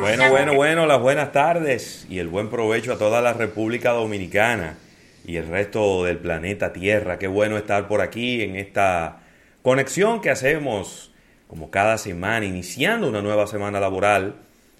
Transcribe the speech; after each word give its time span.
Bueno, 0.00 0.30
bueno, 0.30 0.54
bueno, 0.54 0.86
las 0.86 1.00
buenas 1.00 1.32
tardes 1.32 2.06
y 2.08 2.20
el 2.20 2.28
buen 2.28 2.48
provecho 2.48 2.92
a 2.92 2.98
toda 2.98 3.20
la 3.20 3.32
República 3.32 3.90
Dominicana 3.90 4.78
y 5.26 5.36
el 5.36 5.46
resto 5.48 6.04
del 6.04 6.18
planeta 6.18 6.72
Tierra. 6.72 7.18
Qué 7.18 7.26
bueno 7.26 7.56
estar 7.56 7.88
por 7.88 8.00
aquí 8.00 8.42
en 8.42 8.56
esta 8.56 9.18
conexión 9.62 10.20
que 10.20 10.30
hacemos 10.30 11.12
como 11.48 11.70
cada 11.70 11.98
semana, 11.98 12.46
iniciando 12.46 13.08
una 13.08 13.22
nueva 13.22 13.46
semana 13.46 13.80
laboral 13.80 14.36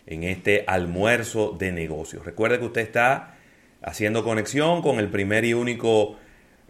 en 0.07 0.25
este 0.25 0.65
almuerzo 0.67 1.57
de 1.59 1.73
negocios. 1.73 2.25
Recuerde 2.25 2.59
que 2.59 2.67
usted 2.67 2.81
está 2.83 3.35
haciendo 3.83 4.25
conexión 4.25 4.83
con 4.83 4.99
el 4.99 5.09
primer 5.09 5.45
y 5.45 5.55
único 5.55 6.17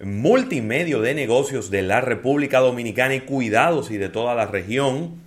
multimedio 0.02 1.00
de 1.00 1.14
negocios 1.14 1.70
de 1.70 1.82
la 1.82 2.00
República 2.00 2.58
Dominicana 2.60 3.14
y 3.14 3.20
cuidados 3.20 3.90
y 3.90 3.96
de 3.96 4.08
toda 4.08 4.34
la 4.34 4.46
región. 4.46 5.20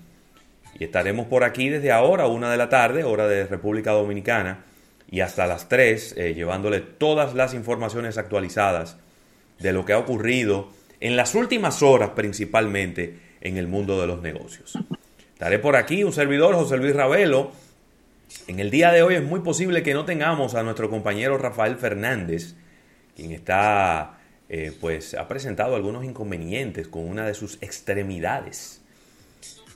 Y 0.79 0.83
estaremos 0.83 1.27
por 1.27 1.43
aquí 1.43 1.69
desde 1.69 1.91
ahora, 1.91 2.27
una 2.27 2.51
de 2.51 2.57
la 2.57 2.69
tarde, 2.69 3.03
hora 3.03 3.27
de 3.27 3.45
República 3.47 3.91
Dominicana, 3.91 4.65
y 5.09 5.21
hasta 5.21 5.47
las 5.47 5.67
3, 5.67 6.15
eh, 6.17 6.33
llevándole 6.35 6.81
todas 6.81 7.33
las 7.33 7.53
informaciones 7.53 8.17
actualizadas 8.17 8.97
de 9.57 9.73
lo 9.73 9.85
que 9.85 9.93
ha 9.93 9.97
ocurrido 9.97 10.69
en 10.99 11.15
las 11.15 11.35
últimas 11.35 11.81
horas 11.81 12.11
principalmente 12.11 13.28
en 13.41 13.57
el 13.57 13.67
mundo 13.67 13.99
de 13.99 14.07
los 14.07 14.21
negocios. 14.21 14.77
Estaré 15.33 15.59
por 15.59 15.75
aquí, 15.75 16.03
un 16.03 16.13
servidor, 16.13 16.55
José 16.55 16.77
Luis 16.77 16.95
Ravelo. 16.95 17.51
En 18.47 18.59
el 18.59 18.69
día 18.69 18.91
de 18.91 19.01
hoy 19.01 19.15
es 19.15 19.23
muy 19.23 19.39
posible 19.39 19.83
que 19.83 19.93
no 19.93 20.05
tengamos 20.05 20.55
a 20.55 20.63
nuestro 20.63 20.89
compañero 20.89 21.37
Rafael 21.37 21.77
Fernández, 21.77 22.55
quien 23.15 23.31
está, 23.31 24.19
eh, 24.49 24.71
pues, 24.79 25.13
ha 25.13 25.27
presentado 25.27 25.75
algunos 25.75 26.03
inconvenientes 26.03 26.87
con 26.87 27.07
una 27.07 27.25
de 27.25 27.33
sus 27.33 27.57
extremidades, 27.61 28.81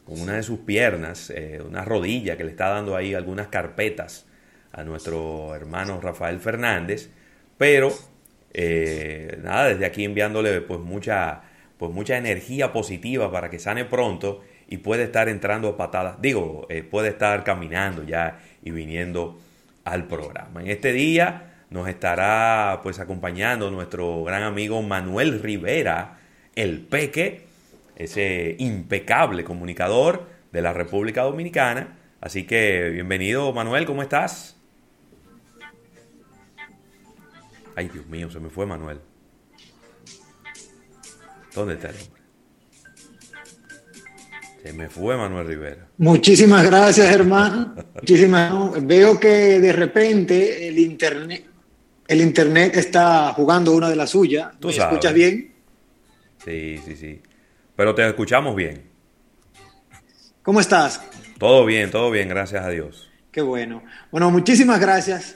con 0.06 0.19
una 0.19 0.34
de 0.34 0.44
sus 0.44 0.59
piernas, 0.59 1.30
eh, 1.30 1.61
una 1.66 1.86
rodilla 1.86 2.38
que 2.38 2.44
le 2.44 2.52
está 2.52 2.69
dando 2.69 2.95
ahí 2.95 3.14
algunas 3.14 3.47
carpetas 3.47 4.25
a 4.73 4.84
nuestro 4.84 5.56
hermano 5.56 6.02
Rafael 6.02 6.39
Fernández, 6.39 7.09
pero 7.58 7.94
eh, 8.53 9.39
nada, 9.41 9.69
desde 9.69 9.86
aquí 9.86 10.03
enviándole 10.03 10.61
pues 10.61 10.80
mucha, 10.80 11.41
pues 11.77 11.91
mucha 11.91 12.17
energía 12.17 12.71
positiva 12.71 13.31
para 13.31 13.49
que 13.49 13.59
sane 13.59 13.85
pronto 13.85 14.41
y 14.67 14.77
puede 14.77 15.03
estar 15.03 15.29
entrando 15.29 15.69
a 15.69 15.77
patadas, 15.77 16.21
digo, 16.21 16.66
eh, 16.69 16.83
puede 16.83 17.09
estar 17.09 17.43
caminando 17.43 18.03
ya 18.03 18.39
y 18.63 18.71
viniendo 18.71 19.39
al 19.83 20.07
programa. 20.07 20.61
En 20.61 20.69
este 20.69 20.94
día 20.94 21.66
nos 21.69 21.88
estará 21.88 22.79
pues 22.83 22.99
acompañando 22.99 23.69
nuestro 23.72 24.23
gran 24.23 24.44
amigo 24.44 24.81
Manuel 24.81 25.41
Rivera, 25.41 26.17
el 26.56 26.81
Peque, 26.81 27.45
ese 27.95 28.55
impecable 28.59 29.44
comunicador 29.44 30.28
de 30.51 30.61
la 30.61 30.73
República 30.73 31.23
Dominicana. 31.23 31.97
Así 32.22 32.45
que 32.45 32.90
bienvenido 32.90 33.51
Manuel, 33.53 33.85
¿cómo 33.85 34.01
estás? 34.01 34.57
Ay, 37.75 37.90
Dios 37.90 38.05
mío, 38.05 38.29
se 38.29 38.40
me 38.40 38.50
fue 38.50 38.66
Manuel. 38.66 39.00
¿Dónde 41.53 41.75
está 41.75 41.90
el 41.90 41.96
hombre? 41.96 42.24
Se 44.64 44.74
me 44.74 44.90
fue 44.90 45.18
Manuel 45.18 45.46
Rivera. 45.46 45.88
Muchísimas 45.97 46.66
gracias, 46.66 47.14
hermano. 47.14 47.75
Muchísimas. 47.96 48.86
Veo 48.86 49.19
que 49.19 49.59
de 49.59 49.74
repente 49.74 50.68
el 50.68 50.80
internet, 50.80 51.46
el 52.08 52.22
internet 52.22 52.78
está 52.78 53.34
jugando 53.34 53.74
una 53.74 53.90
de 53.90 53.96
las 53.97 54.12
suyas. 54.12 54.53
¿Me 54.62 54.72
escuchas 54.72 55.14
bien? 55.14 55.53
Sí, 56.46 56.80
sí, 56.86 56.96
sí. 56.96 57.22
Pero 57.75 57.94
te 57.94 58.08
escuchamos 58.08 58.56
bien. 58.56 58.84
¿Cómo 60.41 60.62
estás? 60.62 61.02
Todo 61.38 61.66
bien, 61.66 61.91
todo 61.91 62.09
bien, 62.09 62.30
gracias 62.30 62.64
a 62.64 62.70
Dios. 62.70 63.12
Qué 63.31 63.41
bueno. 63.41 63.84
Bueno, 64.12 64.31
muchísimas 64.31 64.80
gracias 64.80 65.35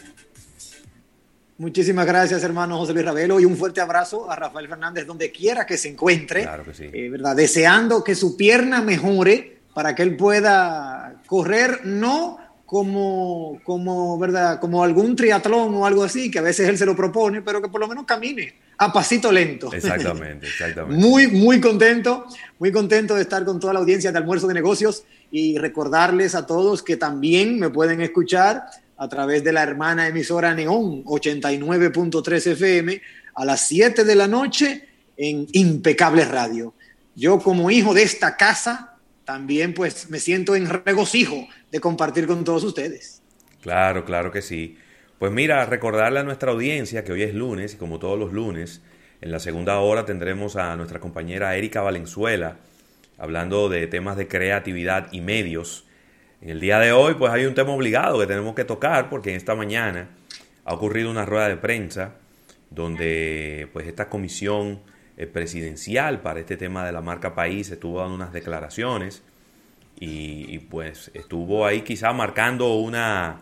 Muchísimas 1.59 2.05
gracias, 2.05 2.43
hermano 2.43 2.77
José 2.77 2.93
Luis 2.93 3.05
Ravelo, 3.05 3.39
y 3.39 3.45
un 3.45 3.57
fuerte 3.57 3.81
abrazo 3.81 4.29
a 4.29 4.35
Rafael 4.35 4.67
Fernández, 4.67 5.07
donde 5.07 5.31
quiera 5.31 5.65
que 5.65 5.77
se 5.77 5.89
encuentre. 5.89 6.43
Claro 6.43 6.63
que 6.63 6.73
sí. 6.73 6.89
Eh, 6.93 7.09
¿verdad? 7.09 7.35
Deseando 7.35 8.03
que 8.03 8.13
su 8.13 8.37
pierna 8.37 8.81
mejore 8.81 9.57
para 9.73 9.95
que 9.95 10.03
él 10.03 10.15
pueda 10.15 11.15
correr, 11.25 11.81
no 11.83 12.37
como, 12.67 13.59
como, 13.63 14.19
¿verdad? 14.19 14.59
como 14.59 14.83
algún 14.83 15.15
triatlón 15.15 15.73
o 15.73 15.85
algo 15.85 16.03
así, 16.03 16.29
que 16.29 16.39
a 16.39 16.43
veces 16.43 16.67
él 16.67 16.77
se 16.77 16.85
lo 16.85 16.95
propone, 16.95 17.41
pero 17.41 17.61
que 17.61 17.69
por 17.69 17.81
lo 17.81 17.87
menos 17.87 18.05
camine 18.05 18.53
a 18.77 18.93
pasito 18.93 19.31
lento. 19.31 19.73
Exactamente, 19.73 20.45
exactamente. 20.47 20.95
muy, 20.95 21.27
muy 21.27 21.59
contento, 21.59 22.25
muy 22.59 22.71
contento 22.71 23.15
de 23.15 23.21
estar 23.21 23.43
con 23.45 23.59
toda 23.59 23.73
la 23.73 23.79
audiencia 23.79 24.11
de 24.11 24.17
Almuerzo 24.17 24.47
de 24.47 24.53
Negocios 24.53 25.05
y 25.31 25.57
recordarles 25.57 26.35
a 26.35 26.45
todos 26.45 26.83
que 26.83 26.97
también 26.97 27.59
me 27.59 27.69
pueden 27.69 28.01
escuchar 28.01 28.65
a 28.97 29.07
través 29.07 29.43
de 29.43 29.53
la 29.53 29.63
hermana 29.63 30.07
emisora 30.07 30.53
Neón 30.53 31.03
89.3 31.05 32.51
FM 32.51 33.01
a 33.35 33.45
las 33.45 33.67
7 33.67 34.03
de 34.03 34.15
la 34.15 34.27
noche 34.27 34.87
en 35.15 35.47
Impecable 35.53 36.25
Radio. 36.25 36.73
Yo 37.15 37.39
como 37.39 37.71
hijo 37.71 37.93
de 37.93 38.03
esta 38.03 38.35
casa 38.35 38.97
también 39.25 39.73
pues 39.73 40.09
me 40.09 40.19
siento 40.19 40.55
en 40.55 40.69
regocijo 40.69 41.47
de 41.71 41.79
compartir 41.79 42.27
con 42.27 42.43
todos 42.43 42.63
ustedes. 42.63 43.21
Claro, 43.61 44.05
claro 44.05 44.31
que 44.31 44.41
sí. 44.41 44.77
Pues 45.19 45.31
mira, 45.31 45.65
recordarle 45.65 46.19
a 46.19 46.23
nuestra 46.23 46.51
audiencia 46.51 47.03
que 47.03 47.11
hoy 47.11 47.23
es 47.23 47.33
lunes 47.33 47.73
y 47.73 47.77
como 47.77 47.99
todos 47.99 48.17
los 48.17 48.33
lunes, 48.33 48.81
en 49.19 49.31
la 49.31 49.39
segunda 49.39 49.79
hora 49.79 50.05
tendremos 50.05 50.55
a 50.55 50.75
nuestra 50.75 50.99
compañera 50.99 51.55
Erika 51.55 51.81
Valenzuela 51.81 52.57
hablando 53.17 53.67
de 53.67 53.87
temas 53.87 54.15
de 54.15 54.27
creatividad 54.27 55.07
y 55.11 55.21
medios 55.21 55.86
en 56.41 56.49
el 56.49 56.59
día 56.59 56.79
de 56.79 56.91
hoy, 56.91 57.15
pues 57.15 57.31
hay 57.31 57.45
un 57.45 57.55
tema 57.55 57.71
obligado 57.71 58.19
que 58.19 58.27
tenemos 58.27 58.53
que 58.53 58.63
tocar 58.63 59.09
porque 59.09 59.35
esta 59.35 59.55
mañana 59.55 60.09
ha 60.65 60.73
ocurrido 60.73 61.09
una 61.09 61.25
rueda 61.25 61.49
de 61.49 61.57
prensa 61.57 62.15
donde 62.69 63.69
pues 63.73 63.87
esta 63.87 64.09
comisión 64.09 64.81
eh, 65.15 65.25
presidencial 65.25 66.21
para 66.21 66.39
este 66.39 66.57
tema 66.57 66.85
de 66.85 66.91
la 66.91 67.01
marca 67.01 67.33
país 67.33 67.71
estuvo 67.71 67.99
dando 67.99 68.15
unas 68.15 68.33
declaraciones 68.33 69.23
y, 69.99 70.59
pues 70.69 71.09
estuvo 71.15 71.65
ahí 71.65 71.81
quizá 71.81 72.13
marcando 72.13 72.75
una, 72.75 73.41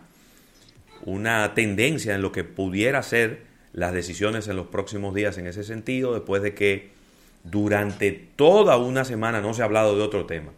una 1.04 1.54
tendencia 1.54 2.16
en 2.16 2.22
lo 2.22 2.32
que 2.32 2.46
pudiera 2.46 3.04
ser 3.04 3.42
las 3.74 3.92
decisiones 3.92 4.48
en 4.48 4.56
los 4.56 4.68
próximos 4.68 5.14
días 5.14 5.38
en 5.38 5.48
ese 5.48 5.66
sentido, 5.66 6.14
después 6.14 6.42
de 6.42 6.54
que 6.54 6.92
durante 7.44 8.14
toda 8.14 8.78
una 8.78 9.04
semana 9.04 9.42
no 9.42 9.54
se 9.54 9.64
ha 9.64 9.66
hablado 9.66 9.98
de 9.98 10.02
otro 10.02 10.26
tema. 10.26 10.54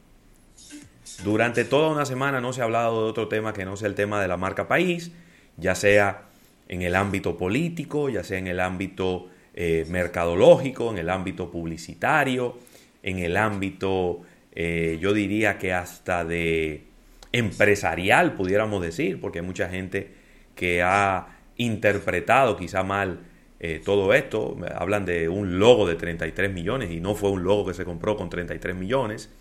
Durante 1.23 1.65
toda 1.65 1.89
una 1.89 2.05
semana 2.05 2.41
no 2.41 2.53
se 2.53 2.61
ha 2.61 2.65
hablado 2.65 3.03
de 3.03 3.09
otro 3.09 3.27
tema 3.27 3.53
que 3.53 3.65
no 3.65 3.75
sea 3.75 3.87
el 3.87 3.95
tema 3.95 4.21
de 4.21 4.27
la 4.27 4.37
marca 4.37 4.67
país, 4.67 5.11
ya 5.57 5.73
sea 5.75 6.25
en 6.67 6.81
el 6.81 6.95
ámbito 6.95 7.37
político, 7.37 8.09
ya 8.09 8.23
sea 8.23 8.37
en 8.37 8.47
el 8.47 8.59
ámbito 8.59 9.27
eh, 9.53 9.85
mercadológico, 9.89 10.91
en 10.91 10.99
el 10.99 11.09
ámbito 11.09 11.49
publicitario, 11.49 12.57
en 13.01 13.19
el 13.19 13.37
ámbito, 13.37 14.21
eh, 14.53 14.97
yo 15.01 15.13
diría 15.13 15.57
que 15.57 15.73
hasta 15.73 16.23
de 16.23 16.83
empresarial, 17.31 18.33
pudiéramos 18.33 18.81
decir, 18.81 19.19
porque 19.19 19.39
hay 19.39 19.45
mucha 19.45 19.69
gente 19.69 20.11
que 20.55 20.81
ha 20.83 21.27
interpretado 21.57 22.57
quizá 22.57 22.83
mal 22.83 23.19
eh, 23.59 23.81
todo 23.83 24.13
esto. 24.13 24.57
Hablan 24.75 25.05
de 25.05 25.29
un 25.29 25.59
logo 25.59 25.87
de 25.87 25.95
33 25.95 26.51
millones 26.51 26.91
y 26.91 26.99
no 26.99 27.15
fue 27.15 27.31
un 27.31 27.43
logo 27.43 27.65
que 27.65 27.73
se 27.73 27.85
compró 27.85 28.15
con 28.15 28.29
33 28.29 28.75
millones. 28.75 29.31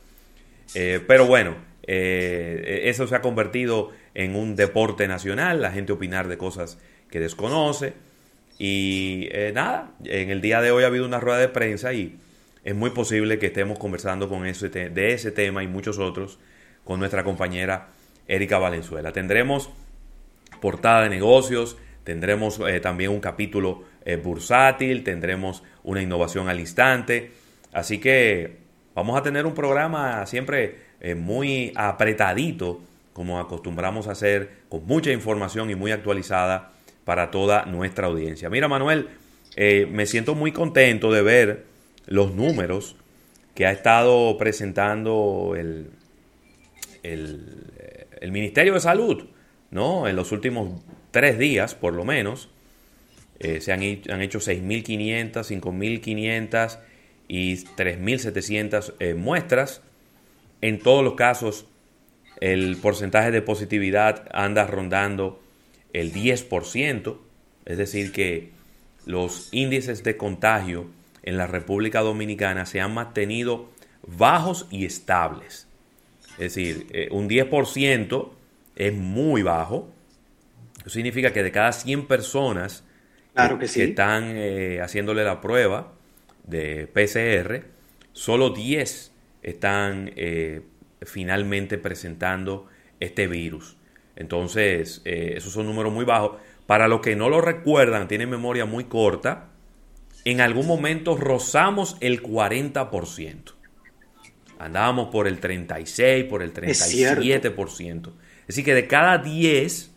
Eh, 0.74 1.00
pero 1.06 1.26
bueno, 1.26 1.56
eh, 1.82 2.82
eso 2.84 3.06
se 3.06 3.14
ha 3.14 3.20
convertido 3.20 3.90
en 4.14 4.34
un 4.34 4.56
deporte 4.56 5.06
nacional, 5.08 5.62
la 5.62 5.72
gente 5.72 5.92
opinar 5.92 6.28
de 6.28 6.38
cosas 6.38 6.78
que 7.10 7.20
desconoce. 7.20 7.94
Y 8.58 9.28
eh, 9.32 9.52
nada, 9.54 9.92
en 10.04 10.30
el 10.30 10.40
día 10.40 10.60
de 10.60 10.70
hoy 10.70 10.84
ha 10.84 10.86
habido 10.86 11.06
una 11.06 11.20
rueda 11.20 11.38
de 11.38 11.48
prensa 11.48 11.92
y 11.92 12.16
es 12.64 12.74
muy 12.74 12.90
posible 12.90 13.38
que 13.38 13.46
estemos 13.46 13.78
conversando 13.78 14.28
con 14.28 14.46
ese 14.46 14.68
de 14.68 15.12
ese 15.12 15.30
tema 15.30 15.62
y 15.62 15.68
muchos 15.68 15.98
otros 15.98 16.38
con 16.84 16.98
nuestra 16.98 17.22
compañera 17.22 17.88
Erika 18.26 18.58
Valenzuela. 18.58 19.12
Tendremos 19.12 19.70
portada 20.60 21.02
de 21.02 21.10
negocios, 21.10 21.76
tendremos 22.02 22.60
también 22.82 23.10
un 23.10 23.20
capítulo 23.20 23.84
bursátil, 24.24 25.04
tendremos 25.04 25.62
una 25.84 26.00
innovación 26.02 26.48
al 26.48 26.58
instante. 26.58 27.30
Así 27.72 27.98
que 27.98 28.65
vamos 28.96 29.16
a 29.16 29.22
tener 29.22 29.46
un 29.46 29.54
programa 29.54 30.26
siempre 30.26 30.78
eh, 31.00 31.14
muy 31.14 31.72
apretadito, 31.76 32.80
como 33.12 33.38
acostumbramos 33.38 34.08
a 34.08 34.12
hacer, 34.12 34.50
con 34.68 34.84
mucha 34.84 35.12
información 35.12 35.70
y 35.70 35.76
muy 35.76 35.92
actualizada 35.92 36.72
para 37.04 37.30
toda 37.30 37.64
nuestra 37.66 38.08
audiencia. 38.08 38.50
Mira, 38.50 38.66
Manuel, 38.66 39.08
me 39.56 40.04
siento 40.06 40.34
muy 40.34 40.50
contento 40.50 41.12
de 41.12 41.22
ver 41.22 41.64
los 42.06 42.34
números 42.34 42.96
que 43.54 43.64
ha 43.64 43.70
estado 43.70 44.36
presentando 44.36 45.54
el, 45.56 45.88
el, 47.02 48.32
Ministerio 48.32 48.74
de 48.74 48.80
Salud, 48.80 49.24
¿no? 49.70 50.08
En 50.08 50.16
los 50.16 50.32
últimos 50.32 50.80
tres 51.10 51.38
días, 51.38 51.74
por 51.74 51.94
lo 51.94 52.04
menos, 52.04 52.48
eh, 53.38 53.60
se 53.60 53.72
han, 53.72 53.80
han 53.80 54.20
hecho 54.20 54.40
6.500, 54.40 55.32
5.500 55.32 56.78
y 57.28 57.56
3.700 57.56 58.94
eh, 58.98 59.14
muestras. 59.14 59.82
En 60.60 60.78
todos 60.78 61.04
los 61.04 61.14
casos, 61.14 61.66
el 62.40 62.76
porcentaje 62.76 63.30
de 63.30 63.42
positividad 63.42 64.28
anda 64.32 64.66
rondando 64.66 65.42
el 65.92 66.12
10%, 66.12 67.18
es 67.64 67.78
decir, 67.78 68.12
que 68.12 68.50
los 69.06 69.48
índices 69.52 70.02
de 70.02 70.16
contagio 70.16 70.86
en 71.22 71.36
la 71.36 71.46
República 71.46 72.00
Dominicana 72.00 72.66
se 72.66 72.80
han 72.80 72.94
mantenido 72.94 73.70
bajos 74.06 74.66
y 74.70 74.84
estables. 74.84 75.66
Es 76.32 76.54
decir, 76.54 76.86
eh, 76.92 77.08
un 77.10 77.28
10% 77.28 78.30
es 78.76 78.92
muy 78.92 79.42
bajo. 79.42 79.90
Eso 80.80 80.90
significa 80.90 81.32
que 81.32 81.42
de 81.42 81.50
cada 81.50 81.72
100 81.72 82.06
personas 82.06 82.84
que, 83.34 83.82
están 83.82 84.32
eh, 84.36 84.80
haciéndole 84.82 85.24
la 85.24 85.40
prueba 85.40 85.95
de 86.46 86.86
PCR, 86.86 87.66
solo 88.12 88.50
10 88.50 89.12
están 89.42 90.12
eh, 90.16 90.62
finalmente 91.02 91.78
presentando 91.78 92.66
este 93.00 93.26
virus. 93.26 93.76
Entonces, 94.16 95.02
esos 95.04 95.52
son 95.52 95.66
números 95.66 95.92
muy 95.92 96.06
bajos. 96.06 96.38
Para 96.66 96.88
los 96.88 97.00
que 97.00 97.14
no 97.14 97.28
lo 97.28 97.40
recuerdan, 97.40 98.08
tienen 98.08 98.30
memoria 98.30 98.64
muy 98.64 98.84
corta, 98.84 99.50
en 100.26 100.40
algún 100.40 100.66
momento 100.66 101.16
rozamos 101.16 101.96
el 102.00 102.20
40%. 102.20 103.52
Andábamos 104.58 105.10
por 105.10 105.28
el 105.28 105.38
36, 105.38 106.24
por 106.24 106.42
el 106.42 106.52
37%. 106.52 108.12
Es, 108.40 108.46
decir, 108.48 108.64
que 108.64 108.74
de 108.74 108.88
cada 108.88 109.18
10, 109.18 109.92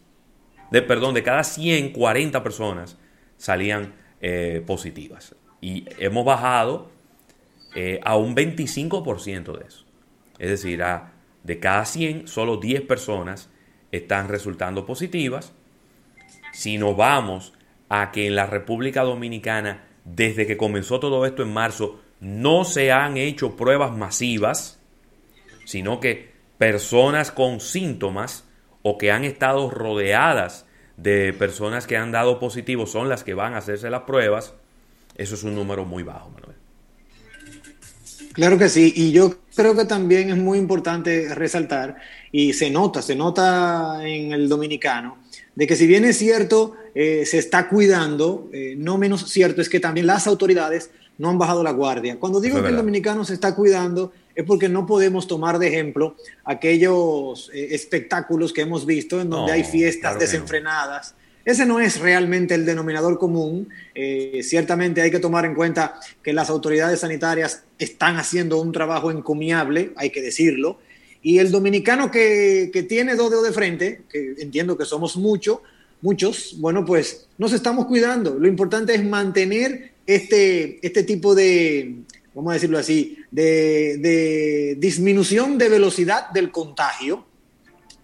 de, 0.69 0.81
perdón, 0.83 1.15
de 1.15 1.23
cada 1.23 1.43
100, 1.43 1.91
40 1.93 2.43
personas 2.43 2.97
salían 3.37 3.95
eh, 4.21 4.61
positivas. 4.67 5.35
Y 5.61 5.85
hemos 5.97 6.25
bajado 6.25 6.89
eh, 7.75 7.99
a 8.03 8.15
un 8.17 8.35
25% 8.35 9.57
de 9.57 9.67
eso. 9.67 9.85
Es 10.37 10.49
decir, 10.49 10.83
de 11.43 11.59
cada 11.59 11.85
100, 11.85 12.27
solo 12.27 12.57
10 12.57 12.83
personas 12.83 13.49
están 13.91 14.29
resultando 14.29 14.85
positivas. 14.85 15.53
Si 16.53 16.77
nos 16.77 16.95
vamos 16.95 17.53
a 17.89 18.11
que 18.11 18.27
en 18.27 18.35
la 18.35 18.45
República 18.45 19.03
Dominicana 19.03 19.83
desde 20.05 20.47
que 20.47 20.57
comenzó 20.57 20.99
todo 20.99 21.25
esto 21.25 21.43
en 21.43 21.53
marzo, 21.53 21.99
no 22.19 22.63
se 22.63 22.91
han 22.91 23.17
hecho 23.17 23.55
pruebas 23.55 23.95
masivas, 23.95 24.81
sino 25.65 25.99
que 25.99 26.31
personas 26.57 27.31
con 27.31 27.59
síntomas 27.59 28.47
o 28.81 28.97
que 28.97 29.11
han 29.11 29.23
estado 29.23 29.69
rodeadas 29.69 30.65
de 30.97 31.33
personas 31.33 31.87
que 31.87 31.97
han 31.97 32.11
dado 32.11 32.39
positivo 32.39 32.85
son 32.85 33.07
las 33.07 33.23
que 33.23 33.33
van 33.33 33.53
a 33.53 33.57
hacerse 33.59 33.89
las 33.89 34.01
pruebas, 34.01 34.55
eso 35.19 35.35
es 35.35 35.43
un 35.43 35.53
número 35.53 35.83
muy 35.83 36.01
bajo, 36.01 36.29
Manuel. 36.29 36.55
Claro 38.33 38.57
que 38.57 38.69
sí, 38.69 38.93
y 38.95 39.11
yo 39.11 39.35
creo 39.53 39.75
que 39.75 39.83
también 39.83 40.29
es 40.29 40.37
muy 40.37 40.57
importante 40.57 41.35
resaltar, 41.35 41.97
y 42.31 42.53
se 42.53 42.69
nota, 42.69 43.01
se 43.01 43.15
nota 43.15 43.99
en 44.07 44.31
el 44.31 44.47
dominicano, 44.47 45.17
de 45.55 45.67
que 45.67 45.75
si 45.75 45.87
bien 45.87 46.05
es 46.05 46.17
cierto, 46.17 46.75
eh, 46.95 47.25
se 47.25 47.37
está 47.37 47.67
cuidando, 47.67 48.49
eh, 48.53 48.75
no 48.77 48.97
menos 48.97 49.29
cierto 49.29 49.61
es 49.61 49.67
que 49.67 49.81
también 49.81 50.07
las 50.07 50.25
autoridades 50.25 50.89
no 51.17 51.29
han 51.29 51.37
bajado 51.37 51.63
la 51.63 51.71
guardia. 51.71 52.17
Cuando 52.17 52.39
digo 52.39 52.61
que 52.61 52.69
el 52.69 52.77
dominicano 52.77 53.25
se 53.25 53.33
está 53.33 53.53
cuidando, 53.53 54.13
es 54.33 54.45
porque 54.45 54.69
no 54.69 54.85
podemos 54.85 55.27
tomar 55.27 55.59
de 55.59 55.67
ejemplo 55.67 56.15
aquellos 56.45 57.51
eh, 57.53 57.69
espectáculos 57.71 58.53
que 58.53 58.61
hemos 58.61 58.85
visto 58.85 59.19
en 59.19 59.29
donde 59.29 59.51
hay 59.51 59.65
fiestas 59.65 60.17
desenfrenadas. 60.17 61.15
Ese 61.45 61.65
no 61.65 61.79
es 61.79 61.99
realmente 61.99 62.53
el 62.53 62.65
denominador 62.65 63.17
común. 63.17 63.69
ciertamente 64.41 65.01
hay 65.01 65.11
que 65.11 65.19
tomar 65.19 65.45
en 65.45 65.55
cuenta 65.55 65.99
que 66.21 66.33
las 66.33 66.49
autoridades 66.49 66.99
sanitarias 66.99 67.63
están 67.77 68.17
haciendo 68.17 68.61
un 68.61 68.71
trabajo 68.71 69.09
encomiable, 69.11 69.93
hay 69.95 70.09
que 70.09 70.21
decirlo, 70.21 70.79
y 71.21 71.39
el 71.39 71.51
dominicano 71.51 72.11
que, 72.11 72.85
tiene 72.87 73.15
dos 73.15 73.29
dedos 73.29 73.45
de 73.45 73.51
frente, 73.51 74.01
que 74.09 74.35
entiendo 74.39 74.77
que 74.77 74.85
somos 74.85 75.17
muchos, 75.17 75.59
muchos, 76.01 76.55
bueno, 76.59 76.85
pues 76.85 77.27
nos 77.37 77.51
estamos 77.51 77.87
cuidando. 77.87 78.35
Lo 78.39 78.47
importante 78.47 78.95
es 78.95 79.03
mantener 79.03 79.91
este, 80.07 80.85
este 80.85 81.03
tipo 81.03 81.35
de, 81.35 81.95
vamos 82.33 82.51
a 82.51 82.53
decirlo 82.53 82.77
así, 82.77 83.17
de 83.31 84.77
disminución 84.79 85.57
de 85.57 85.69
velocidad 85.69 86.29
del 86.29 86.51
contagio. 86.51 87.25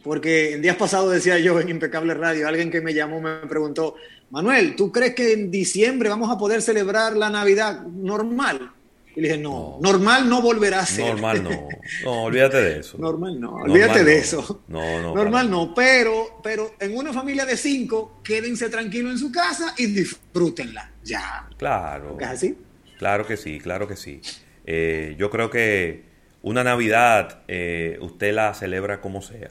Porque 0.06 0.54
el 0.54 0.62
día 0.62 0.78
pasado 0.78 1.10
decía 1.10 1.40
yo 1.40 1.60
en 1.60 1.68
Impecable 1.68 2.14
Radio, 2.14 2.48
alguien 2.48 2.70
que 2.70 2.80
me 2.80 2.94
llamó 2.94 3.20
me 3.20 3.38
preguntó, 3.38 3.96
Manuel, 4.30 4.76
¿tú 4.76 4.92
crees 4.92 5.16
que 5.16 5.34
en 5.34 5.50
diciembre 5.50 6.10
vamos 6.10 6.30
a 6.30 6.38
poder 6.38 6.62
celebrar 6.62 7.18
la 7.18 7.32
Navidad 7.32 7.82
normal? 7.88 8.72
Y 9.16 9.22
le 9.22 9.30
dije, 9.30 9.42
no, 9.42 9.80
normal 9.82 10.30
no 10.30 10.44
volverá 10.44 10.82
a 10.82 10.86
ser. 10.86 11.08
Normal 11.08 11.44
no. 11.44 11.70
No, 12.04 12.24
olvídate 12.26 12.62
de 12.62 12.80
eso. 12.82 13.00
Normal 13.00 13.42
no, 13.42 13.56
olvídate 13.56 14.04
de 14.04 14.20
eso. 14.20 14.62
No, 14.68 15.02
no. 15.02 15.16
Normal 15.16 15.50
no, 15.50 15.74
pero, 15.74 16.40
pero 16.44 16.76
en 16.80 16.96
una 16.96 17.12
familia 17.12 17.44
de 17.48 17.58
cinco, 17.58 18.22
quédense 18.24 18.70
tranquilos 18.70 19.14
en 19.14 19.18
su 19.18 19.32
casa 19.32 19.74
y 19.76 19.88
disfrútenla. 19.88 20.92
Ya. 21.04 21.50
Claro. 21.58 22.16
¿Es 22.20 22.28
así? 22.28 22.58
Claro 23.00 23.26
que 23.26 23.38
sí, 23.38 23.60
claro 23.60 23.88
que 23.88 23.96
sí. 23.96 24.22
Eh, 24.68 25.16
yo 25.18 25.32
creo 25.32 25.50
que 25.50 26.04
una 26.44 26.64
Navidad 26.64 27.42
eh, 27.48 27.98
usted 28.02 28.36
la 28.36 28.54
celebra 28.54 29.02
como 29.02 29.24
sea. 29.24 29.50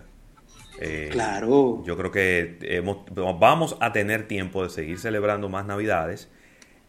Eh, 0.81 1.09
claro. 1.13 1.83
Yo 1.85 1.97
creo 1.97 2.11
que 2.11 2.59
hemos, 2.63 2.99
vamos 3.39 3.77
a 3.81 3.93
tener 3.93 4.27
tiempo 4.27 4.63
de 4.63 4.71
seguir 4.71 4.99
celebrando 4.99 5.49
más 5.49 5.67
Navidades. 5.67 6.29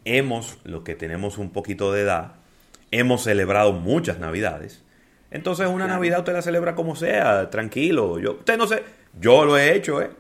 Hemos, 0.06 0.60
los 0.64 0.84
que 0.84 0.96
tenemos 0.96 1.38
un 1.38 1.52
poquito 1.52 1.92
de 1.92 2.02
edad, 2.02 2.36
hemos 2.92 3.24
celebrado 3.24 3.74
muchas 3.74 4.20
navidades. 4.20 4.84
Entonces 5.32 5.68
una 5.68 5.88
Navidad 5.88 6.20
usted 6.20 6.34
la 6.34 6.42
celebra 6.42 6.76
como 6.76 6.96
sea, 6.96 7.50
tranquilo. 7.50 8.20
Yo, 8.20 8.34
usted 8.34 8.58
no 8.58 8.68
sé, 8.68 8.84
yo 9.20 9.46
lo 9.46 9.58
he 9.58 9.76
hecho, 9.76 10.02
¿eh? 10.02 10.12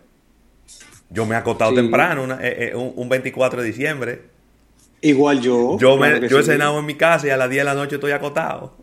Yo 1.09 1.25
me 1.25 1.35
he 1.35 1.37
acostado 1.37 1.73
temprano 1.73 2.37
eh, 2.41 2.71
eh, 2.71 2.75
un, 2.75 3.07
24 3.07 3.61
de 3.61 3.67
diciembre. 3.67 4.21
Igual 5.01 5.39
yo. 5.39 5.77
Yo, 5.77 5.97
me, 5.97 6.27
yo 6.27 6.39
he 6.39 6.43
cenado 6.43 6.79
en 6.79 6.85
mi 6.85 6.95
casa 6.95 7.27
y 7.27 7.29
a 7.29 7.37
las 7.37 7.49
10 7.49 7.61
de 7.61 7.65
la 7.65 7.75
noche 7.75 7.95
estoy 7.95 8.11
acostado. 8.11 8.73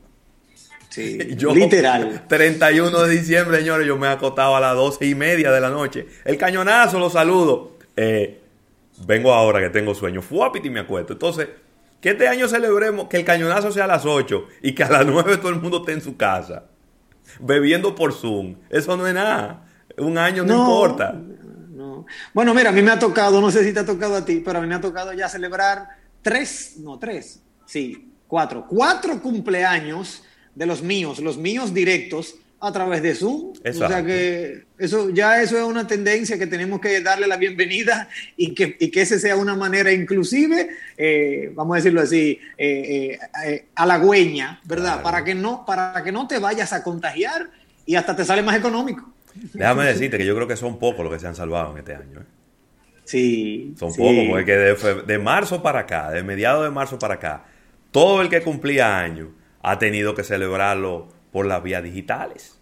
Sí, 0.93 1.17
literal. 1.55 2.27
31 2.29 3.03
de 3.05 3.09
diciembre, 3.09 3.57
señores, 3.59 3.87
yo 3.87 3.97
me 3.97 4.09
he 4.09 4.11
acostado 4.11 4.55
a 4.55 4.61
las 4.61 4.75
12 4.75 5.07
y 5.07 5.15
media 5.15 5.51
de 5.51 5.59
la 5.59 5.71
noche. 5.71 6.07
El 6.23 6.37
cañonazo, 6.37 6.99
lo 6.99 7.09
saludo. 7.09 7.79
Eh, 7.97 8.43
vengo 9.07 9.33
ahora 9.33 9.61
que 9.61 9.71
tengo 9.71 9.95
sueño. 9.95 10.21
Fuapiti 10.21 10.69
y 10.69 10.71
me 10.71 10.81
acuesto. 10.81 11.15
Entonces, 11.15 11.49
que 11.99 12.11
este 12.11 12.29
año 12.29 12.47
celebremos 12.47 13.09
que 13.09 13.17
el 13.17 13.25
cañonazo 13.25 13.73
sea 13.73 13.85
a 13.85 13.87
las 13.87 14.05
8 14.05 14.47
y 14.61 14.75
que 14.75 14.85
a 14.85 14.91
las 14.91 15.07
9 15.07 15.39
todo 15.39 15.49
el 15.49 15.61
mundo 15.61 15.79
esté 15.79 15.93
en 15.93 16.03
su 16.03 16.19
casa, 16.19 16.65
bebiendo 17.41 17.95
por 17.95 18.13
Zoom. 18.13 18.57
Eso 18.69 18.95
no 18.95 19.07
es 19.07 19.15
nada. 19.15 19.65
Un 19.97 20.19
año 20.19 20.45
no, 20.45 20.59
importa. 20.59 21.19
No. 21.71 22.05
Bueno, 22.35 22.53
mira, 22.53 22.69
a 22.69 22.73
mí 22.73 22.83
me 22.83 22.91
ha 22.91 22.99
tocado, 22.99 23.41
no 23.41 23.51
sé 23.51 23.65
si 23.65 23.73
te 23.73 23.81
ha 23.81 23.87
tocado 23.87 24.17
a 24.17 24.25
ti, 24.27 24.43
pero 24.45 24.59
a 24.59 24.61
mí 24.61 24.67
me 24.67 24.75
ha 24.75 24.81
tocado 24.81 25.15
ya 25.15 25.27
celebrar 25.31 25.89
tres, 26.21 26.75
no 26.81 26.99
tres, 26.99 27.43
sí, 27.65 28.13
cuatro, 28.29 28.67
cuatro 28.69 29.23
cumpleaños 29.23 30.23
de 30.55 30.67
los 30.67 30.83
míos, 30.83 31.19
los 31.19 31.39
míos 31.39 31.73
directos, 31.75 32.37
a 32.63 32.73
través 32.73 33.03
de 33.03 33.15
Zoom. 33.15 33.55
O 33.69 33.73
sea 33.73 34.05
que 34.05 34.63
eso 34.79 35.11
ya 35.11 35.43
eso 35.43 35.59
es 35.59 35.65
una 35.65 35.85
tendencia 35.85 36.39
que 36.39 36.47
tenemos 36.47 36.81
que 36.81 37.01
darle 37.01 37.27
la 37.27 37.37
bienvenida 37.37 38.09
y 38.37 38.55
que, 38.55 38.77
y 38.79 38.89
que 38.89 39.03
ese 39.03 39.19
sea 39.19 39.37
una 39.37 39.57
manera 39.57 39.93
inclusive, 39.93 40.69
eh, 40.97 41.51
vamos 41.55 41.75
a 41.75 41.77
decirlo 41.79 42.01
así, 42.01 42.39
eh, 42.57 43.19
eh, 43.45 43.65
halagüeña, 43.75 44.61
¿verdad? 44.65 45.03
Para, 45.03 45.25
que 45.25 45.35
no, 45.35 45.67
para 45.67 46.05
que 46.05 46.13
no 46.13 46.29
te 46.29 46.39
vayas 46.39 46.73
a 46.73 46.85
contagiar 46.85 47.51
y 47.85 47.97
hasta 47.97 48.15
te 48.15 48.25
sale 48.25 48.43
más 48.43 48.57
económico. 48.57 49.13
Déjame 49.35 49.85
decirte 49.87 50.17
que 50.17 50.25
yo 50.25 50.37
creo 50.37 50.47
que 50.47 50.57
son 50.57 50.79
pocos 50.79 51.03
los 51.03 51.13
que 51.13 51.19
se 51.19 51.27
han 51.27 51.35
salvado 51.35 51.73
en 51.73 51.79
este 51.79 51.97
año. 51.97 52.21
¿eh? 52.21 52.25
Sí. 53.05 53.75
Son 53.77 53.93
pocos, 53.93 54.25
porque 54.31 54.57
de, 54.57 55.03
de 55.05 55.19
marzo 55.19 55.65
para 55.65 55.81
acá, 55.81 56.13
de 56.13 56.23
mediados 56.23 56.63
de 56.63 56.71
marzo 56.71 56.97
para 56.97 57.15
acá, 57.15 57.45
todo 57.91 58.23
el 58.23 58.29
que 58.29 58.41
cumplía 58.41 59.01
años 59.01 59.31
ha 59.63 59.79
tenido 59.79 60.15
que 60.15 60.25
celebrarlo 60.25 61.09
por 61.33 61.47
las 61.47 61.63
vías 61.63 61.83
digitales. 61.83 62.59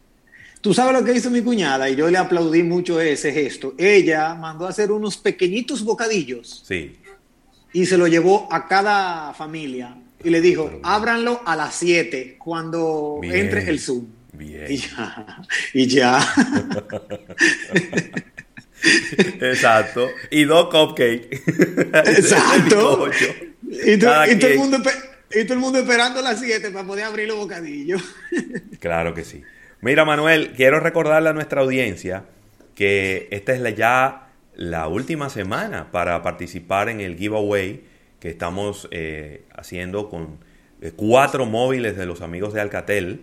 Tú 0.60 0.74
sabes 0.74 0.92
lo 0.92 1.04
que 1.04 1.14
hizo 1.14 1.30
mi 1.30 1.40
cuñada 1.40 1.88
y 1.88 1.96
yo 1.96 2.10
le 2.10 2.18
aplaudí 2.18 2.62
mucho 2.62 3.00
ese 3.00 3.32
gesto. 3.32 3.74
Ella 3.78 4.34
mandó 4.34 4.66
a 4.66 4.70
hacer 4.70 4.92
unos 4.92 5.16
pequeñitos 5.16 5.82
bocadillos. 5.82 6.62
Sí. 6.66 6.98
Y 7.72 7.86
se 7.86 7.96
lo 7.96 8.06
llevó 8.06 8.46
a 8.52 8.68
cada 8.68 9.32
familia 9.32 9.96
y 10.22 10.28
le 10.28 10.42
dijo, 10.42 10.80
ábranlo 10.82 11.40
a 11.46 11.56
las 11.56 11.76
7 11.76 12.36
cuando 12.38 13.20
entre 13.22 13.70
el 13.70 13.80
Zoom. 13.80 14.06
Bien. 14.32 14.66
Y 14.68 14.76
ya. 14.76 15.42
Y 15.72 15.86
ya. 15.86 16.34
Exacto. 19.40 20.08
Y 20.30 20.44
dos 20.44 20.68
cupcakes. 20.68 21.42
Exacto. 22.06 23.08
y, 23.62 23.98
todo 23.98 24.24
el 24.24 24.58
mundo, 24.58 24.78
y 25.30 25.44
todo 25.44 25.54
el 25.54 25.60
mundo 25.60 25.78
esperando 25.78 26.20
las 26.22 26.40
7 26.40 26.70
para 26.70 26.86
poder 26.86 27.04
abrir 27.04 27.28
los 27.28 27.36
bocadillos. 27.36 28.02
claro 28.80 29.14
que 29.14 29.24
sí. 29.24 29.42
Mira, 29.80 30.04
Manuel, 30.04 30.52
quiero 30.56 30.80
recordarle 30.80 31.30
a 31.30 31.32
nuestra 31.32 31.62
audiencia 31.62 32.24
que 32.74 33.28
esta 33.30 33.54
es 33.54 33.60
la, 33.60 33.70
ya 33.70 34.28
la 34.54 34.88
última 34.88 35.30
semana 35.30 35.90
para 35.90 36.22
participar 36.22 36.88
en 36.88 37.00
el 37.00 37.16
giveaway 37.16 37.82
que 38.18 38.28
estamos 38.28 38.88
eh, 38.90 39.44
haciendo 39.56 40.08
con 40.08 40.38
eh, 40.82 40.92
cuatro 40.94 41.46
móviles 41.46 41.96
de 41.96 42.06
los 42.06 42.20
amigos 42.20 42.52
de 42.52 42.60
Alcatel. 42.60 43.22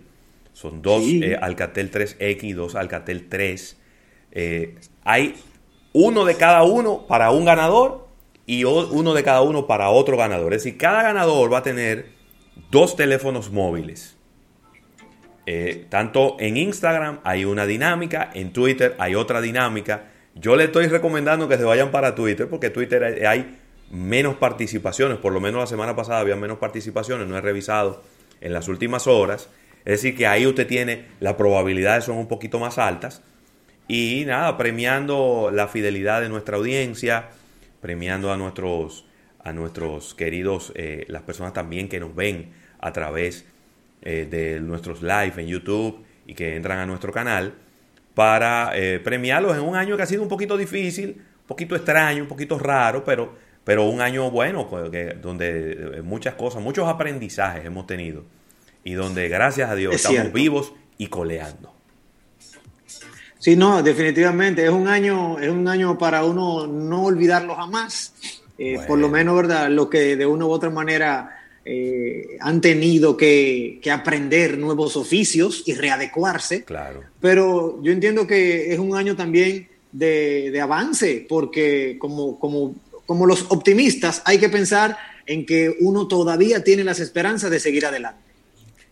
Son 0.52 0.82
dos 0.82 1.04
eh, 1.04 1.38
Alcatel 1.40 1.90
3X 1.92 2.42
y 2.42 2.52
dos 2.54 2.74
Alcatel 2.74 3.28
3. 3.28 3.76
hay 5.04 5.36
uno 5.92 6.24
de 6.24 6.34
cada 6.34 6.64
uno 6.64 7.06
para 7.06 7.30
un 7.30 7.44
ganador 7.44 8.07
y 8.48 8.64
uno 8.64 9.12
de 9.12 9.22
cada 9.22 9.42
uno 9.42 9.66
para 9.66 9.90
otro 9.90 10.16
ganador. 10.16 10.54
Es 10.54 10.64
decir, 10.64 10.78
cada 10.78 11.02
ganador 11.02 11.52
va 11.52 11.58
a 11.58 11.62
tener 11.62 12.06
dos 12.70 12.96
teléfonos 12.96 13.52
móviles. 13.52 14.16
Eh, 15.44 15.84
tanto 15.90 16.36
en 16.40 16.56
Instagram 16.56 17.20
hay 17.24 17.44
una 17.44 17.66
dinámica, 17.66 18.30
en 18.32 18.54
Twitter 18.54 18.96
hay 18.98 19.14
otra 19.14 19.42
dinámica. 19.42 20.06
Yo 20.34 20.56
le 20.56 20.64
estoy 20.64 20.86
recomendando 20.86 21.46
que 21.46 21.58
se 21.58 21.64
vayan 21.64 21.90
para 21.90 22.14
Twitter 22.14 22.48
porque 22.48 22.70
Twitter 22.70 23.26
hay 23.26 23.58
menos 23.90 24.36
participaciones, 24.36 25.18
por 25.18 25.34
lo 25.34 25.40
menos 25.40 25.60
la 25.60 25.66
semana 25.66 25.94
pasada 25.94 26.20
había 26.20 26.36
menos 26.36 26.56
participaciones, 26.56 27.28
no 27.28 27.36
he 27.36 27.42
revisado 27.42 28.02
en 28.40 28.54
las 28.54 28.66
últimas 28.68 29.06
horas. 29.06 29.50
Es 29.84 30.00
decir, 30.00 30.16
que 30.16 30.26
ahí 30.26 30.46
usted 30.46 30.66
tiene, 30.66 31.04
las 31.20 31.34
probabilidades 31.34 32.04
son 32.04 32.16
un 32.16 32.28
poquito 32.28 32.58
más 32.58 32.78
altas. 32.78 33.22
Y 33.88 34.24
nada, 34.26 34.56
premiando 34.56 35.50
la 35.52 35.68
fidelidad 35.68 36.22
de 36.22 36.30
nuestra 36.30 36.56
audiencia, 36.56 37.28
premiando 37.80 38.32
a 38.32 38.36
nuestros, 38.36 39.06
a 39.42 39.52
nuestros 39.52 40.14
queridos, 40.14 40.72
eh, 40.74 41.04
las 41.08 41.22
personas 41.22 41.52
también 41.52 41.88
que 41.88 42.00
nos 42.00 42.14
ven 42.14 42.50
a 42.80 42.92
través 42.92 43.42
de 43.42 43.58
eh, 44.02 44.28
de 44.30 44.60
nuestros 44.60 45.02
live 45.02 45.32
en 45.38 45.48
YouTube 45.48 46.04
y 46.24 46.32
que 46.32 46.54
entran 46.54 46.78
a 46.78 46.86
nuestro 46.86 47.12
canal 47.12 47.52
para 48.14 48.70
eh, 48.76 49.00
premiarlos 49.00 49.56
en 49.56 49.64
un 49.64 49.74
año 49.74 49.96
que 49.96 50.04
ha 50.04 50.06
sido 50.06 50.22
un 50.22 50.28
poquito 50.28 50.56
difícil, 50.56 51.16
un 51.18 51.46
poquito 51.48 51.74
extraño, 51.74 52.22
un 52.22 52.28
poquito 52.28 52.60
raro, 52.60 53.02
pero, 53.02 53.34
pero 53.64 53.88
un 53.88 54.00
año 54.00 54.30
bueno, 54.30 54.70
que, 54.92 55.16
donde 55.20 55.98
eh, 55.98 56.02
muchas 56.02 56.34
cosas, 56.34 56.62
muchos 56.62 56.88
aprendizajes 56.88 57.64
hemos 57.64 57.88
tenido 57.88 58.24
y 58.84 58.92
donde 58.92 59.28
gracias 59.28 59.68
a 59.68 59.74
Dios 59.74 59.96
estamos 59.96 60.32
vivos 60.32 60.72
y 60.96 61.08
coleando. 61.08 61.74
Sí, 63.38 63.56
no, 63.56 63.82
definitivamente 63.82 64.64
es 64.64 64.70
un 64.70 64.88
año, 64.88 65.38
es 65.38 65.48
un 65.48 65.68
año 65.68 65.96
para 65.96 66.24
uno 66.24 66.66
no 66.66 67.04
olvidarlo 67.04 67.54
jamás. 67.54 68.12
Por 68.86 68.98
lo 68.98 69.08
menos, 69.08 69.36
¿verdad? 69.36 69.70
Lo 69.70 69.88
que 69.88 70.16
de 70.16 70.26
una 70.26 70.44
u 70.44 70.50
otra 70.50 70.68
manera 70.68 71.38
eh, 71.64 72.38
han 72.40 72.60
tenido 72.60 73.16
que, 73.16 73.80
aprender 73.92 74.56
nuevos 74.58 74.96
oficios 74.96 75.62
y 75.66 75.74
readecuarse. 75.74 76.64
Claro. 76.64 77.04
Pero 77.20 77.80
yo 77.82 77.92
entiendo 77.92 78.26
que 78.26 78.72
es 78.72 78.78
un 78.78 78.96
año 78.96 79.14
también 79.14 79.68
de, 79.92 80.58
avance, 80.60 81.26
porque 81.28 81.96
como, 81.98 82.38
como, 82.40 82.74
como 83.06 83.26
los 83.26 83.46
optimistas 83.50 84.22
hay 84.24 84.38
que 84.38 84.48
pensar 84.48 84.96
en 85.26 85.44
que 85.44 85.76
uno 85.80 86.08
todavía 86.08 86.64
tiene 86.64 86.84
las 86.84 87.00
esperanzas 87.00 87.50
de 87.50 87.60
seguir 87.60 87.84
adelante. 87.84 88.22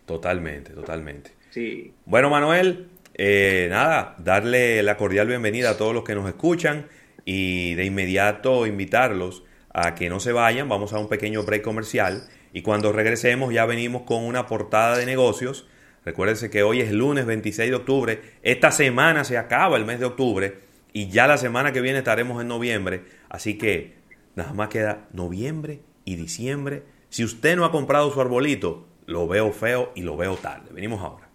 Totalmente, 0.05 0.71
totalmente. 0.71 1.31
Sí. 1.49 1.91
Bueno, 2.05 2.29
Manuel, 2.29 2.87
eh, 3.17 3.67
nada, 3.71 4.15
darle 4.19 4.83
la 4.83 4.95
cordial 4.95 5.27
bienvenida 5.27 5.71
a 5.71 5.77
todos 5.77 5.93
los 5.93 6.03
que 6.03 6.13
nos 6.13 6.27
escuchan 6.27 6.87
y 7.25 7.73
de 7.73 7.83
inmediato 7.83 8.67
invitarlos 8.67 9.43
a 9.73 9.95
que 9.95 10.07
no 10.07 10.19
se 10.19 10.31
vayan. 10.31 10.69
Vamos 10.69 10.93
a 10.93 10.99
un 10.99 11.09
pequeño 11.09 11.41
break 11.41 11.63
comercial 11.63 12.27
y 12.53 12.61
cuando 12.61 12.91
regresemos 12.91 13.51
ya 13.51 13.65
venimos 13.65 14.03
con 14.03 14.23
una 14.23 14.45
portada 14.45 14.97
de 14.97 15.07
negocios. 15.07 15.67
Recuérdense 16.05 16.51
que 16.51 16.61
hoy 16.61 16.79
es 16.79 16.91
lunes 16.91 17.25
26 17.25 17.71
de 17.71 17.75
octubre. 17.75 18.21
Esta 18.43 18.71
semana 18.71 19.23
se 19.23 19.37
acaba 19.37 19.77
el 19.77 19.85
mes 19.85 19.99
de 19.99 20.05
octubre 20.05 20.59
y 20.93 21.09
ya 21.09 21.25
la 21.25 21.37
semana 21.37 21.73
que 21.73 21.81
viene 21.81 21.99
estaremos 21.99 22.39
en 22.39 22.47
noviembre. 22.47 23.01
Así 23.29 23.57
que 23.57 23.95
nada 24.35 24.53
más 24.53 24.69
queda 24.69 25.07
noviembre 25.11 25.81
y 26.05 26.15
diciembre. 26.15 26.83
Si 27.09 27.23
usted 27.23 27.55
no 27.55 27.65
ha 27.65 27.71
comprado 27.71 28.11
su 28.11 28.21
arbolito, 28.21 28.87
lo 29.07 29.27
veo 29.27 29.51
feo 29.51 29.91
y 29.95 30.01
lo 30.01 30.15
veo 30.15 30.35
tarde. 30.35 30.69
Venimos 30.71 31.01
ahora. 31.01 31.26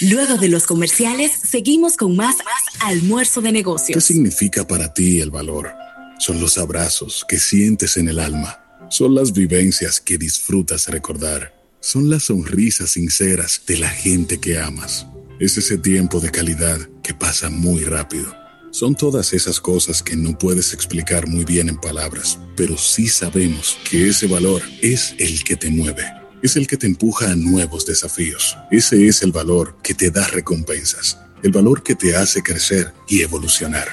Luego 0.00 0.36
de 0.36 0.48
los 0.48 0.66
comerciales, 0.66 1.32
seguimos 1.32 1.96
con 1.96 2.16
más, 2.16 2.36
almuerzo 2.80 3.40
de 3.40 3.52
negocios. 3.52 3.94
¿Qué 3.94 4.00
significa 4.00 4.66
para 4.66 4.92
ti 4.92 5.20
el 5.20 5.30
valor? 5.30 5.72
Son 6.18 6.40
los 6.40 6.58
abrazos 6.58 7.24
que 7.28 7.38
sientes 7.38 7.96
en 7.96 8.08
el 8.08 8.18
alma. 8.18 8.58
Son 8.90 9.14
las 9.14 9.32
vivencias 9.32 10.00
que 10.00 10.18
disfrutas 10.18 10.88
recordar. 10.88 11.54
Son 11.80 12.10
las 12.10 12.24
sonrisas 12.24 12.90
sinceras 12.90 13.62
de 13.66 13.78
la 13.78 13.88
gente 13.88 14.38
que 14.40 14.58
amas. 14.58 15.06
Es 15.40 15.56
ese 15.56 15.78
tiempo 15.78 16.20
de 16.20 16.30
calidad 16.30 16.78
que 17.02 17.14
pasa 17.14 17.48
muy 17.48 17.84
rápido. 17.84 18.34
Son 18.70 18.94
todas 18.94 19.32
esas 19.32 19.60
cosas 19.60 20.02
que 20.02 20.16
no 20.16 20.36
puedes 20.36 20.72
explicar 20.74 21.28
muy 21.28 21.44
bien 21.44 21.68
en 21.68 21.80
palabras, 21.80 22.38
pero 22.56 22.76
sí 22.76 23.08
sabemos 23.08 23.78
que 23.88 24.08
ese 24.08 24.26
valor 24.26 24.62
es 24.82 25.14
el 25.18 25.44
que 25.44 25.56
te 25.56 25.70
mueve. 25.70 26.23
Es 26.44 26.56
el 26.56 26.66
que 26.66 26.76
te 26.76 26.86
empuja 26.86 27.30
a 27.30 27.36
nuevos 27.36 27.86
desafíos. 27.86 28.58
Ese 28.70 29.08
es 29.08 29.22
el 29.22 29.32
valor 29.32 29.76
que 29.82 29.94
te 29.94 30.10
da 30.10 30.26
recompensas. 30.26 31.18
El 31.42 31.52
valor 31.52 31.82
que 31.82 31.94
te 31.94 32.14
hace 32.14 32.42
crecer 32.42 32.92
y 33.08 33.22
evolucionar. 33.22 33.88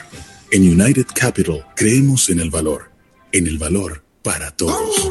En 0.51 0.63
United 0.63 1.05
Capital 1.15 1.65
creemos 1.77 2.29
en 2.29 2.41
el 2.41 2.49
valor, 2.49 2.91
en 3.31 3.47
el 3.47 3.57
valor 3.57 4.03
para 4.21 4.51
todos. 4.51 5.09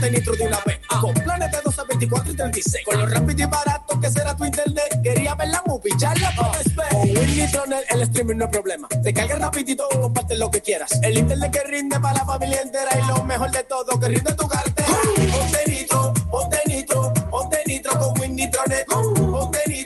Ponte 0.00 0.16
nitro 0.16 0.34
de 0.34 0.44
una 0.44 0.58
vez. 0.64 0.80
Con 0.98 1.12
planes 1.12 1.52
de 1.52 1.58
12, 1.62 1.82
24 1.90 2.32
y 2.32 2.36
36. 2.36 2.84
Con 2.86 2.98
lo 2.98 3.06
rápido 3.06 3.42
y 3.42 3.46
barato 3.46 4.00
que 4.00 4.10
será 4.10 4.34
tu 4.34 4.46
internet. 4.46 4.98
Quería 5.02 5.34
ver 5.34 5.48
la 5.48 5.62
movie, 5.66 5.92
ya 5.98 6.14
la 6.14 6.32
puedes 6.34 6.74
ver. 6.74 6.88
Con 6.88 7.02
Win 7.02 7.36
Nitronet 7.36 7.84
el 7.90 8.02
streaming 8.02 8.36
no 8.36 8.44
es 8.46 8.50
problema. 8.50 8.88
Te 8.88 9.12
carga 9.12 9.36
rapidito, 9.36 9.86
comparte 9.90 10.38
lo 10.38 10.50
que 10.50 10.62
quieras. 10.62 10.98
El 11.02 11.18
internet 11.18 11.52
que 11.52 11.64
rinde 11.64 12.00
para 12.00 12.14
la 12.14 12.24
familia 12.24 12.62
entera 12.62 12.88
y 12.98 13.06
lo 13.08 13.22
mejor 13.24 13.50
de 13.50 13.62
todo, 13.64 14.00
que 14.00 14.08
rinde 14.08 14.32
tu 14.32 14.48
cartera. 14.48 14.88
Ponte 15.32 15.70
nitro 15.70 16.14
ponte 16.30 16.58
nitro, 16.66 17.12
ponte 17.30 17.58
nitro 17.66 17.98
con 17.98 18.20
Win 18.20 18.36
Nitronet. 18.36 18.86
Ponte 18.86 19.58
nitro, 19.66 19.79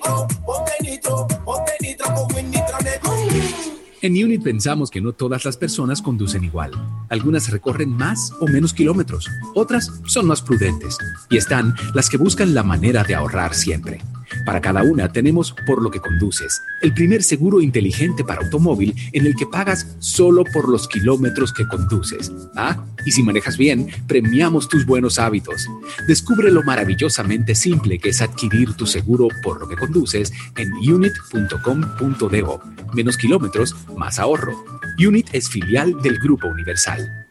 En 4.04 4.22
Unit 4.22 4.42
pensamos 4.42 4.90
que 4.90 5.00
no 5.00 5.14
todas 5.14 5.46
las 5.46 5.56
personas 5.56 6.02
conducen 6.02 6.44
igual. 6.44 6.72
Algunas 7.08 7.50
recorren 7.50 7.88
más 7.88 8.34
o 8.38 8.46
menos 8.46 8.74
kilómetros, 8.74 9.30
otras 9.54 9.90
son 10.04 10.26
más 10.26 10.42
prudentes 10.42 10.98
y 11.30 11.38
están 11.38 11.74
las 11.94 12.10
que 12.10 12.18
buscan 12.18 12.52
la 12.52 12.62
manera 12.62 13.02
de 13.02 13.14
ahorrar 13.14 13.54
siempre. 13.54 14.02
Para 14.44 14.60
cada 14.60 14.82
una 14.82 15.10
tenemos 15.12 15.54
Por 15.66 15.82
lo 15.82 15.90
que 15.90 16.00
conduces, 16.00 16.62
el 16.82 16.92
primer 16.92 17.22
seguro 17.22 17.60
inteligente 17.60 18.24
para 18.24 18.42
automóvil 18.42 18.94
en 19.12 19.26
el 19.26 19.34
que 19.34 19.46
pagas 19.46 19.96
solo 19.98 20.44
por 20.44 20.68
los 20.68 20.88
kilómetros 20.88 21.52
que 21.52 21.66
conduces. 21.66 22.32
Ah, 22.56 22.84
y 23.06 23.12
si 23.12 23.22
manejas 23.22 23.56
bien, 23.56 23.88
premiamos 24.06 24.68
tus 24.68 24.84
buenos 24.86 25.18
hábitos. 25.18 25.66
Descubre 26.06 26.50
lo 26.50 26.62
maravillosamente 26.62 27.54
simple 27.54 27.98
que 27.98 28.10
es 28.10 28.22
adquirir 28.22 28.74
tu 28.74 28.86
seguro 28.86 29.28
por 29.42 29.60
lo 29.60 29.68
que 29.68 29.76
conduces 29.76 30.32
en 30.56 30.72
unit.com.do. 30.72 32.60
Menos 32.94 33.16
kilómetros, 33.16 33.74
más 33.96 34.18
ahorro. 34.18 34.64
Unit 34.98 35.28
es 35.32 35.48
filial 35.48 36.00
del 36.02 36.18
Grupo 36.18 36.48
Universal. 36.48 37.23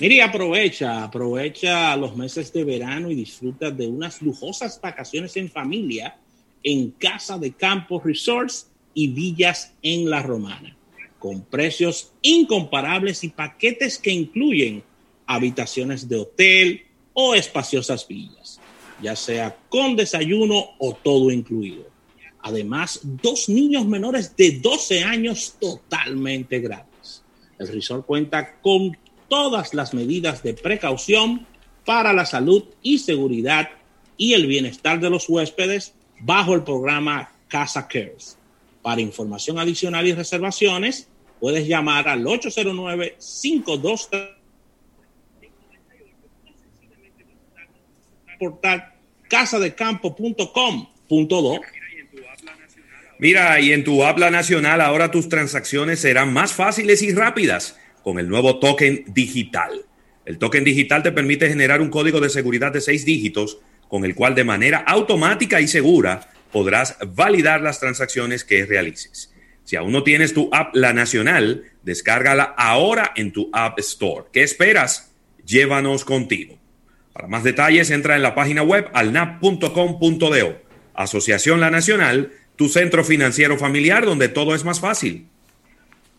Mire, 0.00 0.22
aprovecha, 0.22 1.04
aprovecha 1.04 1.94
los 1.94 2.16
meses 2.16 2.50
de 2.54 2.64
verano 2.64 3.10
y 3.10 3.14
disfruta 3.14 3.70
de 3.70 3.86
unas 3.86 4.22
lujosas 4.22 4.80
vacaciones 4.80 5.36
en 5.36 5.50
familia 5.50 6.16
en 6.62 6.92
Casa 6.92 7.36
de 7.36 7.52
Campos 7.52 8.02
Resorts 8.02 8.70
y 8.94 9.08
Villas 9.08 9.74
en 9.82 10.08
La 10.08 10.22
Romana, 10.22 10.74
con 11.18 11.42
precios 11.42 12.12
incomparables 12.22 13.24
y 13.24 13.28
paquetes 13.28 13.98
que 13.98 14.10
incluyen 14.10 14.82
habitaciones 15.26 16.08
de 16.08 16.16
hotel, 16.16 16.82
o 17.12 17.34
espaciosas 17.34 18.06
villas, 18.08 18.58
ya 19.02 19.14
sea 19.14 19.56
con 19.68 19.96
desayuno 19.96 20.70
o 20.78 20.94
todo 20.94 21.30
incluido. 21.30 21.84
Además, 22.40 23.00
dos 23.02 23.50
niños 23.50 23.84
menores 23.86 24.34
de 24.34 24.52
12 24.60 25.04
años 25.04 25.56
totalmente 25.60 26.60
gratis. 26.60 27.22
El 27.58 27.68
resort 27.68 28.06
cuenta 28.06 28.58
con 28.62 28.96
todas 29.30 29.72
las 29.72 29.94
medidas 29.94 30.42
de 30.42 30.52
precaución 30.52 31.46
para 31.86 32.12
la 32.12 32.26
salud 32.26 32.64
y 32.82 32.98
seguridad 32.98 33.70
y 34.18 34.34
el 34.34 34.46
bienestar 34.46 35.00
de 35.00 35.08
los 35.08 35.26
huéspedes 35.28 35.94
bajo 36.18 36.54
el 36.54 36.64
programa 36.64 37.32
Casa 37.48 37.88
Cares. 37.88 38.36
Para 38.82 39.00
información 39.00 39.58
adicional 39.58 40.06
y 40.06 40.12
reservaciones, 40.12 41.08
puedes 41.38 41.66
llamar 41.66 42.06
al 42.08 42.26
809 42.26 43.16
523 43.18 44.28
portal 48.38 48.92
casadecampo.com.do. 49.28 51.60
Mira, 53.18 53.60
y 53.60 53.72
en 53.72 53.84
tu 53.84 54.02
habla 54.02 54.30
nacional 54.30 54.80
ahora 54.80 55.10
tus 55.10 55.28
transacciones 55.28 56.00
serán 56.00 56.32
más 56.32 56.54
fáciles 56.54 57.02
y 57.02 57.12
rápidas 57.12 57.79
con 58.02 58.18
el 58.18 58.28
nuevo 58.28 58.58
token 58.58 59.04
digital. 59.08 59.84
El 60.24 60.38
token 60.38 60.64
digital 60.64 61.02
te 61.02 61.12
permite 61.12 61.48
generar 61.48 61.80
un 61.80 61.90
código 61.90 62.20
de 62.20 62.30
seguridad 62.30 62.72
de 62.72 62.80
seis 62.80 63.04
dígitos 63.04 63.58
con 63.88 64.04
el 64.04 64.14
cual 64.14 64.34
de 64.34 64.44
manera 64.44 64.78
automática 64.78 65.60
y 65.60 65.68
segura 65.68 66.30
podrás 66.52 66.96
validar 67.14 67.60
las 67.60 67.80
transacciones 67.80 68.44
que 68.44 68.64
realices. 68.66 69.32
Si 69.64 69.76
aún 69.76 69.92
no 69.92 70.02
tienes 70.02 70.34
tu 70.34 70.48
app 70.52 70.74
La 70.74 70.92
Nacional, 70.92 71.64
descárgala 71.82 72.54
ahora 72.56 73.12
en 73.16 73.32
tu 73.32 73.50
App 73.52 73.78
Store. 73.78 74.24
¿Qué 74.32 74.42
esperas? 74.42 75.12
Llévanos 75.44 76.04
contigo. 76.04 76.58
Para 77.12 77.28
más 77.28 77.44
detalles, 77.44 77.90
entra 77.90 78.16
en 78.16 78.22
la 78.22 78.34
página 78.34 78.62
web 78.62 78.88
alnap.com.do. 78.94 80.62
Asociación 80.94 81.60
La 81.60 81.70
Nacional, 81.70 82.32
tu 82.56 82.68
centro 82.68 83.04
financiero 83.04 83.58
familiar 83.58 84.04
donde 84.04 84.28
todo 84.28 84.54
es 84.54 84.64
más 84.64 84.80
fácil. 84.80 85.28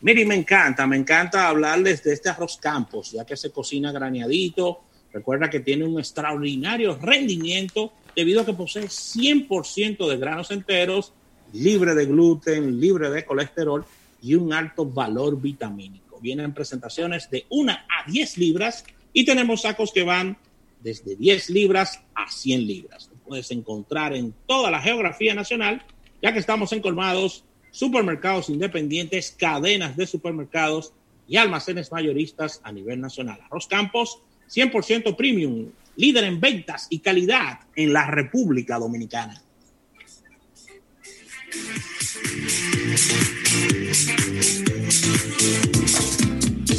Miri, 0.01 0.25
me 0.25 0.33
encanta, 0.33 0.87
me 0.87 0.97
encanta 0.97 1.47
hablarles 1.47 2.03
de 2.03 2.13
este 2.13 2.29
arroz 2.29 2.57
campos, 2.57 3.11
ya 3.11 3.23
que 3.23 3.37
se 3.37 3.51
cocina 3.51 3.91
graneadito. 3.91 4.81
Recuerda 5.13 5.47
que 5.47 5.59
tiene 5.59 5.85
un 5.85 5.99
extraordinario 5.99 6.97
rendimiento 6.97 7.93
debido 8.15 8.41
a 8.41 8.45
que 8.45 8.53
posee 8.53 8.85
100% 8.85 10.09
de 10.09 10.17
granos 10.17 10.49
enteros, 10.49 11.13
libre 11.53 11.93
de 11.93 12.05
gluten, 12.07 12.79
libre 12.79 13.11
de 13.11 13.23
colesterol 13.25 13.85
y 14.23 14.33
un 14.33 14.53
alto 14.53 14.85
valor 14.85 15.39
vitamínico. 15.39 16.19
Vienen 16.19 16.53
presentaciones 16.53 17.29
de 17.29 17.45
1 17.49 17.71
a 17.71 18.11
10 18.11 18.37
libras 18.39 18.83
y 19.13 19.23
tenemos 19.23 19.61
sacos 19.61 19.91
que 19.91 20.03
van 20.03 20.35
desde 20.81 21.15
10 21.15 21.51
libras 21.51 22.01
a 22.15 22.27
100 22.27 22.65
libras. 22.65 23.07
Lo 23.11 23.17
puedes 23.19 23.51
encontrar 23.51 24.15
en 24.15 24.33
toda 24.47 24.71
la 24.71 24.81
geografía 24.81 25.35
nacional, 25.35 25.83
ya 26.23 26.33
que 26.33 26.39
estamos 26.39 26.71
en 26.73 26.81
colmados, 26.81 27.43
supermercados 27.71 28.49
independientes, 28.49 29.35
cadenas 29.37 29.95
de 29.97 30.05
supermercados 30.05 30.93
y 31.27 31.37
almacenes 31.37 31.91
mayoristas 31.91 32.61
a 32.63 32.71
nivel 32.71 32.99
nacional. 32.99 33.39
Arroz 33.45 33.67
Campos, 33.67 34.19
100% 34.53 35.15
premium, 35.15 35.71
líder 35.95 36.25
en 36.25 36.39
ventas 36.39 36.87
y 36.89 36.99
calidad 36.99 37.61
en 37.75 37.93
la 37.93 38.05
República 38.07 38.77
Dominicana. 38.77 39.41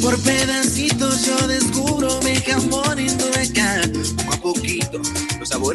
Por 0.01 0.21
pedacitos 0.21 1.25
yo 1.25 1.47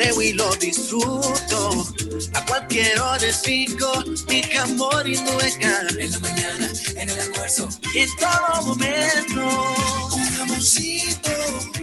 y 0.00 0.32
lo 0.32 0.54
disfruto. 0.56 1.86
A 2.34 2.46
cualquier 2.46 3.00
hora 3.00 3.26
es 3.26 3.44
rico 3.44 4.04
mi 4.28 4.42
jamón 4.42 5.06
indueca. 5.06 5.80
En 5.98 6.12
la 6.12 6.18
mañana, 6.20 6.70
en 6.94 7.10
el 7.10 7.20
almuerzo 7.20 7.68
y 7.92 7.98
en 7.98 8.10
todo 8.16 8.62
momento. 8.62 10.14
Un 10.14 10.24
jamoncito 10.36 11.30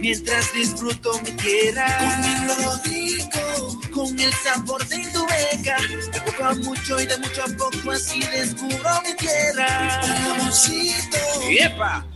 mientras 0.00 0.52
disfruto 0.54 1.20
mi 1.20 1.32
tierra. 1.32 1.98
Comiendo 1.98 2.80
rico 2.84 3.80
con 3.92 4.18
el 4.18 4.32
sabor 4.32 4.86
de 4.88 4.96
Indubeca. 4.96 5.76
De 6.12 6.20
poco 6.22 6.44
a 6.44 6.54
mucho 6.54 7.00
y 7.00 7.06
de 7.06 7.18
mucho 7.18 7.42
a 7.42 7.48
poco 7.48 7.90
así 7.90 8.20
descubro 8.20 9.02
mi 9.04 9.14
tierra. 9.16 10.00
Un 10.02 10.10
jamoncito. 10.10 11.18
¡Yepa! 11.50 12.15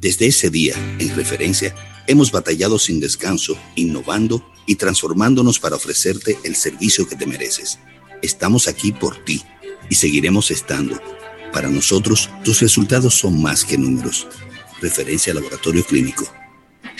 Desde 0.00 0.26
ese 0.26 0.48
día, 0.48 0.74
en 0.98 1.14
referencia, 1.14 1.74
hemos 2.06 2.32
batallado 2.32 2.78
sin 2.78 3.00
descanso, 3.00 3.58
innovando 3.74 4.42
y 4.64 4.76
transformándonos 4.76 5.58
para 5.58 5.76
ofrecerte 5.76 6.38
el 6.42 6.56
servicio 6.56 7.06
que 7.06 7.16
te 7.16 7.26
mereces. 7.26 7.78
Estamos 8.22 8.66
aquí 8.66 8.92
por 8.92 9.22
ti 9.24 9.42
y 9.90 9.96
seguiremos 9.96 10.50
estando. 10.50 10.98
Para 11.52 11.68
nosotros, 11.68 12.30
tus 12.42 12.60
resultados 12.60 13.14
son 13.14 13.42
más 13.42 13.62
que 13.62 13.76
números. 13.76 14.26
Referencia 14.80 15.34
Laboratorio 15.34 15.84
Clínico. 15.84 16.32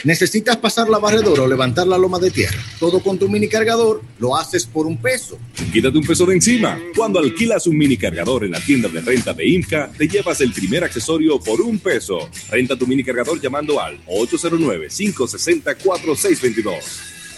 ¿Necesitas 0.05 0.57
pasar 0.57 0.89
la 0.89 0.99
barredora 0.99 1.43
o 1.43 1.47
levantar 1.47 1.87
la 1.87 1.99
loma 1.99 2.19
de 2.19 2.31
tierra? 2.31 2.57
Todo 2.79 3.01
con 3.01 3.19
tu 3.19 3.29
mini 3.29 3.49
cargador 3.49 4.01
lo 4.19 4.35
haces 4.35 4.65
por 4.65 4.87
un 4.87 4.97
peso. 4.97 5.39
Quítate 5.73 5.99
un 5.99 6.07
peso 6.07 6.25
de 6.25 6.37
encima. 6.37 6.81
Cuando 6.97 7.19
alquilas 7.19 7.67
un 7.67 7.77
mini 7.77 7.99
cargador 7.99 8.45
en 8.45 8.53
la 8.53 8.61
tienda 8.61 8.89
de 8.89 9.03
renta 9.03 9.35
de 9.35 9.47
IMCA, 9.47 9.93
te 9.97 10.09
llevas 10.09 10.41
el 10.41 10.53
primer 10.53 10.85
accesorio 10.85 11.39
por 11.39 11.61
un 11.61 11.79
peso. 11.79 12.31
Renta 12.49 12.79
tu 12.79 12.87
mini 12.87 13.05
cargador 13.05 13.39
llamando 13.41 13.79
al 13.79 14.03
809-560-4622. 14.07 16.79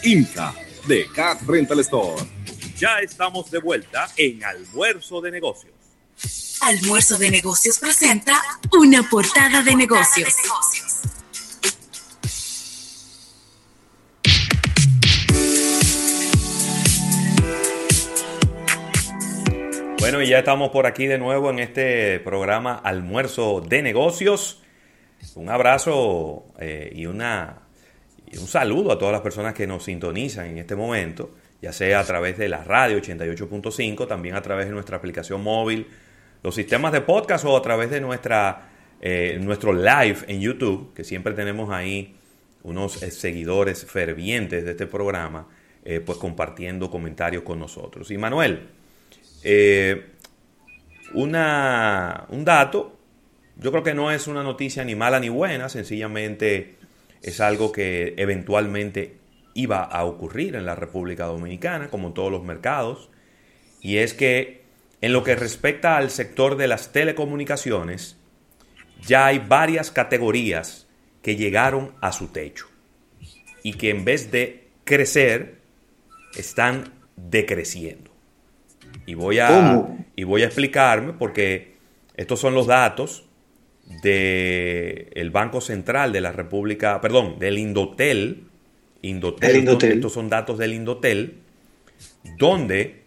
IMCA 0.05 0.55
de 0.87 1.07
Cat 1.13 1.43
Rental 1.43 1.81
Store. 1.81 2.23
Ya 2.79 3.01
estamos 3.01 3.51
de 3.51 3.59
vuelta 3.59 4.09
en 4.17 4.45
Almuerzo 4.45 5.21
de 5.21 5.33
Negocios. 5.33 5.73
Almuerzo 6.61 7.19
de 7.19 7.29
Negocios 7.31 7.81
presenta 7.81 8.41
una 8.73 9.09
portada 9.09 9.63
de 9.63 9.75
negocios. 9.75 10.33
Bueno, 20.03 20.21
y 20.21 20.27
ya 20.27 20.41
estamos 20.41 20.71
por 20.71 20.87
aquí 20.87 21.07
de 21.07 21.17
nuevo 21.17 21.49
en 21.49 21.61
este 21.61 22.19
programa 22.19 22.75
Almuerzo 22.75 23.61
de 23.61 23.83
Negocios. 23.83 24.61
Un 25.37 25.49
abrazo 25.49 26.47
eh, 26.59 26.91
y, 26.93 27.07
una, 27.07 27.61
y 28.27 28.37
un 28.37 28.49
saludo 28.49 28.91
a 28.91 28.99
todas 28.99 29.13
las 29.13 29.21
personas 29.21 29.55
que 29.55 29.65
nos 29.65 29.85
sintonizan 29.85 30.47
en 30.47 30.59
este 30.59 30.75
momento, 30.75 31.37
ya 31.63 31.73
sea 31.73 32.01
a 32.01 32.05
través 32.05 32.37
de 32.37 32.49
la 32.49 32.65
radio 32.65 32.99
88.5, 32.99 34.09
también 34.09 34.35
a 34.35 34.43
través 34.43 34.67
de 34.67 34.73
nuestra 34.73 34.97
aplicación 34.97 35.41
móvil, 35.41 35.87
los 36.43 36.57
sistemas 36.57 36.91
de 36.91 37.03
podcast 37.03 37.45
o 37.45 37.57
a 37.57 37.63
través 37.63 37.89
de 37.89 38.01
nuestra, 38.01 38.71
eh, 39.01 39.39
nuestro 39.41 39.73
live 39.73 40.19
en 40.27 40.41
YouTube, 40.41 40.93
que 40.95 41.05
siempre 41.05 41.33
tenemos 41.33 41.71
ahí 41.71 42.17
unos 42.65 43.05
eh, 43.05 43.13
seguidores 43.13 43.87
fervientes 43.87 44.65
de 44.65 44.73
este 44.73 44.89
programa, 44.89 45.47
pues 46.05 46.19
compartiendo 46.19 46.91
comentarios 46.91 47.45
con 47.45 47.61
nosotros. 47.61 48.11
Y 48.11 48.19
Manuel, 48.19 48.69
eh, 49.45 50.07
una, 51.15 52.27
un 52.29 52.45
dato, 52.45 52.99
yo 53.57 53.71
creo 53.71 53.83
que 53.83 53.95
no 53.95 54.11
es 54.11 54.27
una 54.27 54.43
noticia 54.43 54.85
ni 54.85 54.95
mala 54.95 55.21
ni 55.21 55.29
buena, 55.29 55.69
sencillamente 55.69 56.77
es 57.23 57.41
algo 57.41 57.73
que 57.73 58.15
eventualmente 58.17 59.17
iba 59.55 59.83
a 59.83 60.05
ocurrir 60.05 60.57
en 60.57 60.65
la 60.65 60.75
República 60.75 61.27
Dominicana, 61.27 61.89
como 61.89 62.09
en 62.09 62.15
todos 62.15 62.33
los 62.33 62.43
mercados, 62.43 63.11
y 63.81 63.99
es 63.99 64.15
que 64.15 64.63
en 65.01 65.13
lo 65.13 65.25
que 65.25 65.35
respecta 65.35 65.97
al 65.97 66.11
sector 66.11 66.57
de 66.57 66.69
las 66.69 66.93
telecomunicaciones, 66.93 68.17
ya 69.07 69.27
hay 69.27 69.41
varias 69.41 69.91
categorías 69.91 70.87
que 71.23 71.37
llegaron 71.37 71.95
a 72.01 72.13
su 72.13 72.29
techo 72.29 72.69
y 73.63 73.75
que 73.75 73.91
en 73.91 74.05
vez 74.05 74.31
de 74.31 74.69
crecer, 74.85 75.61
están 76.37 76.93
decreciendo. 77.17 78.12
Y 79.07 79.15
voy 79.15 79.39
a, 79.39 79.89
y 80.15 80.25
voy 80.25 80.43
a 80.43 80.47
explicarme 80.47 81.13
porque 81.13 81.75
estos 82.17 82.39
son 82.41 82.55
los 82.55 82.67
datos 82.67 83.25
del 84.03 85.31
Banco 85.31 85.61
Central 85.61 86.13
de 86.13 86.21
la 86.21 86.33
República, 86.33 87.01
perdón, 87.01 87.39
del 87.39 87.59
Indotel. 87.59 88.45
Indotel, 89.03 89.57
Indotel. 89.57 89.93
Estos 89.93 90.13
son 90.13 90.29
datos 90.29 90.59
del 90.59 90.75
Indotel, 90.75 91.39
donde 92.39 93.03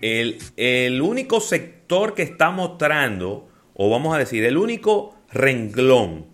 el, 0.00 0.38
el 0.56 1.02
único 1.02 1.40
sector 1.40 2.14
que 2.14 2.22
está 2.22 2.50
mostrando, 2.50 3.48
o 3.74 3.90
vamos 3.90 4.14
a 4.14 4.18
decir, 4.18 4.44
el 4.44 4.56
único 4.56 5.16
renglón 5.32 6.26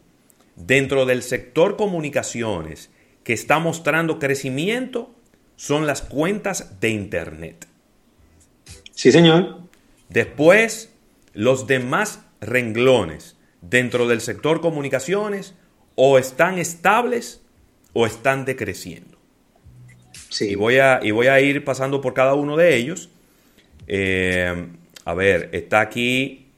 dentro 0.57 1.07
del 1.07 1.23
sector 1.23 1.77
comunicaciones 1.77 2.91
que 3.25 3.33
está 3.33 3.59
mostrando 3.59 4.19
crecimiento 4.19 5.15
son 5.57 5.87
las 5.87 6.03
cuentas 6.03 6.81
de 6.81 6.91
Internet. 6.91 7.67
Sí, 8.97 9.13
señor. 9.13 9.59
Después, 10.09 10.91
los 11.35 11.67
demás 11.67 12.23
renglones 12.41 13.37
dentro 13.61 14.09
del 14.09 14.23
sector 14.23 14.63
comunicaciones 14.63 15.55
o 15.97 16.19
están 16.19 16.59
estables 16.59 17.43
o 17.93 18.07
están 18.07 18.47
decreciendo. 18.47 19.19
Sí. 20.31 20.53
Y, 20.53 20.55
voy 20.55 20.79
a, 20.79 21.01
y 21.03 21.11
voy 21.11 21.27
a 21.27 21.39
ir 21.41 21.63
pasando 21.63 22.01
por 22.01 22.15
cada 22.15 22.33
uno 22.33 22.57
de 22.57 22.75
ellos. 22.75 23.11
Eh, 23.87 24.67
a 25.05 25.15
ver, 25.15 25.51
está 25.53 25.81
aquí. 25.83 26.49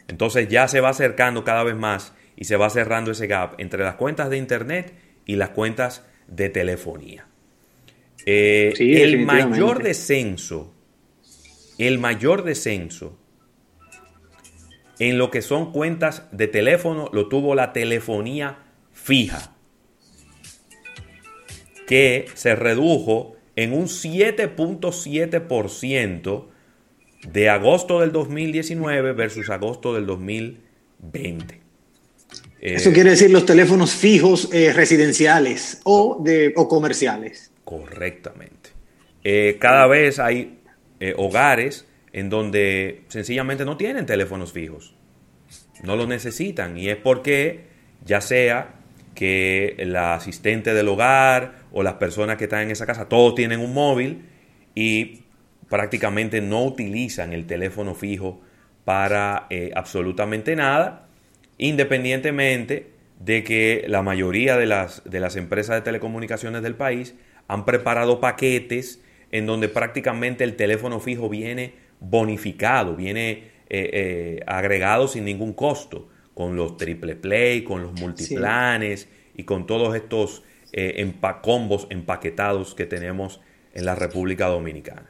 Entonces 0.09 0.49
ya 0.49 0.69
se 0.69 0.81
va 0.81 0.91
acercando 0.91 1.45
cada 1.45 1.65
vez 1.65 1.77
más 1.77 2.15
y 2.37 2.45
se 2.45 2.57
va 2.57 2.69
cerrando 2.71 3.13
ese 3.13 3.27
gap 3.27 3.55
entre 3.59 3.83
las 3.85 3.95
cuentas 3.95 4.31
de 4.31 4.37
internet 4.37 4.95
y 5.25 5.37
las 5.37 5.51
cuentas 5.51 6.05
de 6.27 6.49
telefonía. 6.49 7.27
Eh, 8.27 8.73
Sí, 8.77 8.97
el 8.97 9.25
mayor 9.25 9.83
descenso, 9.83 10.75
el 11.79 11.99
mayor 11.99 12.43
descenso 12.43 13.19
en 14.99 15.19
lo 15.19 15.31
que 15.31 15.43
son 15.43 15.73
cuentas 15.73 16.29
de 16.33 16.49
teléfono 16.49 17.11
lo 17.13 17.29
tuvo 17.29 17.55
la 17.55 17.73
telefonía 17.73 18.59
fija, 18.93 19.54
que 21.87 22.27
se 22.35 22.55
redujo 22.55 23.37
en 23.57 23.73
un 23.73 23.87
7.7% 23.87 26.45
de 27.31 27.49
agosto 27.49 28.01
del 28.01 28.13
2019 28.13 29.13
versus 29.13 29.49
agosto 29.51 29.95
del 29.95 30.07
2020. 30.07 31.55
Eh, 31.55 31.61
Eso 32.75 32.93
quiere 32.93 33.11
decir 33.11 33.31
los 33.31 33.47
teléfonos 33.47 33.93
fijos 33.93 34.51
eh, 34.53 34.73
residenciales 34.73 35.81
o, 35.85 36.21
de, 36.23 36.53
o 36.57 36.69
comerciales. 36.69 37.53
Correctamente. 37.65 38.71
Eh, 39.23 39.57
cada 39.59 39.87
vez 39.87 40.19
hay 40.19 40.59
hogares 41.17 41.87
en 42.15 42.31
donde 42.31 43.03
sencillamente 43.09 43.67
no 43.67 43.77
tienen 43.77 44.07
teléfonos 44.07 44.53
fijos. 44.53 44.95
No 45.83 45.97
los 45.97 46.09
necesitan. 46.09 46.79
Y 46.79 46.89
es 46.89 46.97
porque 46.97 47.67
ya 48.07 48.23
sea 48.23 48.77
que 49.15 49.77
la 49.87 50.15
asistente 50.15 50.73
del 50.73 50.89
hogar 50.89 51.64
o 51.77 51.83
las 51.83 51.95
personas 51.95 52.37
que 52.37 52.45
están 52.45 52.63
en 52.63 52.71
esa 52.71 52.87
casa, 52.87 53.09
todos 53.09 53.35
tienen 53.35 53.59
un 53.59 53.75
móvil 53.75 54.25
y 54.77 55.25
prácticamente 55.69 56.41
no 56.41 56.65
utilizan 56.65 57.33
el 57.33 57.47
teléfono 57.47 57.97
fijo 57.97 58.41
para 58.85 59.49
eh, 59.51 59.73
absolutamente 59.75 60.55
nada, 60.55 61.09
independientemente 61.59 62.93
de 63.19 63.43
que 63.43 63.85
la 63.89 64.03
mayoría 64.03 64.57
de 64.57 64.67
las, 64.67 65.03
de 65.05 65.19
las 65.19 65.35
empresas 65.35 65.75
de 65.75 65.83
telecomunicaciones 65.83 66.63
del 66.63 66.77
país 66.77 67.17
han 67.49 67.65
preparado 67.65 68.21
paquetes 68.21 69.03
en 69.33 69.47
donde 69.47 69.69
prácticamente 69.69 70.45
el 70.45 70.55
teléfono 70.55 71.01
fijo 71.01 71.29
viene 71.29 71.75
bonificado, 71.99 72.95
viene 72.95 73.31
eh, 73.69 73.91
eh, 73.93 74.41
agregado 74.47 75.09
sin 75.09 75.25
ningún 75.25 75.53
costo, 75.53 76.09
con 76.35 76.55
los 76.55 76.77
triple 76.77 77.17
play, 77.17 77.65
con 77.65 77.83
los 77.83 77.99
multiplanes 78.01 79.09
y 79.35 79.43
con 79.43 79.67
todos 79.67 79.97
estos 79.97 80.45
eh, 80.77 80.97
empaquetados 81.91 82.75
que 82.75 82.85
tenemos 82.85 83.41
en 83.73 83.85
la 83.85 83.95
República 83.95 84.47
Dominicana. 84.49 85.07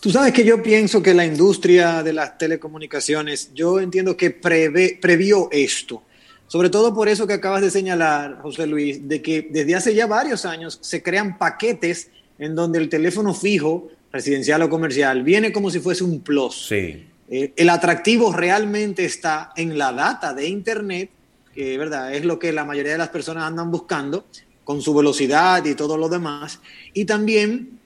Tú 0.00 0.10
sabes 0.10 0.32
que 0.32 0.44
yo 0.44 0.62
pienso 0.62 1.02
que 1.02 1.14
la 1.14 1.24
industria 1.24 2.02
de 2.02 2.12
las 2.12 2.38
telecomunicaciones, 2.38 3.52
yo 3.54 3.80
entiendo 3.80 4.16
que 4.16 4.40
prevé- 4.40 5.00
previó 5.00 5.48
esto. 5.50 6.02
Sobre 6.46 6.70
todo 6.70 6.94
por 6.94 7.08
eso 7.08 7.26
que 7.26 7.32
acabas 7.32 7.62
de 7.62 7.70
señalar, 7.70 8.38
José 8.42 8.66
Luis, 8.66 9.08
de 9.08 9.20
que 9.20 9.48
desde 9.50 9.74
hace 9.74 9.94
ya 9.94 10.06
varios 10.06 10.44
años 10.44 10.78
se 10.80 11.02
crean 11.02 11.38
paquetes 11.38 12.10
en 12.38 12.54
donde 12.54 12.78
el 12.78 12.88
teléfono 12.88 13.34
fijo, 13.34 13.88
residencial 14.12 14.62
o 14.62 14.68
comercial, 14.70 15.22
viene 15.22 15.50
como 15.50 15.70
si 15.70 15.80
fuese 15.80 16.04
un 16.04 16.20
plus. 16.20 16.66
Sí. 16.68 17.06
Eh, 17.28 17.52
el 17.56 17.68
atractivo 17.70 18.32
realmente 18.32 19.04
está 19.04 19.52
en 19.56 19.76
la 19.76 19.92
data 19.92 20.34
de 20.34 20.46
Internet, 20.46 21.10
que 21.52 21.76
¿verdad? 21.78 22.14
es 22.14 22.24
lo 22.24 22.38
que 22.38 22.52
la 22.52 22.64
mayoría 22.64 22.92
de 22.92 22.98
las 22.98 23.08
personas 23.08 23.44
andan 23.44 23.70
buscando, 23.72 24.26
con 24.66 24.82
su 24.82 24.92
velocidad 24.92 25.64
y 25.64 25.76
todo 25.76 25.96
lo 25.96 26.08
demás. 26.08 26.58
Y 26.92 27.04
también 27.04 27.78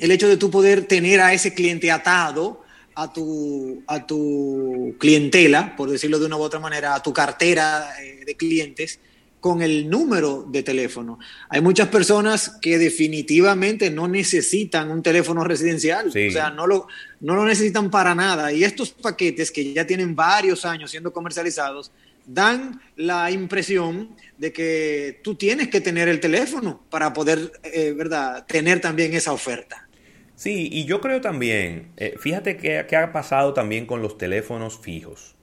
el 0.00 0.10
hecho 0.10 0.28
de 0.28 0.38
tú 0.38 0.50
poder 0.50 0.86
tener 0.86 1.20
a 1.20 1.34
ese 1.34 1.52
cliente 1.52 1.90
atado 1.90 2.62
a 2.94 3.12
tu, 3.12 3.82
a 3.86 4.06
tu 4.06 4.94
clientela, 4.98 5.76
por 5.76 5.90
decirlo 5.90 6.18
de 6.18 6.24
una 6.24 6.38
u 6.38 6.40
otra 6.40 6.58
manera, 6.58 6.94
a 6.94 7.02
tu 7.02 7.12
cartera 7.12 7.90
eh, 8.02 8.24
de 8.24 8.34
clientes, 8.34 8.98
con 9.40 9.60
el 9.60 9.90
número 9.90 10.46
de 10.48 10.62
teléfono. 10.62 11.18
Hay 11.50 11.60
muchas 11.60 11.88
personas 11.88 12.56
que 12.62 12.78
definitivamente 12.78 13.90
no 13.90 14.08
necesitan 14.08 14.90
un 14.90 15.02
teléfono 15.02 15.44
residencial, 15.44 16.08
o 16.08 16.12
sea, 16.12 16.48
no 16.48 16.66
lo, 16.66 16.86
no 17.20 17.34
lo 17.34 17.44
necesitan 17.44 17.90
para 17.90 18.14
nada. 18.14 18.52
Y 18.52 18.64
estos 18.64 18.92
paquetes 18.92 19.50
que 19.50 19.74
ya 19.74 19.86
tienen 19.86 20.14
varios 20.14 20.64
años 20.64 20.92
siendo 20.92 21.12
comercializados, 21.12 21.90
dan 22.26 22.80
la 22.96 23.30
impresión 23.30 24.16
de 24.38 24.52
que 24.52 25.20
tú 25.22 25.34
tienes 25.34 25.68
que 25.68 25.80
tener 25.80 26.08
el 26.08 26.20
teléfono 26.20 26.84
para 26.90 27.12
poder, 27.12 27.52
eh, 27.62 27.92
¿verdad?, 27.96 28.46
tener 28.46 28.80
también 28.80 29.14
esa 29.14 29.32
oferta. 29.32 29.88
Sí, 30.36 30.68
y 30.72 30.84
yo 30.84 31.00
creo 31.00 31.20
también, 31.20 31.92
eh, 31.96 32.16
fíjate 32.18 32.56
qué 32.56 32.84
que 32.88 32.96
ha 32.96 33.12
pasado 33.12 33.52
también 33.52 33.86
con 33.86 34.02
los 34.02 34.18
teléfonos 34.18 34.78
fijos. 34.78 35.36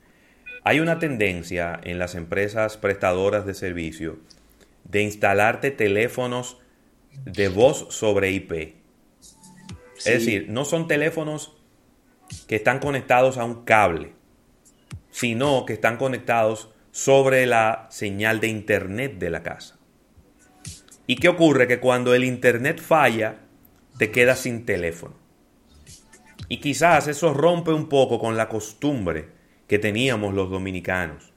Hay 0.64 0.80
una 0.80 1.00
tendencia 1.00 1.80
en 1.84 2.00
las 2.00 2.16
empresas 2.16 2.78
prestadoras 2.78 3.46
de 3.46 3.54
servicio 3.54 4.20
de 4.84 5.04
instalarte 5.04 5.72
teléfonos 5.72 6.58
de 7.26 7.48
voz 7.48 7.88
sobre 7.90 8.32
IP. 8.32 8.76
Es 9.98 10.06
decir, 10.06 10.48
no 10.50 10.66
son 10.66 10.88
teléfonos 10.88 11.56
que 12.48 12.56
están 12.56 12.80
conectados 12.80 13.38
a 13.38 13.44
un 13.44 13.64
cable, 13.64 14.14
sino 15.20 15.66
que 15.66 15.74
están 15.74 15.98
conectados 15.98 16.70
sobre 16.92 17.46
la 17.46 17.88
señal 17.92 18.40
de 18.40 18.48
internet 18.48 19.20
de 19.20 19.30
la 19.30 19.44
casa. 19.44 19.78
¿Y 21.08 21.18
qué 21.18 21.28
ocurre? 21.28 21.68
Que 21.68 21.82
cuando 21.82 22.14
el 22.14 22.24
internet 22.24 22.80
falla, 22.80 23.42
te 23.98 24.12
quedas 24.12 24.40
sin 24.40 24.66
teléfono. 24.66 25.16
Y 26.48 26.62
quizás 26.62 27.10
eso 27.10 27.34
rompe 27.34 27.74
un 27.74 27.90
poco 27.90 28.18
con 28.18 28.38
la 28.38 28.48
costumbre 28.48 29.28
que 29.68 29.78
teníamos 29.78 30.34
los 30.34 30.50
dominicanos, 30.50 31.34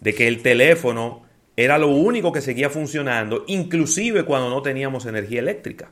de 0.00 0.14
que 0.14 0.28
el 0.28 0.40
teléfono 0.40 1.24
era 1.56 1.76
lo 1.76 1.88
único 1.88 2.30
que 2.30 2.40
seguía 2.40 2.70
funcionando, 2.70 3.42
inclusive 3.48 4.24
cuando 4.26 4.48
no 4.48 4.62
teníamos 4.62 5.06
energía 5.06 5.40
eléctrica. 5.40 5.90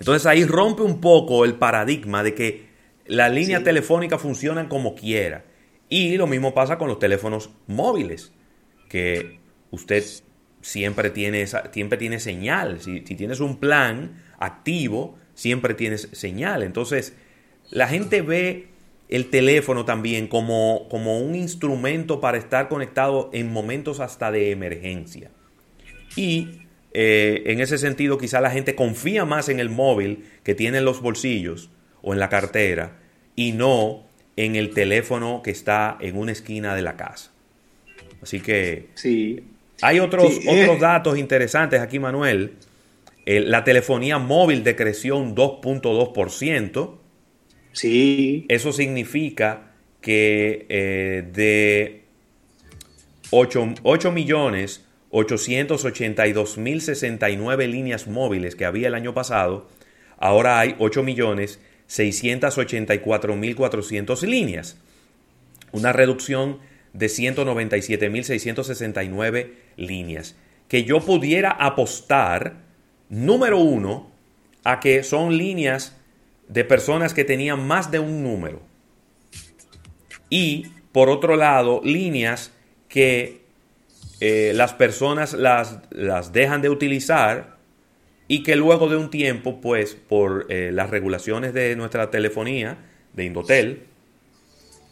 Entonces 0.00 0.26
ahí 0.26 0.44
rompe 0.44 0.82
un 0.82 1.00
poco 1.00 1.44
el 1.44 1.54
paradigma 1.54 2.24
de 2.24 2.34
que 2.34 2.68
las 3.06 3.32
líneas 3.32 3.62
telefónicas 3.62 4.20
funcionan 4.20 4.66
como 4.66 4.96
quiera. 4.96 5.44
Y 5.88 6.16
lo 6.16 6.26
mismo 6.26 6.54
pasa 6.54 6.78
con 6.78 6.88
los 6.88 6.98
teléfonos 6.98 7.50
móviles, 7.66 8.32
que 8.88 9.38
usted 9.70 10.04
siempre 10.60 11.10
tiene, 11.10 11.46
siempre 11.46 11.98
tiene 11.98 12.20
señal. 12.20 12.80
Si, 12.80 13.04
si 13.06 13.14
tienes 13.14 13.40
un 13.40 13.58
plan 13.58 14.22
activo, 14.38 15.18
siempre 15.34 15.74
tienes 15.74 16.08
señal. 16.12 16.62
Entonces, 16.62 17.14
la 17.70 17.88
gente 17.88 18.22
ve 18.22 18.68
el 19.08 19.30
teléfono 19.30 19.84
también 19.84 20.28
como, 20.28 20.86
como 20.90 21.20
un 21.20 21.34
instrumento 21.34 22.20
para 22.20 22.38
estar 22.38 22.68
conectado 22.68 23.30
en 23.32 23.52
momentos 23.52 24.00
hasta 24.00 24.30
de 24.30 24.50
emergencia. 24.50 25.30
Y 26.16 26.60
eh, 26.92 27.44
en 27.46 27.60
ese 27.60 27.78
sentido 27.78 28.18
quizá 28.18 28.40
la 28.40 28.50
gente 28.50 28.74
confía 28.74 29.24
más 29.24 29.48
en 29.48 29.60
el 29.60 29.70
móvil 29.70 30.24
que 30.42 30.54
tiene 30.54 30.78
en 30.78 30.84
los 30.84 31.00
bolsillos 31.00 31.70
o 32.02 32.12
en 32.12 32.20
la 32.20 32.28
cartera 32.28 32.98
y 33.34 33.52
no 33.52 34.07
en 34.38 34.54
el 34.54 34.70
teléfono 34.70 35.42
que 35.42 35.50
está 35.50 35.96
en 36.00 36.16
una 36.16 36.30
esquina 36.30 36.76
de 36.76 36.82
la 36.82 36.96
casa. 36.96 37.32
Así 38.22 38.38
que 38.38 38.86
sí. 38.94 39.42
hay 39.82 39.98
otros, 39.98 40.32
eh. 40.32 40.62
otros 40.62 40.78
datos 40.78 41.18
interesantes 41.18 41.80
aquí, 41.80 41.98
Manuel. 41.98 42.52
Eh, 43.26 43.40
la 43.40 43.64
telefonía 43.64 44.18
móvil 44.18 44.62
decreció 44.62 45.16
un 45.16 45.34
2.2%. 45.34 46.94
Sí. 47.72 48.46
Eso 48.48 48.72
significa 48.72 49.72
que 50.00 50.66
eh, 50.68 51.24
de 51.32 52.04
8, 53.30 53.74
8 53.82 54.12
millones 54.12 54.84
882 55.10 56.58
mil 56.58 56.80
69 56.80 57.66
líneas 57.66 58.06
móviles 58.06 58.54
que 58.54 58.66
había 58.66 58.86
el 58.86 58.94
año 58.94 59.14
pasado, 59.14 59.66
ahora 60.18 60.60
hay 60.60 60.76
8 60.78 61.02
millones 61.02 61.60
684 61.88 63.34
mil 63.36 63.56
400 63.56 64.22
líneas. 64.22 64.78
Una 65.72 65.92
reducción 65.92 66.58
de 66.92 67.08
197 67.08 68.08
mil 68.08 68.24
669 68.24 69.54
líneas. 69.76 70.36
Que 70.68 70.84
yo 70.84 71.00
pudiera 71.00 71.50
apostar, 71.50 72.58
número 73.08 73.58
uno, 73.58 74.10
a 74.64 74.80
que 74.80 75.02
son 75.02 75.36
líneas 75.36 75.96
de 76.48 76.64
personas 76.64 77.14
que 77.14 77.24
tenían 77.24 77.66
más 77.66 77.90
de 77.90 77.98
un 77.98 78.22
número. 78.22 78.62
Y, 80.30 80.66
por 80.92 81.08
otro 81.08 81.36
lado, 81.36 81.80
líneas 81.84 82.52
que 82.88 83.42
eh, 84.20 84.52
las 84.54 84.74
personas 84.74 85.32
las, 85.32 85.78
las, 85.90 86.32
dejan 86.32 86.60
de 86.60 86.70
utilizar 86.70 87.57
y 88.28 88.42
que 88.42 88.56
luego 88.56 88.88
de 88.88 88.96
un 88.96 89.10
tiempo, 89.10 89.60
pues, 89.60 89.94
por 89.94 90.46
eh, 90.50 90.70
las 90.72 90.90
regulaciones 90.90 91.54
de 91.54 91.74
nuestra 91.74 92.10
telefonía, 92.10 92.78
de 93.14 93.24
Indotel, 93.24 93.82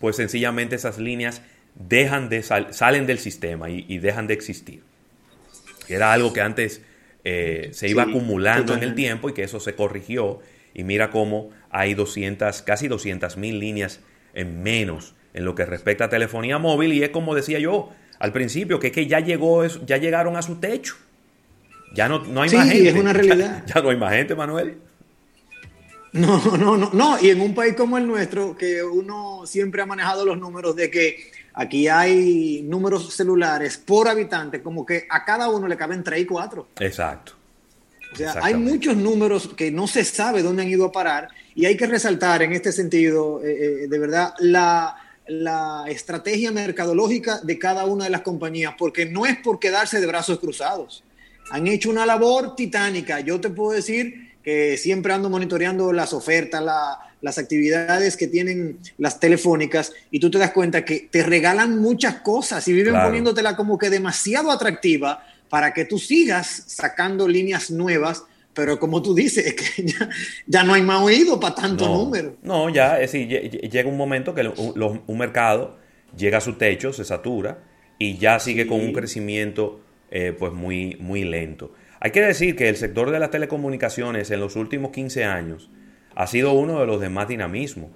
pues 0.00 0.16
sencillamente 0.16 0.76
esas 0.76 0.98
líneas 0.98 1.42
dejan 1.74 2.28
de 2.28 2.42
salen 2.42 3.06
del 3.06 3.18
sistema 3.18 3.70
y, 3.70 3.98
dejan 3.98 4.26
de 4.26 4.34
existir. 4.34 4.82
Era 5.88 6.12
algo 6.12 6.32
que 6.32 6.40
antes 6.40 6.82
eh, 7.24 7.70
se 7.72 7.88
iba 7.88 8.02
acumulando 8.02 8.74
en 8.74 8.82
el 8.82 8.94
tiempo 8.94 9.28
y 9.28 9.34
que 9.34 9.44
eso 9.44 9.60
se 9.60 9.74
corrigió 9.74 10.40
y 10.74 10.84
mira 10.84 11.10
cómo 11.10 11.50
hay 11.70 11.94
200, 11.94 12.62
casi 12.62 12.88
200 12.88 13.36
mil 13.36 13.60
líneas 13.60 14.00
en 14.34 14.62
menos 14.62 15.14
en 15.32 15.44
lo 15.44 15.54
que 15.54 15.64
respecta 15.64 16.04
a 16.04 16.08
telefonía 16.08 16.58
móvil 16.58 16.92
y 16.92 17.02
es 17.02 17.10
como 17.10 17.34
decía 17.34 17.58
yo 17.58 17.90
al 18.18 18.32
principio, 18.32 18.80
que 18.80 18.88
es 18.88 18.92
que 18.92 19.06
ya, 19.06 19.20
llegó, 19.20 19.66
ya 19.66 19.98
llegaron 19.98 20.36
a 20.36 20.42
su 20.42 20.56
techo. 20.56 20.96
Ya 21.94 22.08
no, 22.08 22.24
no 22.24 22.42
hay 22.42 22.50
más 22.50 22.68
gente. 22.68 22.88
es 22.88 22.94
una 22.94 23.12
realidad. 23.14 23.64
Ya, 23.66 23.80
no 23.80 23.90
hay 23.90 23.96
más 23.96 24.12
gente, 24.12 24.34
Manuel. 24.34 24.78
No, 26.12 26.42
no, 26.56 26.76
no, 26.76 26.90
no. 26.92 27.18
Y 27.20 27.30
en 27.30 27.40
un 27.40 27.54
país 27.54 27.74
como 27.74 27.98
el 27.98 28.06
nuestro, 28.06 28.56
que 28.56 28.82
uno 28.82 29.42
siempre 29.46 29.82
ha 29.82 29.86
manejado 29.86 30.24
los 30.24 30.38
números 30.38 30.74
de 30.74 30.90
que 30.90 31.30
aquí 31.52 31.88
hay 31.88 32.62
números 32.62 33.14
celulares 33.14 33.76
por 33.76 34.08
habitante, 34.08 34.62
como 34.62 34.84
que 34.84 35.06
a 35.10 35.24
cada 35.24 35.48
uno 35.48 35.68
le 35.68 35.76
caben 35.76 36.02
3 36.02 36.20
y 36.20 36.26
4. 36.26 36.68
Exacto. 36.80 37.32
O 38.12 38.16
sea, 38.16 38.34
hay 38.42 38.54
muchos 38.54 38.96
números 38.96 39.50
que 39.56 39.70
no 39.70 39.86
se 39.86 40.04
sabe 40.04 40.42
dónde 40.42 40.62
han 40.62 40.68
ido 40.68 40.86
a 40.86 40.92
parar 40.92 41.28
y 41.54 41.66
hay 41.66 41.76
que 41.76 41.86
resaltar 41.86 42.42
en 42.42 42.52
este 42.52 42.72
sentido, 42.72 43.42
eh, 43.44 43.84
eh, 43.84 43.88
de 43.88 43.98
verdad, 43.98 44.32
la, 44.38 44.96
la 45.26 45.84
estrategia 45.88 46.52
mercadológica 46.52 47.40
de 47.42 47.58
cada 47.58 47.84
una 47.84 48.04
de 48.04 48.10
las 48.10 48.22
compañías, 48.22 48.74
porque 48.78 49.06
no 49.06 49.26
es 49.26 49.36
por 49.38 49.58
quedarse 49.58 50.00
de 50.00 50.06
brazos 50.06 50.38
cruzados. 50.38 51.02
Han 51.50 51.66
hecho 51.66 51.90
una 51.90 52.06
labor 52.06 52.56
titánica. 52.56 53.20
Yo 53.20 53.40
te 53.40 53.50
puedo 53.50 53.72
decir 53.72 54.26
que 54.42 54.76
siempre 54.76 55.12
ando 55.12 55.28
monitoreando 55.28 55.92
las 55.92 56.12
ofertas, 56.12 56.62
las 57.20 57.38
actividades 57.38 58.16
que 58.16 58.28
tienen 58.28 58.78
las 58.96 59.18
telefónicas 59.18 59.92
y 60.10 60.20
tú 60.20 60.30
te 60.30 60.38
das 60.38 60.52
cuenta 60.52 60.84
que 60.84 61.08
te 61.10 61.24
regalan 61.24 61.80
muchas 61.80 62.20
cosas 62.20 62.66
y 62.68 62.72
viven 62.72 62.94
poniéndotela 62.94 63.56
como 63.56 63.76
que 63.76 63.90
demasiado 63.90 64.52
atractiva 64.52 65.24
para 65.48 65.72
que 65.74 65.84
tú 65.84 65.98
sigas 65.98 66.64
sacando 66.66 67.26
líneas 67.26 67.70
nuevas, 67.70 68.24
pero 68.54 68.78
como 68.78 69.02
tú 69.02 69.14
dices, 69.14 69.46
es 69.46 69.54
que 69.76 69.84
ya, 70.46 70.62
no 70.62 70.74
hay 70.74 70.82
más 70.82 71.02
oído 71.02 71.38
para 71.40 71.54
tanto 71.54 71.88
número. 71.88 72.36
No, 72.42 72.68
ya, 72.68 73.00
es 73.00 73.12
decir, 73.12 73.28
llega 73.28 73.88
un 73.88 73.96
momento 73.96 74.34
que 74.34 74.46
un, 74.46 75.18
mercado 75.18 75.76
llega 76.16 76.38
a 76.38 76.40
su 76.40 76.54
techo, 76.54 76.92
se 76.92 77.04
satura 77.04 77.58
y 77.98 78.16
ya 78.18 78.38
sigue 78.38 78.66
con 78.66 78.80
un 78.80 78.92
crecimiento 78.92 79.80
eh, 80.18 80.32
pues 80.32 80.54
muy, 80.54 80.96
muy 80.98 81.24
lento. 81.24 81.74
Hay 82.00 82.10
que 82.10 82.22
decir 82.22 82.56
que 82.56 82.70
el 82.70 82.76
sector 82.76 83.10
de 83.10 83.18
las 83.18 83.30
telecomunicaciones 83.30 84.30
en 84.30 84.40
los 84.40 84.56
últimos 84.56 84.90
15 84.92 85.24
años 85.24 85.68
ha 86.14 86.26
sido 86.26 86.54
uno 86.54 86.80
de 86.80 86.86
los 86.86 87.02
de 87.02 87.10
más 87.10 87.28
dinamismo. 87.28 87.90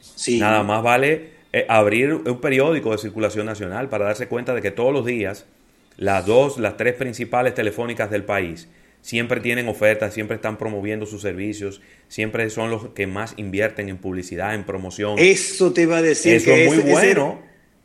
Sí. 0.00 0.40
Nada 0.40 0.64
más 0.64 0.82
vale 0.82 1.30
eh, 1.52 1.66
abrir 1.68 2.14
un 2.14 2.40
periódico 2.40 2.90
de 2.90 2.98
circulación 2.98 3.46
nacional 3.46 3.88
para 3.88 4.06
darse 4.06 4.26
cuenta 4.26 4.52
de 4.52 4.62
que 4.62 4.72
todos 4.72 4.92
los 4.92 5.06
días 5.06 5.46
las 5.96 6.26
dos, 6.26 6.58
las 6.58 6.76
tres 6.76 6.94
principales 6.94 7.54
telefónicas 7.54 8.10
del 8.10 8.24
país 8.24 8.66
siempre 9.00 9.38
tienen 9.38 9.68
ofertas, 9.68 10.12
siempre 10.12 10.34
están 10.34 10.58
promoviendo 10.58 11.06
sus 11.06 11.22
servicios, 11.22 11.80
siempre 12.08 12.50
son 12.50 12.70
los 12.70 12.88
que 12.88 13.06
más 13.06 13.34
invierten 13.36 13.88
en 13.88 13.98
publicidad, 13.98 14.56
en 14.56 14.64
promoción. 14.64 15.14
Eso 15.18 15.72
te 15.72 15.82
iba 15.82 15.98
a 15.98 16.02
decir. 16.02 16.34
Eso 16.34 16.50
es 16.50 16.74
muy 16.74 16.90
bueno. 16.90 17.40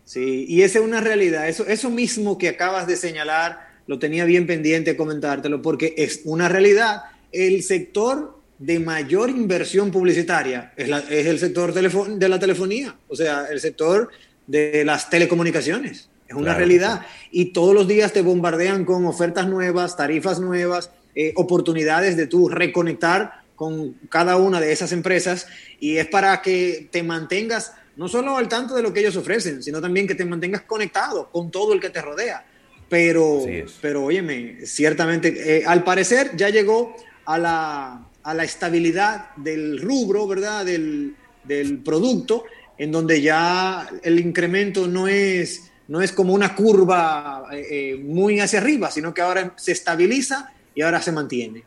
sí, 0.05 0.45
y 0.49 0.63
esa 0.63 0.79
es 0.79 0.85
una 0.85 1.01
realidad. 1.01 1.47
Eso, 1.47 1.67
eso 1.67 1.91
mismo 1.91 2.39
que 2.39 2.49
acabas 2.49 2.87
de 2.87 2.95
señalar, 2.95 3.64
lo 3.87 3.99
tenía 3.99 4.25
bien 4.25 4.47
pendiente 4.47 4.97
comentártelo, 4.97 5.61
porque 5.61 5.93
es 5.97 6.21
una 6.25 6.49
realidad. 6.49 7.03
El 7.31 7.63
sector 7.63 8.39
de 8.57 8.79
mayor 8.79 9.29
inversión 9.29 9.91
publicitaria 9.91 10.73
es, 10.77 10.89
es 11.09 11.25
el 11.27 11.39
sector 11.39 11.73
de 11.73 12.29
la 12.29 12.39
telefonía, 12.39 12.95
o 13.07 13.15
sea, 13.15 13.45
el 13.51 13.59
sector 13.59 14.09
de 14.47 14.83
las 14.85 15.09
telecomunicaciones. 15.09 16.09
Es 16.27 16.35
una 16.35 16.55
realidad. 16.55 17.05
Y 17.31 17.45
todos 17.45 17.73
los 17.73 17.87
días 17.87 18.11
te 18.11 18.21
bombardean 18.21 18.83
con 18.83 19.05
ofertas 19.05 19.47
nuevas, 19.47 19.95
tarifas 19.95 20.39
nuevas, 20.39 20.89
eh, 21.13 21.33
oportunidades 21.35 22.17
de 22.17 22.27
tú 22.27 22.49
reconectar 22.49 23.43
con 23.55 23.93
cada 24.09 24.37
una 24.37 24.59
de 24.59 24.71
esas 24.71 24.91
empresas. 24.91 25.47
Y 25.79 25.97
es 25.97 26.07
para 26.07 26.41
que 26.41 26.89
te 26.91 27.03
mantengas 27.03 27.73
no 27.95 28.07
solo 28.07 28.37
al 28.37 28.47
tanto 28.47 28.75
de 28.75 28.81
lo 28.81 28.91
que 28.91 29.01
ellos 29.01 29.15
ofrecen, 29.15 29.61
sino 29.61 29.79
también 29.79 30.07
que 30.07 30.15
te 30.15 30.25
mantengas 30.25 30.63
conectado 30.63 31.29
con 31.31 31.51
todo 31.51 31.73
el 31.73 31.79
que 31.79 31.89
te 31.89 32.01
rodea. 32.01 32.45
Pero, 32.89 33.41
pero 33.81 34.03
óyeme, 34.03 34.65
ciertamente, 34.65 35.57
eh, 35.57 35.63
al 35.65 35.83
parecer 35.83 36.31
ya 36.35 36.49
llegó 36.49 36.95
a 37.25 37.37
la, 37.37 38.07
a 38.23 38.33
la 38.33 38.43
estabilidad 38.43 39.35
del 39.37 39.81
rubro, 39.81 40.27
¿verdad? 40.27 40.65
Del, 40.65 41.15
del 41.43 41.79
producto, 41.79 42.45
en 42.77 42.91
donde 42.91 43.21
ya 43.21 43.87
el 44.03 44.19
incremento 44.19 44.87
no 44.87 45.07
es, 45.07 45.71
no 45.87 46.01
es 46.01 46.11
como 46.11 46.33
una 46.33 46.55
curva 46.55 47.45
eh, 47.51 47.65
eh, 47.69 47.95
muy 47.97 48.39
hacia 48.39 48.59
arriba, 48.59 48.91
sino 48.91 49.13
que 49.13 49.21
ahora 49.21 49.53
se 49.55 49.71
estabiliza 49.71 50.53
y 50.73 50.81
ahora 50.81 51.01
se 51.01 51.11
mantiene. 51.11 51.63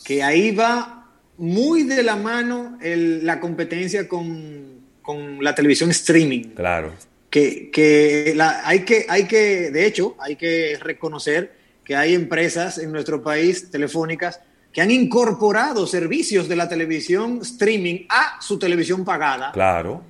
que 0.04 0.24
ahí 0.24 0.52
va 0.52 1.12
muy 1.38 1.84
de 1.84 2.02
la 2.02 2.16
mano 2.16 2.80
la 2.82 3.40
competencia 3.40 4.08
con, 4.08 4.82
con, 5.02 5.44
la 5.44 5.54
televisión 5.54 5.92
streaming. 5.92 6.54
Claro. 6.56 6.94
Que, 7.36 7.70
que, 7.70 8.32
la, 8.34 8.62
hay 8.64 8.86
que 8.86 9.08
hay 9.10 9.26
que, 9.26 9.70
de 9.70 9.86
hecho, 9.86 10.16
hay 10.20 10.38
que 10.38 10.80
reconocer 10.80 11.52
que 11.84 11.94
hay 11.94 12.14
empresas 12.14 12.78
en 12.78 12.94
nuestro 12.94 13.22
país 13.22 13.70
telefónicas 13.70 14.40
que 14.72 14.80
han 14.80 14.90
incorporado 14.90 15.86
servicios 15.86 16.48
de 16.48 16.56
la 16.56 16.70
televisión 16.70 17.40
streaming 17.42 18.06
a 18.08 18.42
su 18.42 18.58
televisión 18.58 19.04
pagada. 19.04 19.52
Claro. 19.52 20.02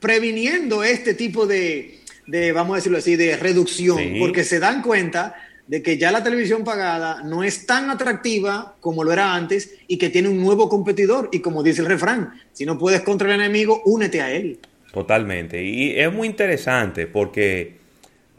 Previniendo 0.00 0.82
este 0.82 1.12
tipo 1.12 1.46
de, 1.46 2.00
de 2.26 2.50
vamos 2.52 2.72
a 2.72 2.76
decirlo 2.76 2.96
así, 2.96 3.14
de 3.14 3.36
reducción, 3.36 4.00
porque 4.18 4.42
se 4.42 4.58
dan 4.58 4.80
cuenta 4.80 5.36
de 5.66 5.82
que 5.82 5.98
ya 5.98 6.10
la 6.10 6.24
televisión 6.24 6.64
pagada 6.64 7.22
no 7.22 7.44
es 7.44 7.66
tan 7.66 7.90
atractiva 7.90 8.76
como 8.80 9.04
lo 9.04 9.12
era 9.12 9.34
antes 9.34 9.74
y 9.86 9.98
que 9.98 10.08
tiene 10.08 10.30
un 10.30 10.40
nuevo 10.40 10.70
competidor. 10.70 11.28
Y 11.30 11.40
como 11.40 11.62
dice 11.62 11.82
el 11.82 11.88
refrán, 11.88 12.40
si 12.54 12.64
no 12.64 12.78
puedes 12.78 13.02
contra 13.02 13.28
el 13.28 13.38
enemigo, 13.38 13.82
únete 13.84 14.22
a 14.22 14.32
él. 14.32 14.60
Totalmente. 14.92 15.62
Y 15.62 15.98
es 15.98 16.12
muy 16.12 16.26
interesante 16.26 17.06
porque 17.06 17.76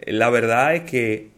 la 0.05 0.29
verdad 0.29 0.75
es 0.75 0.81
que 0.81 1.29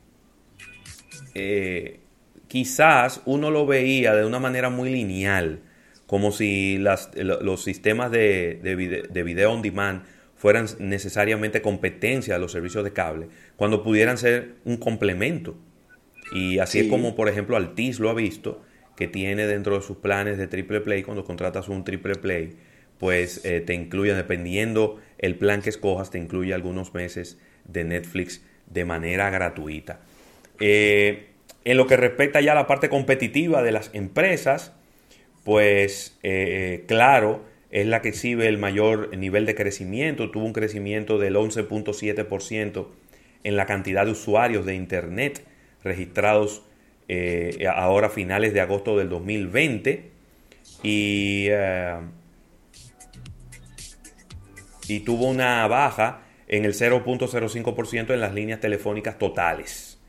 eh, 1.35 1.99
quizás 2.47 3.21
uno 3.25 3.51
lo 3.51 3.65
veía 3.65 4.13
de 4.15 4.25
una 4.25 4.39
manera 4.39 4.69
muy 4.69 4.91
lineal, 4.91 5.59
como 6.05 6.31
si 6.31 6.77
los 6.77 7.63
sistemas 7.63 8.11
de, 8.11 8.59
de, 8.61 9.23
video 9.23 9.51
on 9.51 9.61
demand 9.61 10.03
fueran 10.35 10.67
necesariamente 10.79 11.61
competencia 11.61 12.35
de 12.35 12.39
los 12.39 12.51
servicios 12.51 12.83
de 12.83 12.93
cable, 12.93 13.27
cuando 13.55 13.83
pudieran 13.83 14.17
ser 14.17 14.55
un 14.65 14.77
complemento. 14.77 15.55
Y 16.31 16.59
así 16.59 16.79
es 16.79 16.87
como, 16.87 17.15
por 17.15 17.29
ejemplo, 17.29 17.57
Altis 17.57 17.99
lo 17.99 18.09
ha 18.09 18.13
visto, 18.13 18.61
que 18.95 19.07
tiene 19.07 19.47
dentro 19.47 19.75
de 19.75 19.81
sus 19.81 19.97
planes 19.97 20.37
de 20.37 20.47
triple 20.47 20.81
play, 20.81 21.03
cuando 21.03 21.23
contratas 21.23 21.69
un 21.69 21.83
triple 21.83 22.15
play, 22.15 22.55
pues 23.03 23.43
eh, 23.43 23.59
te 23.59 23.73
incluye, 23.73 24.13
dependiendo 24.13 24.97
el 25.17 25.35
plan 25.35 25.61
que 25.61 25.69
escojas, 25.69 26.09
te 26.09 26.17
incluye 26.17 26.53
algunos 26.53 26.93
meses 26.93 27.37
de 27.65 27.83
Netflix 27.83 28.41
de 28.67 28.85
manera 28.85 29.29
gratuita. 29.29 29.99
Eh, 30.61 31.25
en 31.65 31.75
lo 31.75 31.85
que 31.85 31.97
respecta 31.97 32.39
ya 32.39 32.53
a 32.53 32.55
la 32.55 32.65
parte 32.65 32.87
competitiva 32.87 33.61
de 33.61 33.73
las 33.73 33.89
empresas, 33.91 34.71
pues 35.43 36.17
eh, 36.23 36.85
claro, 36.87 37.43
es 37.71 37.87
la 37.87 38.01
que 38.01 38.07
exhibe 38.07 38.47
el 38.47 38.57
mayor 38.57 39.17
nivel 39.17 39.45
de 39.45 39.55
crecimiento. 39.55 40.31
Tuvo 40.31 40.45
un 40.45 40.53
crecimiento 40.53 41.17
del 41.17 41.35
11.7% 41.35 42.87
en 43.43 43.57
la 43.57 43.65
cantidad 43.65 44.05
de 44.05 44.11
usuarios 44.11 44.65
de 44.65 44.75
Internet 44.75 45.43
registrados 45.83 46.63
ahora 47.69 48.07
a 48.07 48.11
finales 48.11 48.53
de 48.53 48.61
agosto 48.61 48.97
del 48.97 49.09
2020. 49.09 50.09
Y, 50.83 51.49
y 54.87 55.01
tuvo 55.01 55.29
una 55.29 55.67
baja 55.67 56.21
en 56.47 56.65
el 56.65 56.73
0.05% 56.73 58.13
en 58.13 58.19
las 58.19 58.33
líneas 58.33 58.59
telefónicas 58.59 59.17
totales. 59.17 59.99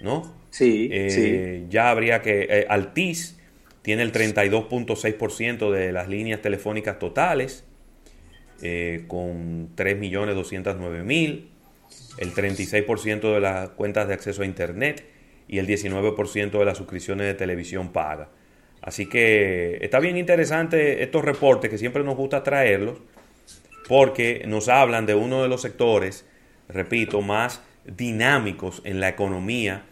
¿No? 0.00 0.34
Sí, 0.50 0.88
eh, 0.92 1.66
Ya 1.68 1.90
habría 1.90 2.20
que... 2.20 2.46
Eh, 2.48 2.66
Altis 2.68 3.38
tiene 3.82 4.02
el 4.02 4.12
32.6% 4.12 5.70
de 5.70 5.92
las 5.92 6.08
líneas 6.08 6.40
telefónicas 6.40 6.98
totales, 6.98 7.64
eh, 8.62 9.04
con 9.08 9.74
3.209.000, 9.76 11.44
el 12.18 12.34
36% 12.34 13.34
de 13.34 13.40
las 13.40 13.70
cuentas 13.70 14.08
de 14.08 14.14
acceso 14.14 14.42
a 14.42 14.46
Internet 14.46 15.04
y 15.48 15.58
el 15.58 15.66
19% 15.66 16.58
de 16.58 16.64
las 16.64 16.78
suscripciones 16.78 17.26
de 17.26 17.34
televisión 17.34 17.92
paga. 17.92 18.30
Así 18.80 19.06
que 19.06 19.78
está 19.80 20.00
bien 20.00 20.16
interesante 20.16 21.02
estos 21.02 21.24
reportes 21.24 21.70
que 21.70 21.78
siempre 21.78 22.02
nos 22.04 22.16
gusta 22.16 22.42
traerlos 22.42 22.98
porque 23.88 24.44
nos 24.46 24.68
hablan 24.68 25.06
de 25.06 25.14
uno 25.14 25.42
de 25.42 25.48
los 25.48 25.62
sectores, 25.62 26.26
repito, 26.68 27.20
más 27.20 27.62
dinámicos 27.84 28.80
en 28.84 29.00
la 29.00 29.08
economía 29.08 29.82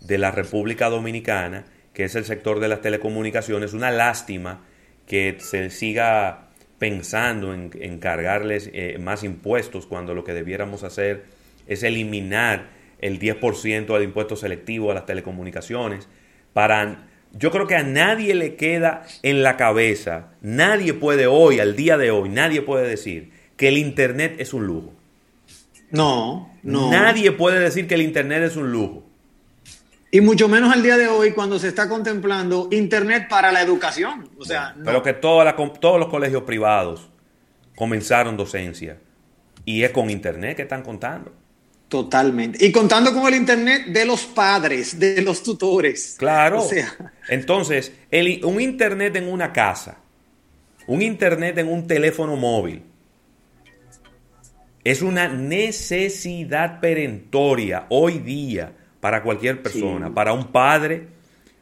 de 0.00 0.18
la 0.18 0.30
República 0.30 0.88
Dominicana, 0.88 1.64
que 1.92 2.04
es 2.04 2.14
el 2.14 2.24
sector 2.24 2.60
de 2.60 2.68
las 2.68 2.80
telecomunicaciones. 2.80 3.74
Una 3.74 3.90
lástima 3.90 4.64
que 5.06 5.36
se 5.38 5.70
siga 5.70 6.48
pensando 6.78 7.54
en, 7.54 7.98
cargarles 7.98 8.70
eh, 8.72 8.98
más 8.98 9.22
impuestos 9.22 9.86
cuando 9.86 10.14
lo 10.14 10.24
que 10.24 10.32
debiéramos 10.32 10.82
hacer 10.82 11.24
es 11.66 11.82
eliminar 11.82 12.70
el 12.98 13.20
10% 13.20 13.86
del 13.86 14.02
impuesto 14.02 14.36
selectivo 14.36 14.90
a 14.90 14.94
las 14.94 15.06
telecomunicaciones. 15.06 16.08
Para, 16.52 17.06
yo 17.32 17.50
creo 17.50 17.66
que 17.66 17.76
a 17.76 17.82
nadie 17.82 18.34
le 18.34 18.56
queda 18.56 19.04
en 19.22 19.42
la 19.42 19.56
cabeza, 19.56 20.32
nadie 20.40 20.94
puede 20.94 21.26
hoy, 21.26 21.60
al 21.60 21.76
día 21.76 21.96
de 21.98 22.10
hoy, 22.10 22.28
nadie 22.28 22.62
puede 22.62 22.88
decir 22.88 23.30
que 23.56 23.68
el 23.68 23.78
Internet 23.78 24.36
es 24.38 24.52
un 24.54 24.66
lujo. 24.66 24.92
No, 25.90 26.50
no. 26.62 26.90
Nadie 26.90 27.32
puede 27.32 27.60
decir 27.60 27.86
que 27.86 27.94
el 27.94 28.02
Internet 28.02 28.42
es 28.44 28.56
un 28.56 28.72
lujo. 28.72 29.04
Y 30.10 30.20
mucho 30.20 30.46
menos 30.46 30.72
al 30.72 30.82
día 30.82 30.98
de 30.98 31.08
hoy 31.08 31.32
cuando 31.32 31.58
se 31.58 31.68
está 31.68 31.88
contemplando 31.88 32.68
Internet 32.70 33.28
para 33.30 33.50
la 33.50 33.62
educación. 33.62 34.28
O 34.38 34.44
sea, 34.44 34.74
Pero 34.84 35.02
que 35.02 35.14
todos 35.14 35.98
los 35.98 36.08
colegios 36.08 36.42
privados 36.42 37.08
comenzaron 37.74 38.36
docencia. 38.36 38.98
Y 39.64 39.82
es 39.82 39.90
con 39.90 40.10
Internet 40.10 40.56
que 40.56 40.62
están 40.62 40.82
contando. 40.82 41.32
Totalmente. 41.88 42.64
Y 42.64 42.72
contando 42.72 43.12
con 43.12 43.26
el 43.26 43.34
Internet 43.34 43.86
de 43.86 44.04
los 44.04 44.24
padres, 44.24 44.98
de 44.98 45.22
los 45.22 45.42
tutores. 45.42 46.16
Claro. 46.18 46.62
O 46.62 46.68
sea. 46.68 46.94
Entonces, 47.28 47.92
el, 48.10 48.44
un 48.44 48.60
Internet 48.60 49.16
en 49.16 49.28
una 49.28 49.52
casa, 49.52 49.98
un 50.86 51.02
Internet 51.02 51.58
en 51.58 51.68
un 51.68 51.86
teléfono 51.86 52.36
móvil, 52.36 52.82
es 54.84 55.02
una 55.02 55.28
necesidad 55.28 56.80
perentoria 56.80 57.86
hoy 57.88 58.18
día 58.18 58.72
para 59.00 59.22
cualquier 59.22 59.62
persona, 59.62 60.12
para 60.12 60.32
un 60.32 60.52
padre, 60.52 61.08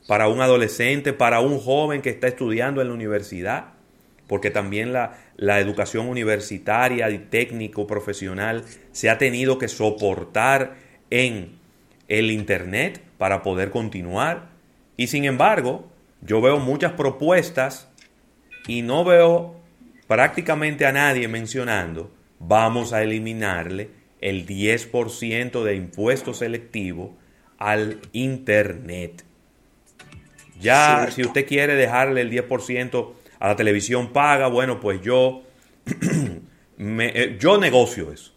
para 0.06 0.28
un 0.28 0.40
adolescente, 0.40 1.12
para 1.12 1.40
un 1.40 1.58
joven 1.58 2.02
que 2.02 2.10
está 2.10 2.28
estudiando 2.28 2.80
en 2.80 2.88
la 2.88 2.94
universidad, 2.94 3.72
porque 4.26 4.50
también 4.50 4.92
la, 4.92 5.18
la 5.36 5.60
educación 5.60 6.08
universitaria 6.08 7.10
y 7.10 7.18
técnico 7.18 7.86
profesional 7.86 8.64
se 8.92 9.10
ha 9.10 9.18
tenido 9.18 9.58
que 9.58 9.68
soportar 9.68 10.76
en 11.10 11.58
el 12.08 12.30
Internet 12.30 13.02
para 13.18 13.42
poder 13.42 13.70
continuar. 13.70 14.48
Y 14.96 15.08
sin 15.08 15.24
embargo, 15.24 15.90
yo 16.22 16.40
veo 16.40 16.58
muchas 16.58 16.92
propuestas 16.92 17.88
y 18.66 18.82
no 18.82 19.04
veo 19.04 19.56
prácticamente 20.06 20.86
a 20.86 20.92
nadie 20.92 21.28
mencionando, 21.28 22.10
vamos 22.40 22.92
a 22.92 23.02
eliminarle 23.04 23.90
el 24.20 24.46
10% 24.46 25.62
de 25.62 25.74
impuesto 25.76 26.34
selectivo 26.34 27.16
al 27.58 28.00
Internet. 28.12 29.24
Ya, 30.58 31.08
si 31.10 31.22
usted 31.22 31.46
quiere 31.46 31.74
dejarle 31.74 32.22
el 32.22 32.30
10% 32.30 33.12
a 33.38 33.48
la 33.48 33.56
televisión 33.56 34.12
paga, 34.12 34.48
bueno, 34.48 34.80
pues 34.80 35.00
yo, 35.00 35.42
eh, 36.78 37.36
yo 37.38 37.58
negocio 37.58 38.12
eso. 38.12 38.34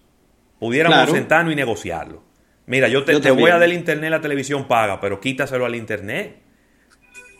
Pudiéramos 0.59 1.09
sentarnos 1.09 1.51
y 1.51 1.55
negociarlo. 1.55 2.23
Mira, 2.65 2.87
yo 2.87 3.03
te, 3.03 3.31
voy 3.31 3.51
a 3.51 3.55
dar 3.55 3.63
el 3.63 3.73
Internet 3.73 4.09
la 4.09 4.21
televisión 4.21 4.67
paga, 4.69 5.01
pero 5.01 5.19
quítaselo 5.19 5.65
al 5.65 5.75
Internet. 5.75 6.37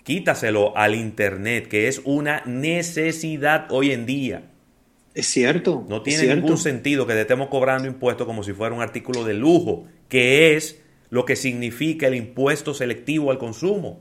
Quítaselo 0.03 0.75
al 0.75 0.95
Internet, 0.95 1.69
que 1.69 1.87
es 1.87 2.01
una 2.03 2.41
necesidad 2.45 3.67
hoy 3.71 3.91
en 3.91 4.05
día. 4.05 4.43
Es 5.13 5.27
cierto. 5.27 5.85
No 5.87 6.01
tiene 6.01 6.33
ningún 6.35 6.57
sentido 6.57 7.05
que 7.05 7.19
estemos 7.19 7.47
cobrando 7.49 7.87
impuestos 7.87 8.25
como 8.25 8.43
si 8.43 8.53
fuera 8.53 8.73
un 8.73 8.81
artículo 8.81 9.23
de 9.23 9.33
lujo, 9.35 9.85
que 10.09 10.55
es 10.55 10.81
lo 11.09 11.25
que 11.25 11.35
significa 11.35 12.07
el 12.07 12.15
impuesto 12.15 12.73
selectivo 12.73 13.29
al 13.29 13.37
consumo. 13.37 13.99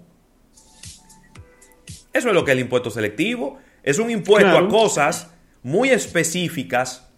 Eso 2.12 2.28
es 2.28 2.34
lo 2.34 2.44
que 2.44 2.52
es 2.52 2.56
el 2.56 2.60
impuesto 2.62 2.90
selectivo. 2.90 3.58
Es 3.82 3.98
un 3.98 4.10
impuesto 4.10 4.48
Claro. 4.50 4.66
a 4.66 4.68
cosas 4.68 5.30
muy 5.62 5.90
específicas 5.90 7.08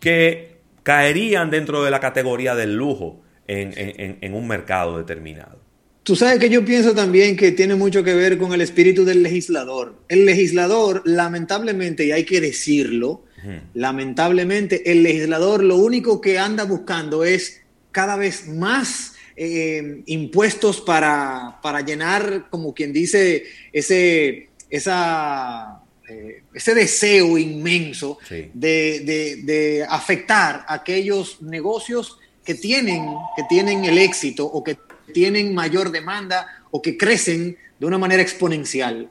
que 0.00 0.58
caerían 0.82 1.50
dentro 1.50 1.82
de 1.82 1.90
la 1.90 2.00
categoría 2.00 2.54
del 2.54 2.74
lujo 2.76 3.20
en, 3.46 3.72
en- 3.76 4.00
en- 4.00 4.18
en 4.20 4.34
un 4.34 4.46
mercado 4.46 4.96
determinado. 4.98 5.57
Tú 6.08 6.16
sabes 6.16 6.38
que 6.38 6.48
yo 6.48 6.64
pienso 6.64 6.94
también 6.94 7.36
que 7.36 7.52
tiene 7.52 7.74
mucho 7.74 8.02
que 8.02 8.14
ver 8.14 8.38
con 8.38 8.54
el 8.54 8.62
espíritu 8.62 9.04
del 9.04 9.22
legislador. 9.22 9.94
El 10.08 10.24
legislador, 10.24 11.02
lamentablemente, 11.04 12.06
y 12.06 12.12
hay 12.12 12.24
que 12.24 12.40
decirlo, 12.40 13.24
lamentablemente, 13.74 14.90
el 14.90 15.02
legislador 15.02 15.62
lo 15.62 15.76
único 15.76 16.18
que 16.22 16.38
anda 16.38 16.64
buscando 16.64 17.24
es 17.24 17.60
cada 17.92 18.16
vez 18.16 18.48
más 18.48 19.12
eh, 19.36 20.00
impuestos 20.06 20.80
para, 20.80 21.58
para 21.62 21.82
llenar, 21.82 22.46
como 22.48 22.72
quien 22.72 22.90
dice, 22.94 23.44
ese, 23.70 24.48
esa, 24.70 25.82
eh, 26.08 26.42
ese 26.54 26.74
deseo 26.74 27.36
inmenso 27.36 28.16
Sí. 28.26 28.50
de, 28.54 29.00
de- 29.04 29.36
de 29.44 29.84
afectar 29.86 30.64
aquellos 30.68 31.42
negocios 31.42 32.18
que 32.46 32.54
tienen, 32.54 33.04
que 33.36 33.42
tienen 33.46 33.84
el 33.84 33.98
éxito 33.98 34.46
o 34.46 34.64
que 34.64 34.78
tienen 35.12 35.54
mayor 35.54 35.90
demanda 35.90 36.46
o 36.70 36.82
que 36.82 36.96
crecen 36.96 37.56
de 37.78 37.86
una 37.86 37.98
manera 37.98 38.22
exponencial, 38.22 39.10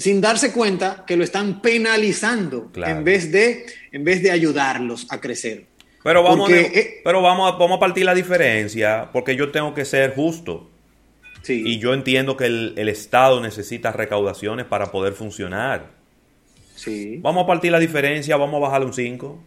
sin 0.00 0.20
darse 0.20 0.52
cuenta 0.52 1.04
que 1.06 1.16
lo 1.16 1.24
están 1.24 1.60
penalizando 1.62 2.70
Claro. 2.72 2.98
en, 2.98 3.04
vez 3.04 3.30
de, 3.32 3.66
en 3.92 4.04
vez 4.04 4.22
de 4.22 4.30
ayudarlos 4.30 5.06
a 5.10 5.20
crecer. 5.20 5.66
Pero 6.04 6.22
vamos, 6.22 6.48
Porque, 6.48 6.54
a, 6.74 6.78
eh, 6.78 7.00
pero 7.04 7.20
vamos, 7.22 7.52
a, 7.52 7.56
vamos 7.56 7.76
a 7.76 7.80
partir 7.80 8.04
la 8.04 8.14
diferencia, 8.14 9.10
porque 9.12 9.36
yo 9.36 9.50
tengo 9.50 9.74
que 9.74 9.84
ser 9.84 10.14
justo. 10.14 10.70
Y 11.50 11.78
yo 11.78 11.94
entiendo 11.94 12.36
que 12.36 12.44
el, 12.44 12.74
el 12.76 12.90
Estado 12.90 13.40
necesita 13.40 13.90
recaudaciones 13.90 14.66
para 14.66 14.90
poder 14.92 15.14
funcionar. 15.14 15.86
Sí. 16.74 17.16
Vamos 17.22 17.44
a 17.44 17.46
partir 17.46 17.72
la 17.72 17.78
diferencia, 17.78 18.36
vamos 18.36 18.56
a 18.56 18.66
bajarle 18.66 18.86
un 18.86 18.92
5. 18.92 19.42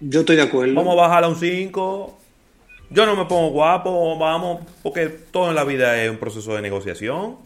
Yo 0.00 0.20
estoy 0.20 0.36
de 0.36 0.42
acuerdo. 0.42 0.74
Vamos 0.74 0.92
a 0.92 1.02
bajarle 1.02 1.26
a 1.26 1.30
un 1.30 1.36
5. 1.36 2.17
Yo 2.90 3.04
no 3.06 3.16
me 3.16 3.26
pongo 3.26 3.50
guapo, 3.50 4.18
vamos, 4.18 4.60
porque 4.82 5.06
todo 5.08 5.50
en 5.50 5.54
la 5.54 5.64
vida 5.64 6.02
es 6.02 6.10
un 6.10 6.16
proceso 6.16 6.54
de 6.54 6.62
negociación. 6.62 7.36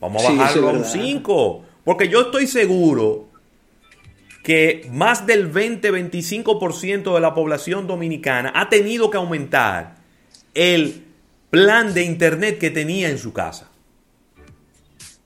Vamos 0.00 0.24
a 0.24 0.28
Sí, 0.28 0.36
bajarlo 0.36 0.68
a 0.68 0.72
un 0.72 0.78
verdad. 0.78 0.92
5. 0.92 1.64
Porque 1.84 2.08
yo 2.08 2.20
estoy 2.22 2.46
seguro 2.46 3.26
que 4.42 4.86
más 4.92 5.26
del 5.26 5.52
20-25% 5.52 7.14
de 7.14 7.20
la 7.20 7.34
población 7.34 7.86
dominicana 7.86 8.52
ha 8.54 8.68
tenido 8.68 9.10
que 9.10 9.16
aumentar 9.16 9.96
el 10.54 11.04
plan 11.50 11.94
de 11.94 12.02
internet 12.04 12.58
que 12.58 12.70
tenía 12.70 13.08
en 13.08 13.18
su 13.18 13.32
casa. 13.32 13.70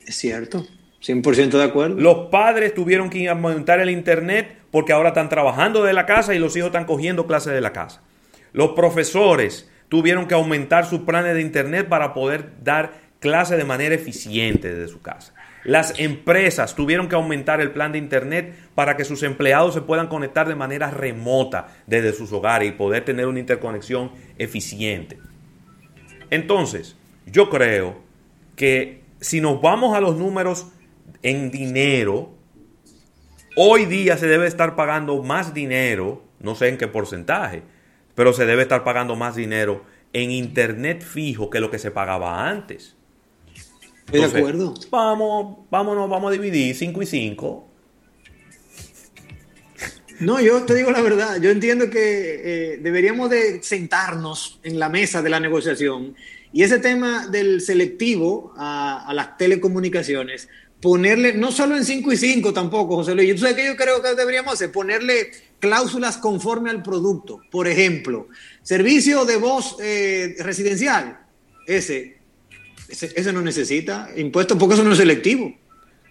Es 0.06 0.16
cierto, 0.16 0.64
100% 1.04 1.50
de 1.50 1.64
acuerdo. 1.64 1.96
Los 1.96 2.28
padres 2.30 2.74
tuvieron 2.74 3.10
que 3.10 3.28
aumentar 3.28 3.80
el 3.80 3.90
internet 3.90 4.58
porque 4.70 4.92
ahora 4.92 5.08
están 5.10 5.28
trabajando 5.28 5.82
de 5.82 5.92
la 5.92 6.06
casa 6.06 6.34
y 6.34 6.38
los 6.38 6.56
hijos 6.56 6.68
están 6.68 6.84
cogiendo 6.84 7.26
clases 7.26 7.52
de 7.52 7.60
la 7.60 7.72
casa. 7.72 8.02
Los 8.52 8.70
profesores 8.70 9.70
tuvieron 9.88 10.26
que 10.26 10.34
aumentar 10.34 10.86
sus 10.86 11.00
planes 11.00 11.34
de 11.34 11.42
internet 11.42 11.88
para 11.88 12.14
poder 12.14 12.52
dar 12.62 12.92
clases 13.18 13.58
de 13.58 13.64
manera 13.64 13.94
eficiente 13.94 14.72
desde 14.72 14.92
su 14.92 15.00
casa. 15.00 15.34
Las 15.64 15.98
empresas 15.98 16.74
tuvieron 16.74 17.08
que 17.08 17.16
aumentar 17.16 17.60
el 17.60 17.72
plan 17.72 17.92
de 17.92 17.98
internet 17.98 18.54
para 18.74 18.96
que 18.96 19.04
sus 19.04 19.22
empleados 19.22 19.74
se 19.74 19.82
puedan 19.82 20.06
conectar 20.08 20.48
de 20.48 20.54
manera 20.54 20.90
remota 20.90 21.68
desde 21.86 22.12
sus 22.12 22.32
hogares 22.32 22.70
y 22.70 22.72
poder 22.72 23.04
tener 23.04 23.26
una 23.26 23.40
interconexión 23.40 24.12
eficiente. 24.38 25.18
Entonces, 26.30 26.96
yo 27.26 27.50
creo 27.50 28.00
que 28.56 29.02
si 29.20 29.40
nos 29.40 29.60
vamos 29.60 29.94
a 29.94 30.00
los 30.00 30.16
números 30.16 30.68
en 31.22 31.50
dinero, 31.50 32.30
hoy 33.54 33.84
día 33.84 34.16
se 34.16 34.28
debe 34.28 34.46
estar 34.46 34.76
pagando 34.76 35.22
más 35.22 35.52
dinero, 35.52 36.22
no 36.40 36.54
sé 36.54 36.68
en 36.68 36.78
qué 36.78 36.88
porcentaje, 36.88 37.62
pero 38.14 38.32
se 38.32 38.46
debe 38.46 38.62
estar 38.62 38.84
pagando 38.84 39.16
más 39.16 39.36
dinero 39.36 39.84
en 40.12 40.30
internet 40.30 41.02
fijo 41.02 41.50
que 41.50 41.60
lo 41.60 41.70
que 41.70 41.78
se 41.78 41.90
pagaba 41.90 42.48
antes. 42.48 42.96
De 44.10 44.24
acuerdo. 44.24 44.74
Vamos, 44.90 45.58
vámonos, 45.70 46.10
vamos 46.10 46.30
a 46.30 46.32
dividir 46.32 46.74
5 46.74 47.02
y 47.02 47.06
5. 47.06 47.70
No, 50.20 50.38
yo 50.40 50.64
te 50.64 50.74
digo 50.74 50.90
la 50.90 51.00
verdad, 51.00 51.40
yo 51.40 51.50
entiendo 51.50 51.88
que 51.88 52.74
eh, 52.74 52.78
deberíamos 52.82 53.30
de 53.30 53.62
sentarnos 53.62 54.60
en 54.62 54.78
la 54.78 54.90
mesa 54.90 55.22
de 55.22 55.30
la 55.30 55.40
negociación 55.40 56.14
y 56.52 56.62
ese 56.62 56.78
tema 56.78 57.26
del 57.28 57.62
selectivo 57.62 58.52
a, 58.56 59.06
a 59.08 59.14
las 59.14 59.38
telecomunicaciones, 59.38 60.48
ponerle, 60.82 61.32
no 61.32 61.52
solo 61.52 61.74
en 61.74 61.86
5 61.86 62.12
y 62.12 62.16
5 62.18 62.52
tampoco, 62.52 62.96
José 62.96 63.14
Luis, 63.14 63.28
yo 63.30 63.46
sé 63.46 63.56
que 63.56 63.64
yo 63.64 63.76
creo 63.76 64.02
que 64.02 64.14
deberíamos 64.14 64.54
hacer, 64.54 64.70
ponerle 64.70 65.30
cláusulas 65.60 66.16
conforme 66.18 66.70
al 66.70 66.82
producto. 66.82 67.40
Por 67.50 67.68
ejemplo, 67.68 68.28
servicio 68.62 69.24
de 69.24 69.36
voz 69.36 69.76
eh, 69.80 70.34
residencial, 70.40 71.20
ese, 71.66 72.18
ese, 72.88 73.12
ese 73.14 73.32
no 73.32 73.42
necesita 73.42 74.08
impuestos 74.16 74.58
porque 74.58 74.74
eso 74.74 74.84
no 74.84 74.92
es 74.92 74.98
selectivo. 74.98 75.54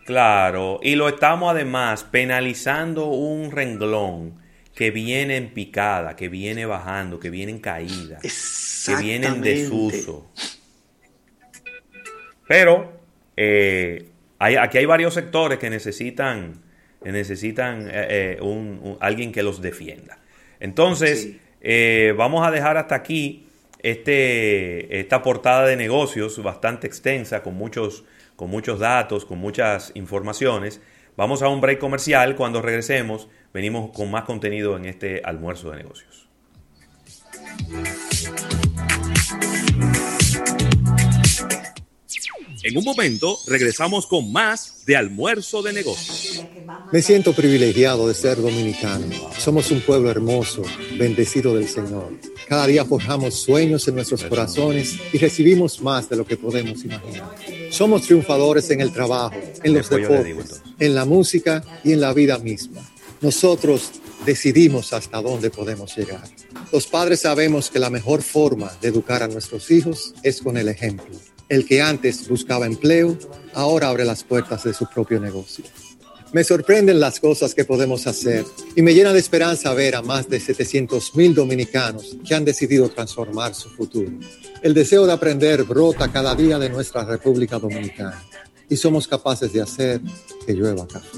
Claro, 0.05 0.79
y 0.81 0.95
lo 0.95 1.07
estamos 1.09 1.51
además 1.51 2.03
penalizando 2.03 3.07
un 3.09 3.51
renglón 3.51 4.33
que 4.73 4.91
viene 4.91 5.35
en 5.37 5.53
picada, 5.53 6.15
que 6.15 6.29
viene 6.29 6.65
bajando, 6.65 7.19
que 7.19 7.29
viene 7.29 7.51
en 7.51 7.59
caída, 7.59 8.17
que 8.21 8.95
viene 9.01 9.27
en 9.27 9.41
desuso. 9.41 10.31
Pero 12.47 12.91
eh, 13.37 14.09
hay- 14.39 14.55
aquí 14.55 14.77
hay 14.79 14.85
varios 14.85 15.13
sectores 15.13 15.59
que 15.59 15.69
necesitan, 15.69 16.61
necesitan 17.03 17.87
eh, 17.89 17.91
eh, 18.09 18.37
un- 18.41 18.79
un- 18.83 18.97
alguien 18.99 19.31
que 19.31 19.43
los 19.43 19.61
defienda. 19.61 20.19
Entonces, 20.59 21.35
eh, 21.61 22.13
vamos 22.17 22.45
a 22.45 22.51
dejar 22.51 22.77
hasta 22.77 22.95
aquí 22.95 23.45
este, 23.81 24.99
esta 24.99 25.21
portada 25.21 25.65
de 25.65 25.77
negocios 25.77 26.41
bastante 26.43 26.85
extensa, 26.87 27.41
con 27.43 27.55
muchos, 27.55 28.03
con 28.35 28.49
muchos 28.49 28.79
datos, 28.79 29.23
con 29.25 29.37
muchas 29.39 29.91
informaciones. 29.95 30.81
Vamos 31.15 31.41
a 31.41 31.47
un 31.47 31.61
break 31.61 31.79
comercial. 31.79 32.35
Cuando 32.35 32.61
regresemos, 32.61 33.29
venimos 33.53 33.91
con 33.91 34.11
más 34.11 34.23
contenido 34.25 34.75
en 34.77 34.85
este 34.85 35.21
almuerzo 35.23 35.71
de 35.71 35.77
negocios. 35.77 36.27
En 42.61 42.77
un 42.77 42.83
momento 42.83 43.39
regresamos 43.47 44.05
con 44.05 44.31
más 44.31 44.85
de 44.85 44.97
almuerzo 44.97 45.61
de 45.61 45.71
negocios. 45.71 46.43
Me 46.91 47.01
siento 47.01 47.33
privilegiado 47.33 48.07
de 48.07 48.13
ser 48.13 48.41
dominicano. 48.41 49.07
Somos 49.37 49.71
un 49.71 49.79
pueblo 49.81 50.11
hermoso, 50.11 50.63
bendecido 50.97 51.55
del 51.55 51.69
Señor. 51.69 52.11
Cada 52.49 52.67
día 52.67 52.83
forjamos 52.83 53.35
sueños 53.35 53.87
en 53.87 53.95
nuestros 53.95 54.23
corazones 54.25 54.97
y 55.13 55.17
recibimos 55.19 55.81
más 55.81 56.09
de 56.09 56.17
lo 56.17 56.25
que 56.25 56.35
podemos 56.35 56.83
imaginar. 56.83 57.33
Somos 57.71 58.01
triunfadores 58.01 58.69
en 58.71 58.81
el 58.81 58.91
trabajo, 58.91 59.35
en 59.63 59.73
los 59.73 59.89
deportes, 59.89 60.61
en 60.79 60.95
la 60.95 61.05
música 61.05 61.63
y 61.83 61.93
en 61.93 62.01
la 62.01 62.13
vida 62.13 62.39
misma. 62.39 62.81
Nosotros 63.21 63.91
decidimos 64.25 64.91
hasta 64.91 65.21
dónde 65.21 65.49
podemos 65.49 65.95
llegar. 65.95 66.23
Los 66.73 66.87
padres 66.87 67.21
sabemos 67.21 67.69
que 67.69 67.79
la 67.79 67.89
mejor 67.89 68.21
forma 68.21 68.71
de 68.81 68.89
educar 68.89 69.23
a 69.23 69.27
nuestros 69.27 69.71
hijos 69.71 70.13
es 70.23 70.41
con 70.41 70.57
el 70.57 70.67
ejemplo. 70.67 71.15
El 71.49 71.65
que 71.65 71.81
antes 71.81 72.27
buscaba 72.29 72.67
empleo, 72.67 73.17
ahora 73.53 73.89
abre 73.89 74.05
las 74.05 74.23
puertas 74.23 74.63
de 74.63 74.73
su 74.73 74.85
propio 74.85 75.19
negocio. 75.19 75.65
Me 76.31 76.43
sorprenden 76.43 76.99
las 76.99 77.19
cosas 77.19 77.55
que 77.55 77.65
podemos 77.65 78.05
hacer 78.05 78.45
y 78.75 78.83
me 78.83 78.93
llena 78.93 79.13
de 79.13 79.19
esperanza 79.19 79.73
ver 79.73 79.95
a 79.95 80.03
más 80.03 80.29
de 80.29 80.39
700 80.39 81.15
mil 81.15 81.33
dominicanos 81.33 82.17
que 82.23 82.35
han 82.35 82.45
decidido 82.45 82.87
transformar 82.89 83.55
su 83.55 83.67
futuro. 83.69 84.11
El 84.61 84.75
deseo 84.75 85.07
de 85.07 85.13
aprender 85.13 85.63
brota 85.63 86.11
cada 86.11 86.35
día 86.35 86.59
de 86.59 86.69
nuestra 86.69 87.03
República 87.03 87.57
Dominicana 87.57 88.23
y 88.69 88.77
somos 88.77 89.07
capaces 89.07 89.51
de 89.51 89.61
hacer 89.61 90.01
que 90.45 90.53
llueva 90.53 90.87
café. 90.87 91.17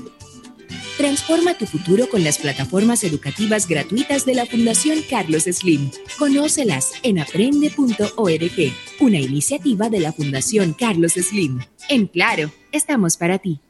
Transforma 0.98 1.54
tu 1.56 1.66
futuro 1.66 2.08
con 2.10 2.24
las 2.24 2.38
plataformas 2.38 3.04
educativas 3.04 3.68
gratuitas 3.68 4.26
de 4.26 4.36
la 4.36 4.46
Fundación 4.46 5.00
Carlos 5.10 5.44
Slim. 5.44 5.92
Conócelas 6.18 6.92
en 7.04 7.20
aprende.org, 7.20 8.74
una 9.00 9.20
iniciativa 9.20 9.90
de 9.90 10.00
la 10.00 10.12
Fundación 10.12 10.74
Carlos 10.74 11.14
Slim. 11.14 11.60
En 11.90 12.08
Claro, 12.08 12.52
estamos 12.72 13.18
para 13.18 13.40
ti. 13.40 13.62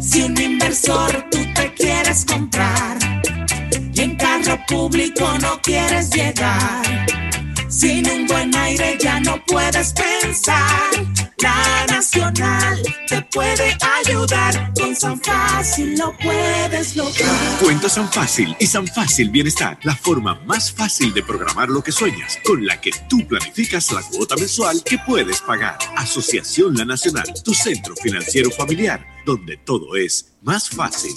Si 0.00 0.22
un 0.22 0.40
inversor 0.40 1.26
tú 1.30 1.38
te 1.54 1.72
quieres 1.74 2.24
comprar 2.24 2.98
y 3.94 4.00
en 4.00 4.16
carro 4.16 4.58
público 4.68 5.38
no 5.40 5.60
quieres 5.62 6.10
llegar, 6.10 7.06
Sin 7.68 8.08
un 8.10 8.26
buen 8.26 8.54
aire 8.54 8.98
ya 9.00 9.18
no 9.20 9.42
puedes 9.46 9.92
pensar. 9.92 10.90
La 11.38 11.86
Nacional 11.88 12.82
te 13.08 13.22
puede 13.32 13.76
ayudar. 13.98 14.72
Con 14.74 14.94
San 14.94 15.20
Fácil 15.20 15.98
lo 15.98 16.16
puedes 16.18 16.96
lograr. 16.96 17.58
Cuenta 17.60 17.88
San 17.88 18.10
Fácil 18.10 18.56
y 18.58 18.66
San 18.66 18.86
Fácil 18.86 19.30
Bienestar, 19.30 19.78
la 19.82 19.96
forma 19.96 20.40
más 20.46 20.72
fácil 20.72 21.12
de 21.14 21.22
programar 21.22 21.68
lo 21.68 21.82
que 21.82 21.92
sueñas, 21.92 22.38
con 22.44 22.64
la 22.66 22.80
que 22.80 22.90
tú 23.08 23.26
planificas 23.26 23.92
la 23.92 24.02
cuota 24.02 24.36
mensual 24.36 24.82
que 24.84 24.98
puedes 24.98 25.40
pagar. 25.40 25.78
Asociación 25.96 26.74
La 26.74 26.84
Nacional, 26.84 27.32
tu 27.44 27.54
centro 27.54 27.94
financiero 27.96 28.50
familiar, 28.50 29.06
donde 29.24 29.56
todo 29.56 29.96
es 29.96 30.32
más 30.42 30.68
fácil. 30.68 31.14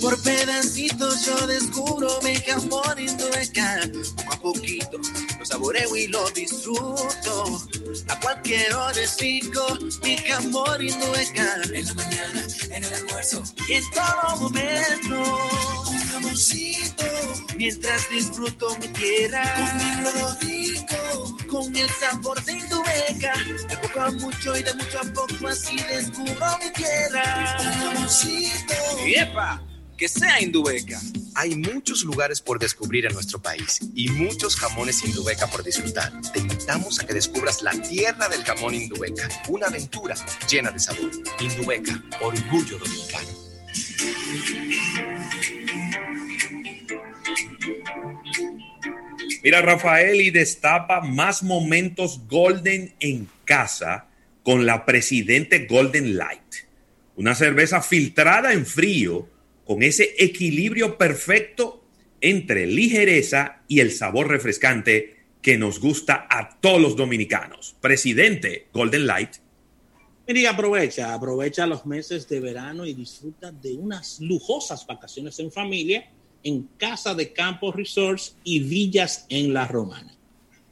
Por 0.00 0.20
pedacitos 0.20 1.24
yo 1.24 1.46
descubro 1.46 2.20
mi 2.22 2.34
jamón 2.34 2.98
Indubeca. 2.98 3.80
Poco 4.16 4.32
a 4.32 4.40
poquito 4.40 4.98
lo 5.38 5.44
saboreo 5.44 5.96
y 5.96 6.08
lo 6.08 6.28
disfruto. 6.30 7.62
A 8.08 8.20
cualquier 8.20 8.74
hora 8.74 9.00
es 9.00 9.16
rico 9.46 9.78
mi 10.02 10.16
jamón 10.16 10.82
Indubeca. 10.82 11.62
En 11.72 11.86
la 11.86 11.94
mañana, 11.94 12.46
en 12.70 12.84
el 12.84 12.94
almuerzo 12.94 13.42
y 13.68 13.74
en 13.74 13.84
todo 13.90 14.36
momento. 14.40 15.38
Un 15.88 15.98
jamoncito 15.98 17.04
mientras 17.56 18.08
disfruto 18.10 18.76
mi 18.78 18.88
tierra. 18.88 19.42
Comiendo 19.56 20.36
rico 20.40 21.36
con 21.48 21.76
el 21.76 21.88
sabor 21.90 22.42
de 22.44 22.52
Indubeca. 22.52 23.34
De 23.68 23.76
poco 23.76 24.00
a 24.00 24.10
mucho 24.10 24.56
y 24.56 24.62
de 24.62 24.74
mucho 24.74 24.98
a 25.00 25.12
poco 25.12 25.48
así 25.48 25.76
descubro 25.76 26.58
mi 26.62 26.70
tierra. 26.72 27.56
Un 27.60 27.72
jamoncito. 27.72 28.74
¡Epa! 29.06 29.62
Que 29.96 30.08
sea 30.08 30.42
Indubeca. 30.42 31.00
Hay 31.34 31.56
muchos 31.56 32.04
lugares 32.04 32.42
por 32.42 32.58
descubrir 32.58 33.06
en 33.06 33.14
nuestro 33.14 33.40
país 33.40 33.80
y 33.94 34.10
muchos 34.10 34.54
jamones 34.56 35.02
Indubeca 35.02 35.46
por 35.46 35.64
disfrutar. 35.64 36.12
Te 36.32 36.40
invitamos 36.40 37.00
a 37.00 37.06
que 37.06 37.14
descubras 37.14 37.62
la 37.62 37.72
tierra 37.72 38.28
del 38.28 38.44
jamón 38.44 38.74
Indubeca, 38.74 39.26
una 39.48 39.68
aventura 39.68 40.14
llena 40.50 40.70
de 40.70 40.78
sabor. 40.80 41.10
Indubeca, 41.40 42.02
orgullo 42.20 42.78
dominicano. 42.78 43.28
Mira, 49.42 49.62
Rafael 49.62 50.20
y 50.20 50.30
destapa 50.30 51.00
más 51.00 51.42
momentos 51.42 52.20
golden 52.28 52.94
en 53.00 53.30
casa 53.46 54.08
con 54.42 54.66
la 54.66 54.84
Presidente 54.84 55.66
Golden 55.66 56.18
Light. 56.18 56.66
Una 57.14 57.34
cerveza 57.34 57.80
filtrada 57.80 58.52
en 58.52 58.66
frío 58.66 59.35
con 59.66 59.82
ese 59.82 60.14
equilibrio 60.18 60.96
perfecto 60.96 61.84
entre 62.20 62.66
ligereza 62.66 63.62
y 63.68 63.80
el 63.80 63.90
sabor 63.90 64.28
refrescante 64.28 65.16
que 65.42 65.58
nos 65.58 65.80
gusta 65.80 66.26
a 66.30 66.58
todos 66.60 66.80
los 66.80 66.96
dominicanos. 66.96 67.76
Presidente 67.80 68.68
Golden 68.72 69.06
Light. 69.06 69.36
Mira, 70.26 70.50
aprovecha, 70.50 71.12
aprovecha 71.12 71.66
los 71.66 71.84
meses 71.86 72.28
de 72.28 72.40
verano 72.40 72.86
y 72.86 72.94
disfruta 72.94 73.52
de 73.52 73.74
unas 73.74 74.20
lujosas 74.20 74.86
vacaciones 74.86 75.38
en 75.38 75.52
familia 75.52 76.10
en 76.42 76.68
Casa 76.76 77.14
de 77.14 77.32
Campos 77.32 77.74
Resorts 77.74 78.36
y 78.44 78.60
Villas 78.60 79.26
en 79.28 79.52
La 79.52 79.66
Romana, 79.66 80.16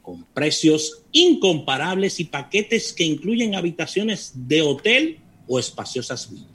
con 0.01 0.23
precios 0.25 1.03
incomparables 1.11 2.19
y 2.19 2.25
paquetes 2.25 2.93
que 2.93 3.03
incluyen 3.03 3.55
habitaciones 3.55 4.31
de 4.35 4.61
hotel 4.61 5.19
o 5.47 5.59
espaciosas 5.59 6.31
villas, 6.31 6.54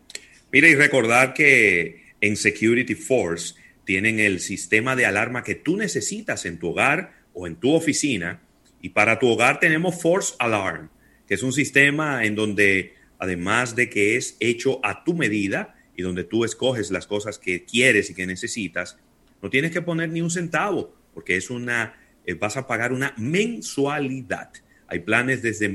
Mira, 0.51 0.69
y 0.69 0.75
recordar 0.75 1.33
que 1.33 2.05
en 2.21 2.37
Security 2.37 2.95
Force 2.95 3.55
tienen 3.85 4.19
el 4.19 4.39
sistema 4.39 4.95
de 4.95 5.05
alarma 5.05 5.43
que 5.43 5.55
tú 5.55 5.77
necesitas 5.77 6.45
en 6.45 6.59
tu 6.59 6.69
hogar 6.69 7.13
o 7.33 7.47
en 7.47 7.55
tu 7.55 7.73
oficina. 7.73 8.41
Y 8.81 8.89
para 8.89 9.19
tu 9.19 9.27
hogar 9.27 9.59
tenemos 9.59 10.01
Force 10.01 10.33
Alarm, 10.39 10.89
que 11.27 11.35
es 11.35 11.43
un 11.43 11.53
sistema 11.53 12.25
en 12.25 12.35
donde, 12.35 12.95
además 13.19 13.75
de 13.75 13.89
que 13.89 14.15
es 14.15 14.37
hecho 14.39 14.79
a 14.83 15.03
tu 15.03 15.13
medida 15.13 15.75
y 15.95 16.01
donde 16.01 16.23
tú 16.23 16.45
escoges 16.45 16.91
las 16.91 17.07
cosas 17.07 17.37
que 17.37 17.63
quieres 17.63 18.09
y 18.09 18.15
que 18.15 18.25
necesitas, 18.25 18.97
no 19.41 19.49
tienes 19.49 19.71
que 19.71 19.81
poner 19.81 20.09
ni 20.09 20.21
un 20.21 20.31
centavo, 20.31 20.95
porque 21.13 21.35
es 21.35 21.49
una, 21.49 21.95
eh, 22.25 22.33
vas 22.33 22.57
a 22.57 22.67
pagar 22.67 22.91
una 22.91 23.13
mensualidad. 23.17 24.51
Hay 24.87 24.99
planes 24.99 25.41
desde 25.41 25.69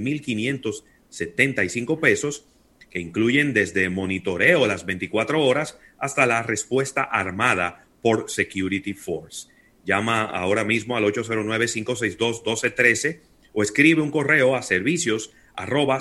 1.575 1.11 2.01
pesos 2.01 2.47
que 2.91 3.01
incluyen 3.01 3.55
desde 3.55 3.89
monitoreo 3.89 4.67
las 4.67 4.85
24 4.87 5.45
horas 5.45 5.79
hasta 5.99 6.27
la 6.27 6.43
respuesta 6.43 7.03
armada 7.03 7.87
por 8.03 8.31
Security 8.31 8.95
Force. 8.95 9.49
Llama 9.85 10.25
ahora 10.25 10.65
mismo 10.65 10.97
al 10.97 11.05
809-562-1213 11.05 13.21
o 13.53 13.63
escribe 13.63 14.01
un 14.03 14.11
correo 14.11 14.57
a 14.57 14.63
servicios 14.63 15.33
arroba. 15.55 16.01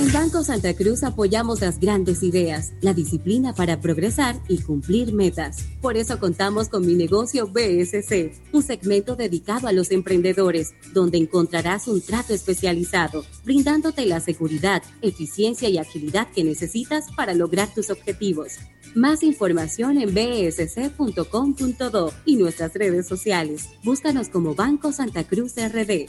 En 0.00 0.10
Banco 0.12 0.42
Santa 0.42 0.72
Cruz 0.72 1.02
apoyamos 1.02 1.60
las 1.60 1.78
grandes 1.78 2.22
ideas, 2.22 2.72
la 2.80 2.94
disciplina 2.94 3.52
para 3.54 3.82
progresar 3.82 4.40
y 4.48 4.56
cumplir 4.62 5.12
metas. 5.12 5.58
Por 5.82 5.98
eso 5.98 6.18
contamos 6.18 6.70
con 6.70 6.86
mi 6.86 6.94
negocio 6.94 7.46
BSC, 7.46 8.32
un 8.54 8.62
segmento 8.62 9.14
dedicado 9.14 9.68
a 9.68 9.72
los 9.72 9.90
emprendedores, 9.90 10.72
donde 10.94 11.18
encontrarás 11.18 11.86
un 11.86 12.00
trato 12.00 12.32
especializado, 12.32 13.26
brindándote 13.44 14.06
la 14.06 14.20
seguridad, 14.20 14.82
eficiencia 15.02 15.68
y 15.68 15.76
agilidad 15.76 16.28
que 16.34 16.44
necesitas 16.44 17.12
para 17.14 17.34
lograr 17.34 17.68
tus 17.74 17.90
objetivos. 17.90 18.54
Más 18.94 19.22
información 19.22 19.98
en 19.98 20.14
bsc.com.do 20.14 22.12
y 22.24 22.36
nuestras 22.36 22.72
redes 22.72 23.06
sociales. 23.06 23.68
Búscanos 23.84 24.30
como 24.30 24.54
Banco 24.54 24.92
Santa 24.92 25.24
Cruz 25.24 25.56
RD. 25.56 26.08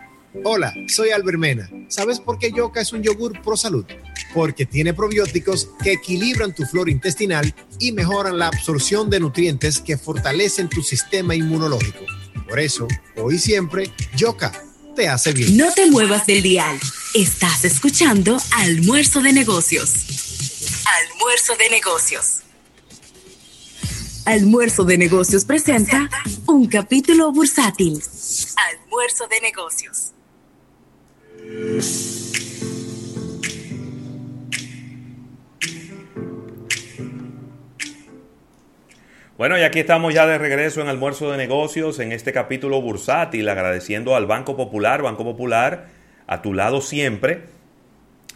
Hola, 0.45 0.73
soy 0.87 1.09
Albert 1.09 1.37
Mena. 1.37 1.69
¿Sabes 1.89 2.19
por 2.19 2.39
qué 2.39 2.51
Yoka 2.51 2.79
es 2.79 2.93
un 2.93 3.03
yogur 3.03 3.41
pro 3.41 3.57
salud? 3.57 3.85
Porque 4.33 4.65
tiene 4.65 4.93
probióticos 4.93 5.69
que 5.83 5.91
equilibran 5.91 6.55
tu 6.55 6.65
flora 6.65 6.89
intestinal 6.89 7.53
y 7.79 7.91
mejoran 7.91 8.39
la 8.39 8.47
absorción 8.47 9.09
de 9.09 9.19
nutrientes 9.19 9.79
que 9.79 9.97
fortalecen 9.97 10.69
tu 10.69 10.83
sistema 10.83 11.35
inmunológico. 11.35 12.05
Por 12.47 12.59
eso, 12.59 12.87
hoy 13.17 13.37
siempre, 13.39 13.91
Yoka 14.15 14.53
te 14.95 15.09
hace 15.09 15.33
bien. 15.33 15.57
No 15.57 15.73
te 15.73 15.91
muevas 15.91 16.25
del 16.25 16.41
dial. 16.41 16.79
Estás 17.13 17.65
escuchando 17.65 18.37
Almuerzo 18.55 19.21
de 19.21 19.33
Negocios. 19.33 19.91
Almuerzo 21.11 21.55
de 21.57 21.69
Negocios. 21.69 22.37
Almuerzo 24.25 24.85
de 24.85 24.97
Negocios 24.97 25.43
presenta 25.43 26.09
un 26.47 26.67
capítulo 26.67 27.33
bursátil. 27.33 28.01
Almuerzo 28.55 29.27
de 29.27 29.41
Negocios. 29.41 30.13
Bueno, 39.41 39.57
y 39.57 39.63
aquí 39.63 39.79
estamos 39.79 40.13
ya 40.13 40.27
de 40.27 40.37
regreso 40.37 40.81
en 40.81 40.87
Almuerzo 40.87 41.31
de 41.31 41.37
Negocios, 41.37 41.97
en 41.99 42.11
este 42.11 42.31
capítulo 42.31 42.79
bursátil, 42.79 43.49
agradeciendo 43.49 44.15
al 44.15 44.27
Banco 44.27 44.55
Popular, 44.55 45.01
Banco 45.01 45.23
Popular, 45.23 45.87
a 46.27 46.43
tu 46.43 46.53
lado 46.53 46.79
siempre. 46.79 47.41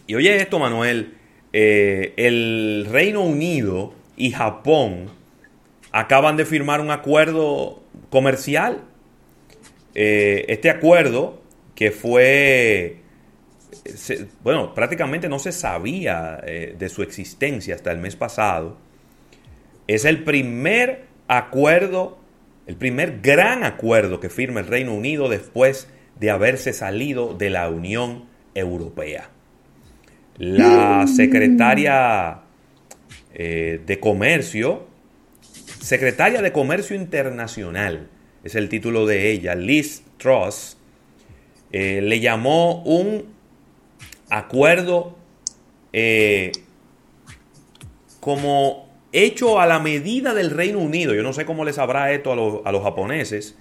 Y 0.08 0.16
oye 0.16 0.34
esto, 0.36 0.58
Manuel, 0.58 1.14
eh, 1.52 2.12
el 2.16 2.88
Reino 2.90 3.20
Unido 3.22 3.94
y 4.16 4.32
Japón 4.32 5.10
acaban 5.92 6.36
de 6.36 6.44
firmar 6.44 6.80
un 6.80 6.90
acuerdo 6.90 7.84
comercial. 8.10 8.82
Eh, 9.94 10.44
este 10.48 10.70
acuerdo 10.70 11.40
que 11.76 11.92
fue, 11.92 12.96
bueno, 14.42 14.74
prácticamente 14.74 15.28
no 15.28 15.38
se 15.38 15.52
sabía 15.52 16.40
eh, 16.44 16.74
de 16.76 16.88
su 16.88 17.02
existencia 17.02 17.76
hasta 17.76 17.92
el 17.92 17.98
mes 17.98 18.16
pasado, 18.16 18.78
es 19.86 20.04
el 20.04 20.24
primer 20.24 21.04
acuerdo, 21.28 22.18
el 22.66 22.76
primer 22.76 23.20
gran 23.20 23.62
acuerdo 23.62 24.18
que 24.18 24.30
firma 24.30 24.58
el 24.60 24.66
Reino 24.66 24.94
Unido 24.94 25.28
después 25.28 25.88
de 26.18 26.30
haberse 26.30 26.72
salido 26.72 27.34
de 27.34 27.50
la 27.50 27.68
Unión 27.68 28.24
Europea. 28.54 29.30
La 30.38 31.06
secretaria 31.06 32.40
eh, 33.34 33.80
de 33.84 34.00
Comercio, 34.00 34.86
secretaria 35.80 36.40
de 36.40 36.52
Comercio 36.52 36.96
Internacional, 36.96 38.08
es 38.44 38.54
el 38.54 38.68
título 38.68 39.06
de 39.06 39.30
ella, 39.30 39.54
Liz 39.54 40.02
Truss, 40.16 40.75
eh, 41.72 42.00
le 42.02 42.20
llamó 42.20 42.82
un 42.82 43.24
acuerdo 44.30 45.16
eh, 45.92 46.52
como 48.20 48.88
hecho 49.12 49.60
a 49.60 49.66
la 49.66 49.78
medida 49.78 50.34
del 50.34 50.50
Reino 50.50 50.78
Unido. 50.78 51.14
Yo 51.14 51.22
no 51.22 51.32
sé 51.32 51.44
cómo 51.44 51.64
les 51.64 51.78
habrá 51.78 52.12
esto 52.12 52.32
a 52.32 52.36
los, 52.36 52.60
a 52.64 52.72
los 52.72 52.82
japoneses. 52.82 53.56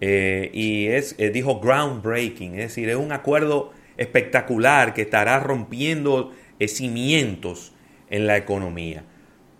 y 0.00 0.86
es, 0.86 1.16
dijo 1.32 1.60
groundbreaking, 1.60 2.54
es 2.54 2.68
decir, 2.68 2.88
es 2.88 2.96
un 2.96 3.12
acuerdo 3.12 3.72
espectacular 3.98 4.94
que 4.94 5.02
estará 5.02 5.38
rompiendo 5.40 6.32
cimientos 6.66 7.72
en 8.08 8.26
la 8.26 8.36
economía. 8.36 9.04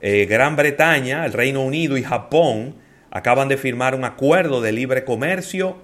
eh, 0.00 0.26
Gran 0.26 0.56
Bretaña, 0.56 1.24
el 1.24 1.32
Reino 1.32 1.62
Unido 1.62 1.96
y 1.96 2.02
Japón 2.02 2.74
acaban 3.10 3.48
de 3.48 3.56
firmar 3.56 3.94
un 3.94 4.04
acuerdo 4.04 4.60
de 4.60 4.72
libre 4.72 5.04
comercio 5.04 5.78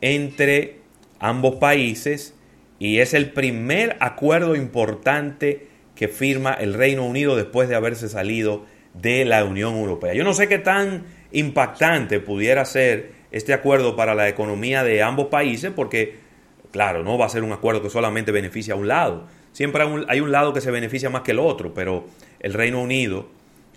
entre 0.00 0.78
ambos 1.18 1.56
países 1.56 2.34
y 2.78 2.98
es 2.98 3.14
el 3.14 3.32
primer 3.32 3.96
acuerdo 4.00 4.54
importante 4.54 5.69
que 6.00 6.08
firma 6.08 6.54
el 6.54 6.72
Reino 6.72 7.04
Unido 7.04 7.36
después 7.36 7.68
de 7.68 7.74
haberse 7.74 8.08
salido 8.08 8.64
de 8.94 9.26
la 9.26 9.44
Unión 9.44 9.74
Europea. 9.74 10.14
Yo 10.14 10.24
no 10.24 10.32
sé 10.32 10.48
qué 10.48 10.58
tan 10.58 11.04
impactante 11.30 12.20
pudiera 12.20 12.64
ser 12.64 13.12
este 13.32 13.52
acuerdo 13.52 13.96
para 13.96 14.14
la 14.14 14.26
economía 14.26 14.82
de 14.82 15.02
ambos 15.02 15.26
países 15.26 15.70
porque, 15.76 16.16
claro, 16.70 17.04
no 17.04 17.18
va 17.18 17.26
a 17.26 17.28
ser 17.28 17.42
un 17.42 17.52
acuerdo 17.52 17.82
que 17.82 17.90
solamente 17.90 18.32
beneficia 18.32 18.72
a 18.72 18.78
un 18.78 18.88
lado. 18.88 19.26
Siempre 19.52 19.84
hay 20.08 20.20
un, 20.20 20.32
lado 20.32 20.54
que 20.54 20.62
se 20.62 20.70
beneficia 20.70 21.10
más 21.10 21.20
que 21.20 21.32
el 21.32 21.38
otro, 21.38 21.74
pero 21.74 22.06
el 22.38 22.54
Reino 22.54 22.80
Unido 22.80 23.28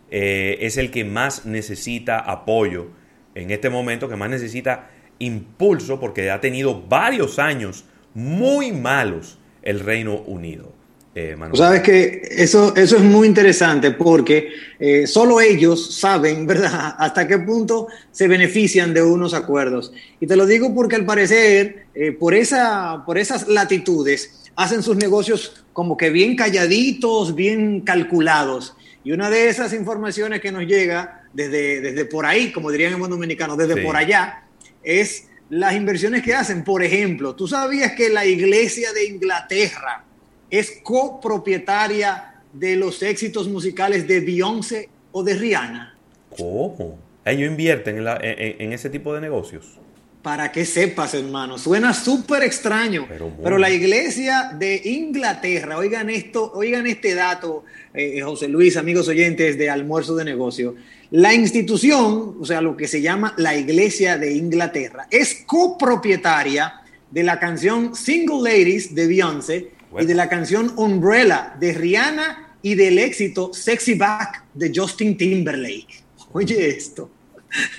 eh, 0.10 0.60
es 0.62 0.78
el 0.78 0.92
que 0.92 1.04
más 1.04 1.46
necesita 1.46 2.20
apoyo 2.20 2.88
en 3.36 3.52
este 3.52 3.70
momento, 3.70 4.08
que 4.08 4.16
más 4.16 4.30
necesita 4.30 4.88
impulso 5.20 6.00
porque 6.00 6.32
ha 6.32 6.40
tenido 6.40 6.84
varios 6.84 7.38
años 7.38 7.84
muy 8.14 8.72
malos 8.72 9.40
el 9.62 9.82
Reino 9.82 10.20
Unido. 10.20 10.83
Eh, 11.16 11.38
Sabes 11.54 11.84
que 11.84 12.24
eso, 12.32 12.76
eso 12.76 12.98
es 12.98 13.04
muy 13.04 13.28
interesante 13.28 13.92
porque 13.92 14.50
eh, 14.80 15.06
solo 15.06 15.40
ellos 15.40 15.96
saben, 15.96 16.48
¿verdad?, 16.48 16.96
hasta 16.98 17.28
qué 17.28 17.38
punto 17.38 17.88
se 18.12 18.28
benefician 18.28 18.94
de 18.94 19.04
unos 19.04 19.36
acuerdos. 19.36 19.94
Y 20.20 20.26
te 20.26 20.36
lo 20.36 20.46
digo 20.48 20.74
porque 20.74 20.96
al 20.96 21.06
parecer, 21.06 21.86
eh, 21.94 22.14
por, 22.14 22.34
esa, 22.34 23.04
por 23.06 23.20
esas 23.20 23.48
latitudes, 23.48 24.42
hacen 24.56 24.82
sus 24.82 24.96
negocios 24.98 25.64
como 25.72 25.98
que 25.98 26.10
bien 26.10 26.36
calladitos, 26.36 27.36
bien 27.36 27.82
calculados. 27.82 28.76
Y 29.04 29.12
una 29.12 29.30
de 29.30 29.50
esas 29.50 29.74
informaciones 29.74 30.42
que 30.42 30.52
nos 30.52 30.64
llega 30.64 31.28
desde, 31.34 31.82
desde 31.82 32.06
por 32.06 32.26
ahí, 32.26 32.52
como 32.52 32.72
dirían 32.72 32.94
en 32.94 33.00
buen 33.00 33.12
dominicano, 33.12 33.56
desde 33.56 33.84
por 33.84 33.96
allá, 33.96 34.46
es 34.82 35.28
las 35.50 35.76
inversiones 35.76 36.24
que 36.24 36.34
hacen. 36.34 36.64
Por 36.64 36.82
ejemplo, 36.84 37.36
¿tú 37.36 37.48
sabías 37.48 37.92
que 37.92 38.10
la 38.10 38.26
Iglesia 38.26 38.94
de 38.94 39.06
Inglaterra 39.06 40.06
es 40.54 40.80
copropietaria 40.84 42.36
de 42.54 42.76
los 42.76 43.02
éxitos 43.02 43.48
musicales 43.50 44.08
de 44.08 44.20
Beyoncé 44.20 44.88
o 45.12 45.24
de 45.24 45.34
Rihanna? 45.34 45.98
¿Cómo? 46.38 47.00
Ellos 47.26 47.50
invierten 47.50 48.06
en, 48.22 48.72
ese 48.72 48.92
tipo 48.92 49.16
de 49.16 49.22
negocios. 49.22 49.80
Para 50.22 50.52
que 50.52 50.64
sepas, 50.64 51.16
hermano, 51.16 51.58
suena 51.58 51.92
súper 51.92 52.44
extraño, 52.44 53.08
pero, 53.42 53.58
la 53.58 53.72
iglesia 53.72 54.52
de 54.58 54.80
Inglaterra, 54.86 55.78
oigan 55.78 56.12
esto, 56.12 56.52
oigan 56.54 56.86
este 56.86 57.16
dato, 57.16 57.64
eh, 57.94 58.22
José 58.22 58.48
Luis, 58.48 58.78
amigos 58.78 59.08
oyentes 59.08 59.58
de 59.58 59.72
Almuerzo 59.72 60.16
de 60.16 60.24
Negocio, 60.24 60.76
la 61.10 61.34
institución, 61.34 62.38
o 62.40 62.46
sea, 62.46 62.62
lo 62.62 62.78
que 62.78 62.88
se 62.88 63.02
llama 63.02 63.34
la 63.38 63.58
Iglesia 63.58 64.20
de 64.20 64.34
Inglaterra, 64.34 65.08
es 65.10 65.44
copropietaria 65.48 66.76
de 67.10 67.24
la 67.24 67.40
canción 67.40 67.96
Single 67.96 68.50
Ladies 68.52 68.94
de 68.94 69.08
Beyoncé 69.08 69.73
y 70.00 70.06
de 70.06 70.16
la 70.16 70.30
canción 70.30 70.74
Umbrella 70.78 71.56
de 71.60 71.74
Rihanna 71.74 72.58
y 72.62 72.76
del 72.76 73.00
éxito 73.00 73.54
Sexy 73.54 73.96
Back 73.96 74.46
de 74.54 74.72
Justin 74.74 75.18
Timberlake. 75.18 76.04
Oye 76.32 76.70
esto. 76.70 77.12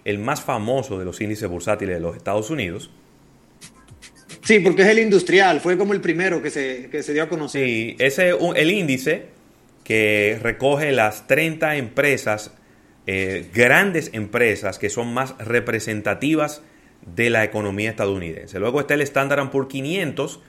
el 0.05 0.19
más 0.19 0.41
famoso 0.41 0.97
de 0.99 1.05
los 1.05 1.19
índices 1.21 1.49
bursátiles 1.49 1.95
de 1.95 2.01
los 2.01 2.15
Estados 2.15 2.49
Unidos. 2.49 2.89
Sí, 4.43 4.59
porque 4.59 4.83
es 4.83 4.87
el 4.87 4.99
industrial, 4.99 5.59
fue 5.59 5.77
como 5.77 5.93
el 5.93 6.01
primero 6.01 6.41
que 6.41 6.49
se, 6.49 6.89
que 6.89 7.03
se 7.03 7.13
dio 7.13 7.23
a 7.23 7.29
conocer. 7.29 7.65
Sí, 7.65 7.95
ese 7.99 8.29
es 8.29 8.35
un- 8.39 8.55
el 8.55 8.71
índice 8.71 9.25
que 9.87 10.37
recoge 10.41 10.91
las 10.91 11.27
30 11.27 11.77
empresas, 11.77 12.53
eh, 13.05 13.49
grandes 13.53 14.09
empresas 14.11 14.79
que 14.79 14.89
son 14.89 15.13
más 15.13 15.37
representativas 15.37 16.61
de 17.05 17.29
la 17.29 17.45
economía 17.45 17.91
estadounidense. 17.91 18.59
Luego 18.59 18.81
está 18.81 18.95
el 18.95 19.01
Standard 19.03 19.49
Poor's 19.49 19.69
500, 19.69 20.41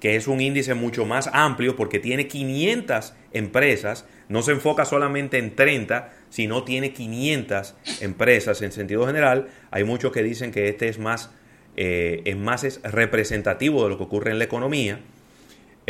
que 0.00 0.16
es 0.16 0.28
un 0.28 0.40
índice 0.40 0.72
mucho 0.72 1.04
más 1.04 1.28
amplio 1.34 1.76
porque 1.76 1.98
tiene 1.98 2.26
500 2.26 3.12
empresas, 3.32 4.06
no 4.30 4.40
se 4.40 4.52
enfoca 4.52 4.86
solamente 4.86 5.36
en 5.36 5.54
30, 5.54 6.14
sino 6.30 6.64
tiene 6.64 6.94
500 6.94 7.74
empresas 8.00 8.62
en 8.62 8.72
sentido 8.72 9.06
general. 9.06 9.48
Hay 9.70 9.84
muchos 9.84 10.10
que 10.10 10.22
dicen 10.22 10.52
que 10.52 10.70
este 10.70 10.88
es 10.88 10.98
más, 10.98 11.30
eh, 11.76 12.22
es 12.24 12.36
más 12.38 12.64
es 12.64 12.80
representativo 12.80 13.84
de 13.84 13.90
lo 13.90 13.98
que 13.98 14.04
ocurre 14.04 14.30
en 14.30 14.38
la 14.38 14.44
economía. 14.44 15.00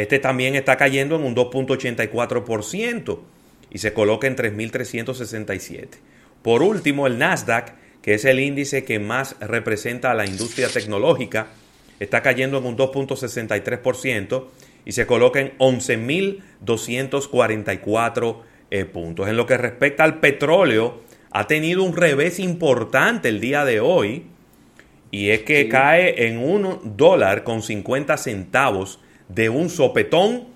Este 0.01 0.19
también 0.19 0.55
está 0.55 0.79
cayendo 0.79 1.17
en 1.17 1.25
un 1.25 1.37
2.84% 1.37 3.19
y 3.71 3.77
se 3.77 3.93
coloca 3.93 4.27
en 4.27 4.35
3.367. 4.35 5.89
Por 6.41 6.63
último, 6.63 7.07
el 7.07 7.19
Nasdaq, 7.19 7.75
que 8.01 8.15
es 8.15 8.25
el 8.25 8.41
índice 8.41 8.85
que 8.85 8.99
más 8.99 9.37
representa 9.41 10.11
a 10.11 10.15
la 10.15 10.25
industria 10.25 10.69
tecnológica, 10.69 11.49
está 11.99 12.23
cayendo 12.23 12.57
en 12.57 12.65
un 12.65 12.79
2.63% 12.79 14.47
y 14.87 14.93
se 14.93 15.07
coloca 15.07 15.41
en 15.41 15.53
11.244 15.59 18.37
eh, 18.71 18.87
puntos. 18.87 19.29
En 19.29 19.37
lo 19.37 19.45
que 19.45 19.59
respecta 19.59 20.05
al 20.05 20.19
petróleo, 20.19 21.03
ha 21.31 21.47
tenido 21.47 21.83
un 21.83 21.95
revés 21.95 22.41
importante 22.41 23.29
el 23.29 23.39
día 23.39 23.67
de 23.67 23.81
hoy 23.81 24.25
y 25.11 25.29
es 25.29 25.43
que 25.43 25.69
cae 25.69 26.27
en 26.27 26.39
un 26.39 26.97
dólar 26.97 27.45
con 27.45 27.61
50 27.61 28.17
centavos 28.17 28.99
de 29.35 29.49
un 29.49 29.71
sopetón 29.71 30.49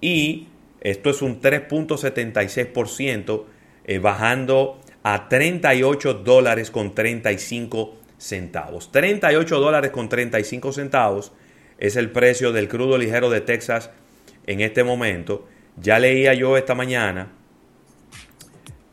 y 0.00 0.48
esto 0.80 1.10
es 1.10 1.20
un 1.22 1.40
3.76%, 1.40 3.44
eh, 3.84 3.98
bajando 3.98 4.80
a 5.02 5.28
38 5.28 6.14
dólares 6.14 6.70
con 6.70 6.94
35 6.94 7.96
centavos. 8.18 8.92
38 8.92 9.60
dólares 9.60 9.90
con 9.90 10.08
35 10.08 10.72
centavos 10.72 11.32
es 11.78 11.96
el 11.96 12.10
precio 12.10 12.52
del 12.52 12.68
crudo 12.68 12.98
ligero 12.98 13.30
de 13.30 13.40
Texas 13.40 13.90
en 14.46 14.60
este 14.60 14.84
momento. 14.84 15.48
Ya 15.76 15.98
leía 15.98 16.34
yo 16.34 16.56
esta 16.56 16.74
mañana 16.74 17.32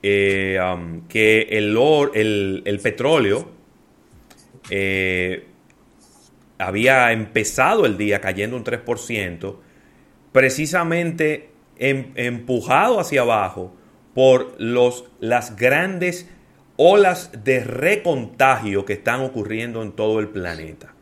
eh, 0.02 0.58
um, 0.62 1.08
que 1.08 1.42
el, 1.52 1.78
el, 2.14 2.62
el 2.66 2.80
petróleo 2.80 3.50
eh, 4.70 5.49
había 6.60 7.12
empezado 7.12 7.86
el 7.86 7.98
día 7.98 8.22
cayendo 8.22 8.56
un 8.56 8.64
3%, 8.64 9.56
precisamente 10.32 11.50
em- 11.78 12.12
empujado 12.16 13.00
hacia 13.00 13.22
abajo 13.22 13.76
por 14.14 14.56
los, 14.60 15.06
las 15.20 15.56
grandes 15.56 16.30
olas 16.76 17.32
de 17.44 17.64
recontagio 17.64 18.86
que 18.86 18.94
están 18.94 19.22
ocurriendo 19.22 19.82
en 19.82 19.94
todo 19.94 20.20
el 20.20 20.28
planeta. 20.28 20.94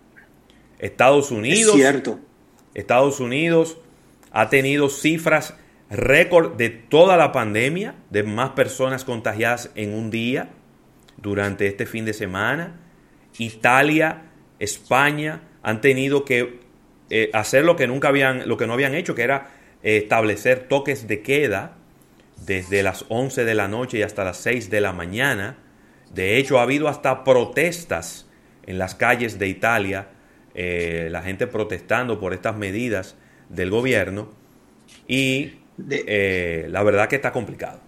Estados 0.79 1.31
Unidos, 1.31 1.75
cierto. 1.75 2.19
Estados 2.73 3.19
Unidos 3.19 3.77
ha 4.31 4.49
tenido 4.49 4.89
cifras 4.89 5.55
récord 5.89 6.55
de 6.57 6.69
toda 6.69 7.17
la 7.17 7.31
pandemia, 7.31 7.95
de 8.09 8.23
más 8.23 8.51
personas 8.51 9.03
contagiadas 9.03 9.71
en 9.75 9.93
un 9.93 10.11
día 10.11 10.49
durante 11.17 11.65
este 11.67 11.85
fin 11.85 12.05
de 12.05 12.13
semana. 12.13 12.79
Italia, 13.37 14.26
España 14.59 15.41
han 15.63 15.81
tenido 15.81 16.25
que 16.25 16.59
eh, 17.09 17.29
hacer 17.33 17.63
lo 17.63 17.75
que 17.75 17.87
nunca 17.87 18.09
habían, 18.09 18.47
lo 18.47 18.57
que 18.57 18.67
no 18.67 18.73
habían 18.73 18.95
hecho, 18.95 19.15
que 19.15 19.23
era 19.23 19.49
eh, 19.83 19.97
establecer 19.97 20.67
toques 20.67 21.07
de 21.07 21.21
queda 21.21 21.75
desde 22.45 22.83
las 22.83 23.05
11 23.09 23.45
de 23.45 23.55
la 23.55 23.67
noche 23.67 23.99
y 23.99 24.01
hasta 24.03 24.23
las 24.23 24.37
6 24.37 24.69
de 24.69 24.81
la 24.81 24.93
mañana. 24.93 25.57
De 26.13 26.37
hecho, 26.37 26.59
ha 26.59 26.63
habido 26.63 26.87
hasta 26.87 27.23
protestas 27.23 28.27
en 28.65 28.77
las 28.77 28.95
calles 28.95 29.39
de 29.39 29.47
Italia, 29.47 30.09
eh, 30.53 31.07
la 31.11 31.21
gente 31.21 31.47
protestando 31.47 32.19
por 32.19 32.33
estas 32.33 32.57
medidas 32.57 33.15
del 33.49 33.69
gobierno 33.69 34.29
y 35.07 35.53
la 35.77 36.83
verdad 36.83 37.07
que 37.07 37.17
está 37.17 37.31
complicado. 37.31 37.79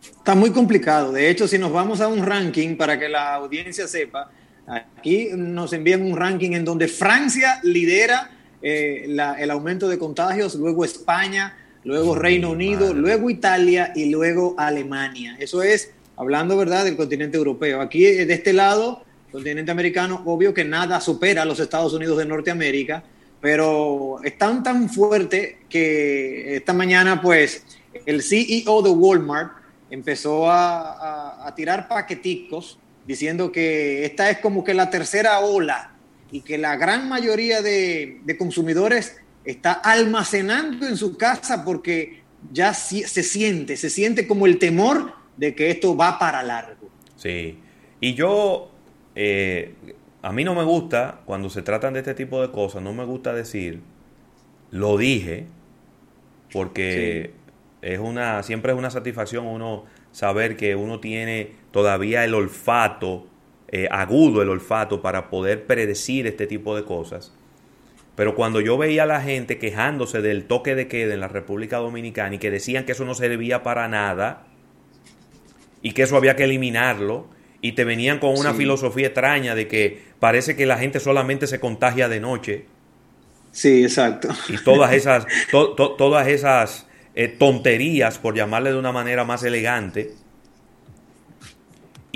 Está 0.00 0.34
muy 0.34 0.50
complicado. 0.50 1.12
De 1.12 1.28
hecho, 1.28 1.46
si 1.46 1.58
nos 1.58 1.72
vamos 1.72 2.00
a 2.00 2.08
un 2.08 2.24
ranking 2.24 2.76
para 2.76 2.98
que 2.98 3.08
la 3.08 3.34
audiencia 3.34 3.86
sepa, 3.86 4.30
aquí 4.66 5.28
nos 5.36 5.72
envían 5.72 6.02
un 6.02 6.16
ranking 6.16 6.52
en 6.52 6.64
donde 6.64 6.88
Francia 6.88 7.60
lidera 7.62 8.30
eh, 8.62 9.04
la- 9.08 9.34
el 9.40 9.50
aumento 9.50 9.86
de 9.88 9.98
contagios, 9.98 10.54
luego 10.56 10.84
España, 10.84 11.56
luego 11.84 12.14
Reino 12.16 12.50
Unido, 12.50 12.92
luego 12.94 13.30
Italia 13.30 13.92
y 13.94 14.10
luego 14.10 14.54
Alemania. 14.58 15.36
Eso 15.38 15.62
es 15.62 15.90
hablando, 16.16 16.56
¿verdad?, 16.56 16.84
del 16.84 16.96
continente 16.96 17.36
europeo. 17.36 17.80
Aquí, 17.80 18.04
eh, 18.06 18.26
de 18.26 18.34
este 18.34 18.52
lado, 18.52 19.04
continente 19.30 19.70
americano, 19.70 20.22
obvio 20.24 20.52
que 20.54 20.64
nada 20.64 21.00
supera 21.00 21.42
a 21.42 21.44
los 21.44 21.60
Estados 21.60 21.92
Unidos 21.92 22.18
de 22.18 22.24
Norteamérica, 22.26 23.04
pero 23.40 24.18
están 24.24 24.62
tan 24.62 24.88
fuerte 24.88 25.58
que 25.68 26.56
esta 26.56 26.72
mañana, 26.72 27.20
pues, 27.20 27.62
el 28.06 28.22
CEO 28.22 28.82
de 28.82 28.90
Walmart 28.90 29.52
empezó 29.90 30.50
a, 30.50 30.92
a- 30.94 31.46
a 31.46 31.54
tirar 31.54 31.86
paqueticos 31.86 32.78
diciendo 33.06 33.52
que 33.52 34.04
esta 34.04 34.30
es 34.30 34.38
como 34.38 34.64
que 34.64 34.74
la 34.74 34.90
tercera 34.90 35.40
ola 35.40 35.92
y 36.30 36.40
que 36.40 36.58
la 36.58 36.76
gran 36.76 37.08
mayoría 37.08 37.62
de, 37.62 38.20
de 38.24 38.36
consumidores 38.36 39.16
está 39.44 39.72
almacenando 39.72 40.86
en 40.86 40.96
su 40.96 41.16
casa 41.16 41.64
porque 41.64 42.22
ya 42.52 42.74
se 42.74 43.22
siente, 43.22 43.76
se 43.76 43.90
siente 43.90 44.26
como 44.26 44.46
el 44.46 44.58
temor 44.58 45.14
de 45.36 45.54
que 45.54 45.70
esto 45.70 45.96
va 45.96 46.18
para 46.18 46.42
largo. 46.42 46.88
Sí. 47.16 47.58
Y 48.00 48.14
yo, 48.14 48.70
eh, 49.14 49.74
a 50.22 50.32
mí 50.32 50.44
no 50.44 50.54
me 50.54 50.64
gusta, 50.64 51.20
cuando 51.24 51.50
se 51.50 51.62
tratan 51.62 51.94
de 51.94 52.00
este 52.00 52.14
tipo 52.14 52.42
de 52.42 52.50
cosas, 52.50 52.82
no 52.82 52.92
me 52.92 53.04
gusta 53.04 53.32
decir, 53.32 53.80
lo 54.70 54.96
dije, 54.96 55.46
porque 56.52 57.32
es 57.82 57.98
una, 57.98 58.42
siempre 58.42 58.72
es 58.72 58.78
una 58.78 58.90
satisfacción 58.90 59.46
uno 59.46 59.84
saber 60.12 60.56
que 60.56 60.74
uno 60.74 61.00
tiene 61.00 61.52
todavía 61.76 62.24
el 62.24 62.32
olfato, 62.32 63.26
eh, 63.68 63.86
agudo 63.90 64.40
el 64.40 64.48
olfato 64.48 65.02
para 65.02 65.28
poder 65.28 65.66
predecir 65.66 66.26
este 66.26 66.46
tipo 66.46 66.74
de 66.74 66.84
cosas. 66.84 67.34
Pero 68.14 68.34
cuando 68.34 68.62
yo 68.62 68.78
veía 68.78 69.02
a 69.02 69.06
la 69.06 69.20
gente 69.20 69.58
quejándose 69.58 70.22
del 70.22 70.44
toque 70.46 70.74
de 70.74 70.88
queda 70.88 71.12
en 71.12 71.20
la 71.20 71.28
República 71.28 71.76
Dominicana 71.76 72.36
y 72.36 72.38
que 72.38 72.50
decían 72.50 72.86
que 72.86 72.92
eso 72.92 73.04
no 73.04 73.12
servía 73.14 73.62
para 73.62 73.88
nada 73.88 74.44
y 75.82 75.92
que 75.92 76.04
eso 76.04 76.16
había 76.16 76.34
que 76.34 76.44
eliminarlo 76.44 77.26
y 77.60 77.72
te 77.72 77.84
venían 77.84 78.20
con 78.20 78.30
una 78.38 78.52
Sí. 78.52 78.56
filosofía 78.56 79.08
extraña 79.08 79.54
de 79.54 79.68
que 79.68 80.00
parece 80.18 80.56
que 80.56 80.64
la 80.64 80.78
gente 80.78 80.98
solamente 80.98 81.46
se 81.46 81.60
contagia 81.60 82.08
de 82.08 82.20
noche 82.20 82.64
Sí, 83.52 83.82
exacto. 83.84 84.28
y 84.48 84.56
todas 84.64 84.92
esas 85.00 85.26
to- 85.50 85.74
to- 85.74 85.90
todas 85.96 86.26
esas 86.28 86.86
eh, 87.14 87.28
tonterías 87.28 88.16
por 88.18 88.34
llamarle 88.34 88.70
de 88.72 88.78
una 88.78 88.92
manera 88.92 89.24
más 89.24 89.42
elegante 89.42 90.12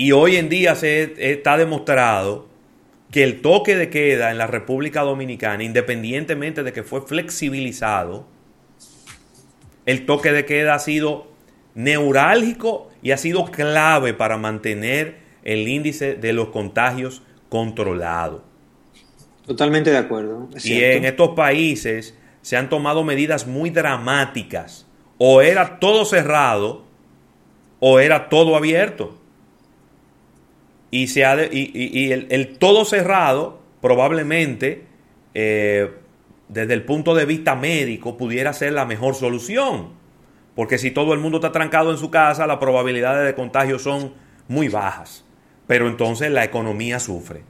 y 0.01 0.13
hoy 0.13 0.37
en 0.37 0.49
día 0.49 0.73
se 0.73 1.13
está 1.31 1.57
demostrado 1.57 2.47
que 3.11 3.23
el 3.23 3.41
toque 3.41 3.75
de 3.75 3.91
queda 3.91 4.31
en 4.31 4.39
la 4.39 4.47
República 4.47 5.01
Dominicana, 5.01 5.63
independientemente 5.63 6.63
de 6.63 6.73
que 6.73 6.81
fue 6.81 7.03
flexibilizado, 7.03 8.25
el 9.85 10.07
toque 10.07 10.31
de 10.31 10.43
queda 10.45 10.73
ha 10.73 10.79
sido 10.79 11.27
neurálgico 11.75 12.89
y 13.03 13.11
ha 13.11 13.17
sido 13.17 13.45
clave 13.45 14.15
para 14.15 14.37
mantener 14.37 15.17
el 15.43 15.67
índice 15.67 16.15
de 16.15 16.33
los 16.33 16.47
contagios 16.47 17.21
controlado. 17.49 18.43
Totalmente 19.45 19.91
de 19.91 19.97
acuerdo. 19.97 20.49
es 20.55 20.65
Y 20.65 20.69
cierto. 20.69 20.97
en 20.97 21.05
estos 21.05 21.29
países 21.35 22.17
se 22.41 22.57
han 22.57 22.69
tomado 22.69 23.03
medidas 23.03 23.45
muy 23.45 23.69
dramáticas. 23.69 24.87
O 25.19 25.43
era 25.43 25.77
todo 25.77 26.05
cerrado 26.05 26.85
o 27.79 27.99
era 27.99 28.29
todo 28.29 28.55
abierto. 28.55 29.20
Y, 30.91 31.07
se 31.07 31.25
ha 31.25 31.35
de- 31.35 31.49
y, 31.51 31.71
y- 31.73 32.11
el 32.11 32.57
todo 32.59 32.85
cerrado 32.85 33.61
probablemente 33.81 34.83
eh, 35.33 35.89
desde 36.49 36.73
el 36.73 36.83
punto 36.83 37.15
de 37.15 37.25
vista 37.25 37.55
médico 37.55 38.17
pudiera 38.17 38.51
ser 38.53 38.73
la 38.73 38.85
mejor 38.85 39.15
solución. 39.15 39.89
Porque 40.55 40.77
si 40.77 40.91
todo 40.91 41.13
el 41.13 41.19
mundo 41.19 41.37
está 41.37 41.51
trancado 41.53 41.91
en 41.91 41.97
su 41.97 42.11
casa, 42.11 42.45
las 42.45 42.57
probabilidades 42.57 43.25
de 43.25 43.33
contagio 43.35 43.79
son 43.79 44.13
muy 44.49 44.67
bajas. 44.67 45.23
Pero 45.65 45.87
entonces 45.87 46.29
la 46.29 46.43
economía 46.43 46.99
sufre. 46.99 47.43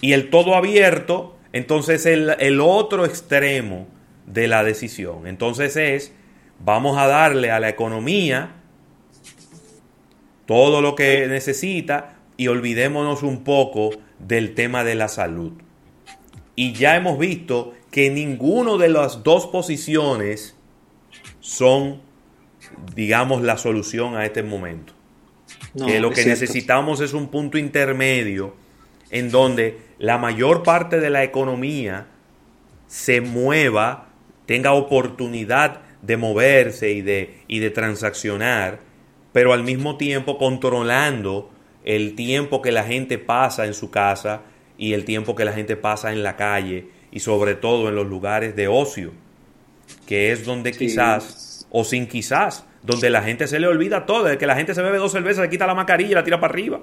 Y 0.00 0.12
el 0.12 0.30
todo 0.30 0.54
abierto, 0.54 1.36
entonces 1.52 2.06
el, 2.06 2.36
el 2.38 2.60
otro 2.60 3.04
extremo 3.04 3.88
de 4.26 4.46
la 4.46 4.62
decisión. 4.62 5.26
Entonces 5.26 5.76
es, 5.76 6.14
vamos 6.60 6.96
a 6.96 7.08
darle 7.08 7.50
a 7.50 7.58
la 7.58 7.68
economía 7.68 8.54
todo 10.48 10.80
lo 10.80 10.94
que 10.94 11.26
necesita 11.28 12.16
y 12.38 12.48
olvidémonos 12.48 13.22
un 13.22 13.44
poco 13.44 13.90
del 14.18 14.54
tema 14.54 14.82
de 14.82 14.94
la 14.94 15.08
salud. 15.08 15.52
Y 16.56 16.72
ya 16.72 16.96
hemos 16.96 17.18
visto 17.18 17.74
que 17.90 18.08
ninguno 18.08 18.78
de 18.78 18.88
las 18.88 19.22
dos 19.22 19.46
posiciones 19.48 20.56
son, 21.40 22.00
digamos, 22.94 23.42
la 23.42 23.58
solución 23.58 24.16
a 24.16 24.24
este 24.24 24.42
momento. 24.42 24.94
No, 25.74 25.84
que 25.84 26.00
lo 26.00 26.08
que 26.08 26.22
cierto. 26.22 26.30
necesitamos 26.30 27.02
es 27.02 27.12
un 27.12 27.28
punto 27.28 27.58
intermedio 27.58 28.54
en 29.10 29.30
donde 29.30 29.76
la 29.98 30.16
mayor 30.16 30.62
parte 30.62 30.98
de 30.98 31.10
la 31.10 31.24
economía 31.24 32.06
se 32.86 33.20
mueva, 33.20 34.08
tenga 34.46 34.72
oportunidad 34.72 35.82
de 36.00 36.16
moverse 36.16 36.90
y 36.90 37.02
de, 37.02 37.42
y 37.48 37.58
de 37.58 37.68
transaccionar, 37.68 38.87
pero 39.38 39.52
al 39.52 39.62
mismo 39.62 39.96
tiempo 39.96 40.36
controlando 40.36 41.48
el 41.84 42.16
tiempo 42.16 42.60
que 42.60 42.72
la 42.72 42.82
gente 42.82 43.18
pasa 43.18 43.66
en 43.66 43.72
su 43.72 43.88
casa 43.88 44.40
y 44.76 44.94
el 44.94 45.04
tiempo 45.04 45.36
que 45.36 45.44
la 45.44 45.52
gente 45.52 45.76
pasa 45.76 46.12
en 46.12 46.24
la 46.24 46.34
calle 46.34 46.88
y 47.12 47.20
sobre 47.20 47.54
todo 47.54 47.88
en 47.88 47.94
los 47.94 48.08
lugares 48.08 48.56
de 48.56 48.66
ocio, 48.66 49.12
que 50.06 50.32
es 50.32 50.44
donde 50.44 50.72
Sí. 50.72 50.80
quizás, 50.80 51.68
o 51.70 51.84
sin 51.84 52.08
quizás, 52.08 52.64
donde 52.82 53.10
la 53.10 53.22
gente 53.22 53.46
se 53.46 53.60
le 53.60 53.68
olvida 53.68 54.06
todo, 54.06 54.24
de 54.24 54.38
que 54.38 54.46
la 54.48 54.56
gente 54.56 54.74
se 54.74 54.82
bebe 54.82 54.98
dos 54.98 55.12
cervezas, 55.12 55.44
se 55.44 55.50
quita 55.50 55.68
la 55.68 55.74
mascarilla 55.76 56.10
y 56.10 56.14
la 56.14 56.24
tira 56.24 56.40
para 56.40 56.52
arriba. 56.52 56.80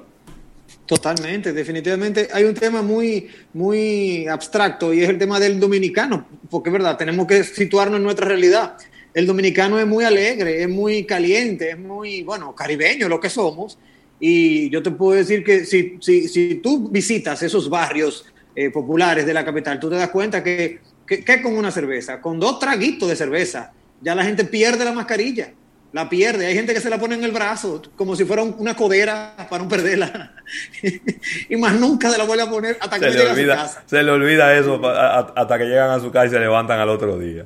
Totalmente, 0.86 1.52
definitivamente 1.52 2.30
hay 2.32 2.46
un 2.46 2.54
tema 2.54 2.82
muy, 2.82 3.28
muy 3.52 4.28
abstracto 4.30 4.94
y 4.94 5.04
es 5.04 5.10
el 5.10 5.18
tema 5.18 5.42
del 5.42 5.60
dominicano, 5.60 6.26
porque 6.50 6.70
es 6.70 6.74
verdad, 6.74 6.96
tenemos 6.96 7.28
que 7.28 7.44
situarnos 7.44 7.98
en 7.98 8.04
nuestra 8.04 8.30
realidad. 8.30 8.78
El 9.16 9.26
dominicano 9.26 9.80
es 9.80 9.88
muy 9.88 10.04
alegre, 10.04 10.62
es 10.62 10.70
muy 10.70 11.06
caliente, 11.06 11.72
es 11.72 11.80
muy, 11.80 12.22
bueno, 12.22 12.54
caribeño 12.54 13.10
lo 13.10 13.20
que 13.20 13.30
somos. 13.32 13.80
Y 14.20 14.70
yo 14.70 14.84
te 14.84 14.92
puedo 14.92 15.18
decir 15.18 15.44
que 15.44 15.66
si, 15.66 15.98
si, 16.02 16.28
si 16.28 16.56
tú 16.56 16.90
visitas 16.90 17.42
esos 17.42 17.70
barrios 17.70 18.26
eh, 18.56 18.70
populares 18.70 19.26
de 19.26 19.34
la 19.34 19.44
capital, 19.44 19.80
tú 19.80 19.90
te 19.90 19.96
das 19.96 20.10
cuenta 20.10 20.44
que, 20.44 20.80
que, 21.08 21.24
que 21.24 21.42
con 21.42 21.58
una 21.58 21.72
cerveza, 21.72 22.22
con 22.22 22.40
dos 22.40 22.60
traguitos 22.60 23.10
de 23.10 23.16
cerveza, 23.16 23.72
ya 24.02 24.14
la 24.16 24.24
gente 24.26 24.44
pierde 24.46 24.86
la 24.86 24.92
mascarilla. 24.94 25.52
La 25.94 26.10
pierde. 26.10 26.46
Hay 26.48 26.54
gente 26.54 26.74
que 26.74 26.82
se 26.82 26.90
la 26.90 27.00
pone 27.00 27.16
en 27.16 27.24
el 27.24 27.32
brazo 27.32 27.82
como 27.96 28.18
si 28.18 28.26
fuera 28.26 28.44
un- 28.44 28.56
una 28.60 28.76
codera 28.76 29.34
para 29.50 29.64
no 29.64 29.70
perderla. 29.70 30.34
y 31.50 31.56
más 31.56 31.80
nunca 31.80 32.10
se 32.12 32.18
la 32.18 32.26
vuelve 32.26 32.44
a 32.44 32.50
poner 32.50 32.78
hasta 32.82 33.00
que 33.00 33.12
Se 33.14 33.18
le, 33.18 33.30
a 33.30 33.36
su 33.36 33.48
casa. 33.48 33.84
se 33.86 34.04
le 34.04 34.12
olvida 34.12 34.58
eso 34.58 34.82
hasta 34.86 35.58
que 35.58 35.64
llegan 35.64 35.92
a 35.92 36.00
su 36.02 36.12
casa 36.12 36.26
y 36.26 36.30
se 36.32 36.40
levantan 36.40 36.80
al 36.82 36.90
otro 36.90 37.18
día. 37.18 37.46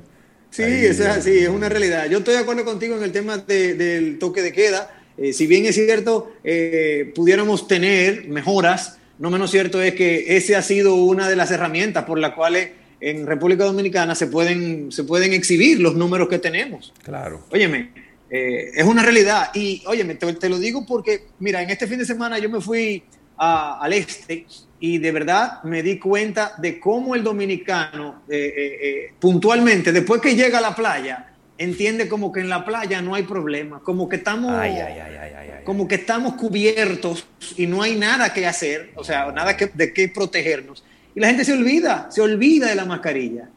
Sí, 0.51 0.63
eso 0.63 1.03
es 1.03 1.09
así, 1.09 1.37
es 1.39 1.49
una 1.49 1.69
realidad. 1.69 2.09
Yo 2.09 2.19
estoy 2.19 2.33
de 2.33 2.39
acuerdo 2.41 2.65
contigo 2.65 2.95
en 2.97 3.03
el 3.03 3.11
tema 3.11 3.37
de- 3.37 3.75
del 3.75 4.17
toque 4.19 4.41
de 4.41 4.51
queda. 4.51 4.95
Eh, 5.17 5.33
si 5.33 5.47
bien 5.47 5.65
es 5.65 5.75
cierto, 5.75 6.33
eh, 6.43 7.11
pudiéramos 7.13 7.67
tener 7.67 8.27
mejoras, 8.27 8.97
no 9.19 9.29
menos 9.29 9.51
cierto 9.51 9.81
es 9.81 9.93
que 9.93 10.37
ese 10.37 10.55
ha 10.55 10.61
sido 10.61 10.95
una 10.95 11.29
de 11.29 11.35
las 11.35 11.51
herramientas 11.51 12.05
por 12.05 12.17
las 12.19 12.33
cuales 12.33 12.69
en 13.01 13.27
República 13.27 13.63
Dominicana 13.65 14.15
se 14.15 14.27
pueden, 14.27 14.91
se 14.91 15.03
pueden 15.03 15.33
exhibir 15.33 15.79
los 15.79 15.95
números 15.95 16.27
que 16.29 16.39
tenemos. 16.39 16.93
Claro. 17.03 17.45
Óyeme, 17.51 17.91
eh, 18.29 18.71
es 18.75 18.83
una 18.85 19.03
realidad. 19.03 19.49
Y 19.53 19.83
óyeme, 19.85 20.15
te, 20.15 20.31
te 20.33 20.49
lo 20.49 20.57
digo 20.57 20.85
porque, 20.85 21.25
mira, 21.39 21.61
en 21.61 21.69
este 21.69 21.85
fin 21.87 21.99
de 21.99 22.05
semana 22.05 22.39
yo 22.39 22.49
me 22.49 22.59
fui 22.61 23.03
a- 23.39 23.79
al 23.81 23.93
este 23.93 24.45
y 24.81 24.97
de 24.97 25.11
verdad 25.11 25.63
me 25.63 25.81
di 25.81 25.97
cuenta 25.97 26.53
de 26.57 26.79
cómo 26.79 27.15
el 27.15 27.23
dominicano 27.23 28.23
eh, 28.29 28.53
eh, 28.55 28.77
eh, 28.81 29.13
puntualmente, 29.19 29.91
después 29.91 30.21
que 30.21 30.35
llega 30.35 30.59
a 30.59 30.61
la 30.61 30.75
playa, 30.75 31.25
entiende 31.57 32.07
como 32.07 32.31
que 32.31 32.39
en 32.39 32.49
la 32.49 32.63
playa 32.63 33.01
no 33.01 33.15
hay 33.15 33.23
problema, 33.23 33.79
como 33.81 34.07
que 34.07 34.17
estamos, 34.17 34.51
Ay, 34.53 34.71
ay, 34.73 34.79
ay, 34.79 34.99
ay, 34.99 35.17
ay, 35.37 35.49
ay. 35.57 35.63
como 35.65 35.87
que 35.87 35.95
estamos 35.95 36.35
cubiertos 36.35 37.25
y 37.57 37.67
no 37.67 37.81
hay 37.81 37.95
nada 37.97 38.33
que 38.33 38.45
hacer, 38.47 38.91
o 38.95 39.03
sea, 39.03 39.31
nada 39.31 39.57
que, 39.57 39.67
de 39.67 39.91
qué 39.93 40.07
protegernos. 40.07 40.83
Y 41.15 41.19
la 41.19 41.27
gente 41.27 41.43
se 41.43 41.51
olvida, 41.53 42.07
se 42.11 42.21
olvida 42.21 42.67
de 42.69 42.75
la 42.75 42.85
mascarilla. 42.85 43.49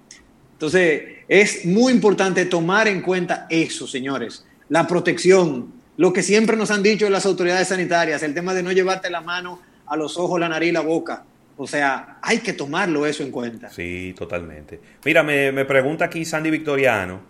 Entonces, 0.54 1.02
es 1.28 1.64
muy 1.64 1.92
importante 1.92 2.44
tomar 2.46 2.88
en 2.88 3.02
cuenta 3.02 3.46
eso, 3.50 3.86
señores. 3.86 4.44
La 4.68 4.86
protección, 4.86 5.72
lo 5.96 6.12
que 6.12 6.22
siempre 6.22 6.56
nos 6.56 6.70
han 6.70 6.82
dicho 6.82 7.08
las 7.10 7.26
autoridades 7.26 7.68
sanitarias, 7.68 8.22
el 8.22 8.34
tema 8.34 8.54
de 8.54 8.62
no 8.62 8.72
llevarte 8.72 9.10
la 9.10 9.20
mano 9.20 9.60
a 9.92 9.96
los 9.96 10.16
ojos, 10.18 10.40
la 10.40 10.48
nariz 10.48 10.70
y 10.70 10.72
la 10.72 10.80
boca. 10.80 11.24
O 11.56 11.66
sea, 11.66 12.18
hay 12.22 12.38
que 12.38 12.52
tomarlo 12.54 13.06
eso 13.06 13.22
en 13.22 13.30
cuenta. 13.30 13.68
Sí, 13.70 14.14
totalmente. 14.16 14.80
Mira, 15.04 15.22
me, 15.22 15.52
me 15.52 15.64
pregunta 15.64 16.06
aquí 16.06 16.24
Sandy 16.24 16.50
Victoriano 16.50 17.20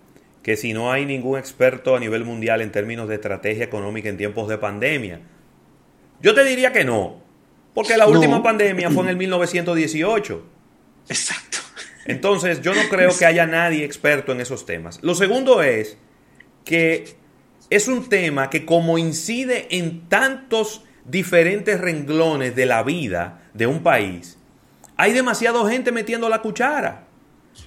que 0.42 0.56
si 0.56 0.72
no 0.72 0.90
hay 0.92 1.04
ningún 1.06 1.38
experto 1.38 1.94
a 1.96 2.00
nivel 2.00 2.24
mundial 2.24 2.62
en 2.62 2.72
términos 2.72 3.08
de 3.08 3.16
estrategia 3.16 3.64
económica 3.64 4.08
en 4.08 4.16
tiempos 4.16 4.48
de 4.48 4.58
pandemia. 4.58 5.20
Yo 6.20 6.34
te 6.34 6.44
diría 6.44 6.72
que 6.72 6.84
no, 6.84 7.20
porque 7.74 7.96
la 7.96 8.06
No. 8.06 8.12
última 8.12 8.42
pandemia 8.42 8.90
fue 8.90 9.04
en 9.04 9.10
el 9.10 9.16
1918. 9.16 10.42
Exacto. 11.08 11.58
Entonces, 12.06 12.60
yo 12.62 12.74
no 12.74 12.82
creo 12.90 13.10
que 13.16 13.26
haya 13.26 13.46
nadie 13.46 13.84
experto 13.84 14.32
en 14.32 14.40
esos 14.40 14.66
temas. 14.66 14.98
Lo 15.02 15.14
segundo 15.14 15.62
es 15.62 15.96
que 16.64 17.14
es 17.70 17.86
un 17.88 18.08
tema 18.08 18.50
que 18.50 18.64
como 18.64 18.98
incide 18.98 19.68
en 19.76 20.08
tantos 20.08 20.84
diferentes 21.04 21.80
renglones 21.80 22.54
de 22.56 22.66
la 22.66 22.82
vida 22.82 23.42
de 23.54 23.66
un 23.66 23.82
país, 23.82 24.38
hay 24.96 25.12
demasiada 25.12 25.68
gente 25.68 25.92
metiendo 25.92 26.28
la 26.28 26.40
cuchara. 26.42 27.04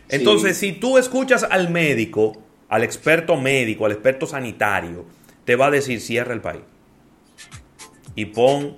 Entonces, 0.10 0.58
si 0.58 0.72
tú 0.72 0.98
escuchas 0.98 1.44
al 1.44 1.70
médico, 1.70 2.42
al 2.70 2.84
experto 2.84 3.36
médico, 3.38 3.86
al 3.86 3.92
experto 3.92 4.26
sanitario, 4.26 5.06
te 5.44 5.56
va 5.56 5.68
a 5.68 5.72
decir 5.72 6.00
cierra 6.02 6.34
el 6.34 6.42
país. 6.42 6.62
Y 8.16 8.26
pon 8.26 8.78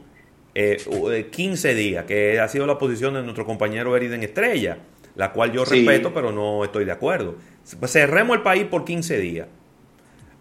eh, 0.59 0.77
u- 0.87 1.11
eh, 1.11 1.27
15 1.29 1.75
días, 1.75 2.05
que 2.05 2.39
ha 2.39 2.47
sido 2.47 2.65
la 2.65 2.79
posición 2.79 3.13
de 3.13 3.21
nuestro 3.21 3.45
compañero 3.45 3.95
Eriden 3.95 4.23
Estrella, 4.23 4.79
la 5.15 5.31
cual 5.31 5.51
yo 5.51 5.65
Sí. 5.67 5.85
respeto, 5.85 6.13
pero 6.15 6.31
no 6.31 6.63
estoy 6.63 6.83
de 6.83 6.91
acuerdo. 6.91 7.35
Cerremos 7.85 8.37
el 8.37 8.41
país 8.41 8.65
por 8.65 8.83
15 8.83 9.19
días. 9.19 9.47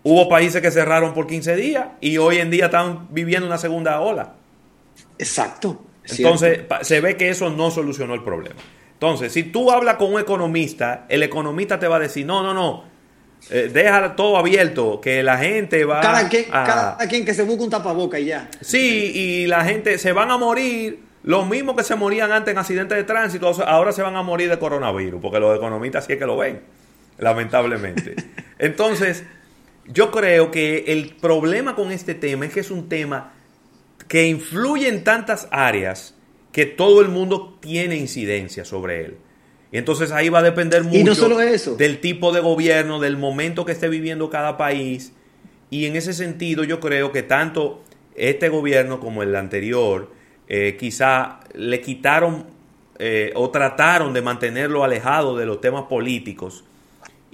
Hubo 0.09 0.29
países 0.29 0.63
que 0.63 0.71
cerraron 0.71 1.15
por 1.15 1.27
15 1.27 1.57
días 1.57 1.87
y 2.01 2.17
hoy 2.19 2.37
en 2.37 2.49
día 2.49 2.67
están 2.67 3.09
viviendo 3.11 3.45
una 3.45 3.59
segunda 3.59 4.01
ola. 4.01 4.35
Exacto. 5.19 5.83
Entonces, 6.09 6.61
se 6.83 7.01
ve 7.01 7.17
que 7.17 7.29
eso 7.29 7.51
no 7.51 7.73
solucionó 7.73 8.15
el 8.15 8.23
problema. 8.23 8.55
Entonces, 8.93 9.33
si 9.33 9.43
tú 9.43 9.73
hablas 9.73 9.97
con 9.97 10.15
un 10.15 10.21
economista, 10.21 11.07
el 11.09 11.25
economista 11.25 11.81
te 11.81 11.89
va 11.89 11.97
a 11.97 11.99
decir, 11.99 12.25
no, 12.25 12.45
no, 12.45 12.55
no, 12.55 12.85
eh, 13.51 13.69
deja 13.73 14.15
todo 14.15 14.37
abierto, 14.37 15.01
que 15.01 15.25
la 15.25 15.39
gente 15.39 15.85
va 15.85 16.01
cada, 16.01 16.29
quien, 16.29 16.45
a... 16.53 16.63
cada 16.63 17.09
quien 17.09 17.25
que 17.25 17.35
se 17.35 17.43
busque 17.43 17.65
un 17.65 17.71
tapaboca 17.71 18.21
y 18.21 18.27
ya. 18.27 18.49
Sí, 18.61 19.11
y 19.13 19.47
la 19.49 19.65
gente 19.65 19.99
se 19.99 20.13
van 20.13 20.31
a 20.31 20.39
morir, 20.39 21.01
los 21.25 21.49
mismos 21.49 21.75
que 21.75 21.83
se 21.83 21.97
morían 21.97 22.31
antes 22.31 22.53
en 22.53 22.59
accidentes 22.59 22.97
de 22.97 23.03
tránsito, 23.03 23.49
ahora 23.67 23.91
se 23.91 24.03
van 24.03 24.15
a 24.15 24.23
morir 24.23 24.51
de 24.51 24.59
coronavirus, 24.61 25.21
porque 25.21 25.41
los 25.41 25.57
economistas 25.57 26.07
sí 26.07 26.13
es 26.13 26.19
que 26.21 26.27
lo 26.27 26.37
ven, 26.37 26.61
lamentablemente. 27.19 28.15
Entonces, 28.61 29.25
yo 29.89 30.11
creo 30.11 30.51
que 30.51 30.85
el 30.89 31.15
problema 31.21 31.75
con 31.75 31.93
este 31.93 32.15
tema 32.15 32.47
es 32.47 32.53
que 32.53 32.61
es 32.61 32.71
un 32.71 32.89
tema 32.89 33.33
que 34.09 34.27
influye 34.27 34.89
en 34.89 35.05
tantas 35.05 35.49
áreas 35.51 36.15
que 36.53 36.67
todo 36.67 37.01
el 37.01 37.09
mundo 37.09 37.59
tiene 37.61 37.97
incidencia 37.97 38.65
sobre 38.65 39.05
él. 39.05 39.17
Y 39.73 39.79
entonces 39.79 40.13
ahí 40.13 40.29
va 40.29 40.39
a 40.39 40.43
depender 40.43 40.85
mucho 40.85 40.97
Y 40.97 41.05
no 41.05 41.15
solo 41.15 41.41
eso. 41.41 41.77
del 41.77 42.01
tipo 42.01 42.33
de 42.33 42.41
gobierno, 42.41 43.01
del 43.01 43.17
momento 43.17 43.65
que 43.65 43.73
esté 43.73 43.89
viviendo 43.89 44.31
cada 44.31 44.57
país. 44.57 45.13
Y 45.71 45.87
en 45.87 45.97
ese 45.97 46.13
sentido 46.13 46.65
yo 46.65 46.81
creo 46.81 47.13
que 47.13 47.23
tanto 47.23 47.83
este 48.15 48.49
gobierno 48.49 49.01
como 49.01 49.23
el 49.23 49.35
anterior 49.35 50.11
eh, 50.49 50.77
quizá 50.79 51.41
le 51.55 51.81
quitaron 51.81 52.47
eh, 52.99 53.33
o 53.35 53.51
trataron 53.51 54.15
de 54.15 54.23
mantenerlo 54.23 54.85
alejado 54.85 55.37
de 55.37 55.45
los 55.45 55.61
temas 55.61 55.83
políticos 55.83 56.65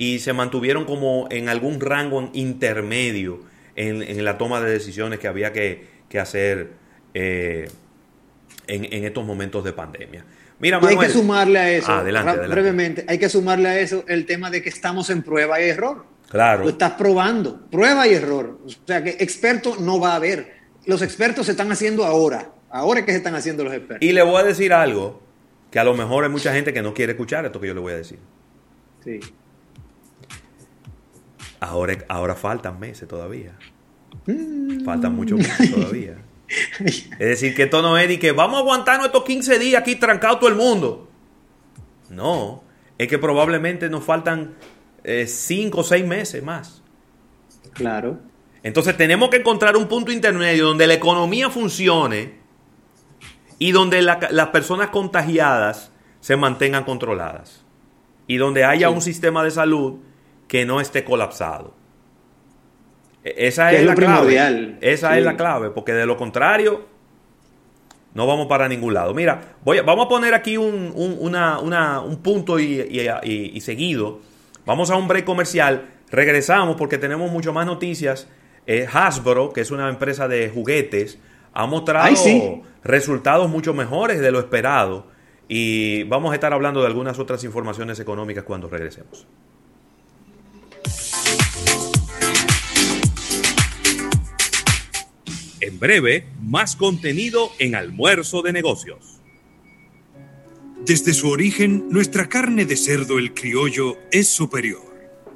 y 0.04 0.18
se 0.18 0.32
mantuvieron 0.32 0.84
como 0.84 1.28
en 1.30 1.48
algún 1.48 1.80
rango 1.80 2.28
intermedio 2.32 3.40
en, 3.76 4.02
en 4.02 4.24
la 4.24 4.36
toma 4.36 4.60
de 4.60 4.68
decisiones 4.72 5.20
que 5.20 5.28
había 5.28 5.52
que, 5.52 5.86
que 6.08 6.18
hacer 6.18 6.70
eh, 7.14 7.68
en, 8.66 8.84
en 8.92 9.04
estos 9.04 9.24
momentos 9.24 9.62
de 9.62 9.72
pandemia. 9.72 10.24
Mira, 10.58 10.78
Y 10.82 10.86
hay 10.86 10.94
Manuel. 10.96 11.06
que 11.06 11.12
sumarle 11.12 11.58
a 11.58 11.70
eso, 11.70 11.92
adelante, 11.92 12.30
adelante. 12.30 12.52
brevemente, 12.54 13.04
hay 13.06 13.18
que 13.18 13.28
sumarle 13.28 13.68
a 13.68 13.78
eso 13.78 14.04
el 14.08 14.26
tema 14.26 14.50
de 14.50 14.60
que 14.60 14.70
estamos 14.70 15.08
en 15.10 15.22
prueba 15.22 15.60
y 15.60 15.68
error. 15.68 16.04
Claro. 16.28 16.64
Lo 16.64 16.70
estás 16.70 16.92
probando, 16.92 17.60
prueba 17.70 18.08
y 18.08 18.14
error. 18.14 18.58
O 18.66 18.68
sea 18.86 19.04
que 19.04 19.10
experto 19.20 19.76
no 19.78 20.00
va 20.00 20.12
a 20.12 20.16
haber. 20.16 20.54
los 20.86 21.00
expertos 21.02 21.46
se 21.46 21.52
están 21.52 21.70
haciendo 21.70 22.04
ahora. 22.04 22.50
Ahora 22.70 23.00
es 23.00 23.06
que 23.06 23.12
se 23.12 23.18
están 23.18 23.36
haciendo 23.36 23.62
los 23.64 23.72
expertos. 23.72 24.04
Y 24.08 24.12
le 24.12 24.22
voy 24.22 24.40
a 24.40 24.42
decir 24.44 24.72
algo 24.72 25.20
que 25.70 25.78
a 25.78 25.84
lo 25.84 25.94
mejor 25.94 26.24
hay 26.24 26.30
mucha 26.30 26.52
gente 26.52 26.72
que 26.72 26.82
no 26.82 26.92
quiere 26.92 27.12
escuchar 27.12 27.44
esto 27.44 27.60
que 27.60 27.68
yo 27.68 27.74
le 27.74 27.80
voy 27.80 27.92
a 27.92 27.96
decir. 27.98 28.18
Sí. 29.04 29.20
Ahora, 31.64 31.96
ahora 32.08 32.34
faltan 32.34 32.80
meses 32.80 33.06
todavía. 33.08 33.52
Faltan 34.84 35.14
muchos 35.14 35.38
meses 35.38 35.72
todavía. 35.72 36.16
Es 36.88 37.18
decir, 37.18 37.54
que 37.54 37.62
esto 37.62 37.80
no 37.82 37.96
es 37.96 38.08
de 38.08 38.18
que 38.18 38.32
vamos 38.32 38.56
a 38.56 38.60
aguantar 38.60 38.98
nuestros 38.98 39.24
15 39.24 39.58
días 39.60 39.80
aquí 39.80 39.94
trancado 39.96 40.38
todo 40.38 40.48
el 40.50 40.56
mundo. 40.56 41.08
No, 42.10 42.64
es 42.98 43.06
que 43.08 43.18
probablemente 43.18 43.88
nos 43.88 44.02
faltan 44.04 44.54
5 45.04 45.80
o 45.80 45.84
6 45.84 46.04
meses 46.04 46.42
más. 46.42 46.82
Claro. 47.72 48.18
Entonces 48.64 48.96
tenemos 48.96 49.30
que 49.30 49.36
encontrar 49.36 49.76
un 49.76 49.86
punto 49.88 50.10
intermedio 50.12 50.66
donde 50.66 50.86
la 50.88 50.94
economía 50.94 51.48
funcione 51.48 52.34
y 53.58 53.70
donde 53.72 54.02
la- 54.02 54.28
las 54.30 54.48
personas 54.48 54.88
contagiadas 54.90 55.92
se 56.20 56.36
mantengan 56.36 56.84
controladas. 56.84 57.64
Y 58.26 58.36
donde 58.36 58.64
haya 58.64 58.88
Sí. 58.88 58.94
un 58.94 59.00
sistema 59.00 59.42
de 59.44 59.50
salud 59.52 60.00
que 60.52 60.66
no 60.66 60.82
esté 60.82 61.02
colapsado. 61.02 61.72
E- 63.24 63.46
Esa 63.48 63.70
Que 63.70 63.76
es, 63.76 63.80
es 63.80 63.86
la 63.86 63.94
clave. 63.94 64.76
Esa 64.82 65.12
Sí. 65.12 65.18
es 65.18 65.24
la 65.24 65.34
clave, 65.34 65.70
porque 65.70 65.94
de 65.94 66.04
lo 66.04 66.18
contrario 66.18 66.84
no 68.12 68.26
vamos 68.26 68.48
para 68.48 68.68
ningún 68.68 68.92
lado. 68.92 69.14
Mira, 69.14 69.40
voy 69.64 69.78
a- 69.78 69.82
vamos 69.82 70.04
a 70.04 70.08
poner 70.10 70.34
aquí 70.34 70.58
un, 70.58 70.92
un- 70.94 71.16
una- 71.20 71.58
una- 71.58 72.00
un 72.00 72.18
punto 72.22 72.58
y, 72.58 72.64
y- 72.82 73.08
y- 73.22 73.52
y 73.56 73.60
seguido. 73.62 74.20
Vamos 74.66 74.90
a 74.90 74.96
un 74.96 75.08
break 75.08 75.24
comercial. 75.24 75.88
Regresamos 76.10 76.76
porque 76.76 76.98
tenemos 76.98 77.30
mucho 77.32 77.54
más 77.54 77.64
noticias. 77.64 78.28
Eh, 78.66 78.86
Hasbro, 78.92 79.54
que 79.54 79.62
es 79.62 79.70
una 79.70 79.88
empresa 79.88 80.28
de 80.28 80.50
juguetes, 80.50 81.18
ha 81.54 81.64
mostrado 81.64 82.04
Ay, 82.08 82.16
sí. 82.16 82.60
resultados 82.84 83.48
mucho 83.48 83.72
mejores 83.72 84.20
de 84.20 84.30
lo 84.30 84.38
esperado. 84.38 85.06
Y 85.48 86.02
vamos 86.04 86.32
a 86.32 86.34
estar 86.34 86.52
hablando 86.52 86.80
de 86.82 86.88
algunas 86.88 87.18
otras 87.18 87.42
informaciones 87.44 87.98
económicas 88.00 88.44
cuando 88.44 88.68
regresemos. 88.68 89.26
En 95.62 95.78
breve, 95.78 96.26
más 96.42 96.74
contenido 96.74 97.52
en 97.60 97.76
Almuerzo 97.76 98.42
de 98.42 98.52
Negocios. 98.52 99.20
Desde 100.84 101.14
su 101.14 101.28
origen, 101.28 101.84
nuestra 101.88 102.28
carne 102.28 102.66
de 102.66 102.76
cerdo 102.76 103.20
el 103.20 103.32
criollo 103.32 103.96
es 104.10 104.26
superior. 104.26 104.82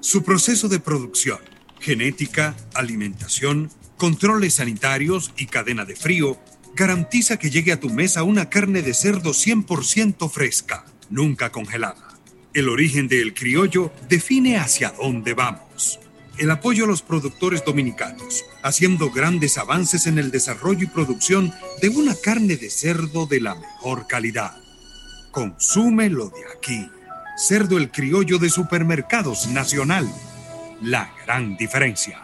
Su 0.00 0.24
proceso 0.24 0.68
de 0.68 0.80
producción, 0.80 1.38
genética, 1.78 2.56
alimentación, 2.74 3.70
controles 3.96 4.54
sanitarios 4.54 5.32
y 5.36 5.46
cadena 5.46 5.84
de 5.84 5.94
frío 5.94 6.40
garantiza 6.74 7.38
que 7.38 7.50
llegue 7.50 7.70
a 7.70 7.78
tu 7.78 7.88
mesa 7.88 8.24
una 8.24 8.50
carne 8.50 8.82
de 8.82 8.94
cerdo 8.94 9.30
100% 9.30 10.28
fresca, 10.28 10.86
nunca 11.08 11.52
congelada. 11.52 12.18
El 12.52 12.68
origen 12.68 13.06
del 13.06 13.32
criollo 13.32 13.92
define 14.08 14.56
hacia 14.56 14.90
dónde 14.90 15.34
vamos. 15.34 16.00
El 16.38 16.50
apoyo 16.50 16.84
a 16.84 16.86
los 16.88 17.00
productores 17.00 17.64
dominicanos, 17.64 18.44
haciendo 18.62 19.10
grandes 19.10 19.56
avances 19.56 20.06
en 20.06 20.18
el 20.18 20.30
desarrollo 20.30 20.84
y 20.84 20.86
producción 20.86 21.52
de 21.80 21.88
una 21.88 22.14
carne 22.14 22.56
de 22.56 22.68
cerdo 22.68 23.26
de 23.26 23.40
la 23.40 23.54
mejor 23.54 24.06
calidad. 24.06 24.54
Consume 25.30 26.10
lo 26.10 26.28
de 26.28 26.42
aquí. 26.54 26.90
Cerdo 27.38 27.78
el 27.78 27.90
criollo 27.90 28.38
de 28.38 28.50
supermercados 28.50 29.48
nacional. 29.48 30.06
La 30.82 31.10
gran 31.24 31.56
diferencia. 31.56 32.20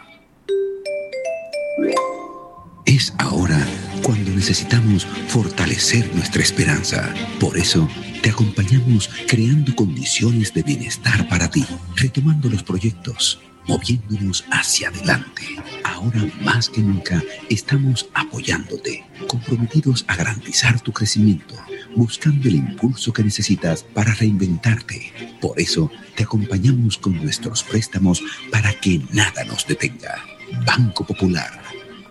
Es 2.85 3.13
ahora 3.17 3.65
cuando 4.03 4.29
necesitamos 4.31 5.07
fortalecer 5.27 6.13
nuestra 6.13 6.43
esperanza. 6.43 7.11
Por 7.39 7.57
eso, 7.57 7.87
te 8.21 8.29
acompañamos 8.29 9.09
creando 9.27 9.75
condiciones 9.75 10.53
de 10.53 10.61
bienestar 10.61 11.27
para 11.29 11.49
ti, 11.49 11.65
retomando 11.95 12.49
los 12.49 12.61
proyectos, 12.61 13.39
moviéndonos 13.67 14.45
hacia 14.51 14.89
adelante. 14.89 15.43
Ahora 15.83 16.27
más 16.41 16.69
que 16.69 16.81
nunca 16.81 17.21
estamos 17.49 18.07
apoyándote, 18.13 19.05
comprometidos 19.27 20.05
a 20.07 20.15
garantizar 20.15 20.79
tu 20.81 20.91
crecimiento, 20.91 21.55
buscando 21.95 22.47
el 22.47 22.55
impulso 22.55 23.13
que 23.13 23.23
necesitas 23.23 23.83
para 23.83 24.13
reinventarte. 24.13 25.13
Por 25.41 25.59
eso, 25.59 25.91
te 26.15 26.23
acompañamos 26.23 26.97
con 26.97 27.15
nuestros 27.15 27.63
préstamos 27.63 28.21
para 28.51 28.73
que 28.73 29.01
nada 29.11 29.43
nos 29.45 29.65
detenga. 29.65 30.23
Banco 30.65 31.05
Popular, 31.05 31.62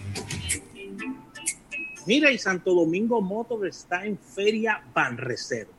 Mira, 2.08 2.32
y 2.32 2.38
Santo 2.38 2.74
Domingo 2.74 3.20
Motor 3.20 3.68
está 3.68 4.06
en 4.06 4.18
Feria 4.18 4.82
Banreservas. 4.94 5.75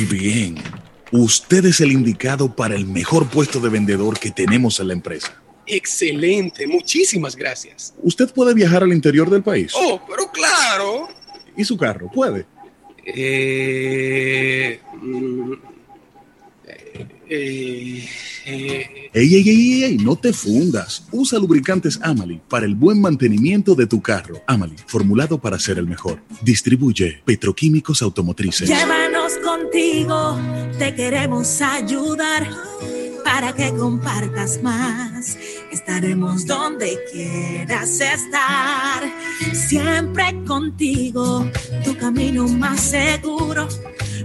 Muy 0.00 0.18
bien. 0.18 0.54
Usted 1.12 1.66
es 1.66 1.80
el 1.80 1.92
indicado 1.92 2.54
para 2.54 2.74
el 2.74 2.86
mejor 2.86 3.28
puesto 3.28 3.60
de 3.60 3.68
vendedor 3.68 4.18
que 4.18 4.30
tenemos 4.30 4.80
en 4.80 4.88
la 4.88 4.94
empresa. 4.94 5.34
Excelente, 5.66 6.66
muchísimas 6.66 7.36
gracias. 7.36 7.94
¿Usted 8.02 8.32
puede 8.32 8.54
viajar 8.54 8.82
al 8.82 8.92
interior 8.92 9.28
del 9.28 9.42
país? 9.42 9.72
Oh, 9.74 10.00
pero 10.08 10.30
claro. 10.32 11.08
¿Y 11.54 11.64
su 11.64 11.76
carro? 11.76 12.10
¿Puede? 12.10 12.46
Eh, 13.04 14.80
mm, 15.02 15.52
eh, 17.30 18.08
eh, 18.44 19.10
Ey, 19.12 19.34
ey, 19.34 19.48
ey, 19.48 19.84
ey, 19.84 19.96
no 19.98 20.16
te 20.16 20.32
fundas. 20.32 21.04
Usa 21.12 21.38
lubricantes 21.38 21.98
Amali 22.02 22.40
para 22.48 22.66
el 22.66 22.74
buen 22.74 23.00
mantenimiento 23.00 23.74
de 23.74 23.86
tu 23.86 24.00
carro. 24.00 24.42
Amali, 24.46 24.74
formulado 24.86 25.40
para 25.40 25.58
ser 25.58 25.78
el 25.78 25.86
mejor. 25.86 26.22
Distribuye 26.42 27.22
Petroquímicos 27.24 28.02
Automotrices. 28.02 28.68
Llévanos 28.68 29.32
contigo, 29.44 30.38
te 30.78 30.94
queremos 30.94 31.60
ayudar 31.60 32.48
para 33.24 33.52
que 33.52 33.70
compartas 33.70 34.62
más. 34.62 35.36
Estaremos 35.70 36.46
donde 36.46 36.98
quieras 37.12 38.00
estar, 38.00 39.02
siempre 39.52 40.34
contigo, 40.46 41.48
tu 41.84 41.96
camino 41.96 42.48
más 42.48 42.80
seguro. 42.80 43.68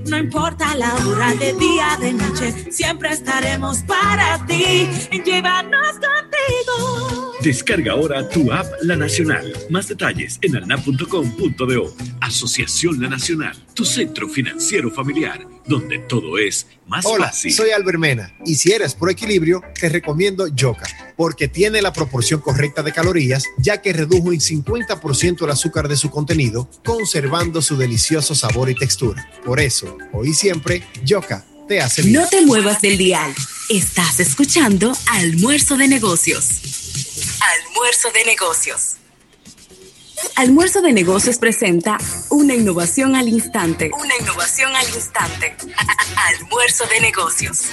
No 0.07 0.17
importa 0.17 0.75
la 0.75 0.93
hora 1.07 1.33
de 1.35 1.53
día, 1.53 1.97
de 1.99 2.13
noche, 2.13 2.71
siempre 2.71 3.09
estaremos 3.11 3.79
para 3.79 4.45
ti. 4.45 4.87
Llévanos 5.25 5.93
contigo. 5.93 7.31
Descarga 7.41 7.91
ahora 7.93 8.27
tu 8.29 8.51
app 8.51 8.65
La 8.81 8.95
Nacional. 8.95 9.53
Más 9.69 9.87
detalles 9.87 10.39
en 10.41 10.55
alnap.com.do. 10.55 11.95
Asociación 12.21 13.01
La 13.01 13.09
Nacional, 13.09 13.55
tu 13.75 13.85
centro 13.85 14.27
financiero 14.27 14.89
familiar, 14.89 15.45
donde 15.67 15.99
todo 15.99 16.37
es 16.39 16.65
más 16.87 17.05
Hola, 17.05 17.27
fácil. 17.27 17.51
soy 17.51 17.69
Albert 17.71 17.99
Mena 17.99 18.33
y 18.45 18.55
si 18.55 18.71
eres 18.71 18.93
por 18.95 19.09
equilibrio, 19.11 19.61
te 19.79 19.89
recomiendo 19.89 20.47
Yoka, 20.47 20.87
porque 21.15 21.47
tiene 21.47 21.81
la 21.81 21.93
proporción 21.93 22.39
correcta 22.41 22.81
de 22.83 22.91
calorías, 22.91 23.43
ya 23.59 23.81
que 23.81 23.93
redujo 23.93 24.31
en 24.33 24.39
50% 24.39 25.43
el 25.43 25.49
azúcar 25.51 25.87
de 25.87 25.97
su 25.97 26.09
contenido, 26.09 26.69
conservando 26.83 27.61
su 27.61 27.77
delicioso 27.77 28.33
sabor 28.33 28.69
y 28.69 28.75
textura. 28.75 29.27
Por 29.43 29.59
eso, 29.59 29.84
hoy 30.11 30.33
siempre, 30.33 30.83
Yoka 31.03 31.45
te 31.67 31.81
hace 31.81 32.01
bien. 32.01 32.21
No 32.21 32.27
te 32.27 32.45
muevas 32.45 32.81
del 32.81 32.97
dial. 32.97 33.33
Estás 33.69 34.19
escuchando 34.19 34.95
Almuerzo 35.07 35.77
de 35.77 35.87
Negocios. 35.87 36.61
Almuerzo 37.41 38.11
de 38.11 38.25
Negocios. 38.25 38.97
Almuerzo 40.35 40.81
de 40.81 40.93
Negocios 40.93 41.37
presenta 41.37 41.97
una 42.29 42.53
innovación 42.53 43.15
al 43.15 43.27
instante. 43.27 43.91
Una 43.97 44.15
innovación 44.19 44.75
al 44.75 44.87
instante. 44.89 45.55
Almuerzo 46.39 46.85
de 46.87 46.99
Negocios. 47.01 47.65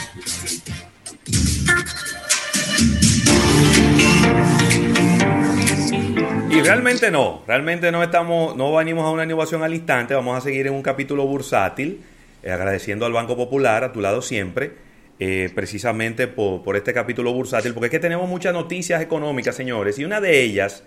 Y 6.52 6.60
realmente 6.60 7.10
no, 7.10 7.42
realmente 7.46 7.90
no 7.90 8.02
estamos, 8.02 8.54
no 8.56 8.74
venimos 8.74 9.06
a 9.06 9.10
una 9.10 9.24
innovación 9.24 9.62
al 9.62 9.72
instante, 9.72 10.12
vamos 10.12 10.36
a 10.36 10.42
seguir 10.42 10.66
en 10.66 10.74
un 10.74 10.82
capítulo 10.82 11.26
bursátil, 11.26 12.02
eh, 12.42 12.50
agradeciendo 12.50 13.06
al 13.06 13.12
Banco 13.14 13.38
Popular, 13.38 13.84
a 13.84 13.92
tu 13.92 14.02
lado 14.02 14.20
siempre, 14.20 14.72
eh, 15.18 15.48
precisamente 15.54 16.28
por, 16.28 16.62
por 16.62 16.76
este 16.76 16.92
capítulo 16.92 17.32
bursátil, 17.32 17.72
porque 17.72 17.86
es 17.86 17.90
que 17.90 18.00
tenemos 18.00 18.28
muchas 18.28 18.52
noticias 18.52 19.00
económicas, 19.00 19.56
señores, 19.56 19.98
y 19.98 20.04
una 20.04 20.20
de 20.20 20.42
ellas 20.42 20.84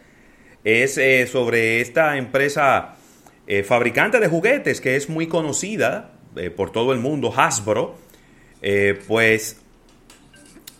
es 0.64 1.00
eh, 1.00 1.26
sobre 1.26 1.82
esta 1.82 2.18
empresa 2.18 2.98
fabricante 3.64 4.20
de 4.20 4.28
juguetes 4.28 4.82
que 4.82 4.96
es 4.96 5.08
muy 5.10 5.28
conocida 5.28 6.12
por 6.56 6.72
todo 6.72 6.94
el 6.94 7.00
mundo, 7.00 7.32
Hasbro, 7.36 7.96
pues, 9.08 9.62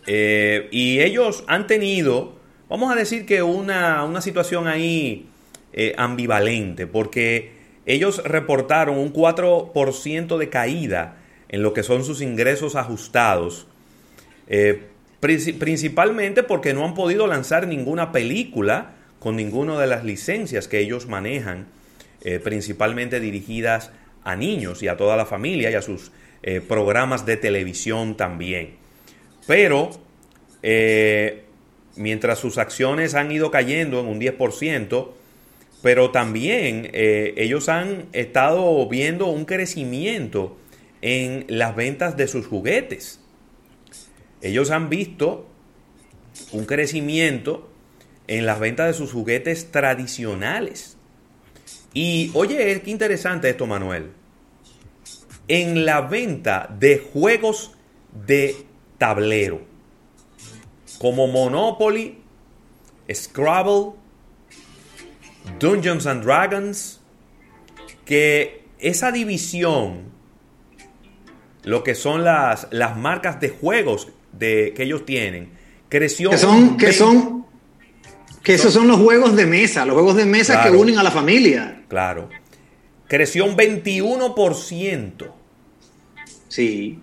y 0.06 1.00
ellos 1.00 1.44
han 1.46 1.68
tenido, 1.68 2.36
vamos 2.68 2.92
a 2.92 2.94
decir 2.96 3.26
que 3.26 3.42
una, 3.42 4.04
una 4.04 4.20
situación 4.20 4.66
ahí 4.66 5.26
eh, 5.72 5.94
ambivalente, 5.96 6.86
porque 6.86 7.52
ellos 7.86 8.22
reportaron 8.24 8.98
un 8.98 9.12
4% 9.12 10.36
de 10.38 10.48
caída 10.48 11.16
en 11.48 11.62
lo 11.62 11.72
que 11.72 11.82
son 11.82 12.04
sus 12.04 12.20
ingresos 12.22 12.74
ajustados, 12.74 13.66
eh, 14.48 14.82
princi- 15.20 15.56
principalmente 15.58 16.42
porque 16.42 16.74
no 16.74 16.84
han 16.84 16.94
podido 16.94 17.26
lanzar 17.26 17.66
ninguna 17.66 18.10
película 18.12 18.92
con 19.20 19.36
ninguna 19.36 19.78
de 19.78 19.86
las 19.86 20.04
licencias 20.04 20.66
que 20.68 20.78
ellos 20.80 21.06
manejan, 21.06 21.66
eh, 22.22 22.40
principalmente 22.40 23.20
dirigidas 23.20 23.90
a 24.24 24.34
niños 24.34 24.82
y 24.82 24.88
a 24.88 24.96
toda 24.96 25.16
la 25.16 25.26
familia 25.26 25.70
y 25.70 25.74
a 25.74 25.82
sus 25.82 26.10
programas 26.68 27.26
de 27.26 27.36
televisión 27.36 28.16
también. 28.16 28.74
Pero 29.48 29.90
mientras 31.96 32.38
sus 32.38 32.58
acciones 32.58 33.14
han 33.14 33.32
ido 33.32 33.50
cayendo 33.50 34.00
en 34.00 34.06
un 34.06 34.20
10%, 34.20 35.08
pero 35.82 36.10
también 36.10 36.90
eh, 36.92 37.34
ellos 37.36 37.68
han 37.68 38.06
estado 38.12 38.88
viendo 38.88 39.26
un 39.26 39.44
crecimiento 39.44 40.56
en 41.02 41.44
las 41.48 41.76
ventas 41.76 42.16
de 42.16 42.28
sus 42.28 42.46
juguetes. 42.46 43.20
Ellos 44.40 44.70
han 44.70 44.88
visto 44.88 45.46
un 46.52 46.64
crecimiento 46.64 47.70
en 48.26 48.46
las 48.46 48.58
ventas 48.58 48.88
de 48.88 48.94
sus 48.94 49.12
juguetes 49.12 49.70
tradicionales. 49.70 50.96
Y 51.92 52.30
oye, 52.34 52.82
qué 52.82 52.90
interesante 52.90 53.48
esto, 53.48 53.66
Manuel. 53.66 54.10
En 55.48 55.84
la 55.86 56.02
venta 56.02 56.68
de 56.78 56.98
juegos 56.98 57.72
de 58.26 58.56
tablero, 58.98 59.62
como 60.98 61.26
Monopoly, 61.26 62.18
Scrabble, 63.12 63.92
Dungeons 65.58 66.06
and 66.06 66.24
Dragons, 66.24 67.00
que 68.04 68.64
esa 68.78 69.12
división, 69.12 70.04
lo 71.62 71.82
que 71.84 71.94
son 71.94 72.24
las, 72.24 72.68
las 72.70 72.96
marcas 72.96 73.40
de 73.40 73.50
juegos 73.50 74.08
de, 74.32 74.72
que 74.76 74.84
ellos 74.84 75.04
tienen, 75.04 75.50
creció. 75.88 76.30
Que 76.30 76.38
son, 76.38 76.76
que 76.76 76.92
son, 76.92 77.46
que 78.42 78.54
esos 78.54 78.72
son 78.72 78.88
los 78.88 79.00
juegos 79.00 79.36
de 79.36 79.46
mesa, 79.46 79.84
los 79.86 79.94
juegos 79.94 80.16
de 80.16 80.26
mesa 80.26 80.54
Claro. 80.54 80.72
que 80.72 80.76
unen 80.76 80.98
a 80.98 81.02
la 81.02 81.10
familia. 81.10 81.82
Claro. 81.88 82.28
Creció 83.08 83.44
un 83.44 83.56
21%. 83.56 85.30
Sí. 86.48 87.00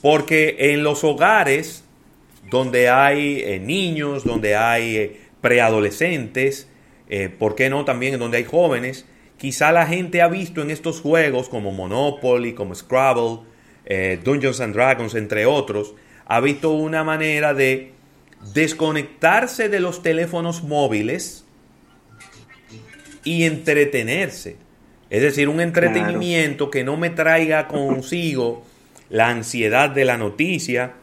Porque 0.00 0.56
en 0.58 0.82
los 0.82 1.02
hogares 1.04 1.83
donde 2.50 2.88
hay 2.88 3.40
eh, 3.40 3.60
niños, 3.60 4.24
donde 4.24 4.56
hay 4.56 4.96
eh, 4.96 5.20
preadolescentes, 5.40 6.68
eh, 7.08 7.28
¿por 7.28 7.54
qué 7.54 7.68
no 7.68 7.84
también 7.84 8.18
donde 8.18 8.38
hay 8.38 8.44
jóvenes? 8.44 9.04
Quizá 9.36 9.72
la 9.72 9.86
gente 9.86 10.22
ha 10.22 10.28
visto 10.28 10.62
en 10.62 10.70
estos 10.70 11.00
juegos 11.00 11.48
como 11.48 11.70
Monopoly, 11.70 12.54
como 12.54 12.74
Scrabble, 12.74 13.40
eh, 13.84 14.18
Dungeons 14.24 14.60
and 14.60 14.74
Dragons, 14.74 15.14
entre 15.14 15.44
otros, 15.44 15.94
ha 16.26 16.40
visto 16.40 16.70
una 16.70 17.04
manera 17.04 17.52
de 17.52 17.92
desconectarse 18.54 19.68
de 19.68 19.80
los 19.80 20.02
teléfonos 20.02 20.62
móviles 20.62 21.44
y 23.22 23.44
entretenerse. 23.44 24.56
Es 25.10 25.22
decir, 25.22 25.48
un 25.48 25.60
entretenimiento 25.60 26.70
que 26.70 26.84
no 26.84 26.96
me 26.96 27.10
traiga 27.10 27.68
consigo 27.68 28.64
la 29.10 29.28
ansiedad 29.28 29.90
de 29.90 30.06
la 30.06 30.16
noticia, 30.16 30.94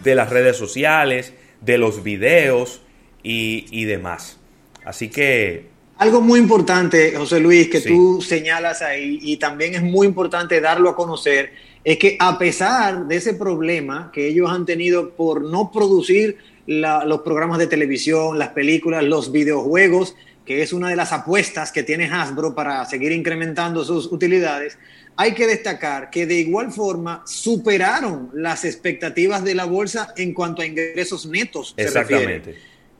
de 0.00 0.14
las 0.14 0.30
redes 0.30 0.56
sociales, 0.56 1.32
de 1.60 1.78
los 1.78 2.02
videos 2.02 2.82
y, 3.22 3.66
y 3.70 3.84
demás. 3.84 4.38
Así 4.84 5.08
que 5.08 5.66
Algo 5.98 6.20
muy 6.20 6.38
importante, 6.38 7.14
José 7.16 7.40
Luis, 7.40 7.68
que 7.68 7.80
Sí. 7.80 7.88
tú 7.88 8.20
señalas 8.20 8.82
ahí, 8.82 9.18
y 9.22 9.38
también 9.38 9.74
es 9.74 9.82
muy 9.82 10.06
importante 10.06 10.60
darlo 10.60 10.90
a 10.90 10.94
conocer, 10.96 11.52
es 11.84 11.96
que 11.98 12.16
a 12.20 12.38
pesar 12.38 13.06
de 13.06 13.16
ese 13.16 13.32
problema 13.34 14.10
que 14.12 14.28
ellos 14.28 14.50
han 14.50 14.66
tenido 14.66 15.10
por 15.10 15.42
no 15.42 15.70
producir 15.72 16.36
la- 16.66 17.04
los 17.06 17.20
programas 17.22 17.58
de 17.58 17.66
televisión, 17.66 18.38
las 18.38 18.50
películas, 18.50 19.04
los 19.04 19.32
videojuegos, 19.32 20.14
que 20.44 20.62
es 20.62 20.72
una 20.72 20.88
de 20.90 20.96
las 20.96 21.12
apuestas 21.12 21.72
que 21.72 21.82
tiene 21.82 22.04
Hasbro 22.12 22.54
para 22.54 22.84
seguir 22.84 23.10
incrementando 23.12 23.84
sus 23.84 24.12
utilidades, 24.12 24.78
hay 25.16 25.32
que 25.32 25.46
destacar 25.46 26.10
que 26.10 26.26
de 26.26 26.34
igual 26.34 26.70
forma 26.70 27.22
superaron 27.26 28.30
las 28.34 28.64
expectativas 28.64 29.42
de 29.42 29.54
la 29.54 29.64
bolsa 29.64 30.12
en 30.16 30.34
cuanto 30.34 30.62
a 30.62 30.66
ingresos 30.66 31.26
netos. 31.26 31.74
se 31.76 31.84
exactamente. 31.84 32.56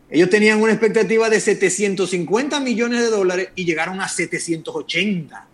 Ellos 0.08 0.30
tenían 0.30 0.62
una 0.62 0.72
expectativa 0.72 1.28
de 1.28 1.40
750 1.40 2.60
millones 2.60 3.02
de 3.02 3.10
dólares 3.10 3.48
y 3.56 3.64
llegaron 3.64 4.00
a 4.00 4.08
780. 4.08 5.48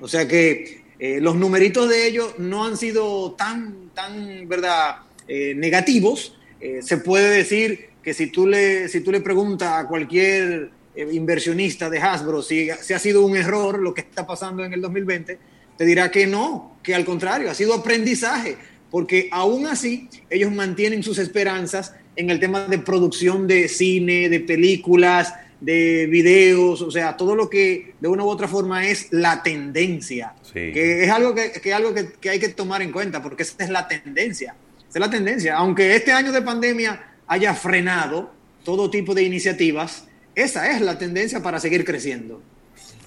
O 0.00 0.06
sea 0.06 0.26
que 0.28 0.82
eh, 1.00 1.20
los 1.20 1.36
numeritos 1.36 1.88
de 1.88 2.06
ellos 2.06 2.34
no 2.38 2.64
han 2.64 2.76
sido 2.76 3.32
tan, 3.32 3.90
tan 3.94 4.48
¿verdad? 4.48 4.98
Eh, 5.26 5.54
negativos. 5.56 6.36
Eh, 6.60 6.80
se 6.80 6.98
puede 6.98 7.30
decir 7.30 7.90
que 8.02 8.14
si 8.14 8.28
tú 8.28 8.46
le, 8.46 8.88
si 8.88 9.00
tú 9.00 9.10
le 9.10 9.20
preguntas 9.20 9.72
a 9.72 9.86
cualquier 9.86 10.70
inversionista 11.12 11.88
de 11.88 12.00
Hasbro 12.00 12.42
si, 12.42 12.70
si 12.80 12.92
ha 12.92 12.98
sido 12.98 13.24
un 13.24 13.36
error 13.36 13.78
lo 13.78 13.94
que 13.94 14.00
está 14.00 14.26
pasando 14.26 14.64
en 14.64 14.72
el 14.72 14.80
2020, 14.80 15.38
te 15.78 15.86
dirá 15.86 16.10
que 16.10 16.26
no, 16.26 16.76
que 16.82 16.94
al 16.94 17.04
contrario, 17.04 17.50
ha 17.50 17.54
sido 17.54 17.72
aprendizaje, 17.72 18.56
porque 18.90 19.28
aún 19.30 19.66
así 19.66 20.08
ellos 20.28 20.52
mantienen 20.52 21.02
sus 21.02 21.18
esperanzas 21.18 21.94
en 22.16 22.30
el 22.30 22.40
tema 22.40 22.66
de 22.66 22.78
producción 22.78 23.46
de 23.46 23.68
cine, 23.68 24.28
de 24.28 24.40
películas, 24.40 25.32
de 25.60 26.06
videos, 26.06 26.82
o 26.82 26.90
sea, 26.90 27.16
todo 27.16 27.34
lo 27.34 27.48
que 27.48 27.94
de 28.00 28.08
una 28.08 28.24
u 28.24 28.28
otra 28.28 28.48
forma 28.48 28.86
es 28.86 29.08
la 29.12 29.42
tendencia, 29.42 30.34
que 30.52 31.04
es 31.04 31.10
algo, 31.10 31.34
que, 31.34 31.52
que 31.52 31.72
algo 31.72 31.94
que, 31.94 32.12
que, 32.20 32.30
hay 32.30 32.40
que 32.40 32.48
tomar 32.48 32.82
en 32.82 32.92
cuenta, 32.92 33.22
porque 33.22 33.44
esa 33.44 33.62
es 33.62 33.70
la 33.70 33.86
tendencia, 33.86 34.56
esa 34.88 34.98
es 34.98 35.00
la 35.00 35.10
tendencia. 35.10 35.56
Aunque 35.56 35.94
este 35.94 36.12
año 36.12 36.32
de 36.32 36.42
pandemia 36.42 37.14
haya 37.26 37.54
frenado 37.54 38.32
todo 38.64 38.90
tipo 38.90 39.14
de 39.14 39.22
iniciativas, 39.22 40.06
esa 40.34 40.70
es 40.72 40.80
la 40.80 40.98
tendencia 40.98 41.42
para 41.42 41.60
seguir 41.60 41.84
creciendo. 41.84 42.42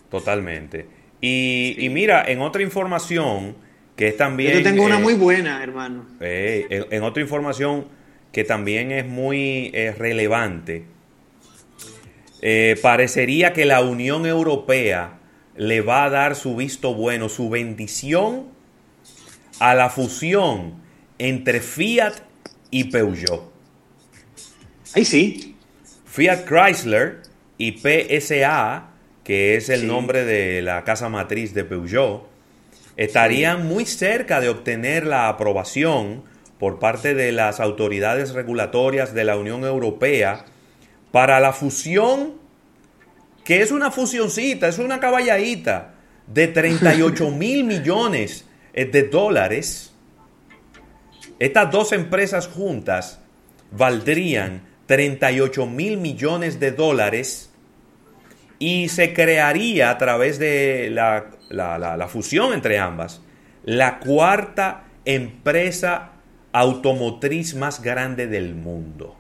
Totalmente. 0.09 1.00
Y, 1.21 1.75
y 1.77 1.89
mira, 1.89 2.23
en 2.27 2.41
otra 2.41 2.63
información 2.63 3.55
que 3.95 4.09
es 4.09 4.17
también... 4.17 4.57
Yo 4.57 4.63
tengo 4.63 4.83
una 4.83 4.99
muy 4.99 5.13
buena, 5.13 5.63
hermano. 5.63 6.05
Eh, 6.19 6.65
en, 6.69 6.85
en, 6.89 7.03
otra 7.03 7.21
información 7.21 7.85
que 8.31 8.43
también 8.43 8.91
es 8.91 9.05
muy 9.05 9.71
eh, 9.73 9.93
relevante, 9.97 10.85
eh, 12.41 12.75
parecería 12.81 13.53
que 13.53 13.65
la 13.65 13.81
Unión 13.81 14.25
Europea 14.25 15.19
le 15.55 15.81
va 15.81 16.05
a 16.05 16.09
dar 16.09 16.35
su 16.35 16.55
visto 16.55 16.93
bueno, 16.95 17.29
su 17.29 17.49
bendición 17.49 18.47
a 19.59 19.75
la 19.75 19.89
fusión 19.89 20.81
entre 21.19 21.59
Fiat 21.59 22.13
y 22.71 22.85
Peugeot. 22.85 23.51
Ahí 24.95 25.05
sí. 25.05 25.55
Fiat 26.05 26.45
Chrysler 26.45 27.21
y 27.57 27.77
PSA, 27.77 28.89
que 29.23 29.55
es 29.55 29.69
el 29.69 29.81
sí. 29.81 29.87
nombre 29.87 30.25
de 30.25 30.61
la 30.61 30.83
casa 30.83 31.09
matriz 31.09 31.53
de 31.53 31.63
Peugeot, 31.63 32.27
estarían 32.97 33.67
muy 33.67 33.85
cerca 33.85 34.41
de 34.41 34.49
obtener 34.49 35.05
la 35.05 35.29
aprobación 35.29 36.23
por 36.59 36.79
parte 36.79 37.15
de 37.15 37.31
las 37.31 37.59
autoridades 37.59 38.33
regulatorias 38.33 39.13
de 39.13 39.23
la 39.23 39.37
Unión 39.37 39.63
Europea 39.63 40.45
para 41.11 41.39
la 41.39 41.53
fusión, 41.53 42.33
que 43.43 43.61
es 43.61 43.71
una 43.71 43.91
fusioncita, 43.91 44.67
es 44.67 44.77
una 44.77 44.99
caballadita 44.99 45.95
de 46.27 46.47
38 46.47 47.31
mil 47.31 47.63
millones 47.63 48.45
de 48.73 49.03
dólares. 49.03 49.93
Estas 51.39 51.71
dos 51.71 51.91
empresas 51.91 52.47
juntas 52.47 53.19
valdrían 53.71 54.61
38 54.85 55.65
mil 55.65 55.97
millones 55.97 56.59
de 56.59 56.71
dólares 56.71 57.50
y 58.61 58.89
se 58.89 59.11
crearía 59.11 59.89
a 59.89 59.97
través 59.97 60.37
de 60.37 60.91
la, 60.91 61.31
la, 61.49 61.79
la, 61.79 61.97
la, 61.97 62.07
fusión 62.07 62.53
entre 62.53 62.77
ambas 62.77 63.19
la 63.63 63.97
cuarta 63.97 64.83
empresa 65.03 66.11
automotriz 66.51 67.55
más 67.55 67.81
grande 67.81 68.27
del 68.27 68.53
mundo. 68.53 69.17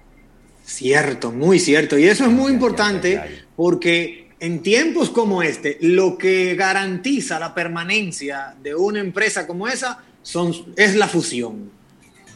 Cierto, 0.63 1.31
muy 1.31 1.57
cierto. 1.57 1.97
Y 1.97 2.05
eso 2.05 2.25
es 2.25 2.31
muy 2.31 2.51
importante 2.51 3.19
porque 3.55 4.29
en 4.39 4.61
tiempos 4.61 5.09
como 5.09 5.41
este, 5.41 5.79
lo 5.81 6.19
que 6.19 6.53
garantiza 6.53 7.39
la 7.39 7.55
permanencia 7.55 8.55
de 8.61 8.75
una 8.75 8.99
empresa 8.99 9.47
como 9.47 9.67
esa 9.67 10.03
son, 10.21 10.53
es 10.77 10.95
la 10.95 11.07
fusión. 11.07 11.71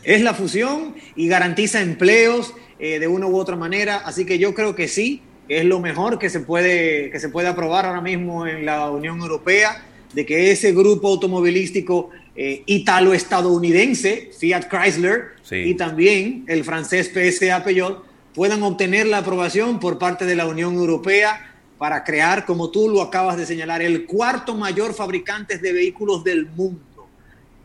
Es 0.01 0.21
la 0.21 0.33
fusión 0.33 0.95
y 1.15 1.27
garantiza 1.27 1.81
empleos 1.81 2.55
eh, 2.79 2.97
de 2.97 3.07
una 3.07 3.27
u 3.27 3.37
otra 3.37 3.55
manera. 3.55 3.97
Así 3.97 4.25
que 4.25 4.39
yo 4.39 4.55
creo 4.55 4.73
que 4.73 4.87
sí, 4.87 5.21
es 5.47 5.65
lo 5.65 5.79
mejor 5.79 6.19
que 6.19 6.29
se 6.29 6.39
puede, 6.39 7.09
que 7.11 7.19
se 7.19 7.29
puede 7.29 7.47
aprobar 7.47 7.85
ahora 7.85 8.01
mismo 8.01 8.47
en 8.47 8.65
la 8.65 8.89
Unión 8.89 9.19
Europea, 9.21 9.85
de 10.13 10.25
que 10.25 10.51
ese 10.51 10.71
grupo 10.71 11.09
automovilístico 11.09 12.09
eh, 12.35 12.63
italo-estadounidense, 12.65 14.31
Fiat 14.37 14.67
Chrysler, 14.69 15.33
sí. 15.43 15.57
y 15.57 15.73
también 15.75 16.45
el 16.47 16.63
francés 16.63 17.11
PSA 17.13 17.63
Peugeot, 17.63 18.03
puedan 18.33 18.63
obtener 18.63 19.07
la 19.07 19.19
aprobación 19.19 19.79
por 19.79 19.97
parte 19.97 20.25
de 20.25 20.35
la 20.35 20.45
Unión 20.45 20.75
Europea 20.75 21.53
para 21.77 22.03
crear, 22.03 22.45
como 22.45 22.71
tú 22.71 22.89
lo 22.89 23.01
acabas 23.01 23.37
de 23.37 23.45
señalar, 23.45 23.81
el 23.81 24.05
cuarto 24.05 24.55
mayor 24.55 24.93
fabricante 24.93 25.57
de 25.57 25.73
vehículos 25.73 26.23
del 26.23 26.47
mundo. 26.47 26.81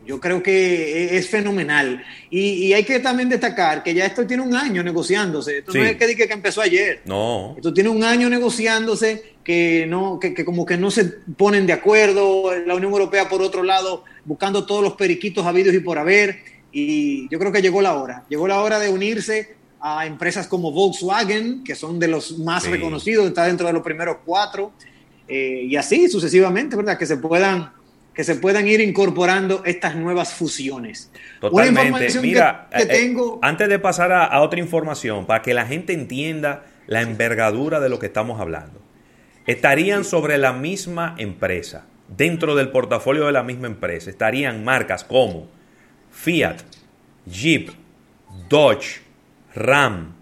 Yo 0.05 0.19
creo 0.19 0.41
que 0.41 1.15
es 1.15 1.29
fenomenal. 1.29 2.03
Y, 2.29 2.39
y, 2.39 2.73
hay 2.73 2.83
que 2.83 2.99
también 2.99 3.29
destacar 3.29 3.83
que 3.83 3.93
ya 3.93 4.05
esto 4.05 4.25
tiene 4.25 4.41
un 4.41 4.55
año 4.55 4.81
negociándose. 4.83 5.59
Esto 5.59 5.71
sí. 5.71 5.77
no 5.77 5.85
es 5.85 5.95
que 5.95 6.07
diga 6.07 6.25
que 6.25 6.33
empezó 6.33 6.61
ayer. 6.61 7.01
No. 7.05 7.53
Esto 7.55 7.73
tiene 7.73 7.89
un 7.89 8.03
año 8.03 8.29
negociándose 8.29 9.35
que 9.43 9.85
no, 9.87 10.19
que, 10.19 10.33
que, 10.33 10.43
como 10.43 10.65
que 10.65 10.77
no 10.77 10.89
se 10.89 11.05
ponen 11.05 11.67
de 11.67 11.73
acuerdo. 11.73 12.51
La 12.65 12.75
Unión 12.75 12.91
Europea, 12.91 13.29
por 13.29 13.41
otro 13.41 13.63
lado, 13.63 14.03
buscando 14.25 14.65
todos 14.65 14.83
los 14.83 14.93
periquitos 14.93 15.45
habidos 15.45 15.73
y 15.73 15.79
por 15.79 15.99
haber. 15.99 16.39
Y 16.71 17.29
yo 17.29 17.37
creo 17.37 17.51
que 17.51 17.61
llegó 17.61 17.81
la 17.81 17.95
hora. 17.95 18.25
Llegó 18.27 18.47
la 18.47 18.61
hora 18.61 18.79
de 18.79 18.89
unirse 18.89 19.55
a 19.79 20.05
empresas 20.05 20.47
como 20.47 20.71
Volkswagen, 20.71 21.63
que 21.63 21.75
son 21.75 21.99
de 21.99 22.07
los 22.07 22.39
más 22.39 22.63
sí. 22.63 22.69
reconocidos, 22.69 23.27
está 23.27 23.45
dentro 23.45 23.67
de 23.67 23.73
los 23.73 23.83
primeros 23.83 24.17
cuatro. 24.25 24.71
Eh, 25.27 25.65
y 25.69 25.75
así 25.75 26.09
sucesivamente, 26.09 26.75
¿verdad? 26.75 26.97
Que 26.97 27.05
se 27.05 27.17
puedan 27.17 27.71
que 28.13 28.23
se 28.23 28.35
puedan 28.35 28.67
ir 28.67 28.81
incorporando 28.81 29.63
estas 29.65 29.95
nuevas 29.95 30.33
fusiones. 30.33 31.11
Totalmente. 31.39 32.19
Mira, 32.21 32.67
que, 32.71 32.79
que 32.79 32.85
tengo... 32.85 33.35
eh, 33.35 33.39
antes 33.41 33.69
de 33.69 33.79
pasar 33.79 34.11
a, 34.11 34.25
a, 34.25 34.41
otra 34.41 34.59
información, 34.59 35.25
para 35.25 35.41
que 35.41 35.53
la 35.53 35.65
gente 35.65 35.93
entienda 35.93 36.65
la 36.87 37.01
envergadura 37.01 37.79
de 37.79 37.89
lo 37.89 37.99
que 37.99 38.07
estamos 38.07 38.41
hablando, 38.41 38.81
estarían 39.47 40.03
sobre 40.03 40.37
la 40.37 40.53
misma 40.53 41.15
empresa, 41.17 41.85
dentro 42.09 42.55
del 42.55 42.69
portafolio 42.69 43.25
de 43.25 43.31
la 43.31 43.43
misma 43.43 43.67
empresa, 43.67 44.09
estarían 44.09 44.63
marcas 44.63 45.03
como 45.03 45.47
Fiat, 46.11 46.57
Jeep, 47.25 47.69
Dodge, 48.49 49.01
Ram, 49.55 50.13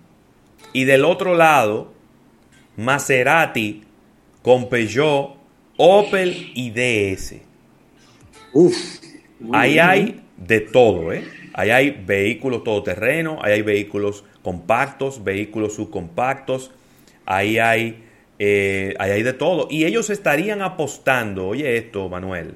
y 0.73 0.83
del 0.85 1.05
otro 1.05 1.35
lado, 1.35 1.93
Maserati 2.77 3.83
con 4.41 4.69
Peugeot, 4.69 5.37
Opel 5.77 6.51
y 6.53 6.71
DS. 6.71 7.48
Uf, 8.53 8.75
ahí 9.53 9.73
bien. 9.73 9.85
hay 9.85 10.21
de 10.37 10.61
todo, 10.61 11.13
¿eh? 11.13 11.23
Ahí 11.53 11.71
hay 11.71 11.89
vehículos 11.91 12.63
todoterreno, 12.63 13.39
ahí 13.41 13.53
hay 13.53 13.61
vehículos 13.61 14.23
compactos, 14.41 15.23
vehículos 15.23 15.73
subcompactos, 15.75 16.71
ahí 17.25 17.57
hay, 17.59 18.03
eh, 18.37 18.93
ahí 18.99 19.11
hay 19.11 19.23
de 19.23 19.33
todo. 19.33 19.67
Y 19.69 19.85
ellos 19.85 20.09
estarían 20.09 20.61
apostando, 20.61 21.47
oye 21.47 21.77
esto, 21.77 22.07
Manuel, 22.07 22.55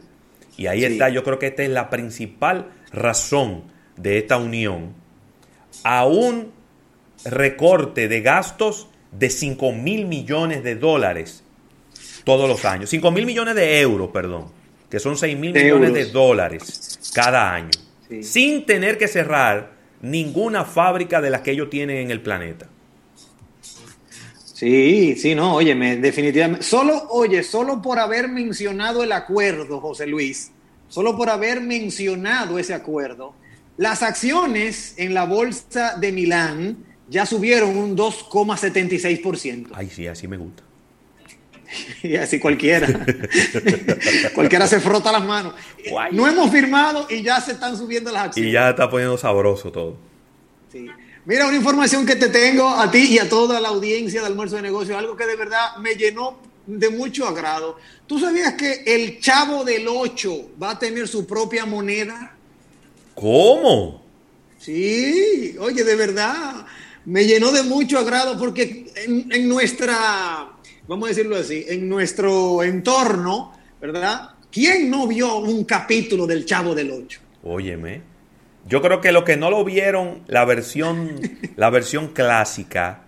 y 0.57 0.67
ahí 0.67 0.79
sí. 0.79 0.85
está, 0.85 1.09
yo 1.09 1.23
creo 1.23 1.39
que 1.39 1.47
esta 1.47 1.63
es 1.63 1.69
la 1.69 1.89
principal 1.89 2.67
razón 2.91 3.63
de 3.97 4.19
esta 4.19 4.37
unión, 4.37 4.93
a 5.83 6.05
un 6.05 6.51
recorte 7.25 8.07
de 8.07 8.21
gastos 8.21 8.87
de 9.11 9.29
5 9.29 9.71
mil 9.73 10.05
millones 10.05 10.63
de 10.63 10.75
dólares 10.75 11.43
todos 12.23 12.47
los 12.47 12.63
años, 12.65 12.89
5 12.89 13.11
mil 13.11 13.25
millones 13.25 13.55
de 13.55 13.81
euros, 13.81 14.09
perdón 14.11 14.62
que 14.93 14.99
son 14.99 15.17
6 15.17 15.39
mil 15.39 15.53
millones 15.53 15.91
de 15.91 16.05
dólares 16.05 16.99
cada 17.15 17.51
año, 17.51 17.71
sí. 18.07 18.21
sin 18.21 18.63
tener 18.63 18.99
que 18.99 19.07
cerrar 19.07 19.71
ninguna 20.03 20.65
fábrica 20.65 21.19
de 21.19 21.31
las 21.31 21.41
que 21.41 21.49
ellos 21.49 21.71
tienen 21.71 21.97
en 21.97 22.11
el 22.11 22.21
planeta. 22.21 22.67
Sí, 24.53 25.15
sí, 25.15 25.33
no, 25.33 25.55
óyeme, 25.55 25.97
definitivamente. 25.97 26.63
Solo, 26.63 27.07
oye, 27.09 27.41
solo 27.41 27.81
por 27.81 27.97
haber 27.97 28.29
mencionado 28.29 29.01
el 29.01 29.13
acuerdo, 29.13 29.81
José 29.81 30.05
Luis, 30.05 30.51
solo 30.89 31.17
por 31.17 31.31
haber 31.31 31.59
mencionado 31.59 32.59
ese 32.59 32.75
acuerdo, 32.75 33.33
las 33.77 34.03
acciones 34.03 34.93
en 34.97 35.15
la 35.15 35.25
bolsa 35.25 35.95
de 35.97 36.11
Milán 36.11 36.77
ya 37.09 37.25
subieron 37.25 37.77
un 37.77 37.97
2,76%. 37.97 39.69
Ay, 39.73 39.89
sí, 39.89 40.05
así 40.05 40.27
me 40.27 40.37
gusta. 40.37 40.61
Y 42.03 42.15
así 42.15 42.39
cualquiera. 42.39 42.87
cualquiera 44.35 44.67
se 44.67 44.79
frota 44.79 45.11
las 45.11 45.23
manos. 45.23 45.53
Guay. 45.89 46.13
No 46.13 46.27
hemos 46.27 46.51
firmado 46.51 47.07
y 47.09 47.21
ya 47.21 47.39
se 47.41 47.53
están 47.53 47.77
subiendo 47.77 48.11
las 48.11 48.25
acciones. 48.25 48.49
Y 48.49 48.53
ya 48.53 48.71
está 48.71 48.89
poniendo 48.89 49.17
sabroso 49.17 49.71
todo. 49.71 49.97
Sí. 50.71 50.87
Mira, 51.25 51.47
una 51.47 51.55
información 51.55 52.05
que 52.05 52.17
te 52.17 52.27
tengo 52.27 52.67
a 52.67 52.91
ti 52.91 53.13
y 53.13 53.19
a 53.19 53.29
toda 53.29 53.61
la 53.61 53.69
audiencia 53.69 54.21
de 54.21 54.27
Almuerzo 54.27 54.57
de 54.57 54.63
Negocios, 54.63 54.97
algo 54.97 55.15
que 55.15 55.25
de 55.25 55.37
verdad 55.37 55.77
me 55.77 55.95
llenó 55.95 56.37
de 56.65 56.89
mucho 56.89 57.27
agrado. 57.27 57.77
¿Tú 58.07 58.19
sabías 58.19 58.53
que 58.53 58.83
el 58.85 59.19
Chavo 59.19 59.63
del 59.63 59.87
8 59.87 60.51
va 60.61 60.71
a 60.71 60.79
tener 60.79 61.07
su 61.07 61.25
propia 61.25 61.65
moneda? 61.65 62.35
¿Cómo? 63.15 64.03
Sí, 64.57 65.55
oye, 65.59 65.83
de 65.83 65.95
verdad, 65.95 66.65
me 67.05 67.25
llenó 67.25 67.51
de 67.51 67.63
mucho 67.63 67.99
agrado 67.99 68.37
porque 68.37 68.91
en, 68.95 69.31
en 69.31 69.47
nuestra 69.47 70.52
vamos 70.87 71.07
a 71.07 71.09
decirlo 71.09 71.35
así, 71.35 71.65
en 71.67 71.87
nuestro 71.87 72.63
entorno, 72.63 73.53
¿verdad? 73.81 74.31
¿Quién 74.51 74.89
no 74.89 75.07
vio 75.07 75.37
un 75.37 75.63
capítulo 75.63 76.27
del 76.27 76.45
Chavo 76.45 76.75
del 76.75 76.91
Ocho? 76.91 77.19
Óyeme. 77.43 78.01
Yo 78.67 78.81
creo 78.81 79.01
que 79.01 79.11
los 79.11 79.23
que 79.23 79.35
no 79.35 79.49
lo 79.49 79.63
vieron, 79.65 80.21
la 80.27 80.45
versión, 80.45 81.19
la 81.55 81.69
versión 81.69 82.09
clásica, 82.09 83.03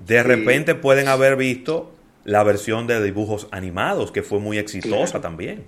de 0.00 0.20
sí. 0.20 0.26
repente 0.26 0.74
pueden 0.74 1.08
haber 1.08 1.36
visto 1.36 1.92
la 2.24 2.42
versión 2.42 2.86
de 2.86 3.02
dibujos 3.02 3.46
animados, 3.52 4.10
que 4.10 4.22
fue 4.22 4.40
muy 4.40 4.58
exitosa 4.58 5.12
claro. 5.12 5.20
también. 5.20 5.64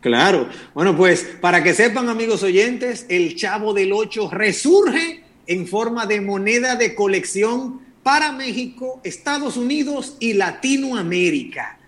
Claro. 0.00 0.48
Bueno, 0.74 0.96
pues 0.96 1.36
para 1.40 1.62
que 1.62 1.74
sepan, 1.74 2.08
amigos 2.08 2.42
oyentes, 2.42 3.06
el 3.08 3.36
Chavo 3.36 3.72
del 3.72 3.92
Ocho 3.92 4.28
resurge 4.28 5.22
en 5.46 5.66
forma 5.68 6.06
de 6.06 6.20
moneda 6.20 6.74
de 6.74 6.94
colección 6.94 7.80
para 8.02 8.32
México, 8.32 9.00
Estados 9.04 9.56
Unidos 9.56 10.16
y 10.18 10.34
Latinoamérica. 10.34 11.78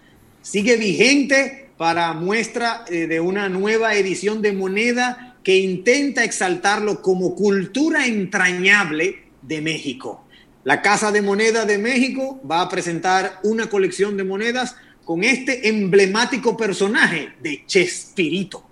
Sigue 0.43 0.77
vigente 0.77 1.71
para 1.77 2.13
muestra 2.13 2.85
eh, 2.89 3.07
de 3.07 3.21
una 3.21 3.49
nueva 3.49 3.95
edición 3.95 4.43
de 4.43 4.53
moneda 4.53 5.37
que 5.43 5.59
intenta 5.59 6.25
exaltarlo 6.25 7.03
como 7.03 7.35
cultura 7.35 8.07
entrañable 8.07 9.25
de 9.43 9.61
México. 9.61 10.25
La 10.63 10.81
Casa 10.81 11.13
de 11.13 11.21
Moneda 11.21 11.67
de 11.67 11.77
México 11.77 12.41
va 12.51 12.63
a 12.63 12.69
presentar 12.69 13.41
una 13.43 13.69
colección 13.69 14.17
de 14.17 14.25
monedas 14.25 14.77
con 15.05 15.23
este 15.23 15.69
emblemático 15.69 16.57
personaje 16.57 17.33
de 17.43 17.65
Chespirito. 17.67 18.65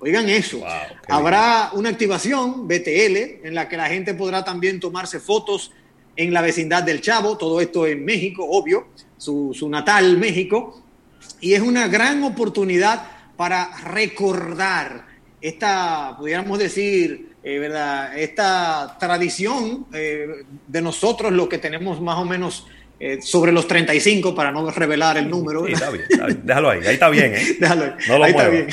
Oigan 0.00 0.28
eso. 0.28 0.62
Habrá 1.08 1.70
una 1.72 1.88
activación 1.88 2.68
BTL 2.68 3.46
en 3.46 3.54
la 3.54 3.68
que 3.68 3.76
la 3.76 3.88
gente 3.88 4.14
podrá 4.14 4.44
también 4.44 4.78
tomarse 4.78 5.18
fotos 5.18 5.72
en 6.18 6.34
la 6.34 6.42
vecindad 6.42 6.82
del 6.82 7.00
Chavo, 7.00 7.38
todo 7.38 7.60
esto 7.60 7.86
en 7.86 8.04
México, 8.04 8.44
obvio, 8.44 8.88
su, 9.16 9.54
su 9.56 9.68
natal 9.68 10.18
México, 10.18 10.82
y 11.40 11.54
es 11.54 11.60
una 11.62 11.86
gran 11.86 12.24
oportunidad 12.24 13.06
para 13.36 13.70
recordar 13.84 15.06
esta, 15.40 16.16
pudiéramos 16.18 16.58
decir, 16.58 17.36
eh, 17.44 17.58
¿verdad? 17.60 18.18
esta 18.18 18.96
tradición 18.98 19.86
eh, 19.92 20.44
de 20.66 20.82
nosotros, 20.82 21.30
lo 21.30 21.48
que 21.48 21.58
tenemos 21.58 22.00
más 22.00 22.18
o 22.18 22.24
menos 22.24 22.66
eh, 22.98 23.22
sobre 23.22 23.52
los 23.52 23.68
35, 23.68 24.34
para 24.34 24.50
no 24.50 24.68
revelar 24.72 25.18
el 25.18 25.30
número. 25.30 25.66
Sí, 25.66 25.72
está 25.74 25.90
bien, 25.90 26.04
está 26.08 26.26
bien. 26.26 26.40
Déjalo 26.44 26.70
ahí, 26.70 26.80
ahí 26.84 26.94
está 26.94 27.08
bien. 27.10 27.32
¿eh? 27.32 27.56
Déjalo 27.60 27.84
ahí, 27.84 27.92
No 28.08 28.18
lo 28.18 28.24
ahí 28.24 28.30
está 28.32 28.48
mueva. 28.48 28.64
bien. 28.66 28.68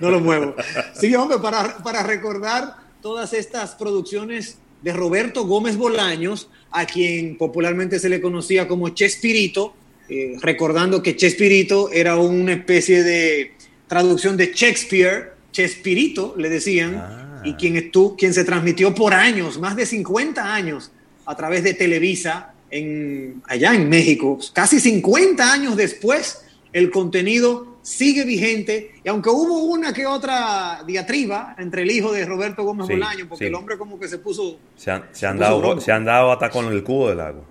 No 0.00 0.10
lo 0.10 0.20
muevo. 0.20 0.54
Sí, 1.00 1.14
hombre, 1.14 1.38
para, 1.38 1.78
para 1.78 2.02
recordar 2.02 2.74
todas 3.00 3.32
estas 3.34 3.76
producciones 3.76 4.58
de 4.82 4.92
Roberto 4.92 5.46
Gómez 5.46 5.76
Bolaños, 5.76 6.48
a 6.70 6.86
quien 6.86 7.36
popularmente 7.36 7.98
se 7.98 8.08
le 8.08 8.20
conocía 8.20 8.68
como 8.68 8.90
Chespirito, 8.90 9.74
eh, 10.08 10.36
recordando 10.40 11.02
que 11.02 11.16
Chespirito 11.16 11.90
era 11.90 12.16
una 12.16 12.52
especie 12.52 13.02
de 13.02 13.52
traducción 13.88 14.36
de 14.36 14.52
Shakespeare, 14.54 15.32
Chespirito 15.52 16.34
le 16.36 16.48
decían, 16.48 17.40
y 17.44 17.54
quien, 17.54 17.76
estuvo, 17.76 18.16
quien 18.16 18.34
se 18.34 18.44
transmitió 18.44 18.94
por 18.94 19.14
años, 19.14 19.58
más 19.58 19.76
de 19.76 19.86
50 19.86 20.54
años, 20.54 20.90
a 21.24 21.36
través 21.36 21.64
de 21.64 21.74
Televisa 21.74 22.52
en, 22.70 23.42
allá 23.46 23.74
en 23.74 23.88
México. 23.88 24.38
Casi 24.52 24.80
50 24.80 25.52
años 25.52 25.76
después, 25.76 26.42
el 26.72 26.90
contenido 26.90 27.75
sigue 27.86 28.24
vigente, 28.24 28.94
y 29.04 29.08
aunque 29.08 29.30
hubo 29.30 29.62
una 29.62 29.92
que 29.92 30.06
otra 30.06 30.82
diatriba 30.84 31.54
entre 31.56 31.82
el 31.82 31.90
hijo 31.92 32.10
de 32.12 32.24
Roberto 32.26 32.64
Gómez 32.64 32.88
Sí, 32.88 32.94
Bolaño, 32.94 33.28
porque 33.28 33.44
sí. 33.44 33.48
el 33.48 33.54
hombre 33.54 33.78
como 33.78 33.96
que 34.00 34.08
se 34.08 34.18
puso 34.18 34.58
Se 34.74 34.90
han, 34.90 35.04
se, 35.12 35.24
dado, 35.34 35.80
se 35.80 35.92
han 35.92 36.04
dado 36.04 36.32
hasta 36.32 36.50
con 36.50 36.66
el 36.66 36.82
cubo 36.82 37.10
del 37.10 37.20
agua. 37.20 37.44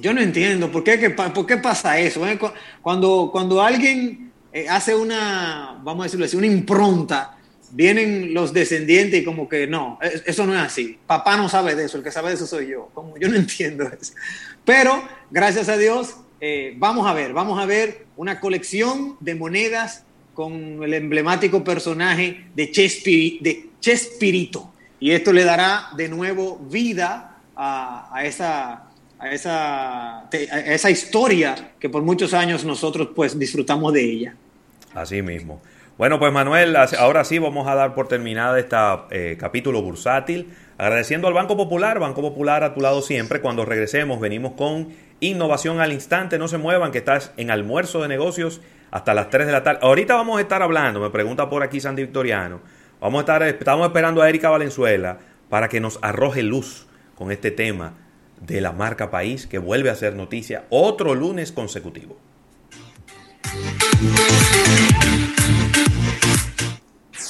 Yo 0.00 0.12
no 0.12 0.20
entiendo 0.20 0.70
por 0.72 0.82
qué, 0.82 0.98
que 0.98 1.10
por 1.10 1.46
qué 1.46 1.58
pasa 1.58 1.96
eso. 1.98 2.26
eh? 2.26 2.36
Cu- 2.38 2.50
Cuando, 2.80 3.28
cuando 3.30 3.62
alguien 3.62 4.32
eh, 4.52 4.68
hace 4.68 4.96
una, 4.96 5.78
vamos 5.84 6.00
a 6.02 6.04
decirlo 6.06 6.26
así, 6.26 6.36
una 6.36 6.46
impronta, 6.48 7.36
vienen 7.70 8.34
los 8.34 8.52
descendientes 8.52 9.22
y 9.22 9.24
como 9.24 9.48
que 9.48 9.68
no, 9.68 9.96
es- 10.02 10.24
eso 10.26 10.44
no 10.44 10.54
es 10.54 10.60
así. 10.60 10.98
Papá 11.06 11.36
no 11.36 11.48
sabe 11.48 11.76
de 11.76 11.84
eso, 11.84 11.98
el 11.98 12.02
que 12.02 12.10
sabe 12.10 12.30
de 12.30 12.34
eso 12.34 12.48
soy 12.48 12.66
yo. 12.66 12.90
Como 12.94 13.16
yo 13.16 13.28
no 13.28 13.36
entiendo 13.36 13.84
eso. 13.84 14.12
Pero, 14.64 15.02
gracias 15.30 15.68
a 15.68 15.76
Dios, 15.76 16.16
eh, 16.44 16.74
vamos 16.76 17.06
a 17.06 17.14
ver, 17.14 17.32
vamos 17.32 17.62
a 17.62 17.66
ver 17.66 18.04
una 18.16 18.40
colección 18.40 19.16
de 19.20 19.36
monedas 19.36 20.04
con 20.34 20.82
el 20.82 20.92
emblemático 20.92 21.62
personaje 21.62 22.46
de, 22.56 22.66
de 23.40 23.70
Chespirito. 23.78 24.72
Y 24.98 25.12
esto 25.12 25.32
le 25.32 25.44
dará 25.44 25.90
de 25.96 26.08
nuevo 26.08 26.58
vida 26.58 27.38
a, 27.54 28.22
esa, 28.24 28.90
a, 29.20 29.30
esa, 29.30 30.22
a 30.22 30.28
esa 30.74 30.90
historia 30.90 31.74
que 31.78 31.88
por 31.88 32.02
muchos 32.02 32.34
años 32.34 32.64
nosotros 32.64 33.10
pues 33.14 33.38
disfrutamos 33.38 33.92
de 33.92 34.04
ella. 34.04 34.34
Así 34.94 35.22
mismo. 35.22 35.62
Bueno, 35.96 36.18
pues 36.18 36.32
Manuel, 36.32 36.74
ahora 36.98 37.22
sí 37.22 37.38
vamos 37.38 37.68
a 37.68 37.76
dar 37.76 37.94
por 37.94 38.08
terminada 38.08 38.58
este 38.58 39.36
capítulo 39.36 39.80
bursátil. 39.80 40.48
Agradeciendo 40.76 41.28
al 41.28 41.34
Banco 41.34 41.56
Popular, 41.56 42.00
Banco 42.00 42.20
Popular 42.20 42.64
a 42.64 42.74
tu 42.74 42.80
lado 42.80 43.00
siempre. 43.00 43.40
Cuando 43.40 43.64
regresemos 43.64 44.18
venimos 44.18 44.54
con 44.54 44.88
innovación 45.22 45.80
al 45.80 45.92
instante. 45.92 46.38
No 46.38 46.48
se 46.48 46.58
muevan, 46.58 46.92
que 46.92 46.98
estás 46.98 47.32
en 47.36 47.50
almuerzo 47.50 48.02
de 48.02 48.08
negocios 48.08 48.60
hasta 48.90 49.14
las 49.14 49.30
3 49.30 49.46
de 49.46 49.52
la 49.52 49.62
tarde. 49.62 49.80
Ahorita 49.82 50.14
vamos 50.14 50.38
a 50.38 50.42
estar 50.42 50.62
hablando, 50.62 51.00
me 51.00 51.10
pregunta 51.10 51.48
por 51.48 51.62
aquí 51.62 51.80
Sandy 51.80 52.02
Victoriano. 52.02 52.60
Vamos 53.00 53.20
a 53.20 53.22
estar, 53.22 53.42
estamos 53.44 53.86
esperando 53.86 54.20
a 54.20 54.28
Erika 54.28 54.50
Valenzuela 54.50 55.18
para 55.48 55.68
que 55.68 55.80
nos 55.80 55.98
arroje 56.02 56.42
luz 56.42 56.86
con 57.14 57.32
este 57.32 57.50
tema 57.50 57.94
de 58.40 58.60
la 58.60 58.72
marca 58.72 59.10
País 59.10 59.46
que 59.46 59.58
vuelve 59.58 59.90
a 59.90 59.94
ser 59.94 60.14
noticia 60.14 60.66
otro 60.70 61.14
lunes 61.14 61.52
consecutivo. 61.52 62.18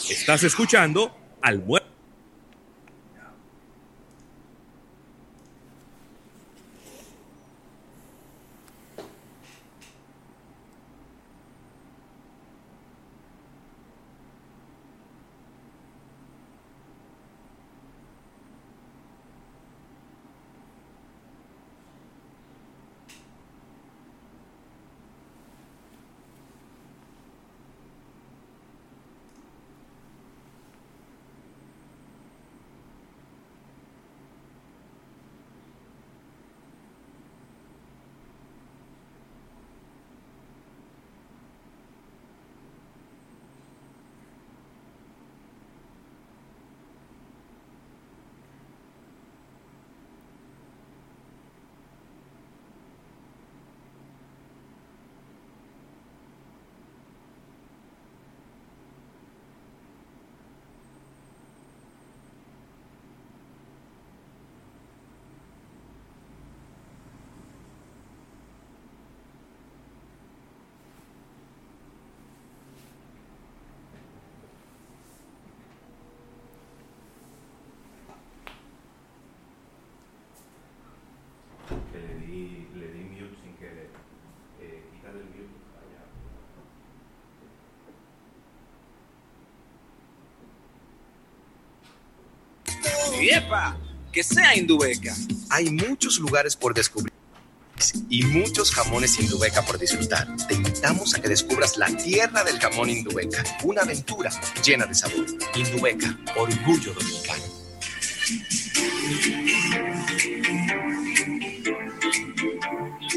Estás 0.09 0.43
escuchando 0.45 1.17
Almuerzo. 1.43 1.93
que 81.93 81.99
le 81.99 82.15
di, 82.27 82.69
le 82.75 82.89
di 82.93 83.03
mute 83.05 83.37
sin 83.43 83.55
querer. 83.57 83.91
Eh, 84.61 84.83
quítale 84.93 85.21
el 85.21 85.27
mute 85.27 85.49
allá. 85.83 86.03
¡Epa! 93.33 93.79
Que 94.13 94.23
sea 94.23 94.55
Indubeca. 94.55 95.15
Hay 95.49 95.71
muchos 95.71 96.19
lugares 96.19 96.55
por 96.55 96.75
descubrir 96.75 97.13
y 98.11 98.25
muchos 98.25 98.71
jamones 98.71 99.19
Indubeca 99.19 99.63
por 99.63 99.79
disfrutar. 99.79 100.29
Te 100.47 100.55
invitamos 100.55 101.15
a 101.15 101.23
que 101.23 101.29
descubras 101.29 101.79
la 101.79 101.87
tierra 101.97 102.45
del 102.45 102.59
jamón 102.59 102.91
Indubeca, 102.91 103.43
una 103.65 103.83
aventura 103.83 104.31
llena 104.63 104.85
de 104.85 104.95
sabor. 104.95 105.25
Indubeca, 105.55 106.15
orgullo 106.37 106.93
dominicano. 106.93 107.43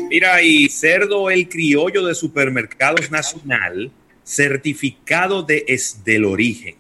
Mira, 0.10 0.42
y 0.42 0.70
cerdo 0.70 1.30
el 1.30 1.50
criollo 1.50 2.06
de 2.06 2.16
Supermercados 2.16 3.12
Nacional, 3.12 3.92
certificado 4.24 5.44
de 5.44 5.66
es 5.68 6.06
del 6.06 6.24
origen 6.24 6.76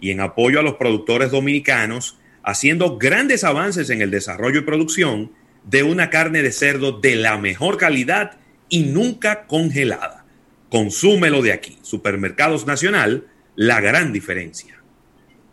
y 0.00 0.10
en 0.10 0.20
apoyo 0.20 0.58
a 0.58 0.62
los 0.62 0.76
productores 0.76 1.30
dominicanos, 1.30 2.16
haciendo 2.48 2.96
grandes 2.96 3.44
avances 3.44 3.90
en 3.90 4.00
el 4.00 4.10
desarrollo 4.10 4.60
y 4.60 4.64
producción 4.64 5.32
de 5.64 5.82
una 5.82 6.08
carne 6.08 6.40
de 6.40 6.50
cerdo 6.50 6.98
de 6.98 7.14
la 7.14 7.36
mejor 7.36 7.76
calidad 7.76 8.38
y 8.70 8.84
nunca 8.84 9.46
congelada. 9.46 10.24
Consúmelo 10.70 11.42
de 11.42 11.52
aquí. 11.52 11.78
Supermercados 11.82 12.66
Nacional, 12.66 13.26
la 13.54 13.82
gran 13.82 14.14
diferencia. 14.14 14.82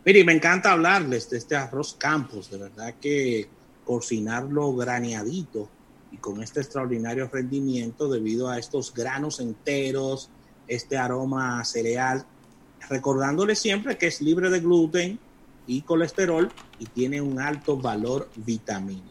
Mire, 0.05 0.23
me 0.23 0.31
encanta 0.31 0.71
hablarles 0.71 1.29
de 1.29 1.37
este 1.37 1.57
arroz 1.57 1.95
Campos, 1.99 2.49
de 2.49 2.59
verdad 2.59 2.93
que 3.01 3.49
cocinarlo 3.83 4.73
graneadito 4.73 5.69
y 6.13 6.17
con 6.17 6.41
este 6.41 6.61
extraordinario 6.61 7.27
rendimiento 7.27 8.09
debido 8.09 8.47
a 8.47 8.57
estos 8.57 8.93
granos 8.93 9.41
enteros, 9.41 10.29
este 10.65 10.95
aroma 10.95 11.61
cereal, 11.65 12.25
recordándole 12.89 13.53
siempre 13.55 13.97
que 13.97 14.07
es 14.07 14.21
libre 14.21 14.49
de 14.49 14.61
gluten 14.61 15.19
y 15.67 15.81
colesterol 15.81 16.51
y 16.79 16.85
tiene 16.85 17.21
un 17.21 17.39
alto 17.39 17.77
valor 17.77 18.29
vitamínico. 18.35 19.09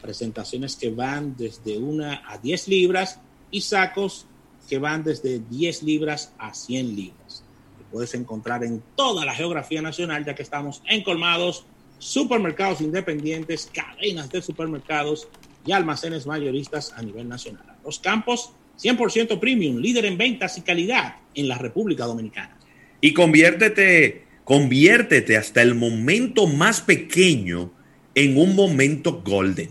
Presentaciones 0.00 0.76
que 0.76 0.90
van 0.90 1.36
desde 1.36 1.78
una 1.78 2.22
a 2.28 2.38
10 2.38 2.68
libras 2.68 3.20
y 3.50 3.60
sacos 3.60 4.26
que 4.68 4.78
van 4.78 5.04
desde 5.04 5.38
10 5.38 5.82
libras 5.82 6.32
a 6.38 6.54
100 6.54 6.96
libras. 6.96 7.44
Puedes 7.90 8.14
encontrar 8.14 8.64
en 8.64 8.82
toda 8.96 9.24
la 9.24 9.34
geografía 9.34 9.80
nacional 9.80 10.24
ya 10.24 10.34
que 10.34 10.42
estamos 10.42 10.82
en 10.88 11.04
colmados, 11.04 11.64
supermercados 11.98 12.80
independientes, 12.80 13.70
cadenas 13.72 14.30
de 14.30 14.42
supermercados 14.42 15.28
y 15.64 15.70
almacenes 15.70 16.26
mayoristas 16.26 16.92
a 16.96 17.02
nivel 17.02 17.28
nacional. 17.28 17.64
Los 17.84 18.00
campos 18.00 18.52
100% 18.82 19.38
premium, 19.38 19.76
líder 19.76 20.06
en 20.06 20.18
ventas 20.18 20.58
y 20.58 20.62
calidad 20.62 21.16
en 21.34 21.46
la 21.46 21.56
República 21.56 22.04
Dominicana. 22.04 22.58
Y 23.00 23.12
conviértete, 23.12 24.23
conviértete 24.44 25.36
hasta 25.36 25.62
el 25.62 25.74
momento 25.74 26.46
más 26.46 26.80
pequeño 26.80 27.72
en 28.14 28.36
un 28.36 28.54
momento 28.54 29.22
golden. 29.24 29.70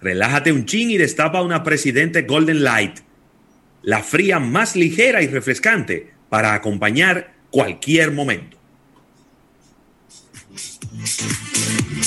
Relájate 0.00 0.52
un 0.52 0.66
chin 0.66 0.90
y 0.90 0.98
destapa 0.98 1.42
una 1.42 1.62
Presidente 1.62 2.22
Golden 2.22 2.62
Light, 2.62 3.00
la 3.82 4.02
fría 4.02 4.38
más 4.38 4.76
ligera 4.76 5.22
y 5.22 5.26
refrescante 5.26 6.12
para 6.28 6.54
acompañar 6.54 7.34
cualquier 7.50 8.12
momento. 8.12 8.58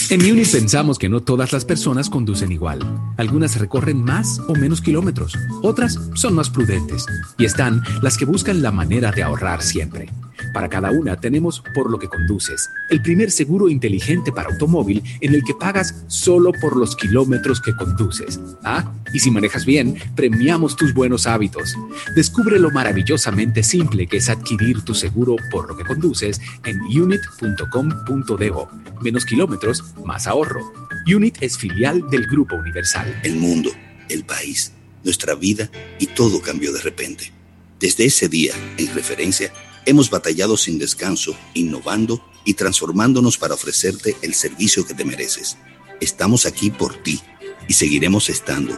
En 0.10 0.22
Unit 0.22 0.50
pensamos 0.50 0.98
que 0.98 1.10
no 1.10 1.22
todas 1.22 1.52
las 1.52 1.66
personas 1.66 2.10
conducen 2.10 2.52
igual. 2.52 2.80
Algunas 3.18 3.60
recorren 3.60 4.02
más 4.04 4.40
o 4.48 4.56
menos 4.56 4.82
kilómetros, 4.82 5.34
otras 5.62 6.00
son 6.14 6.36
más 6.36 6.50
prudentes 6.50 7.06
y 7.38 7.46
están 7.46 7.84
las 8.02 8.18
que 8.18 8.26
buscan 8.26 8.62
la 8.62 8.72
manera 8.72 9.12
de 9.12 9.24
ahorrar 9.24 9.62
siempre. 9.62 10.10
Para 10.58 10.70
cada 10.70 10.90
una 10.90 11.16
tenemos 11.16 11.62
Por 11.76 11.92
lo 11.92 12.00
que 12.00 12.08
conduces, 12.08 12.72
el 12.90 13.04
primer 13.04 13.30
seguro 13.30 13.70
inteligente 13.70 14.32
para 14.32 14.50
automóvil 14.50 15.04
en 15.22 15.36
el 15.36 15.44
que 15.44 15.54
pagas 15.54 16.04
solo 16.08 16.52
por 16.52 16.76
los 16.76 16.96
kilómetros 16.96 17.62
que 17.62 17.76
conduces. 17.76 18.40
Ah, 18.64 18.92
y 19.14 19.20
si 19.20 19.30
manejas 19.30 19.68
bien, 19.68 20.00
premiamos 20.16 20.76
tus 20.76 20.96
buenos 20.96 21.28
hábitos. 21.28 21.76
Descubre 22.16 22.58
lo 22.58 22.72
maravillosamente 22.72 23.62
simple 23.62 24.08
que 24.08 24.18
es 24.18 24.30
adquirir 24.30 24.82
tu 24.82 24.96
seguro 24.96 25.36
por 25.52 25.68
lo 25.68 25.78
que 25.78 25.84
conduces 25.84 26.42
en 26.66 26.80
unit.com.do. 26.82 28.70
Menos 29.04 29.26
kilómetros, 29.26 29.84
más 30.04 30.26
ahorro. 30.26 30.74
Unit 31.06 31.38
es 31.40 31.56
filial 31.56 32.10
del 32.10 32.26
Grupo 32.26 32.56
Universal. 32.56 33.22
El 33.24 33.36
mundo, 33.36 33.70
el 34.10 34.26
país, 34.26 34.74
nuestra 35.04 35.36
vida 35.36 35.70
y 36.00 36.08
todo 36.08 36.42
cambió 36.42 36.74
de 36.74 36.82
repente. 36.82 37.32
Desde 37.80 38.06
ese 38.06 38.28
día, 38.28 38.54
en 38.80 38.92
referencia, 38.96 39.54
hemos 39.88 40.10
batallado 40.10 40.58
sin 40.58 40.78
descanso, 40.78 41.36
innovando 41.54 42.22
y 42.44 42.54
transformándonos 42.56 43.38
para 43.38 43.54
ofrecerte 43.54 44.18
el 44.22 44.34
servicio 44.34 44.86
que 44.86 44.94
te 44.94 45.06
mereces. 45.06 45.58
Estamos 46.02 46.46
aquí 46.46 46.70
por 46.70 47.02
ti 47.02 47.22
y 47.70 47.74
seguiremos 47.74 48.30
estando. 48.30 48.78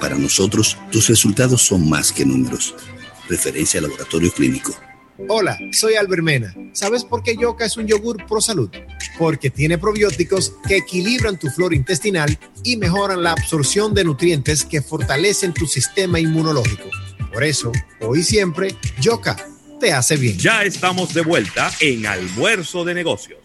Para 0.00 0.16
nosotros, 0.16 0.78
tus 0.90 1.08
resultados 1.08 1.60
son 1.60 1.88
más 1.88 2.10
que 2.10 2.24
números. 2.24 2.74
Referencia 3.28 3.82
Laboratorio 3.82 4.32
Clínico. 4.32 4.74
Hola, 5.28 5.58
soy 5.72 5.94
Albert 5.94 6.22
Mena. 6.22 6.54
¿Sabes 6.72 7.04
por 7.04 7.22
qué 7.22 7.36
Yoka 7.36 7.66
es 7.66 7.76
un 7.76 7.86
yogur 7.86 8.24
pro 8.26 8.40
salud? 8.40 8.70
Porque 9.18 9.50
tiene 9.50 9.76
probióticos 9.76 10.54
que 10.66 10.78
equilibran 10.78 11.38
tu 11.38 11.48
flora 11.48 11.76
intestinal 11.76 12.38
y 12.64 12.76
mejoran 12.76 13.22
la 13.22 13.32
absorción 13.32 13.92
de 13.92 14.04
nutrientes 14.04 14.64
que 14.64 14.80
fortalecen 14.80 15.52
tu 15.52 15.66
sistema 15.66 16.18
inmunológico. 16.18 16.88
Por 17.32 17.44
eso, 17.44 17.72
hoy 18.00 18.22
siempre, 18.22 18.74
Yoka 19.00 19.36
te 19.86 19.92
hace 19.92 20.16
bien. 20.16 20.36
Ya 20.36 20.64
estamos 20.64 21.14
de 21.14 21.22
vuelta 21.22 21.70
en 21.78 22.06
Almuerzo 22.06 22.84
de 22.84 22.92
Negocios. 22.92 23.38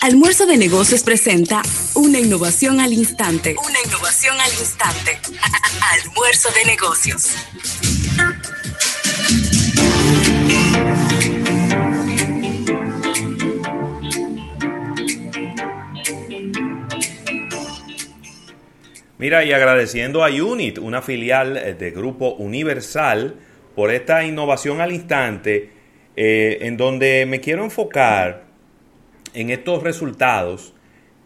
Almuerzo 0.00 0.46
de 0.46 0.56
Negocios 0.56 1.02
presenta 1.02 1.60
una 1.96 2.20
innovación 2.20 2.78
al 2.78 2.92
instante. 2.92 3.56
Una 3.58 3.80
innovación 3.84 4.36
al 4.40 4.52
instante. 4.52 5.18
Almuerzo 6.04 6.50
de 6.54 6.64
Negocios. 6.66 7.34
Mira, 19.18 19.44
y 19.44 19.52
agradeciendo 19.52 20.24
a 20.24 20.28
Unit, 20.28 20.78
una 20.78 21.02
filial 21.02 21.76
de 21.76 21.90
Grupo 21.90 22.34
Universal, 22.34 23.34
por 23.74 23.90
esta 23.90 24.24
innovación 24.24 24.80
al 24.80 24.92
instante, 24.92 25.77
eh, 26.20 26.66
en 26.66 26.76
donde 26.76 27.26
me 27.26 27.38
quiero 27.38 27.62
enfocar 27.62 28.42
en 29.34 29.50
estos 29.50 29.84
resultados 29.84 30.74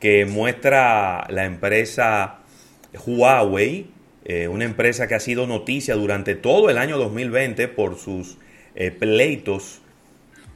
que 0.00 0.26
muestra 0.26 1.26
la 1.30 1.46
empresa 1.46 2.40
Huawei, 3.06 3.86
eh, 4.26 4.48
una 4.48 4.66
empresa 4.66 5.08
que 5.08 5.14
ha 5.14 5.20
sido 5.20 5.46
noticia 5.46 5.94
durante 5.94 6.34
todo 6.34 6.68
el 6.68 6.76
año 6.76 6.98
2020 6.98 7.68
por 7.68 7.96
sus 7.96 8.36
eh, 8.74 8.90
pleitos, 8.90 9.80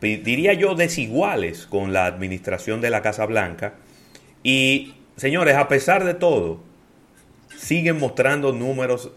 diría 0.02 0.52
yo, 0.52 0.74
desiguales 0.74 1.64
con 1.64 1.94
la 1.94 2.04
administración 2.04 2.82
de 2.82 2.90
la 2.90 3.00
Casa 3.00 3.24
Blanca. 3.24 3.76
Y, 4.42 4.96
señores, 5.16 5.56
a 5.56 5.66
pesar 5.66 6.04
de 6.04 6.12
todo, 6.12 6.60
siguen 7.56 7.98
mostrando 7.98 8.52
números 8.52 9.12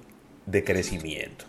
de 0.45 0.63
crecimiento. 0.63 1.43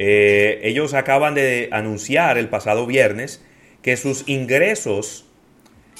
Eh, 0.00 0.60
ellos 0.62 0.94
acaban 0.94 1.34
de 1.34 1.68
anunciar 1.72 2.38
el 2.38 2.48
pasado 2.48 2.86
viernes 2.86 3.42
que 3.82 3.96
sus 3.96 4.28
ingresos 4.28 5.26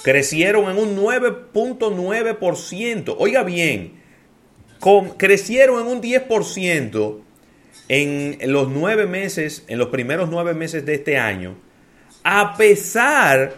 crecieron 0.04 0.70
en 0.70 0.78
un 0.78 0.96
9.9%. 0.96 3.16
Oiga 3.18 3.42
bien, 3.42 3.94
crecieron 5.16 5.80
en 5.80 5.88
un 5.88 6.00
10% 6.00 7.22
en 7.88 8.38
los 8.52 8.68
nueve 8.68 9.06
meses, 9.06 9.64
en 9.66 9.78
los 9.78 9.88
primeros 9.88 10.30
nueve 10.30 10.54
meses 10.54 10.86
de 10.86 10.94
este 10.94 11.18
año, 11.18 11.56
a 12.22 12.56
pesar 12.56 13.56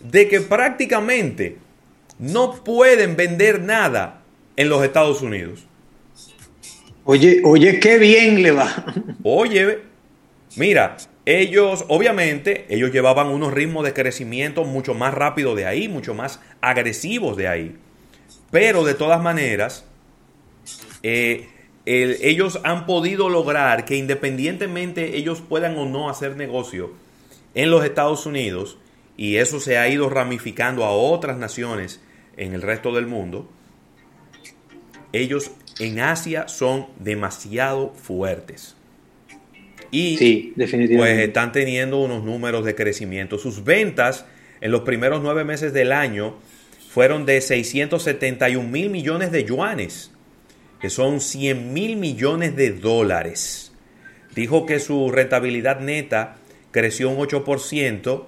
de 0.00 0.28
que 0.28 0.40
prácticamente 0.40 1.58
no 2.18 2.64
pueden 2.64 3.16
vender 3.16 3.60
nada 3.60 4.22
en 4.56 4.70
los 4.70 4.82
Estados 4.82 5.20
Unidos. 5.20 5.66
Oye, 7.06 7.42
oye, 7.44 7.80
qué 7.80 7.98
bien 7.98 8.42
le 8.42 8.50
va. 8.50 8.84
Oye, 9.22 9.80
mira, 10.56 10.96
ellos, 11.26 11.84
obviamente, 11.88 12.66
ellos 12.68 12.92
llevaban 12.92 13.28
unos 13.28 13.52
ritmos 13.52 13.84
de 13.84 13.92
crecimiento 13.92 14.64
mucho 14.64 14.94
más 14.94 15.12
rápido 15.12 15.54
de 15.54 15.66
ahí, 15.66 15.88
mucho 15.88 16.14
más 16.14 16.40
agresivos 16.62 17.36
de 17.36 17.48
ahí. 17.48 17.76
Pero 18.50 18.84
de 18.84 18.94
todas 18.94 19.22
maneras, 19.22 19.84
eh, 21.02 21.48
ellos 21.84 22.60
han 22.64 22.86
podido 22.86 23.28
lograr 23.28 23.84
que 23.84 23.96
independientemente 23.96 25.16
ellos 25.16 25.42
puedan 25.46 25.76
o 25.76 25.86
no 25.86 26.08
hacer 26.08 26.36
negocio 26.36 26.92
en 27.54 27.70
los 27.70 27.84
Estados 27.84 28.24
Unidos, 28.24 28.78
y 29.16 29.36
eso 29.36 29.60
se 29.60 29.76
ha 29.78 29.88
ido 29.88 30.08
ramificando 30.08 30.84
a 30.84 30.90
otras 30.90 31.36
naciones 31.36 32.00
en 32.36 32.54
el 32.54 32.62
resto 32.62 32.92
del 32.92 33.06
mundo, 33.06 33.48
ellos 35.12 35.52
en 35.78 36.00
Asia 36.00 36.48
son 36.48 36.86
demasiado 36.98 37.94
fuertes. 37.94 38.76
Y 39.90 40.16
sí, 40.16 40.52
definitivamente. 40.56 40.96
pues 41.16 41.28
están 41.28 41.52
teniendo 41.52 42.00
unos 42.00 42.24
números 42.24 42.64
de 42.64 42.74
crecimiento. 42.74 43.38
Sus 43.38 43.64
ventas 43.64 44.24
en 44.60 44.70
los 44.72 44.80
primeros 44.82 45.22
nueve 45.22 45.44
meses 45.44 45.72
del 45.72 45.92
año 45.92 46.34
fueron 46.88 47.26
de 47.26 47.40
671 47.40 48.68
mil 48.68 48.90
millones 48.90 49.30
de 49.30 49.44
yuanes, 49.44 50.10
que 50.80 50.90
son 50.90 51.20
100 51.20 51.72
mil 51.72 51.96
millones 51.96 52.56
de 52.56 52.70
dólares. 52.70 53.72
Dijo 54.34 54.66
que 54.66 54.80
su 54.80 55.10
rentabilidad 55.10 55.80
neta 55.80 56.36
creció 56.70 57.10
un 57.10 57.18
8%. 57.18 58.24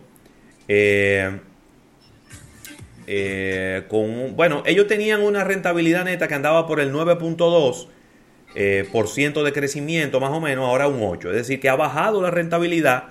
Eh, 0.68 1.38
eh, 3.06 3.84
con, 3.88 4.36
bueno, 4.36 4.62
ellos 4.66 4.86
tenían 4.86 5.22
una 5.22 5.44
rentabilidad 5.44 6.04
neta 6.04 6.28
que 6.28 6.34
andaba 6.34 6.66
por 6.66 6.80
el 6.80 6.92
9.2% 6.92 7.86
eh, 8.54 8.86
por 8.90 9.08
ciento 9.08 9.44
de 9.44 9.52
crecimiento, 9.52 10.18
más 10.18 10.30
o 10.30 10.40
menos, 10.40 10.66
ahora 10.66 10.88
un 10.88 10.98
8%. 11.00 11.28
Es 11.30 11.36
decir, 11.36 11.60
que 11.60 11.68
ha 11.68 11.76
bajado 11.76 12.22
la 12.22 12.30
rentabilidad 12.30 13.10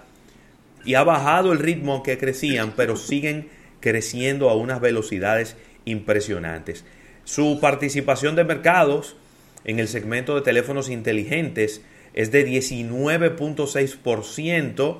y 0.83 0.95
ha 0.95 1.03
bajado 1.03 1.53
el 1.53 1.59
ritmo 1.59 2.01
que 2.03 2.17
crecían, 2.17 2.73
pero 2.75 2.95
siguen 2.95 3.49
creciendo 3.79 4.49
a 4.49 4.55
unas 4.55 4.81
velocidades 4.81 5.55
impresionantes. 5.85 6.83
Su 7.23 7.59
participación 7.61 8.35
de 8.35 8.43
mercados 8.43 9.15
en 9.63 9.79
el 9.79 9.87
segmento 9.87 10.35
de 10.35 10.41
teléfonos 10.41 10.89
inteligentes 10.89 11.81
es 12.13 12.31
de 12.31 12.47
19.6% 12.47 14.97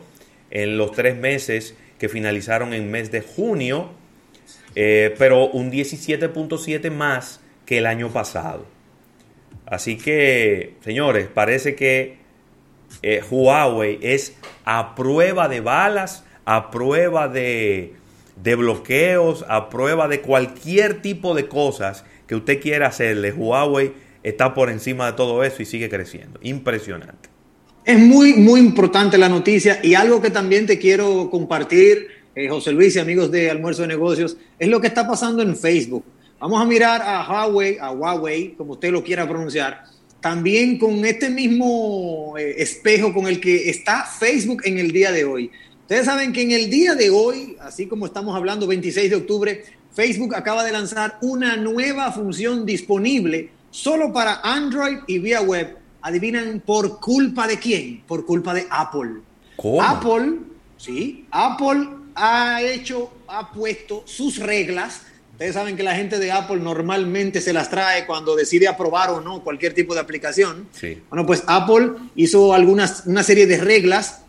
en 0.52 0.78
los 0.78 0.92
tres 0.92 1.18
meses 1.18 1.76
que 1.98 2.10
finalizaron 2.10 2.74
en 2.74 2.92
mes 2.92 3.10
de 3.12 3.22
junio 3.22 3.90
eh, 4.76 5.16
pero 5.18 5.48
un 5.48 5.72
17.7 5.72 6.92
más 6.92 7.42
que 7.66 7.80
el 7.80 7.86
año 7.86 8.10
pasado. 8.10 8.66
Así 9.66 9.98
que, 9.98 10.76
señores, 10.84 11.28
parece 11.34 11.76
que 11.76 12.18
eh, 13.02 13.22
Huawei 13.30 14.00
es 14.02 14.38
a 14.64 14.96
prueba 14.96 15.48
de 15.48 15.62
balas, 15.62 16.24
a 16.46 16.70
prueba 16.70 17.28
de, 17.28 17.94
de 18.42 18.56
bloqueos, 18.56 19.44
a 19.48 19.70
prueba 19.70 20.08
de 20.08 20.22
cualquier 20.22 21.02
tipo 21.02 21.34
de 21.34 21.48
cosas 21.48 22.06
que 22.28 22.36
usted 22.36 22.62
quiera 22.62 22.88
hacerle. 22.88 23.32
Huawei 23.32 23.94
está 24.24 24.54
por 24.54 24.70
encima 24.70 25.08
de 25.08 25.14
todo 25.14 25.44
eso 25.44 25.62
y 25.62 25.66
sigue 25.66 25.90
creciendo. 25.90 26.40
Impresionante. 26.44 27.30
Es 27.86 28.00
muy, 28.00 28.34
muy 28.34 28.60
importante 28.60 29.18
la 29.18 29.30
noticia 29.30 29.80
y 29.84 29.94
algo 29.94 30.20
que 30.22 30.32
también 30.32 30.66
te 30.66 30.80
quiero 30.80 31.30
compartir, 31.30 32.08
eh, 32.36 32.50
José 32.50 32.72
Luis 32.72 32.96
y 32.96 33.00
amigos 33.00 33.32
de 33.32 33.50
Almuerzo 33.50 33.84
de 33.84 33.88
Negocios, 33.88 34.38
es 34.60 34.68
lo 34.68 34.82
que 34.82 34.88
está 34.88 35.08
pasando 35.08 35.42
en 35.42 35.56
Facebook. 35.56 36.04
Vamos 36.40 36.62
a 36.62 36.66
mirar 36.66 37.02
a 37.02 37.28
Huawei, 37.28 37.78
a 37.80 37.92
Huawei, 37.92 38.56
como 38.56 38.74
usted 38.74 38.92
lo 38.92 39.04
quiera 39.04 39.28
pronunciar, 39.28 39.84
también 40.20 40.78
con 40.78 41.06
este 41.06 41.30
mismo 41.30 42.36
eh, 42.38 42.56
espejo 42.58 43.14
con 43.14 43.28
el 43.28 43.40
que 43.40 43.70
está 43.70 44.04
Facebook 44.04 44.62
en 44.66 44.78
el 44.80 44.92
día 44.92 45.12
de 45.12 45.24
hoy. 45.24 45.52
Ustedes 45.82 46.06
saben 46.06 46.34
que 46.34 46.42
en 46.42 46.52
el 46.52 46.70
día 46.70 46.96
de 46.96 47.10
hoy, 47.10 47.56
así 47.62 47.86
como 47.88 48.06
estamos 48.06 48.36
hablando 48.36 48.68
26 48.68 49.10
de 49.10 49.16
octubre, 49.16 49.64
Facebook 49.94 50.36
acaba 50.36 50.64
de 50.64 50.72
lanzar 50.72 51.18
una 51.22 51.56
nueva 51.56 52.12
función 52.12 52.66
disponible 52.66 53.50
solo 53.72 54.12
para 54.12 54.42
Android 54.44 54.98
y 55.08 55.20
vía 55.20 55.42
web 55.42 55.78
Adivinan 56.06 56.62
por 56.64 57.00
culpa 57.00 57.48
de 57.48 57.58
quién? 57.58 58.04
Por 58.06 58.28
culpa 58.28 58.54
de 58.54 58.68
Apple. 58.70 59.22
¿Cómo? 59.58 59.82
Apple, 59.82 60.38
sí, 60.78 61.26
Apple 61.32 61.88
ha 62.16 62.62
hecho, 62.62 63.12
ha 63.28 63.52
puesto 63.52 64.04
sus 64.06 64.40
reglas. 64.40 65.02
Ustedes 65.34 65.54
saben 65.54 65.76
que 65.76 65.84
la 65.84 65.96
gente 65.96 66.18
de 66.18 66.32
Apple 66.32 66.58
normalmente 66.58 67.42
se 67.42 67.52
las 67.52 67.70
trae 67.70 68.06
cuando 68.06 68.36
decide 68.36 68.68
aprobar 68.68 69.10
o 69.10 69.20
no 69.20 69.44
cualquier 69.44 69.74
tipo 69.74 69.94
de 69.94 70.00
aplicación. 70.00 70.68
Sí. 70.72 71.02
Bueno, 71.10 71.26
pues 71.26 71.44
Apple 71.46 71.92
hizo 72.16 72.54
algunas, 72.54 73.04
una 73.06 73.22
serie 73.22 73.46
de 73.46 73.58
reglas 73.58 74.22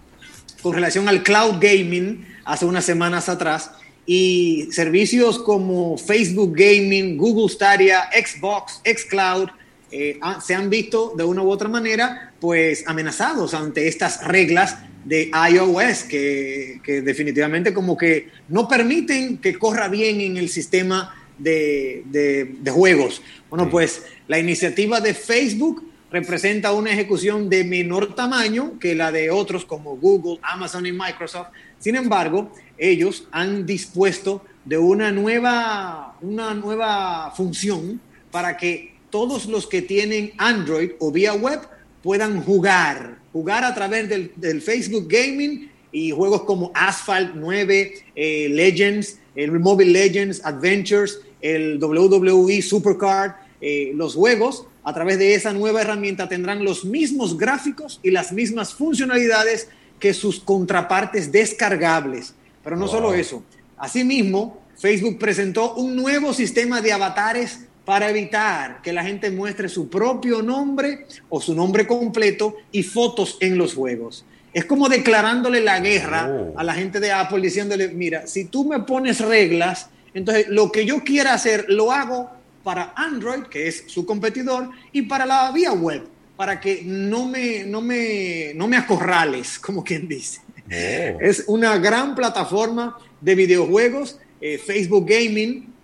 con 0.63 0.75
relación 0.75 1.09
al 1.09 1.23
cloud 1.23 1.61
gaming 1.61 2.27
hace 2.45 2.65
unas 2.65 2.85
semanas 2.85 3.29
atrás 3.29 3.71
y 4.07 4.69
servicios 4.71 5.39
como 5.41 5.99
Facebook 5.99 6.55
Gaming, 6.57 7.17
Google 7.17 7.49
Stadia, 7.49 8.09
Xbox, 8.13 8.81
Xcloud, 8.85 9.49
eh, 9.91 10.19
se 10.45 10.55
han 10.55 10.71
visto 10.71 11.13
de 11.17 11.25
una 11.25 11.43
u 11.43 11.51
otra 11.51 11.69
manera 11.69 12.33
pues 12.41 12.85
amenazados 12.87 13.55
ante 13.55 13.89
estas 13.89 14.25
reglas 14.25 14.79
de 15.07 15.31
iOS 15.53 16.03
que, 16.03 16.81
que, 16.83 17.01
definitivamente 17.01 17.73
como 17.73 17.97
que 17.97 18.29
no 18.49 18.67
permiten 18.67 19.39
que 19.39 19.57
corra 19.57 19.89
bien 19.89 20.21
en 20.21 20.37
el 20.37 20.49
sistema 20.49 21.15
de, 21.39 22.03
de, 22.07 22.57
de 22.61 22.71
juegos. 22.73 23.23
Bueno, 23.49 23.71
pues 23.71 24.05
la 24.27 24.39
iniciativa 24.39 25.01
de 25.01 25.15
Facebook 25.15 25.89
representa 26.11 26.73
una 26.73 26.93
ejecución 26.93 27.49
de 27.49 27.63
menor 27.63 28.17
tamaño 28.17 28.79
que 28.81 28.97
la 28.97 29.13
de 29.13 29.31
otros 29.31 29.65
como 29.65 29.97
Google, 29.97 30.41
Amazon 30.43 30.87
y 30.87 30.93
Microsoft. 30.93 31.49
Sin 31.79 31.95
embargo, 31.95 32.53
ellos 32.77 33.29
han 33.31 33.65
dispuesto 33.65 34.45
de 34.65 34.77
una 34.77 35.13
nueva, 35.13 36.17
una 36.21 36.53
nueva 36.53 37.33
función 37.37 38.01
para 38.33 38.57
que 38.57 38.97
todos 39.11 39.47
los 39.47 39.69
que 39.69 39.83
tienen 39.83 40.33
Android 40.37 40.91
o 40.99 41.13
vía 41.13 41.35
web 41.35 41.61
puedan 42.07 42.41
jugar, 42.45 43.19
jugar 43.33 43.65
a 43.65 43.75
través 43.75 44.09
del, 44.09 44.31
del 44.37 44.63
Facebook 44.63 45.09
Gaming 45.09 45.69
y 45.91 46.13
juegos 46.13 46.45
como 46.45 46.71
Asphalt 46.73 47.33
9, 47.35 47.95
eh, 48.15 48.49
Legends, 48.49 49.19
el 49.35 49.51
Mobile 49.59 49.91
Legends, 49.91 50.41
Adventures, 50.45 51.19
el 51.41 51.83
WWE 51.83 52.63
Supercard, 52.63 53.33
eh, 53.61 53.91
los 53.93 54.15
juegos 54.15 54.69
a 54.85 54.95
través 54.95 55.19
de 55.19 55.35
esa 55.35 55.53
nueva 55.53 55.81
herramienta 55.81 56.29
tendrán 56.29 56.63
los 56.63 56.85
mismos 56.85 57.37
gráficos 57.37 57.99
y 58.05 58.13
las 58.13 58.31
mismas 58.31 58.73
funcionalidades 58.73 59.69
que 59.99 60.15
sus 60.15 60.39
contrapartes 60.39 61.33
descargables. 61.33 62.35
Pero 62.63 62.77
no 62.77 62.85
wow. 62.87 62.95
solo 62.95 63.15
eso, 63.15 63.43
asimismo, 63.77 64.63
Facebook 64.77 65.19
presentó 65.19 65.75
un 65.75 65.97
nuevo 65.97 66.33
sistema 66.33 66.81
de 66.81 66.93
avatares 66.93 67.66
para 67.87 68.11
evitar 68.11 68.83
que 68.83 68.93
la 68.93 69.05
gente 69.05 69.31
muestre 69.31 69.69
su 69.69 69.89
propio 69.89 70.43
nombre 70.43 71.07
o 71.29 71.41
su 71.41 71.55
nombre 71.55 71.87
completo 71.87 72.57
y 72.73 72.83
fotos 72.83 73.39
en 73.41 73.57
los 73.57 73.75
juegos. 73.75 74.27
Es 74.53 74.65
como 74.65 74.89
declarándole 74.89 75.61
la 75.61 75.79
guerra 75.79 76.29
oh. 76.29 76.59
a 76.59 76.65
la 76.65 76.75
gente 76.75 76.99
de 76.99 77.13
Apple 77.13 77.41
diciéndole, 77.41 77.89
mira, 77.89 78.27
si 78.27 78.47
tú 78.47 78.65
me 78.65 78.81
pones 78.81 79.21
reglas, 79.21 79.89
entonces 80.15 80.49
lo 80.49 80.73
que 80.73 80.85
yo 80.85 81.05
quiera 81.05 81.33
hacer 81.33 81.67
lo 81.69 81.93
hago 81.93 82.29
para 82.65 82.93
Android, 82.97 83.45
que 83.45 83.69
es 83.69 83.85
su 83.87 84.05
competidor, 84.05 84.71
y 84.91 85.03
para 85.03 85.25
la 85.25 85.53
vía 85.53 85.73
web, 85.73 86.09
para 86.37 86.59
que 86.59 86.83
no 86.85 87.29
me, 87.29 87.63
no 87.65 87.81
me, 87.81 88.53
no 88.57 88.67
me 88.67 88.77
acorrales, 88.77 89.59
como 89.61 89.85
quien 89.85 90.09
dice. 90.09 90.41
Oh. 90.67 91.21
Es 91.21 91.45
una 91.47 91.79
gran 91.79 92.17
plataforma 92.17 92.99
de 93.21 93.35
videojuegos, 93.37 94.19
eh, 94.41 94.59
Facebook 94.59 95.07
Gaming, 95.09 95.76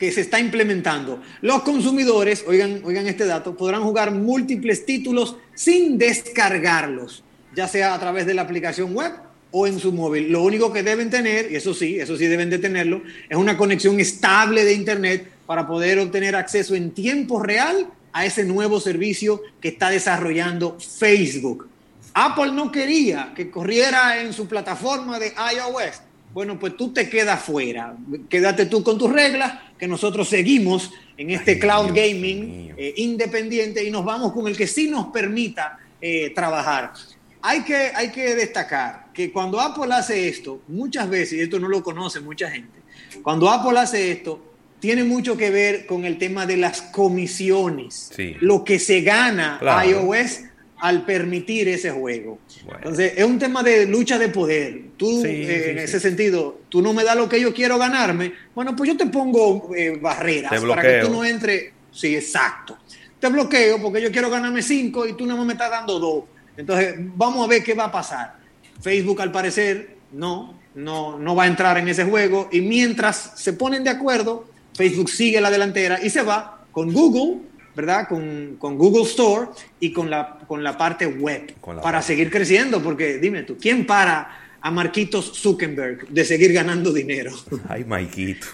que 0.00 0.10
se 0.10 0.22
está 0.22 0.40
implementando. 0.40 1.22
Los 1.42 1.62
consumidores, 1.62 2.42
oigan, 2.48 2.80
oigan 2.84 3.06
este 3.06 3.26
dato, 3.26 3.54
podrán 3.54 3.82
jugar 3.82 4.10
múltiples 4.12 4.86
títulos 4.86 5.36
sin 5.54 5.98
descargarlos, 5.98 7.22
ya 7.54 7.68
sea 7.68 7.94
a 7.94 8.00
través 8.00 8.24
de 8.24 8.32
la 8.32 8.42
aplicación 8.42 8.94
web 8.94 9.12
o 9.50 9.66
en 9.66 9.78
su 9.78 9.92
móvil. 9.92 10.32
Lo 10.32 10.42
único 10.42 10.72
que 10.72 10.82
deben 10.82 11.10
tener, 11.10 11.52
y 11.52 11.56
eso 11.56 11.74
sí, 11.74 12.00
eso 12.00 12.16
sí 12.16 12.26
deben 12.26 12.48
de 12.48 12.58
tenerlo, 12.58 13.02
es 13.28 13.36
una 13.36 13.58
conexión 13.58 14.00
estable 14.00 14.64
de 14.64 14.72
Internet 14.72 15.30
para 15.44 15.66
poder 15.66 15.98
obtener 15.98 16.34
acceso 16.34 16.74
en 16.74 16.92
tiempo 16.92 17.42
real 17.42 17.86
a 18.12 18.24
ese 18.24 18.44
nuevo 18.44 18.80
servicio 18.80 19.42
que 19.60 19.68
está 19.68 19.90
desarrollando 19.90 20.78
Facebook. 20.80 21.68
Apple 22.14 22.52
no 22.52 22.72
quería 22.72 23.32
que 23.36 23.50
corriera 23.50 24.22
en 24.22 24.32
su 24.32 24.48
plataforma 24.48 25.18
de 25.18 25.34
iOS 25.54 26.00
bueno, 26.32 26.58
pues 26.58 26.76
tú 26.76 26.92
te 26.92 27.08
quedas 27.08 27.42
fuera. 27.42 27.96
Quédate 28.28 28.66
tú 28.66 28.84
con 28.84 28.98
tus 28.98 29.12
reglas, 29.12 29.52
que 29.80 29.88
nosotros 29.88 30.28
seguimos 30.28 30.92
en 31.16 31.30
este 31.30 31.58
cloud 31.58 31.88
gaming 31.88 32.74
eh, 32.76 32.92
independiente 32.98 33.82
y 33.82 33.90
nos 33.90 34.04
vamos 34.04 34.32
con 34.32 34.46
el 34.46 34.54
que 34.54 34.66
sí 34.66 34.88
nos 34.88 35.06
permita 35.06 35.78
eh, 36.00 36.30
trabajar. 36.34 36.92
Hay 37.40 37.62
que, 37.62 37.90
hay 37.94 38.10
que 38.10 38.34
destacar 38.34 39.06
que 39.14 39.32
cuando 39.32 39.58
Apple 39.58 39.92
hace 39.94 40.28
esto, 40.28 40.60
muchas 40.68 41.08
veces, 41.08 41.32
y 41.38 41.40
esto 41.40 41.58
no 41.58 41.66
lo 41.68 41.82
conoce 41.82 42.20
mucha 42.20 42.50
gente, 42.50 42.78
cuando 43.22 43.48
Apple 43.48 43.78
hace 43.78 44.12
esto, 44.12 44.44
tiene 44.80 45.02
mucho 45.04 45.36
que 45.36 45.50
ver 45.50 45.86
con 45.86 46.04
el 46.04 46.18
tema 46.18 46.44
de 46.44 46.58
las 46.58 46.82
comisiones. 46.82 48.10
Sí. 48.14 48.36
Lo 48.40 48.62
que 48.64 48.78
se 48.78 49.00
gana 49.00 49.56
Claro. 49.60 49.88
iOS 49.88 50.40
al 50.80 51.04
permitir 51.04 51.68
ese 51.68 51.90
juego. 51.90 52.38
Entonces, 52.76 53.12
es 53.16 53.24
un 53.24 53.38
tema 53.38 53.62
de 53.62 53.86
lucha 53.86 54.18
de 54.18 54.28
poder. 54.28 54.82
Tú, 54.96 55.22
Sí, 55.22 55.28
eh, 55.28 55.62
sí, 55.64 55.70
en 55.70 55.78
sí. 55.78 55.84
ese 55.84 56.00
sentido, 56.00 56.60
tú 56.68 56.82
no 56.82 56.92
me 56.92 57.04
das 57.04 57.16
lo 57.16 57.28
que 57.28 57.40
yo 57.40 57.52
quiero 57.54 57.78
ganarme. 57.78 58.32
Bueno, 58.54 58.74
pues 58.76 58.90
yo 58.90 58.96
te 58.96 59.06
pongo 59.06 59.70
eh, 59.76 59.98
barreras 60.00 60.50
Te 60.50 60.66
para 60.66 60.82
que 60.82 61.00
tú 61.06 61.10
no 61.10 61.24
entres. 61.24 61.72
Sí, 61.92 62.14
exacto. 62.14 62.78
Te 63.18 63.28
bloqueo 63.28 63.80
porque 63.82 64.00
yo 64.00 64.10
quiero 64.10 64.30
ganarme 64.30 64.62
cinco 64.62 65.06
y 65.06 65.14
tú 65.14 65.26
no 65.26 65.44
me 65.44 65.52
estás 65.52 65.70
dando 65.70 65.98
dos. 65.98 66.24
Entonces, 66.56 66.94
vamos 66.98 67.44
a 67.44 67.48
ver 67.48 67.62
qué 67.62 67.74
va 67.74 67.84
a 67.84 67.92
pasar. 67.92 68.36
Facebook, 68.80 69.20
al 69.20 69.32
parecer, 69.32 69.96
no, 70.12 70.58
no, 70.74 71.18
no 71.18 71.34
va 71.34 71.44
a 71.44 71.46
entrar 71.46 71.76
en 71.78 71.88
ese 71.88 72.04
juego. 72.04 72.48
Y 72.52 72.60
mientras 72.60 73.32
se 73.36 73.52
ponen 73.52 73.84
de 73.84 73.90
acuerdo, 73.90 74.46
Facebook 74.74 75.10
sigue 75.10 75.40
la 75.40 75.50
delantera 75.50 75.98
y 76.02 76.10
se 76.10 76.22
va 76.22 76.64
con 76.72 76.92
Google, 76.92 77.38
¿verdad? 77.74 78.06
Con, 78.08 78.56
con 78.58 78.76
Google 78.76 79.04
Store 79.04 79.48
y 79.80 79.92
con 79.92 80.10
la, 80.10 80.38
con 80.46 80.62
la 80.64 80.76
parte 80.76 81.06
web 81.06 81.52
la 81.66 81.80
para 81.80 82.02
seguir 82.02 82.30
creciendo. 82.30 82.82
Porque 82.82 83.18
dime 83.18 83.42
tú, 83.42 83.56
¿quién 83.60 83.86
para 83.86 84.36
a 84.60 84.70
Marquitos 84.70 85.32
Zuckerberg 85.40 86.08
de 86.08 86.24
seguir 86.24 86.52
ganando 86.52 86.92
dinero? 86.92 87.32
Ay, 87.68 87.84
Maikito. 87.84 88.46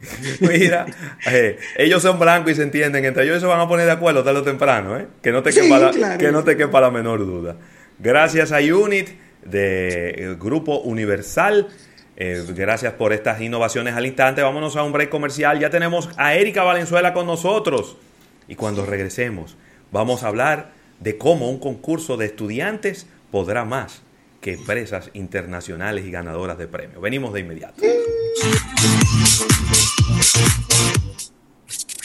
Mira, 0.40 0.86
eh, 1.30 1.58
ellos 1.76 2.00
son 2.02 2.18
blancos 2.18 2.52
y 2.52 2.54
se 2.54 2.62
entienden. 2.62 3.04
Entre 3.04 3.24
ellos 3.24 3.40
se 3.40 3.46
van 3.46 3.60
a 3.60 3.68
poner 3.68 3.86
de 3.86 3.92
acuerdo 3.92 4.22
tarde 4.24 4.40
o 4.40 4.42
temprano, 4.42 4.98
¿eh? 4.98 5.06
Que 5.22 5.30
no 5.32 5.42
te 5.42 5.52
Sí, 5.52 5.60
quepa, 5.60 5.78
la, 5.78 5.90
claro. 5.90 6.18
que 6.18 6.32
no 6.32 6.42
te 6.44 6.56
quepa 6.56 6.80
la 6.80 6.90
menor 6.90 7.20
duda. 7.20 7.56
Gracias 7.98 8.50
a 8.52 8.58
Unit 8.60 9.08
del 9.44 10.36
Grupo 10.36 10.78
Universal. 10.80 11.68
eh, 12.16 12.44
gracias 12.54 12.92
por 12.94 13.12
estas 13.12 13.40
innovaciones 13.40 13.94
al 13.94 14.06
instante. 14.06 14.40
Vámonos 14.42 14.76
a 14.76 14.82
un 14.82 14.92
break 14.92 15.10
comercial. 15.10 15.58
Ya 15.58 15.68
tenemos 15.70 16.08
a 16.16 16.34
Erika 16.34 16.62
Valenzuela 16.62 17.12
con 17.12 17.26
nosotros. 17.26 17.96
Y 18.50 18.56
cuando 18.56 18.84
regresemos, 18.84 19.56
vamos 19.92 20.24
a 20.24 20.26
hablar 20.26 20.72
de 20.98 21.16
cómo 21.16 21.48
un 21.48 21.60
concurso 21.60 22.16
de 22.16 22.26
estudiantes 22.26 23.06
podrá 23.30 23.64
más 23.64 24.02
que 24.40 24.54
empresas 24.54 25.10
internacionales 25.14 26.04
y 26.04 26.10
ganadoras 26.10 26.58
de 26.58 26.66
premios. 26.66 27.00
Venimos 27.00 27.32
de 27.32 27.40
inmediato. 27.40 27.80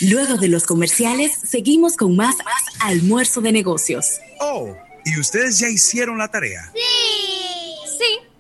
Luego 0.02 0.38
de 0.38 0.48
los 0.48 0.66
comerciales, 0.66 1.32
seguimos 1.34 1.98
con 1.98 2.16
más 2.16 2.36
almuerzo 2.80 3.42
de 3.42 3.52
negocios. 3.52 4.20
Oh, 4.40 4.76
¿y 5.04 5.20
ustedes 5.20 5.58
ya 5.58 5.68
hicieron 5.68 6.20
la 6.20 6.28
tarea? 6.28 6.72
Sí. 6.76 7.05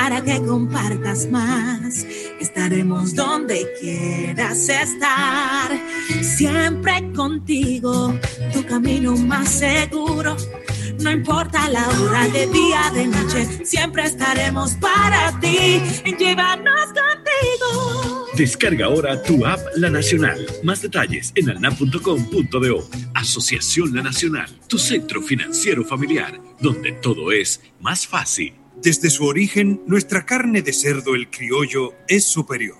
para 0.00 0.24
que 0.24 0.40
compartas 0.40 1.28
más. 1.30 2.06
Estaremos 2.40 3.14
donde 3.14 3.66
quieras 3.78 4.66
estar, 4.70 5.70
siempre 6.22 7.12
contigo, 7.14 8.18
tu 8.54 8.64
camino 8.64 9.14
más 9.14 9.50
seguro. 9.50 10.38
No 11.00 11.10
importa 11.10 11.68
la 11.68 11.86
hora 11.86 12.26
de 12.28 12.46
día, 12.46 12.90
de 12.94 13.08
noche, 13.08 13.46
siempre 13.66 14.04
estaremos 14.04 14.72
para 14.76 15.38
ti. 15.38 15.82
Llévanos 16.18 16.86
contigo. 16.86 18.26
Descarga 18.38 18.86
ahora 18.86 19.22
tu 19.22 19.44
app 19.44 19.60
La 19.76 19.90
Nacional. 19.90 20.46
Más 20.62 20.80
detalles 20.80 21.30
en 21.34 21.50
alnap.com.do. 21.50 22.88
Asociación 23.14 23.94
La 23.94 24.02
Nacional, 24.02 24.48
tu 24.66 24.78
centro 24.78 25.20
financiero 25.20 25.84
familiar, 25.84 26.40
donde 26.58 26.92
todo 26.92 27.32
es 27.32 27.60
más 27.80 28.06
fácil. 28.06 28.59
Desde 28.82 29.10
su 29.10 29.26
origen, 29.26 29.82
nuestra 29.86 30.24
carne 30.24 30.62
de 30.62 30.72
cerdo 30.72 31.14
el 31.14 31.28
criollo 31.28 31.92
es 32.08 32.24
superior. 32.24 32.78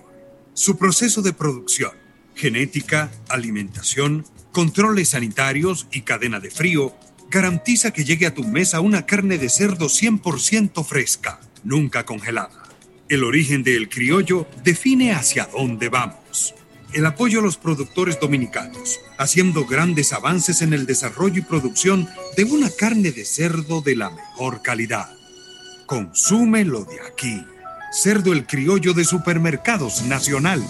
Su 0.55 0.75
proceso 0.75 1.21
de 1.21 1.31
producción, 1.31 1.91
genética, 2.33 3.11
alimentación, 3.29 4.25
controles 4.51 5.09
sanitarios 5.09 5.85
y 5.91 6.01
cadena 6.01 6.39
de 6.39 6.49
frío 6.49 6.95
garantiza 7.29 7.91
que 7.91 8.03
llegue 8.03 8.25
a 8.25 8.33
tu 8.33 8.43
mesa 8.43 8.81
una 8.81 9.05
carne 9.05 9.37
de 9.37 9.47
cerdo 9.47 9.89
100% 9.89 10.83
fresca, 10.83 11.39
nunca 11.63 12.03
congelada. 12.03 12.63
El 13.07 13.23
origen 13.23 13.61
del 13.61 13.87
criollo 13.87 14.47
define 14.63 15.13
hacia 15.13 15.45
dónde 15.53 15.89
vamos. 15.89 16.55
El 16.93 17.05
apoyo 17.05 17.41
a 17.41 17.43
los 17.43 17.57
productores 17.57 18.19
dominicanos, 18.19 18.99
haciendo 19.19 19.67
grandes 19.67 20.13
avances 20.13 20.63
en 20.63 20.73
el 20.73 20.87
desarrollo 20.87 21.37
y 21.37 21.45
producción 21.45 22.09
de 22.35 22.45
una 22.45 22.71
carne 22.71 23.11
de 23.11 23.23
cerdo 23.23 23.81
de 23.81 23.95
la 23.95 24.09
mejor 24.09 24.63
calidad. 24.63 25.20
Consume 25.91 26.63
lo 26.63 26.85
de 26.85 27.01
aquí. 27.01 27.45
Cerdo 27.91 28.31
el 28.31 28.47
criollo 28.47 28.93
de 28.93 29.03
Supermercados 29.03 30.03
Nacional. 30.03 30.63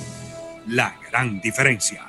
La 0.65 0.95
gran 1.11 1.39
diferencia. 1.41 2.07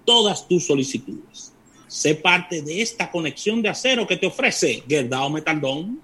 todas 0.06 0.48
tus 0.48 0.66
solicitudes. 0.66 1.52
Sé 1.88 2.16
parte 2.16 2.62
de 2.62 2.82
esta 2.82 3.10
conexión 3.10 3.62
de 3.62 3.70
acero 3.70 4.06
que 4.06 4.18
te 4.18 4.28
ofrece 4.28 4.84
Gerdao 4.88 5.30
Metaldón. 5.30 6.02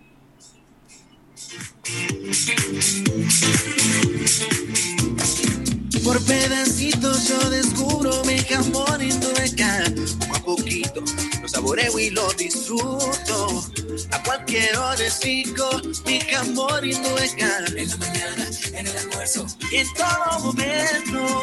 Por 6.05 6.23
pedacitos 6.23 7.27
yo 7.27 7.49
descubro 7.49 8.23
mi 8.25 8.37
jamón 8.37 9.01
hindueca. 9.01 9.83
Poco 10.19 10.35
a 10.35 10.39
poquito 10.39 11.03
lo 11.41 11.49
saboreo 11.49 11.97
y 11.97 12.11
lo 12.11 12.31
disfruto. 12.33 13.65
A 14.11 14.21
cualquier 14.21 14.77
hora 14.77 15.03
rico 15.23 15.81
mi 16.05 16.19
jamón 16.19 16.85
hindueca. 16.85 17.65
En 17.75 17.89
la 17.89 17.97
mañana, 17.97 18.47
en 18.71 18.85
el 18.85 18.97
almuerzo 18.97 19.47
y 19.71 19.77
en 19.77 19.87
todo 19.95 20.39
momento. 20.41 21.41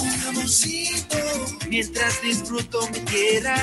Un 0.00 0.10
jamoncito 0.20 1.16
mientras 1.68 2.22
disfruto 2.22 2.88
mi 2.92 3.00
tierra. 3.00 3.56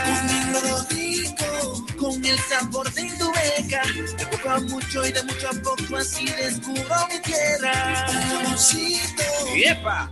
Con 0.51 0.97
rico, 0.97 1.85
con 1.97 2.25
el 2.25 2.37
sabor 2.39 2.91
de 2.91 3.03
hindueca. 3.03 3.83
De 4.17 4.25
poco 4.25 4.49
a 4.49 4.59
mucho 4.59 5.07
y 5.07 5.13
de 5.13 5.23
mucho 5.23 5.47
a 5.47 5.53
poco 5.63 5.95
así 5.95 6.25
descubro 6.25 7.07
mi 7.09 7.21
tierra. 7.21 8.05
Un 8.09 8.43
jamoncito. 8.43 9.23
¡Epa! 9.55 10.11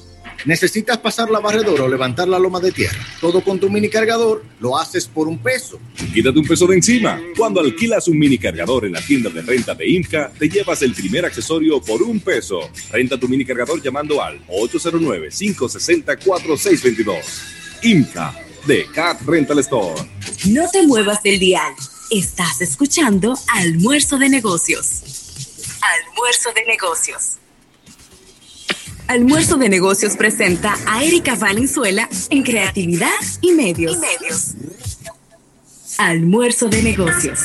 ¿Necesitas 0.45 0.97
pasar 0.97 1.29
la 1.29 1.39
barredora 1.39 1.83
o 1.83 1.87
levantar 1.87 2.27
la 2.27 2.39
loma 2.39 2.59
de 2.59 2.71
tierra? 2.71 2.97
Todo 3.19 3.43
con 3.43 3.59
tu 3.59 3.69
mini 3.69 3.89
cargador 3.89 4.43
lo 4.59 4.75
haces 4.77 5.07
por 5.07 5.27
un 5.27 5.37
peso. 5.37 5.79
Quítate 6.13 6.39
un 6.39 6.47
peso 6.47 6.65
de 6.67 6.75
encima. 6.75 7.21
Cuando 7.37 7.59
alquilas 7.59 8.07
un 8.07 8.17
mini 8.17 8.37
cargador 8.37 8.85
en 8.85 8.93
la 8.93 9.01
tienda 9.01 9.29
de 9.29 9.41
renta 9.41 9.75
de 9.75 9.89
IMCA, 9.89 10.31
te 10.37 10.49
llevas 10.49 10.81
el 10.81 10.93
primer 10.93 11.25
accesorio 11.25 11.81
por 11.81 12.01
un 12.01 12.19
peso. 12.19 12.59
Renta 12.91 13.19
tu 13.19 13.27
mini 13.27 13.45
cargador 13.45 13.81
llamando 13.81 14.21
al 14.21 14.39
809-560-4622. 14.47 17.17
IMCA 17.83 18.33
de 18.65 18.85
Cat 18.93 19.21
Rental 19.21 19.59
Store. 19.59 20.01
No 20.49 20.69
te 20.71 20.85
muevas 20.85 21.21
del 21.23 21.39
dial. 21.39 21.73
Estás 22.09 22.61
escuchando 22.61 23.37
Almuerzo 23.55 24.17
de 24.17 24.29
Negocios. 24.29 25.01
Almuerzo 25.81 26.51
de 26.53 26.65
Negocios. 26.65 27.37
Almuerzo 29.11 29.57
de 29.57 29.67
Negocios 29.67 30.15
presenta 30.15 30.73
a 30.87 31.03
Erika 31.03 31.35
Valenzuela 31.35 32.07
en 32.29 32.43
Creatividad 32.43 33.09
y 33.41 33.51
Medios. 33.51 33.99
Almuerzo 35.97 36.69
de 36.69 36.81
Negocios. 36.81 37.41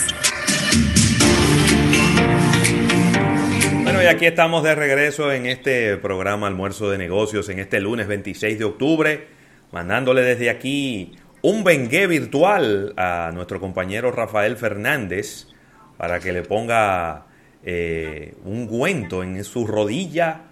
Bueno, 3.82 4.00
y 4.00 4.06
aquí 4.06 4.26
estamos 4.26 4.62
de 4.62 4.76
regreso 4.76 5.32
en 5.32 5.46
este 5.46 5.96
programa 5.96 6.46
Almuerzo 6.46 6.88
de 6.88 6.98
Negocios, 6.98 7.48
en 7.48 7.58
este 7.58 7.80
lunes 7.80 8.06
26 8.06 8.60
de 8.60 8.64
octubre, 8.64 9.26
mandándole 9.72 10.22
desde 10.22 10.50
aquí 10.50 11.16
un 11.42 11.64
bengué 11.64 12.06
virtual 12.06 12.94
a 12.96 13.32
nuestro 13.34 13.58
compañero 13.58 14.12
Rafael 14.12 14.56
Fernández 14.56 15.48
para 15.96 16.20
que 16.20 16.32
le 16.32 16.42
ponga 16.42 17.26
eh, 17.64 18.36
un 18.44 18.68
guento 18.68 19.24
en 19.24 19.42
su 19.42 19.66
rodilla. 19.66 20.42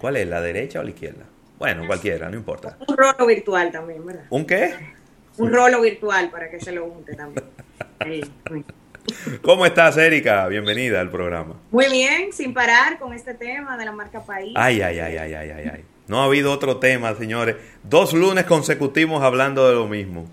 ¿Cuál 0.00 0.16
es? 0.16 0.26
¿La 0.26 0.40
derecha 0.40 0.80
o 0.80 0.82
la 0.82 0.90
izquierda? 0.90 1.26
Bueno, 1.58 1.86
cualquiera, 1.86 2.30
no 2.30 2.36
importa. 2.36 2.78
Un 2.88 2.96
rolo 2.96 3.26
virtual 3.26 3.70
también, 3.70 4.06
¿verdad? 4.06 4.24
¿Un 4.30 4.46
qué? 4.46 4.74
Un 5.36 5.52
rolo 5.52 5.82
virtual 5.82 6.30
para 6.30 6.50
que 6.50 6.58
se 6.58 6.72
lo 6.72 6.86
unte 6.86 7.14
también. 7.14 7.44
Ahí. 7.98 8.22
¿Cómo 9.42 9.66
estás, 9.66 9.98
Erika? 9.98 10.48
Bienvenida 10.48 11.00
al 11.02 11.10
programa. 11.10 11.60
Muy 11.70 11.90
bien, 11.90 12.32
sin 12.32 12.54
parar 12.54 12.98
con 12.98 13.12
este 13.12 13.34
tema 13.34 13.76
de 13.76 13.84
la 13.84 13.92
marca 13.92 14.22
País. 14.24 14.54
Ay, 14.56 14.80
ay, 14.80 15.00
ay, 15.00 15.18
ay, 15.18 15.34
ay, 15.34 15.50
ay, 15.50 15.70
ay. 15.74 15.84
No 16.08 16.22
ha 16.22 16.24
habido 16.24 16.50
otro 16.50 16.78
tema, 16.78 17.14
señores. 17.14 17.56
Dos 17.82 18.14
lunes 18.14 18.46
consecutivos 18.46 19.22
hablando 19.22 19.68
de 19.68 19.74
lo 19.74 19.86
mismo. 19.86 20.30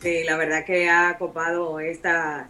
Sí, 0.00 0.24
la 0.24 0.36
verdad 0.36 0.64
que 0.64 0.90
ha 0.90 1.16
copado 1.16 1.78
esta, 1.78 2.48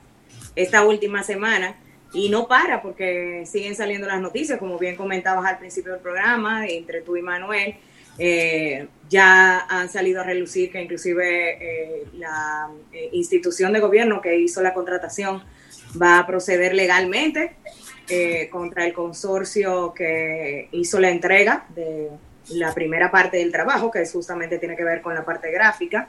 esta 0.56 0.86
última 0.86 1.22
semana 1.22 1.76
y 2.14 2.28
no 2.28 2.46
para 2.46 2.80
porque 2.80 3.44
siguen 3.46 3.74
saliendo 3.74 4.06
las 4.06 4.20
noticias, 4.20 4.58
como 4.58 4.78
bien 4.78 4.96
comentabas 4.96 5.44
al 5.44 5.58
principio 5.58 5.92
del 5.92 6.00
programa, 6.00 6.66
entre 6.66 7.02
tú 7.02 7.16
y 7.16 7.22
Manuel. 7.22 7.76
eh, 8.16 8.86
ya 9.08 9.66
han 9.68 9.88
salido 9.88 10.20
a 10.20 10.24
relucir 10.24 10.70
que 10.70 10.80
inclusive 10.80 11.58
eh, 11.60 12.04
la 12.14 12.70
eh, 12.92 13.10
institución 13.12 13.72
de 13.72 13.80
gobierno 13.80 14.20
que 14.20 14.38
hizo 14.38 14.62
la 14.62 14.72
contratación 14.72 15.42
va 16.00 16.18
a 16.18 16.26
proceder 16.26 16.74
legalmente 16.74 17.56
eh, 18.08 18.48
contra 18.50 18.84
el 18.84 18.92
consorcio 18.92 19.94
que 19.94 20.68
hizo 20.72 21.00
la 21.00 21.10
entrega 21.10 21.66
de 21.74 22.10
la 22.50 22.74
primera 22.74 23.10
parte 23.10 23.38
del 23.38 23.50
trabajo, 23.50 23.90
que 23.90 24.06
justamente 24.06 24.58
tiene 24.58 24.76
que 24.76 24.84
ver 24.84 25.00
con 25.00 25.14
la 25.14 25.24
parte 25.24 25.50
gráfica. 25.50 26.08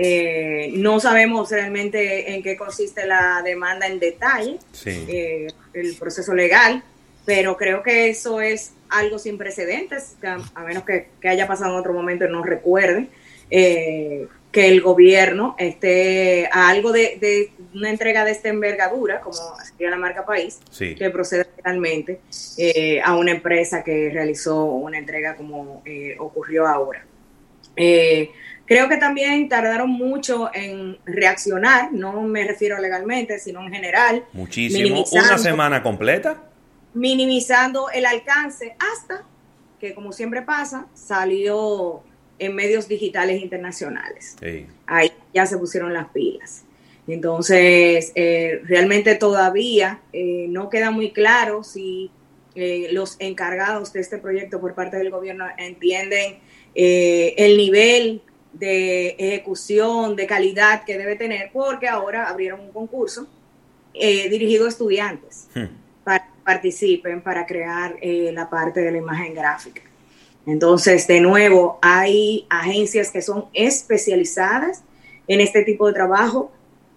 Eh, 0.00 0.70
no 0.74 1.00
sabemos 1.00 1.50
realmente 1.50 2.32
en 2.32 2.40
qué 2.40 2.56
consiste 2.56 3.04
la 3.04 3.42
demanda 3.44 3.88
en 3.88 3.98
detalle, 3.98 4.58
Sí. 4.70 5.04
eh, 5.08 5.48
el 5.74 5.96
proceso 5.96 6.34
legal, 6.34 6.84
pero 7.26 7.56
creo 7.56 7.82
que 7.82 8.08
eso 8.08 8.40
es 8.40 8.74
algo 8.90 9.18
sin 9.18 9.36
precedentes, 9.38 10.14
a, 10.22 10.38
a 10.54 10.62
menos 10.64 10.84
que, 10.84 11.08
que 11.20 11.28
haya 11.28 11.48
pasado 11.48 11.72
en 11.72 11.80
otro 11.80 11.92
momento 11.92 12.24
y 12.26 12.30
no 12.30 12.44
recuerde, 12.44 13.08
eh, 13.50 14.28
que 14.52 14.68
el 14.68 14.80
gobierno 14.82 15.56
esté 15.58 16.48
a 16.52 16.68
algo 16.68 16.92
de, 16.92 17.18
de 17.20 17.50
una 17.74 17.90
entrega 17.90 18.24
de 18.24 18.30
esta 18.30 18.50
envergadura, 18.50 19.20
como 19.20 19.36
sería 19.68 19.90
la 19.90 19.96
marca 19.96 20.24
país, 20.24 20.60
Sí. 20.70 20.94
que 20.94 21.10
proceda 21.10 21.44
legalmente 21.56 22.20
eh, 22.56 23.00
a 23.04 23.16
una 23.16 23.32
empresa 23.32 23.82
que 23.82 24.10
realizó 24.10 24.64
una 24.64 24.96
entrega 24.98 25.34
como 25.34 25.82
ocurrió 26.18 26.68
ahora. 26.68 27.04
Eh, 27.76 28.30
creo 28.68 28.88
que 28.88 28.98
también 28.98 29.48
tardaron 29.48 29.90
mucho 29.90 30.50
en 30.54 30.98
reaccionar, 31.04 31.92
no 31.92 32.20
me 32.22 32.46
refiero 32.46 32.78
legalmente, 32.78 33.38
sino 33.38 33.62
en 33.64 33.72
general, 33.72 34.24
Muchísimo. 34.32 35.04
Una 35.10 35.38
semana 35.38 35.82
completa. 35.82 36.44
minimizando 36.94 37.90
el 37.90 38.06
alcance 38.06 38.76
hasta 38.78 39.24
que, 39.80 39.94
como 39.94 40.12
siempre 40.12 40.42
pasa, 40.42 40.86
salió 40.94 42.02
en 42.38 42.54
medios 42.54 42.86
digitales 42.88 43.40
internacionales. 43.42 44.36
Sí. 44.40 44.66
Ahí 44.86 45.12
ya 45.34 45.46
se 45.46 45.56
pusieron 45.58 45.92
las 45.92 46.08
pilas. 46.08 46.64
Entonces, 47.06 48.12
eh, 48.14 48.60
realmente 48.64 49.14
todavía 49.14 50.00
eh, 50.12 50.46
no 50.50 50.68
queda 50.68 50.90
muy 50.90 51.12
claro 51.12 51.64
si 51.64 52.10
eh, 52.54 52.88
los 52.92 53.16
encargados 53.20 53.92
de 53.92 54.00
este 54.00 54.18
proyecto 54.18 54.60
por 54.60 54.74
parte 54.74 54.96
del 54.96 55.10
gobierno 55.10 55.46
entienden 55.58 56.38
eh, 56.74 57.34
el 57.38 57.56
nivel 57.56 58.20
de 58.58 59.10
ejecución, 59.18 60.16
de 60.16 60.26
calidad 60.26 60.84
que 60.84 60.98
debe 60.98 61.16
tener, 61.16 61.50
porque 61.52 61.88
ahora 61.88 62.28
abrieron 62.28 62.60
un 62.60 62.72
concurso 62.72 63.26
eh, 63.94 64.28
dirigido 64.28 64.66
a 64.66 64.68
estudiantes 64.68 65.48
para 66.04 66.26
que 66.26 66.32
participen 66.44 67.20
para 67.20 67.46
crear 67.46 67.96
eh, 68.00 68.30
la 68.32 68.48
parte 68.48 68.80
de 68.80 68.90
la 68.90 68.98
imagen 68.98 69.34
gráfica. 69.34 69.82
Entonces, 70.46 71.06
de 71.06 71.20
nuevo, 71.20 71.78
hay 71.82 72.46
agencias 72.48 73.10
que 73.10 73.20
son 73.20 73.46
especializadas 73.52 74.82
en 75.26 75.40
este 75.40 75.62
tipo 75.62 75.86
de 75.86 75.92
trabajo, 75.92 76.50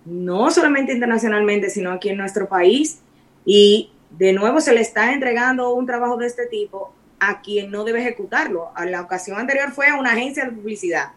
no 0.05 0.49
solamente 0.51 0.93
internacionalmente, 0.93 1.69
sino 1.69 1.91
aquí 1.91 2.09
en 2.09 2.17
nuestro 2.17 2.47
país. 2.47 2.99
Y 3.43 3.91
de 4.09 4.33
nuevo 4.33 4.61
se 4.61 4.73
le 4.73 4.79
está 4.79 5.13
entregando 5.13 5.73
un 5.73 5.85
trabajo 5.85 6.15
de 6.17 6.27
este 6.27 6.45
tipo 6.45 6.93
a 7.19 7.41
quien 7.41 7.71
no 7.71 7.83
debe 7.83 7.99
ejecutarlo. 7.99 8.71
A 8.73 8.85
la 8.85 9.01
ocasión 9.01 9.37
anterior 9.37 9.71
fue 9.71 9.87
a 9.87 9.95
una 9.95 10.11
agencia 10.11 10.45
de 10.45 10.51
publicidad, 10.51 11.11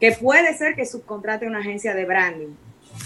que 0.00 0.12
puede 0.12 0.56
ser 0.56 0.74
que 0.74 0.86
subcontrate 0.86 1.46
una 1.46 1.60
agencia 1.60 1.94
de 1.94 2.04
branding, 2.04 2.54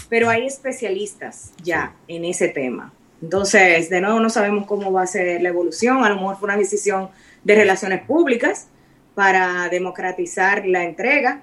pero 0.09 0.29
hay 0.29 0.45
especialistas 0.45 1.51
ya 1.63 1.93
en 2.07 2.25
ese 2.25 2.47
tema. 2.49 2.93
Entonces, 3.21 3.89
de 3.89 4.01
nuevo, 4.01 4.19
no 4.19 4.29
sabemos 4.29 4.65
cómo 4.65 4.91
va 4.91 5.03
a 5.03 5.07
ser 5.07 5.41
la 5.41 5.49
evolución. 5.49 6.03
A 6.03 6.09
lo 6.09 6.15
mejor 6.15 6.37
fue 6.37 6.47
una 6.47 6.57
decisión 6.57 7.09
de 7.43 7.55
relaciones 7.55 8.01
públicas 8.01 8.67
para 9.13 9.69
democratizar 9.69 10.65
la 10.65 10.83
entrega, 10.83 11.41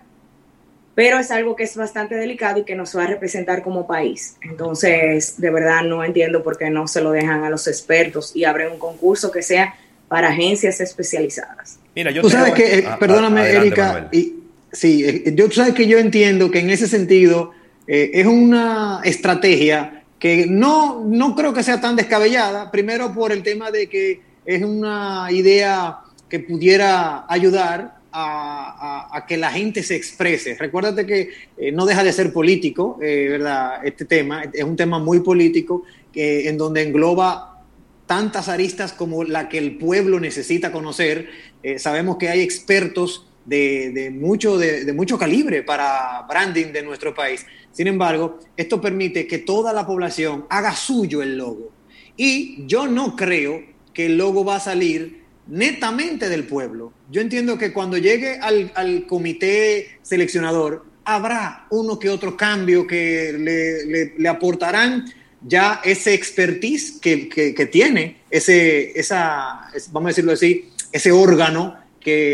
pero 0.94 1.18
es 1.18 1.30
algo 1.30 1.54
que 1.54 1.62
es 1.62 1.76
bastante 1.76 2.16
delicado 2.16 2.58
y 2.58 2.64
que 2.64 2.74
nos 2.74 2.96
va 2.96 3.04
a 3.04 3.06
representar 3.06 3.62
como 3.62 3.86
país. 3.86 4.36
Entonces, 4.42 5.40
de 5.40 5.50
verdad 5.50 5.82
no 5.82 6.02
entiendo 6.02 6.42
por 6.42 6.58
qué 6.58 6.70
no 6.70 6.88
se 6.88 7.00
lo 7.00 7.12
dejan 7.12 7.44
a 7.44 7.50
los 7.50 7.68
expertos 7.68 8.34
y 8.34 8.44
abren 8.44 8.72
un 8.72 8.78
concurso 8.78 9.30
que 9.30 9.42
sea 9.42 9.76
para 10.08 10.28
agencias 10.28 10.80
especializadas. 10.80 11.78
Mira, 11.94 12.10
yo 12.10 12.22
Tú 12.22 12.30
sabes 12.30 12.54
que, 12.54 12.78
eh, 12.78 12.84
Ah, 12.88 12.96
perdóname, 12.98 13.42
adelante, 13.42 13.66
Erika, 13.68 13.92
Manuel. 13.92 14.08
y, 14.10 14.37
sí, 14.72 15.04
eh, 15.04 15.32
yo 15.34 15.50
sabes 15.50 15.74
que 15.74 15.86
yo 15.86 15.98
entiendo 15.98 16.50
que 16.50 16.60
en 16.60 16.70
ese 16.70 16.86
sentido 16.86 17.52
eh, 17.86 18.10
es 18.14 18.26
una 18.26 19.00
estrategia 19.04 20.04
que 20.18 20.46
no, 20.48 21.04
no 21.04 21.34
creo 21.34 21.54
que 21.54 21.62
sea 21.62 21.80
tan 21.80 21.96
descabellada, 21.96 22.70
primero 22.70 23.14
por 23.14 23.32
el 23.32 23.42
tema 23.42 23.70
de 23.70 23.88
que 23.88 24.20
es 24.44 24.62
una 24.62 25.28
idea 25.30 25.98
que 26.28 26.40
pudiera 26.40 27.24
ayudar 27.28 27.98
a, 28.10 29.08
a- 29.16 29.26
que 29.26 29.36
la 29.36 29.50
gente 29.50 29.82
se 29.82 29.94
exprese. 29.94 30.56
Recuérdate 30.58 31.06
que 31.06 31.30
eh, 31.56 31.72
no 31.72 31.86
deja 31.86 32.02
de 32.02 32.12
ser 32.12 32.32
político, 32.32 32.98
eh, 33.02 33.28
¿verdad? 33.30 33.84
Este 33.84 34.04
tema 34.06 34.44
es 34.52 34.64
un 34.64 34.76
tema 34.76 34.98
muy 34.98 35.20
político 35.20 35.82
en 36.14 36.56
donde 36.58 36.82
engloba 36.82 37.62
tantas 38.06 38.48
aristas 38.48 38.92
como 38.92 39.22
la 39.22 39.48
que 39.48 39.58
el 39.58 39.76
pueblo 39.78 40.18
necesita 40.18 40.72
conocer. 40.72 41.28
Sabemos 41.76 42.16
que 42.16 42.28
hay 42.28 42.40
expertos 42.40 43.28
de, 43.48 43.90
de 43.92 44.10
mucho, 44.10 44.58
de, 44.58 44.92
mucho 44.92 45.18
calibre 45.18 45.62
para 45.62 46.22
branding 46.28 46.66
de 46.72 46.82
nuestro 46.82 47.14
país. 47.14 47.46
Sin 47.72 47.86
embargo, 47.86 48.38
esto 48.56 48.80
permite 48.80 49.26
que 49.26 49.38
toda 49.38 49.72
la 49.72 49.86
población 49.86 50.44
haga 50.50 50.74
suyo 50.74 51.22
el 51.22 51.38
logo. 51.38 51.72
Y 52.16 52.66
yo 52.66 52.86
no 52.88 53.16
creo 53.16 53.62
que 53.94 54.06
el 54.06 54.18
logo 54.18 54.44
va 54.44 54.56
a 54.56 54.60
salir 54.60 55.22
netamente 55.46 56.28
del 56.28 56.44
pueblo. 56.44 56.92
Yo 57.10 57.20
entiendo 57.22 57.56
que 57.56 57.72
cuando 57.72 57.96
llegue 57.96 58.38
al, 58.38 59.06
comité 59.06 59.98
seleccionador, 60.02 60.84
habrá 61.04 61.66
uno 61.70 61.98
que 61.98 62.10
otro 62.10 62.36
cambio 62.36 62.86
que 62.86 64.12
le, 64.18 64.28
aportarán 64.28 65.06
ya 65.40 65.80
ese 65.84 66.12
expertise 66.12 66.98
que, 67.00 67.28
que- 67.28 67.54
que 67.54 67.66
tiene 67.66 68.18
ese, 68.30 68.98
esa, 68.98 69.70
es- 69.74 69.90
vamos 69.92 70.08
a 70.08 70.10
decirlo 70.10 70.32
así, 70.32 70.68
ese 70.92 71.12
órgano 71.12 71.76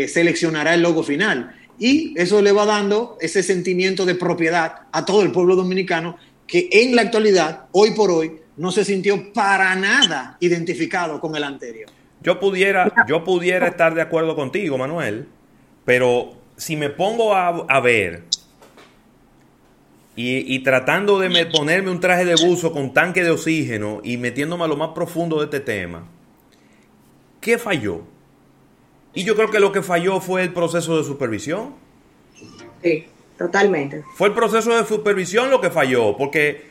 seleccionará 0.07 0.73
el 0.73 0.81
logo 0.81 1.03
final. 1.03 1.55
Y 1.77 2.13
eso 2.17 2.41
le 2.41 2.51
va 2.51 2.65
dando 2.65 3.17
ese 3.19 3.43
sentimiento 3.43 4.05
de 4.05 4.15
propiedad 4.15 4.83
a 4.91 5.05
todo 5.05 5.23
el 5.23 5.31
pueblo 5.31 5.55
dominicano 5.55 6.17
que 6.47 6.69
en 6.71 6.95
la 6.95 7.01
actualidad, 7.01 7.65
hoy 7.71 7.91
por 7.91 8.11
hoy, 8.11 8.31
no 8.57 8.71
se 8.71 8.85
sintió 8.85 9.33
para 9.33 9.75
nada 9.75 10.37
identificado 10.39 11.19
con 11.19 11.35
el 11.35 11.43
anterior. 11.43 11.89
Yo 12.21 12.39
pudiera, 12.39 12.91
yo 13.07 13.23
pudiera 13.23 13.67
estar 13.67 13.93
de 13.93 14.01
acuerdo 14.01 14.35
contigo, 14.35 14.77
Manuel, 14.77 15.27
pero 15.83 16.33
si 16.55 16.75
me 16.77 16.89
pongo 16.89 17.35
a, 17.35 17.79
ver 17.81 18.23
y, 20.15 20.59
tratando 20.59 21.19
de 21.19 21.29
me- 21.29 21.45
ponerme 21.45 21.91
un 21.91 21.99
traje 21.99 22.23
de 22.23 22.35
buzo 22.35 22.71
con 22.71 22.93
tanque 22.93 23.23
de 23.23 23.31
oxígeno 23.31 23.99
y 24.03 24.15
metiéndome 24.17 24.63
a 24.63 24.67
lo 24.67 24.77
más 24.77 24.91
profundo 24.95 25.39
de 25.39 25.45
este 25.45 25.59
tema, 25.59 26.07
¿qué 27.41 27.57
falló? 27.57 28.03
Y 29.15 29.23
yo 29.23 29.35
creo 29.35 29.49
que 29.49 29.59
lo 29.59 29.71
que 29.71 29.81
falló 29.81 30.19
fue 30.19 30.43
el 30.43 30.53
proceso 30.53 30.97
de 30.97 31.03
supervisión. 31.03 31.73
Sí, 32.83 33.05
totalmente. 33.37 34.03
Fue 34.15 34.27
el 34.27 34.33
proceso 34.33 34.75
de 34.75 34.85
supervisión 34.85 35.49
lo 35.49 35.61
que 35.61 35.71
falló, 35.71 36.15
porque 36.17 36.65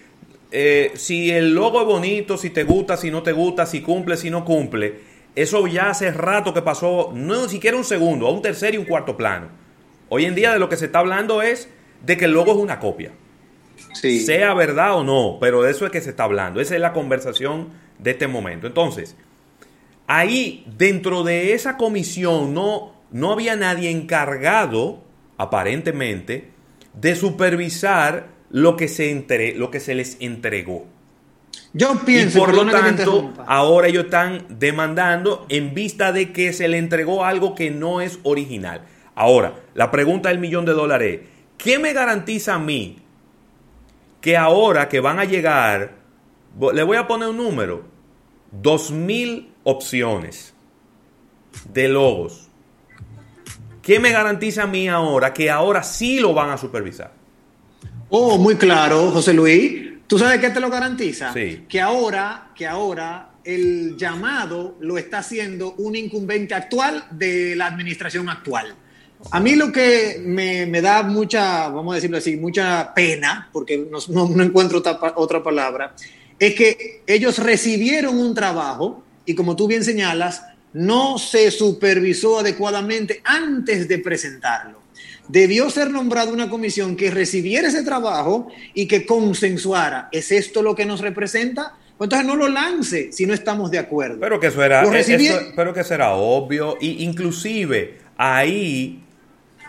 eh, 0.52 0.92
si 0.94 1.30
el 1.30 1.54
logo 1.54 1.80
es 1.80 1.86
bonito, 1.86 2.36
si 2.36 2.50
te 2.50 2.64
gusta, 2.64 2.96
si 2.96 3.10
no 3.10 3.22
te 3.22 3.32
gusta, 3.32 3.66
si 3.66 3.80
cumple, 3.80 4.16
si 4.16 4.30
no 4.30 4.44
cumple, 4.44 5.00
eso 5.34 5.66
ya 5.66 5.90
hace 5.90 6.12
rato 6.12 6.54
que 6.54 6.62
pasó, 6.62 7.10
no 7.14 7.42
ni 7.42 7.48
siquiera 7.48 7.76
un 7.76 7.84
segundo, 7.84 8.28
a 8.28 8.30
un 8.30 8.42
tercer 8.42 8.74
y 8.74 8.76
un 8.76 8.84
cuarto 8.84 9.16
plano. 9.16 9.48
Hoy 10.08 10.26
en 10.26 10.34
día 10.34 10.52
de 10.52 10.58
lo 10.58 10.68
que 10.68 10.76
se 10.76 10.84
está 10.84 11.00
hablando 11.00 11.42
es 11.42 11.68
de 12.04 12.16
que 12.16 12.26
el 12.26 12.32
logo 12.32 12.52
es 12.52 12.58
una 12.58 12.78
copia. 12.78 13.10
Sea 13.94 14.54
verdad 14.54 14.96
o 14.96 15.02
no, 15.02 15.38
pero 15.40 15.62
de 15.62 15.70
eso 15.70 15.86
es 15.86 15.92
que 15.92 16.00
se 16.00 16.10
está 16.10 16.24
hablando. 16.24 16.60
Esa 16.60 16.74
es 16.74 16.80
la 16.80 16.92
conversación 16.92 17.70
de 17.98 18.12
este 18.12 18.28
momento. 18.28 18.66
Entonces, 18.66 19.16
ahí 20.06 20.64
dentro 20.76 21.22
de 21.22 21.52
esa 21.54 21.76
comisión 21.76 22.54
no, 22.54 22.92
no 23.10 23.32
había 23.32 23.56
nadie 23.56 23.90
encargado, 23.90 25.02
aparentemente, 25.38 26.50
de 26.94 27.16
supervisar 27.16 28.28
lo 28.50 28.76
que 28.76 28.88
se, 28.88 29.10
entre- 29.10 29.54
lo 29.54 29.70
que 29.70 29.80
se 29.80 29.94
les 29.94 30.16
entregó. 30.20 30.86
Yo 31.72 32.00
pienso, 32.04 32.38
y 32.38 32.40
por 32.40 32.54
lo 32.54 32.70
tanto, 32.70 33.32
ahora 33.46 33.88
ellos 33.88 34.04
están 34.04 34.46
demandando 34.48 35.44
en 35.48 35.74
vista 35.74 36.12
de 36.12 36.32
que 36.32 36.52
se 36.52 36.68
le 36.68 36.78
entregó 36.78 37.24
algo 37.24 37.54
que 37.54 37.70
no 37.70 38.00
es 38.00 38.18
original. 38.22 38.82
Ahora, 39.16 39.54
la 39.74 39.90
pregunta 39.90 40.28
del 40.28 40.38
millón 40.38 40.64
de 40.64 40.72
dólares 40.72 41.20
es, 41.22 41.28
¿qué 41.56 41.78
me 41.78 41.92
garantiza 41.92 42.54
a 42.54 42.58
mí 42.58 42.98
que 44.20 44.36
ahora 44.36 44.88
que 44.88 45.00
van 45.00 45.18
a 45.18 45.24
llegar, 45.24 45.96
le 46.72 46.82
voy 46.82 46.96
a 46.96 47.06
poner 47.06 47.28
un 47.28 47.36
número, 47.38 47.84
2.000 48.62 49.48
opciones 49.64 50.54
de 51.72 51.88
logos? 51.88 52.48
¿Qué 53.82 53.98
me 54.00 54.12
garantiza 54.12 54.62
a 54.62 54.66
mí 54.66 54.88
ahora 54.88 55.34
que 55.34 55.50
ahora 55.50 55.82
sí 55.82 56.18
lo 56.20 56.32
van 56.32 56.50
a 56.50 56.56
supervisar? 56.56 57.12
Oh, 58.08 58.38
muy 58.38 58.56
claro, 58.56 59.10
José 59.10 59.34
Luis. 59.34 59.82
¿Tú 60.06 60.18
sabes 60.18 60.38
qué 60.40 60.50
te 60.50 60.60
lo 60.60 60.70
garantiza? 60.70 61.32
Sí. 61.32 61.64
Que 61.68 61.80
ahora, 61.80 62.50
que 62.54 62.66
ahora 62.66 63.30
el 63.42 63.96
llamado 63.96 64.76
lo 64.80 64.96
está 64.96 65.18
haciendo 65.18 65.72
un 65.74 65.96
incumbente 65.96 66.54
actual 66.54 67.04
de 67.10 67.54
la 67.56 67.66
administración 67.66 68.28
actual. 68.28 68.74
A 69.30 69.40
mí 69.40 69.54
lo 69.54 69.72
que 69.72 70.20
me, 70.24 70.66
me 70.66 70.80
da 70.82 71.02
mucha, 71.02 71.68
vamos 71.68 71.92
a 71.92 71.94
decirlo 71.96 72.18
así, 72.18 72.36
mucha 72.36 72.92
pena, 72.94 73.48
porque 73.52 73.78
no, 73.90 73.98
no- 74.08 74.28
no 74.28 74.42
encuentro 74.42 74.78
otra, 74.78 74.98
otra 75.16 75.42
palabra, 75.42 75.94
es 76.38 76.54
que 76.54 77.02
ellos 77.06 77.38
recibieron 77.38 78.18
un 78.18 78.34
trabajo 78.34 79.02
y 79.26 79.34
como 79.34 79.56
tú 79.56 79.66
bien 79.66 79.84
señalas, 79.84 80.42
no 80.72 81.18
se 81.18 81.50
supervisó 81.50 82.40
adecuadamente 82.40 83.20
antes 83.24 83.86
de 83.88 83.98
presentarlo. 83.98 84.82
Debió 85.28 85.70
ser 85.70 85.90
nombrada 85.90 86.32
una 86.32 86.50
comisión 86.50 86.96
que 86.96 87.10
recibiera 87.10 87.68
ese 87.68 87.82
trabajo 87.82 88.48
y 88.74 88.86
que 88.86 89.06
consensuara. 89.06 90.08
¿Es 90.12 90.30
esto 90.32 90.62
lo 90.62 90.74
que 90.74 90.84
nos 90.84 91.00
representa? 91.00 91.74
Pues 91.96 92.06
entonces 92.06 92.26
no 92.26 92.34
lo 92.36 92.48
lance 92.48 93.12
si 93.12 93.24
no 93.24 93.32
estamos 93.32 93.70
de 93.70 93.78
acuerdo. 93.78 94.18
Pero 94.20 94.38
que 94.40 94.48
eso 94.48 94.62
era, 94.62 94.82
eh, 94.82 94.86
recibí- 94.90 95.28
eso- 95.28 95.40
pero 95.56 95.72
que 95.72 95.80
eso 95.80 95.94
era 95.94 96.12
obvio. 96.12 96.76
Y 96.80 97.04
inclusive 97.04 97.98
ahí, 98.18 99.00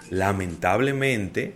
lamentablemente, 0.10 1.54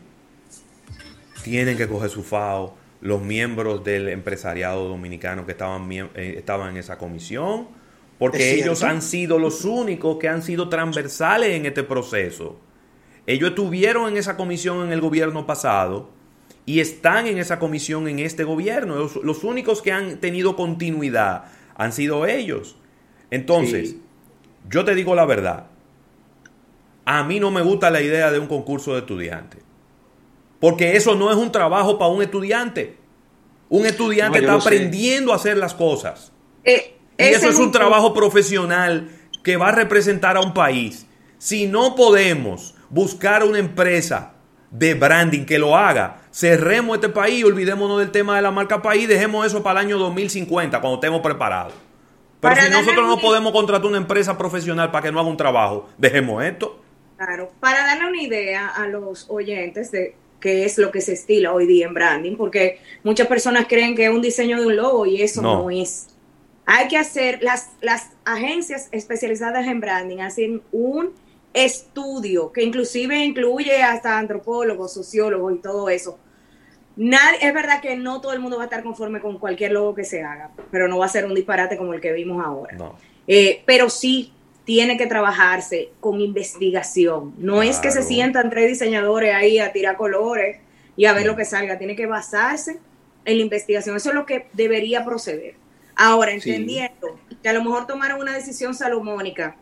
tienen 1.43 1.75
que 1.77 1.87
coger 1.87 2.09
su 2.09 2.23
FAO 2.23 2.75
los 3.01 3.21
miembros 3.21 3.83
del 3.83 4.09
empresariado 4.09 4.87
dominicano 4.89 5.45
que 5.45 5.53
estaban, 5.53 5.89
eh, 5.91 6.07
estaban 6.37 6.71
en 6.71 6.77
esa 6.77 6.97
comisión, 6.97 7.67
porque 8.19 8.53
ellos 8.53 8.83
han 8.83 9.01
sido 9.01 9.39
los 9.39 9.65
únicos 9.65 10.17
que 10.19 10.27
han 10.27 10.43
sido 10.43 10.69
transversales 10.69 11.51
en 11.51 11.65
este 11.65 11.83
proceso. 11.83 12.59
Ellos 13.25 13.49
estuvieron 13.49 14.09
en 14.09 14.17
esa 14.17 14.35
comisión 14.37 14.85
en 14.85 14.91
el 14.91 15.01
gobierno 15.01 15.45
pasado 15.47 16.09
y 16.65 16.81
están 16.81 17.27
en 17.27 17.37
esa 17.37 17.57
comisión 17.57 18.07
en 18.07 18.19
este 18.19 18.43
gobierno. 18.43 18.95
Los, 18.95 19.15
los 19.15 19.43
únicos 19.43 19.81
que 19.81 19.91
han 19.93 20.17
tenido 20.19 20.55
continuidad 20.55 21.45
han 21.75 21.93
sido 21.93 22.25
ellos. 22.25 22.75
Entonces, 23.31 23.95
yo 24.69 24.83
te 24.83 24.95
digo 24.95 25.15
la 25.15 25.25
verdad. 25.25 25.67
A 27.05 27.23
mí 27.23 27.39
no 27.39 27.51
me 27.51 27.61
gusta 27.61 27.89
la 27.89 28.01
idea 28.01 28.31
de 28.31 28.39
un 28.39 28.47
concurso 28.47 28.93
de 28.93 28.99
estudiantes. 28.99 29.61
Porque 30.59 30.97
eso 30.97 31.15
no 31.15 31.31
es 31.31 31.37
un 31.37 31.51
trabajo 31.51 31.97
para 31.97 32.11
un 32.11 32.21
estudiante. 32.21 32.97
Un 33.69 33.85
estudiante 33.85 34.41
No, 34.41 34.57
está 34.57 34.61
sé. 34.61 34.67
aprendiendo 34.67 35.31
a 35.31 35.37
hacer 35.37 35.57
las 35.57 35.73
cosas. 35.73 36.31
Eh, 36.63 36.98
Y 37.19 37.23
ese 37.23 37.35
eso 37.37 37.49
es 37.49 37.55
un 37.55 37.65
punto- 37.65 37.79
trabajo 37.79 38.13
profesional 38.13 39.09
que 39.43 39.57
va 39.57 39.69
a 39.69 39.71
representar 39.71 40.37
a 40.37 40.41
un 40.41 40.53
país. 40.53 41.05
Si 41.37 41.67
no 41.67 41.95
podemos 41.95 42.75
buscar 42.89 43.43
una 43.43 43.59
empresa 43.59 44.33
de 44.71 44.93
branding 44.93 45.45
que 45.45 45.57
lo 45.59 45.75
haga, 45.77 46.21
cerremos 46.31 46.95
este 46.95 47.09
país 47.09 47.43
olvidémonos 47.43 47.99
del 47.99 48.11
tema 48.11 48.35
de 48.35 48.41
la 48.41 48.51
marca 48.51 48.81
país, 48.81 49.07
dejemos 49.07 49.45
eso 49.45 49.63
para 49.63 49.79
el 49.81 49.87
año 49.87 49.97
2050, 49.97 50.79
cuando 50.81 50.95
estemos 50.95 51.21
preparados. 51.21 51.73
Pero 52.41 52.53
Para 52.55 52.65
si 52.67 52.71
nosotros 52.71 53.05
no 53.07 53.15
un- 53.15 53.21
podemos 53.21 53.51
contratar 53.51 53.85
una 53.87 53.97
empresa 53.97 54.37
profesional 54.37 54.91
para 54.91 55.03
que 55.05 55.11
no 55.11 55.19
haga 55.19 55.29
un 55.29 55.37
trabajo, 55.37 55.89
dejemos 55.97 56.43
esto. 56.43 56.79
Claro, 57.17 57.51
para 57.59 57.85
darle 57.85 58.07
una 58.07 58.21
idea 58.21 58.67
a 58.69 58.87
los 58.87 59.25
oyentes 59.29 59.91
de 59.91 60.15
qué 60.39 60.63
es 60.63 60.77
lo 60.77 60.89
que 60.91 61.01
se 61.01 61.13
estila 61.13 61.51
hoy 61.51 61.65
día 61.67 61.87
en 61.87 61.93
branding, 61.93 62.37
porque 62.37 62.79
muchas 63.03 63.27
personas 63.27 63.65
creen 63.67 63.93
que 63.95 64.05
es 64.05 64.09
un 64.11 64.21
diseño 64.21 64.59
de 64.59 64.67
un 64.67 64.75
logo 64.77 65.05
y 65.05 65.21
eso 65.21 65.41
No. 65.41 65.63
no, 65.63 65.69
es. 65.69 66.07
Hay 66.71 66.87
que 66.87 66.97
hacer, 66.97 67.41
las, 67.41 67.71
las 67.81 68.11
agencias 68.25 68.89
especializadas 68.91 69.65
en 69.65 69.79
branding 69.79 70.19
hacen 70.19 70.61
un 70.71 71.13
estudio 71.51 72.51
que 72.51 72.61
inclusive 72.61 73.17
incluye 73.25 73.81
hasta 73.81 74.19
antropólogos, 74.19 74.93
sociólogos 74.93 75.55
y 75.55 75.57
todo 75.57 75.89
eso. 75.89 76.19
Nadie, 76.95 77.39
es 77.41 77.53
verdad 77.55 77.81
que 77.81 77.95
no 77.95 78.21
todo 78.21 78.33
el 78.33 78.39
mundo 78.39 78.57
va 78.57 78.63
a 78.63 78.65
estar 78.65 78.83
conforme 78.83 79.19
con 79.19 79.39
cualquier 79.39 79.71
logo 79.71 79.95
que 79.95 80.03
se 80.03 80.21
haga, 80.21 80.51
pero 80.69 80.87
no 80.87 80.99
va 80.99 81.07
a 81.07 81.09
ser 81.09 81.25
un 81.25 81.33
disparate 81.33 81.75
como 81.75 81.95
el 81.95 82.01
que 82.01 82.13
vimos 82.13 82.45
ahora. 82.45 82.77
No. 82.77 82.93
Eh, 83.25 83.63
pero 83.65 83.89
sí 83.89 84.31
tiene 84.63 84.95
que 84.95 85.07
trabajarse 85.07 85.89
con 85.99 86.21
investigación. 86.21 87.33
No 87.39 87.63
es 87.63 87.79
que 87.79 87.89
se 87.89 88.03
sientan 88.03 88.51
tres 88.51 88.67
diseñadores 88.67 89.33
ahí 89.33 89.57
a 89.57 89.71
tirar 89.71 89.97
colores 89.97 90.57
y 90.95 91.05
a 91.05 91.13
ver 91.13 91.25
lo 91.25 91.35
que 91.35 91.45
salga. 91.45 91.79
Tiene 91.79 91.95
que 91.95 92.05
basarse 92.05 92.77
en 93.25 93.37
la 93.37 93.41
investigación. 93.41 93.95
Eso 93.95 94.09
es 94.09 94.15
lo 94.15 94.27
que 94.27 94.45
debería 94.53 95.03
proceder. 95.03 95.55
Ahora, 96.01 96.31
Sí. 96.39 96.49
entendiendo 96.51 97.19
que 97.43 97.49
a 97.49 97.51
lo 97.51 97.61
mejor 97.61 97.85
tomaron 97.85 98.21
una 98.21 98.33
decisión 98.33 98.73
salomónica 98.73 99.57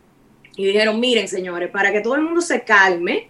y 0.56 0.68
dijeron, 0.68 1.00
miren, 1.00 1.28
señores, 1.28 1.72
para 1.72 1.92
que 1.92 2.00
todo 2.00 2.14
el 2.14 2.22
mundo 2.22 2.42
se 2.42 2.62
calme, 2.62 3.30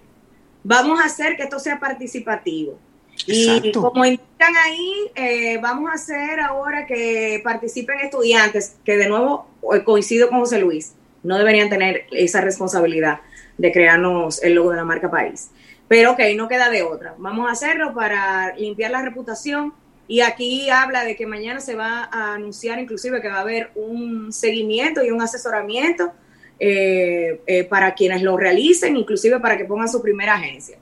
vamos 0.62 1.00
a 1.00 1.06
hacer 1.06 1.38
que 1.38 1.44
esto 1.44 1.58
sea 1.58 1.80
participativo. 1.80 2.78
Y 3.26 3.72
como 3.72 4.04
indican 4.04 4.54
ahí, 4.58 4.94
eh, 5.16 5.58
vamos 5.62 5.90
a 5.90 5.94
hacer 5.94 6.42
ahora 6.42 6.86
que 6.86 7.40
participen 7.46 8.02
estudiantes, 8.02 8.76
que 8.84 8.98
de 8.98 9.08
nuevo 9.08 9.48
eh, 9.74 9.86
coincido 9.86 10.28
con 10.28 10.40
José 10.40 10.60
Luis, 10.60 10.94
no 11.24 11.38
deberían 11.38 11.70
tener 11.70 12.08
esa 12.12 12.42
responsabilidad 12.42 13.22
de 13.58 13.72
crearnos 13.72 14.44
el 14.44 14.54
logo 14.54 14.72
de 14.72 14.78
la 14.78 14.84
marca 14.84 15.10
país. 15.10 15.50
Pero 15.88 16.12
ok, 16.12 16.20
no 16.36 16.50
queda 16.50 16.70
de 16.70 16.84
otra. 16.84 17.16
Vamos 17.18 17.48
a 17.48 17.54
hacerlo 17.54 17.94
para 17.94 18.54
limpiar 18.58 18.92
la 18.92 19.02
reputación. 19.02 19.74
Y 20.08 20.22
aquí 20.22 20.70
habla 20.70 21.04
de 21.04 21.16
que 21.16 21.26
mañana 21.26 21.60
se 21.60 21.76
va 21.76 22.10
a 22.12 22.34
anunciar 22.36 22.80
inclusive 22.80 23.22
que 23.22 23.28
va 23.28 23.38
a 23.38 23.42
haber 23.42 23.72
un 23.76 24.32
seguimiento 24.32 25.04
y 25.04 25.12
un 25.12 25.22
asesoramiento 25.22 26.14
eh, 26.60 27.42
eh, 27.46 27.64
para 27.66 27.94
quienes 27.94 28.22
lo 28.22 28.38
realicen, 28.38 28.96
inclusive 28.96 29.40
para 29.40 29.58
que 29.58 29.66
pongan 29.66 29.90
su 29.90 30.02
primera 30.02 30.36
agencia. 30.36 30.78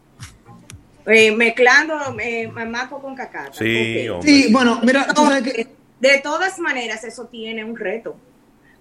Eh, 1.08 1.32
mezclando 1.36 1.96
eh, 2.20 2.48
Maco 2.48 3.00
con 3.02 3.16
Cacata. 3.16 3.54
Sí. 3.54 4.08
Sí, 4.24 4.52
bueno, 4.52 4.80
mira, 4.84 5.08
tú 5.14 5.24
sabes 5.26 5.44
que... 5.44 5.68
De 6.00 6.20
todas 6.20 6.60
maneras, 6.60 7.04
eso 7.04 7.26
tiene 7.28 7.64
un 7.64 7.76
reto. 7.76 8.16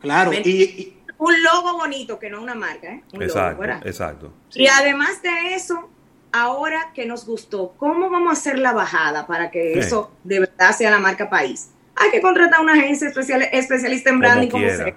Claro, 0.01 0.33
y, 0.33 0.39
y- 0.39 0.97
Un 1.17 1.43
logo 1.43 1.79
bonito, 1.79 2.19
que 2.19 2.29
no 2.29 2.43
una 2.43 2.55
marca, 2.55 2.89
¿eh? 2.89 3.03
Un 3.13 3.21
logo, 3.21 3.25
Exacto, 3.25 3.61
¿verdad? 3.61 3.87
exacto. 3.87 4.33
Y 4.55 4.67
además 4.67 5.23
de 5.23 5.55
eso, 5.55 5.91
ahora 6.35 6.91
que 6.95 7.07
nos 7.07 7.25
gustó, 7.27 7.75
¿cómo 7.79 8.11
vamos 8.11 8.29
a 8.31 8.33
hacer 8.33 8.59
la 8.59 8.73
bajada 8.73 9.27
para 9.27 9.51
que 9.51 9.73
Sí. 9.75 9.79
eso 9.81 10.11
de 10.25 10.41
verdad 10.41 10.77
sea 10.77 10.91
la 10.91 10.99
marca 10.99 11.31
país? 11.31 11.69
Hay 11.97 12.11
que 12.11 12.21
contratar 12.21 12.61
una 12.61 12.73
agencia 12.73 13.09
especial, 13.09 13.43
especialista 13.53 14.11
en 14.11 14.19
branding, 14.19 14.49
como, 14.49 14.69
sea. 14.69 14.97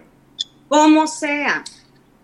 Como 0.68 1.08
sea. 1.08 1.64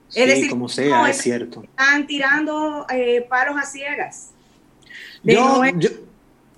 sí, 0.09 0.21
Es 0.21 0.27
decir, 0.27 0.49
como 0.49 0.67
sea, 0.67 0.89
no, 0.97 1.07
es 1.07 1.17
cierto. 1.17 1.63
están 1.63 2.07
tirando 2.07 2.85
eh, 2.91 3.25
palos 3.29 3.55
a 3.57 3.65
ciegas. 3.65 4.31
De 5.23 5.35
Yo, 5.35 5.57
nuevo- 5.57 5.79
yo, 5.79 5.89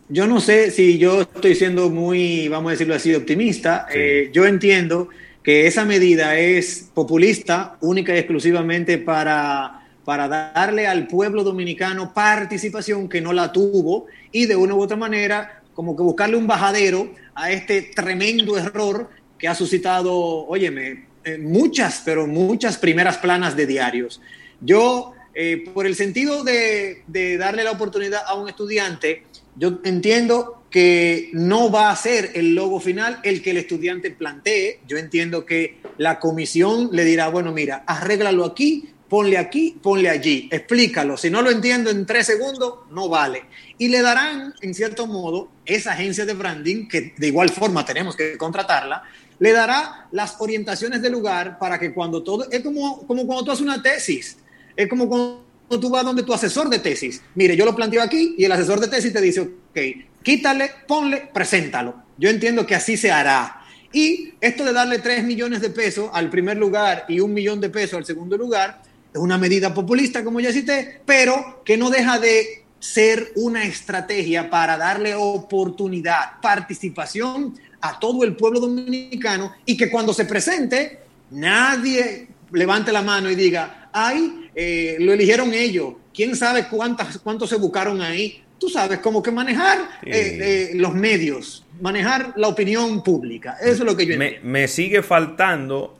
yo 0.09 0.27
no 0.27 0.39
sé 0.39 0.71
si 0.71 0.97
yo 0.97 1.21
estoy 1.21 1.55
siendo 1.55 1.89
muy, 1.89 2.47
vamos 2.47 2.69
a 2.69 2.71
decirlo 2.71 2.95
así, 2.95 3.13
optimista. 3.13 3.85
Eh, 3.93 4.29
yo 4.33 4.45
entiendo 4.45 5.09
que 5.43 5.67
esa 5.67 5.85
medida 5.85 6.37
es 6.39 6.89
populista, 6.93 7.77
única 7.81 8.15
y 8.15 8.17
exclusivamente 8.19 8.97
para, 8.97 9.84
para 10.05 10.27
darle 10.27 10.87
al 10.87 11.07
pueblo 11.07 11.43
dominicano 11.43 12.13
participación 12.13 13.09
que 13.09 13.19
no 13.19 13.33
la 13.33 13.51
tuvo 13.51 14.05
y 14.31 14.45
de 14.45 14.55
una 14.55 14.75
u 14.75 14.81
otra 14.81 14.95
manera 14.95 15.63
como 15.73 15.95
que 15.97 16.03
buscarle 16.03 16.37
un 16.37 16.47
bajadero 16.47 17.11
a 17.33 17.51
este 17.51 17.81
tremendo 17.81 18.57
error 18.57 19.09
que 19.37 19.47
ha 19.47 19.55
suscitado, 19.55 20.13
óyeme, 20.13 21.07
eh, 21.25 21.37
muchas, 21.37 22.01
pero 22.05 22.27
muchas 22.27 22.77
primeras 22.77 23.17
planas 23.17 23.57
de 23.57 23.65
diarios. 23.65 24.21
Yo, 24.61 25.13
eh, 25.33 25.65
por 25.73 25.85
el 25.85 25.95
sentido 25.95 26.43
de, 26.43 27.03
de 27.07 27.37
darle 27.37 27.63
la 27.63 27.71
oportunidad 27.71 28.21
a 28.25 28.35
un 28.35 28.47
estudiante, 28.47 29.23
yo 29.57 29.79
entiendo 29.83 30.63
que 30.69 31.29
no 31.33 31.71
va 31.71 31.89
a 31.89 31.95
ser 31.95 32.31
el 32.35 32.53
logo 32.53 32.79
final 32.79 33.19
el 33.23 33.41
que 33.41 33.51
el 33.51 33.57
estudiante 33.57 34.11
plantee. 34.11 34.81
Yo 34.87 34.97
entiendo 34.97 35.45
que 35.45 35.77
la 35.97 36.19
comisión 36.19 36.89
le 36.91 37.05
dirá, 37.05 37.29
bueno, 37.29 37.51
mira, 37.53 37.83
arréglalo 37.87 38.43
aquí, 38.43 38.89
ponle 39.09 39.37
aquí, 39.37 39.77
ponle 39.81 40.09
allí, 40.09 40.49
explícalo. 40.51 41.17
Si 41.17 41.29
no 41.29 41.41
lo 41.41 41.51
entiendo 41.51 41.89
en 41.89 42.05
tres 42.05 42.27
segundos, 42.27 42.79
no 42.91 43.07
vale. 43.09 43.45
Y 43.77 43.87
le 43.89 44.01
darán, 44.01 44.53
en 44.61 44.73
cierto 44.73 45.07
modo, 45.07 45.49
esa 45.65 45.93
agencia 45.93 46.25
de 46.25 46.33
branding, 46.33 46.87
que 46.87 47.13
de 47.17 47.27
igual 47.27 47.49
forma 47.49 47.85
tenemos 47.85 48.15
que 48.15 48.37
contratarla, 48.37 49.03
le 49.39 49.51
dará 49.51 50.07
las 50.11 50.35
orientaciones 50.39 51.01
del 51.01 51.11
lugar 51.11 51.59
para 51.59 51.77
que 51.79 51.93
cuando 51.93 52.23
todo, 52.23 52.49
es 52.49 52.61
como, 52.61 53.05
como 53.05 53.25
cuando 53.25 53.45
tú 53.45 53.51
haces 53.51 53.65
una 53.65 53.81
tesis, 53.81 54.37
es 54.75 54.87
como 54.87 55.07
cuando 55.07 55.43
tú 55.67 55.89
vas 55.89 56.05
donde 56.05 56.23
tu 56.23 56.33
asesor 56.33 56.69
de 56.69 56.79
tesis, 56.79 57.21
mire, 57.35 57.55
yo 57.55 57.65
lo 57.65 57.75
planteo 57.75 58.01
aquí 58.01 58.35
y 58.37 58.45
el 58.45 58.51
asesor 58.51 58.79
de 58.79 58.87
tesis 58.87 59.11
te 59.11 59.21
dice, 59.21 59.41
ok, 59.41 59.79
quítale, 60.23 60.71
ponle, 60.87 61.29
preséntalo. 61.33 62.03
Yo 62.17 62.29
entiendo 62.29 62.65
que 62.65 62.75
así 62.75 62.95
se 62.95 63.11
hará. 63.11 63.61
Y 63.91 64.33
esto 64.41 64.65
de 64.65 64.73
darle 64.73 64.99
3 64.99 65.23
millones 65.23 65.61
de 65.61 65.69
pesos 65.69 66.09
al 66.13 66.29
primer 66.29 66.57
lugar 66.57 67.05
y 67.07 67.19
un 67.19 67.33
millón 67.33 67.61
de 67.61 67.69
pesos 67.69 67.97
al 67.97 68.05
segundo 68.05 68.37
lugar 68.37 68.81
es 69.15 69.21
una 69.21 69.37
medida 69.37 69.73
populista, 69.73 70.25
como 70.25 70.41
ya 70.41 70.51
cité, 70.51 70.99
pero 71.05 71.61
que 71.63 71.77
no 71.77 71.89
deja 71.89 72.19
de 72.19 72.65
ser 72.79 73.31
una 73.35 73.63
estrategia 73.63 74.49
para 74.49 74.77
darle 74.77 75.15
oportunidad, 75.15 76.41
participación 76.41 77.57
a 77.79 77.97
todo 77.97 78.25
el 78.25 78.35
pueblo 78.35 78.59
dominicano 78.59 79.53
y 79.65 79.77
que 79.77 79.89
cuando 79.89 80.13
se 80.13 80.25
presente 80.25 80.99
nadie 81.31 82.27
levante 82.51 82.91
la 82.91 83.01
mano 83.01 83.31
y 83.31 83.35
diga, 83.35 83.89
ay, 83.93 84.49
eh, 84.53 84.97
lo 84.99 85.13
eligieron 85.13 85.53
ellos. 85.53 85.93
¿Quién 86.13 86.35
sabe 86.35 86.67
cuántas, 86.67 87.17
cuántos 87.19 87.49
se 87.49 87.55
buscaron 87.55 88.01
ahí? 88.01 88.43
Tú 88.59 88.67
sabes, 88.67 88.99
como 88.99 89.23
que 89.23 89.31
manejar 89.31 89.79
eh, 90.03 90.11
eh, 90.11 90.71
los 90.75 90.93
medios, 90.93 91.65
manejar 91.79 92.33
la 92.35 92.49
opinión 92.49 93.01
pública. 93.01 93.55
Eso 93.61 93.71
es 93.71 93.79
lo 93.79 93.95
que 93.95 94.05
yo 94.05 94.17
me, 94.17 94.39
me 94.43 94.67
sigue 94.67 95.01
faltando 95.01 95.97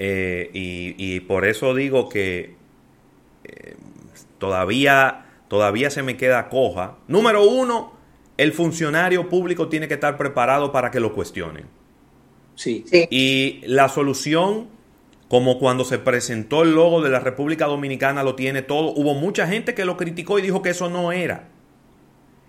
y, 0.00 0.94
y, 0.96 1.20
por 1.20 1.44
eso 1.44 1.74
digo 1.74 2.08
que 2.08 2.54
todavía, 4.38 5.26
todavía 5.48 5.90
se 5.90 6.02
me 6.02 6.16
queda 6.16 6.48
coja. 6.48 6.96
Número 7.06 7.46
uno, 7.46 7.92
el 8.36 8.52
funcionario 8.52 9.28
público 9.28 9.68
tiene 9.68 9.86
que 9.86 9.94
estar 9.94 10.16
preparado 10.16 10.72
para 10.72 10.90
que 10.90 10.98
lo 10.98 11.12
cuestionen. 11.12 11.66
Sí. 12.54 12.84
Y 13.10 13.60
la 13.66 13.88
solución, 13.88 14.68
como 15.28 15.58
cuando 15.58 15.84
se 15.84 15.98
presentó 15.98 16.62
el 16.62 16.74
logo 16.74 17.02
de 17.02 17.10
la 17.10 17.20
República 17.20 17.66
Dominicana, 17.66 18.22
lo 18.22 18.34
tiene 18.34 18.62
todo. 18.62 18.92
Hubo 18.92 19.14
mucha 19.14 19.46
gente 19.46 19.74
que 19.74 19.84
lo 19.84 19.96
criticó 19.96 20.38
y 20.38 20.42
dijo 20.42 20.62
que 20.62 20.70
eso 20.70 20.88
no 20.88 21.12
era. 21.12 21.48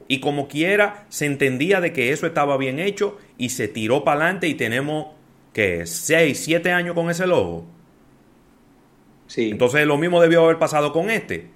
Y 0.08 0.20
como 0.20 0.48
quiera, 0.48 1.06
se 1.10 1.26
entendía 1.26 1.80
de 1.80 1.94
que 1.94 2.12
eso 2.12 2.28
estaba 2.28 2.58
bien 2.58 2.80
hecho 2.80 3.18
y 3.38 3.50
se 3.50 3.68
tiró 3.70 4.04
para 4.04 4.22
adelante 4.22 4.48
y 4.48 4.56
tenemos, 4.56 5.08
que 5.54 5.86
6, 5.86 6.40
7 6.44 6.72
años 6.72 6.96
con 6.96 7.10
ese 7.10 7.28
logo. 7.28 7.66
Sí. 9.28 9.50
Entonces 9.52 9.86
lo 9.86 9.98
mismo 9.98 10.22
debió 10.22 10.44
haber 10.44 10.58
pasado 10.58 10.92
con 10.92 11.10
este. 11.10 11.50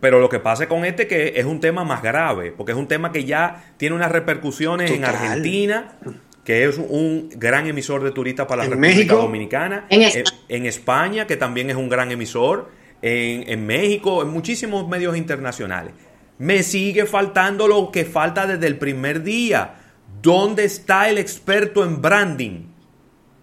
Pero 0.00 0.20
lo 0.20 0.28
que 0.28 0.40
pasa 0.40 0.68
con 0.68 0.84
este 0.84 1.06
que 1.06 1.34
es 1.36 1.46
un 1.46 1.60
tema 1.60 1.84
más 1.84 2.02
grave, 2.02 2.52
porque 2.52 2.72
es 2.72 2.78
un 2.78 2.86
tema 2.86 3.12
que 3.12 3.24
ya 3.24 3.72
tiene 3.78 3.96
unas 3.96 4.12
repercusiones 4.12 4.90
en 4.90 5.04
Argentina, 5.04 5.96
que 6.44 6.64
es 6.64 6.78
un 6.78 7.30
gran 7.36 7.66
emisor 7.66 8.02
de 8.02 8.10
turistas 8.10 8.46
para 8.46 8.64
la 8.64 8.70
República 8.70 9.14
Dominicana, 9.14 9.86
en, 9.88 10.66
España, 10.66 11.26
que 11.26 11.36
también 11.36 11.70
es 11.70 11.76
un 11.76 11.88
gran 11.88 12.10
emisor, 12.10 12.70
en, 13.00 13.48
en 13.48 13.66
México, 13.66 14.22
en 14.22 14.28
muchísimos 14.28 14.86
medios 14.86 15.16
internacionales. 15.16 15.94
Me 16.38 16.62
sigue 16.62 17.06
faltando 17.06 17.66
lo 17.66 17.90
que 17.90 18.04
falta 18.04 18.46
desde 18.46 18.66
el 18.66 18.76
primer 18.76 19.22
día. 19.22 19.76
¿Dónde 20.22 20.64
está 20.64 21.08
el 21.08 21.16
experto 21.16 21.84
en 21.84 22.02
branding? 22.02 22.69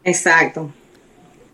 Exacto. 0.08 0.72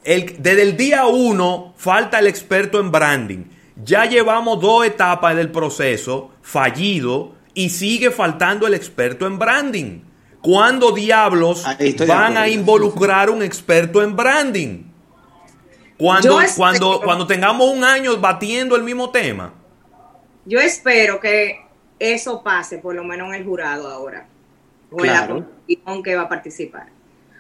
El, 0.04 0.36
desde 0.38 0.62
el 0.62 0.78
día 0.78 1.08
uno 1.08 1.74
falta 1.76 2.20
el 2.20 2.28
experto 2.28 2.80
en 2.80 2.92
branding. 2.92 3.46
Ya 3.84 4.06
llevamos 4.06 4.62
dos 4.62 4.86
etapas 4.86 5.36
del 5.36 5.52
proceso 5.52 6.30
fallido 6.44 7.34
y 7.56 7.72
sigue 7.72 8.12
faltando 8.12 8.68
el 8.68 8.76
experto 8.76 9.26
en 9.26 9.40
branding. 9.40 10.02
¿Cuándo 10.40 10.92
diablos 10.92 11.66
van 12.08 12.38
a 12.38 12.48
involucrar 12.48 13.32
un 13.32 13.42
experto 13.42 14.04
en 14.04 14.16
branding? 14.16 14.84
Cuando, 15.98 16.40
cuando, 16.56 17.02
cuando 17.02 17.26
tengamos 17.26 17.72
un 17.72 17.84
año 17.84 18.18
batiendo 18.18 18.76
el 18.76 18.84
mismo 18.84 19.10
tema. 19.10 19.52
Yo 20.46 20.60
espero 20.60 21.20
que 21.20 21.60
eso 21.98 22.44
pase, 22.44 22.78
por 22.78 22.94
lo 22.94 23.04
menos 23.04 23.30
en 23.30 23.36
el 23.36 23.46
jurado 23.46 23.90
ahora, 23.90 24.28
o 24.92 25.04
en 25.04 25.12
la 25.12 25.28
comisión 25.28 26.04
que 26.04 26.16
va 26.16 26.24
a 26.24 26.30
participar. 26.30 26.93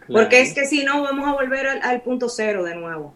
Porque 0.07 0.41
es 0.41 0.53
que 0.53 0.65
si 0.65 0.83
no, 0.83 1.01
vamos 1.01 1.27
a 1.27 1.33
volver 1.33 1.67
al 1.67 2.01
punto 2.01 2.29
cero 2.29 2.63
de 2.63 2.75
nuevo 2.75 3.13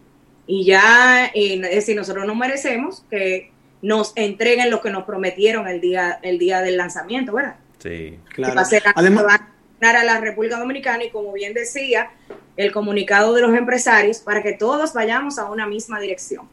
y 0.50 0.64
ya, 0.64 1.26
es 1.34 1.60
decir, 1.60 1.94
nosotros 1.94 2.26
no 2.26 2.34
merecemos 2.34 3.04
que 3.10 3.52
nos 3.82 4.12
entreguen 4.16 4.70
lo 4.70 4.80
que 4.80 4.90
nos 4.90 5.04
prometieron 5.04 5.68
el 5.68 5.80
día, 5.80 6.18
el 6.22 6.38
día 6.38 6.62
del 6.62 6.78
lanzamiento, 6.78 7.34
¿verdad? 7.34 7.56
Sí, 7.78 8.18
claro. 8.34 8.54
Va 8.54 8.62
a 8.62 8.64
ser, 8.64 8.82
Además, 8.94 9.24
a 9.28 9.90
a 9.90 10.04
la 10.04 10.20
República 10.20 10.58
Dominicana 10.58 11.04
y 11.04 11.10
como 11.10 11.32
bien 11.34 11.52
decía, 11.52 12.10
el 12.56 12.72
comunicado 12.72 13.34
de 13.34 13.42
los 13.42 13.54
empresarios 13.54 14.18
para 14.18 14.42
que 14.42 14.54
todos 14.54 14.94
vayamos 14.94 15.38
a 15.38 15.50
una 15.50 15.66
misma 15.66 16.00
dirección. 16.00 16.48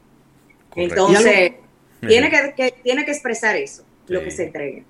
Entonces, 0.75 1.53
tiene 2.05 2.29
que, 2.29 2.75
tiene 2.83 3.05
que 3.05 3.11
expresar 3.11 3.55
eso, 3.55 3.85
lo 4.07 4.21
que 4.21 4.29
se 4.29 4.43
entregue. 4.43 4.83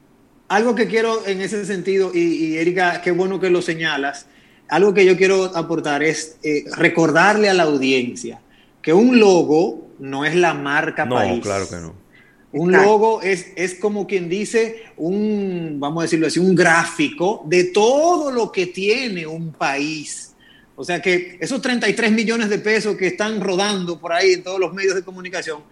Algo 0.47 0.73
que 0.73 0.87
quiero 0.87 1.25
en 1.27 1.41
ese 1.41 1.63
sentido, 1.65 2.11
y, 2.13 2.57
Erika, 2.57 3.01
qué 3.01 3.11
bueno 3.11 3.39
que 3.39 3.51
lo 3.51 3.61
señalas, 3.61 4.27
algo 4.67 4.93
que 4.93 5.05
yo 5.05 5.17
quiero 5.17 5.45
aportar 5.55 6.03
es 6.03 6.37
eh, 6.43 6.65
recordarle 6.75 7.49
a 7.49 7.53
la 7.53 7.63
audiencia 7.63 8.39
que 8.81 8.93
un 8.93 9.19
logo 9.19 9.89
no 9.99 10.25
es 10.25 10.35
la 10.35 10.53
marca 10.53 11.05
no, 11.05 11.15
país. 11.15 11.37
No, 11.37 11.41
claro 11.41 11.67
que 11.67 11.75
no. 11.77 12.05
Un 12.51 12.71
logo 12.71 13.21
es, 13.21 13.47
es 13.57 13.75
como 13.75 14.07
quien 14.07 14.29
dice 14.29 14.83
un, 14.95 15.75
vamos 15.77 16.01
a 16.01 16.03
decirlo 16.03 16.27
así, 16.27 16.39
un 16.39 16.55
gráfico 16.55 17.43
de 17.47 17.65
todo 17.65 18.31
lo 18.31 18.49
que 18.49 18.67
tiene 18.67 19.27
un 19.27 19.51
país. 19.51 20.33
O 20.77 20.85
sea 20.85 21.01
que 21.01 21.37
esos 21.41 21.61
33 21.61 22.11
millones 22.11 22.49
de 22.49 22.59
pesos 22.59 22.95
que 22.95 23.07
están 23.07 23.41
rodando 23.41 23.99
por 23.99 24.13
ahí 24.13 24.33
en 24.33 24.43
todos 24.43 24.59
los 24.59 24.73
medios 24.73 24.95
de 24.95 25.03
comunicación, 25.03 25.63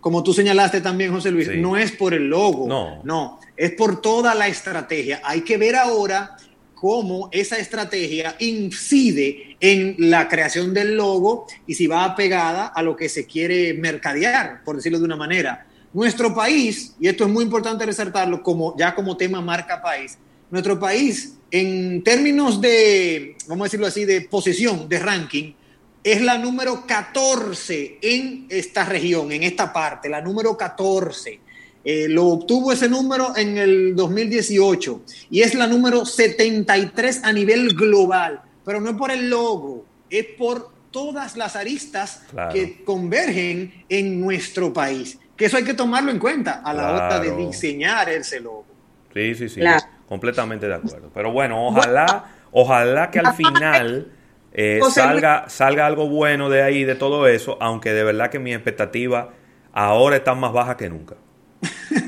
como 0.00 0.22
tú 0.22 0.32
señalaste 0.32 0.80
también, 0.80 1.12
José 1.12 1.30
Luis, 1.30 1.48
no 1.56 1.76
es 1.76 1.92
por 1.92 2.14
el 2.14 2.28
logo, 2.28 2.68
no. 2.68 3.02
no, 3.04 3.40
es 3.56 3.72
por 3.72 4.00
toda 4.00 4.34
la 4.34 4.48
estrategia. 4.48 5.20
Hay 5.24 5.40
que 5.40 5.56
ver 5.56 5.76
ahora 5.76 6.36
cómo 6.80 7.28
esa 7.30 7.58
estrategia 7.58 8.36
incide 8.38 9.56
en 9.60 9.96
la 9.98 10.28
creación 10.28 10.72
del 10.72 10.96
logo 10.96 11.46
y 11.66 11.74
si 11.74 11.86
va 11.86 12.04
apegada 12.04 12.68
a 12.68 12.82
lo 12.82 12.96
que 12.96 13.10
se 13.10 13.26
quiere 13.26 13.74
mercadear, 13.74 14.64
por 14.64 14.76
decirlo 14.76 14.98
de 14.98 15.04
una 15.04 15.16
manera. 15.16 15.66
Nuestro 15.92 16.34
país, 16.34 16.94
y 16.98 17.08
esto 17.08 17.24
es 17.24 17.30
muy 17.30 17.44
importante 17.44 17.84
resaltarlo 17.84 18.42
como, 18.42 18.74
ya 18.78 18.94
como 18.94 19.18
tema 19.18 19.42
marca 19.42 19.82
país, 19.82 20.16
nuestro 20.50 20.80
país 20.80 21.34
en 21.50 22.02
términos 22.02 22.62
de, 22.62 23.36
vamos 23.46 23.64
a 23.64 23.66
decirlo 23.66 23.86
así, 23.86 24.06
de 24.06 24.22
posición, 24.22 24.88
de 24.88 24.98
ranking, 25.00 25.52
es 26.02 26.22
la 26.22 26.38
número 26.38 26.86
14 26.86 27.98
en 28.00 28.46
esta 28.48 28.86
región, 28.86 29.32
en 29.32 29.42
esta 29.42 29.70
parte, 29.70 30.08
la 30.08 30.22
número 30.22 30.56
14. 30.56 31.40
Eh, 31.82 32.08
lo 32.08 32.26
obtuvo 32.26 32.72
ese 32.72 32.88
número 32.88 33.34
en 33.36 33.56
el 33.56 33.96
2018 33.96 35.00
y 35.30 35.40
es 35.40 35.54
la 35.54 35.66
número 35.66 36.04
73 36.04 37.24
a 37.24 37.32
nivel 37.32 37.74
global, 37.74 38.42
pero 38.64 38.80
no 38.82 38.90
es 38.90 38.96
por 38.96 39.10
el 39.10 39.30
logo, 39.30 39.86
es 40.10 40.26
por 40.36 40.70
todas 40.90 41.36
las 41.36 41.56
aristas 41.56 42.22
que 42.52 42.84
convergen 42.84 43.84
en 43.88 44.20
nuestro 44.20 44.72
país. 44.72 45.18
Que 45.36 45.46
eso 45.46 45.56
hay 45.56 45.64
que 45.64 45.72
tomarlo 45.72 46.10
en 46.10 46.18
cuenta 46.18 46.60
a 46.62 46.74
la 46.74 46.92
hora 46.92 47.20
de 47.20 47.34
diseñar 47.34 48.10
ese 48.10 48.40
logo. 48.40 48.66
Sí, 49.14 49.34
sí, 49.34 49.48
sí, 49.48 49.60
completamente 50.06 50.68
de 50.68 50.74
acuerdo. 50.74 51.10
Pero 51.14 51.32
bueno, 51.32 51.66
ojalá, 51.66 52.26
ojalá 52.52 53.10
que 53.10 53.20
al 53.20 53.32
final 53.34 54.12
eh, 54.52 54.80
salga, 54.90 55.48
salga 55.48 55.86
algo 55.86 56.08
bueno 56.08 56.50
de 56.50 56.62
ahí, 56.62 56.84
de 56.84 56.94
todo 56.94 57.26
eso, 57.26 57.56
aunque 57.60 57.94
de 57.94 58.04
verdad 58.04 58.30
que 58.30 58.38
mi 58.38 58.52
expectativa 58.52 59.30
ahora 59.72 60.16
está 60.16 60.34
más 60.34 60.52
baja 60.52 60.76
que 60.76 60.90
nunca. 60.90 61.16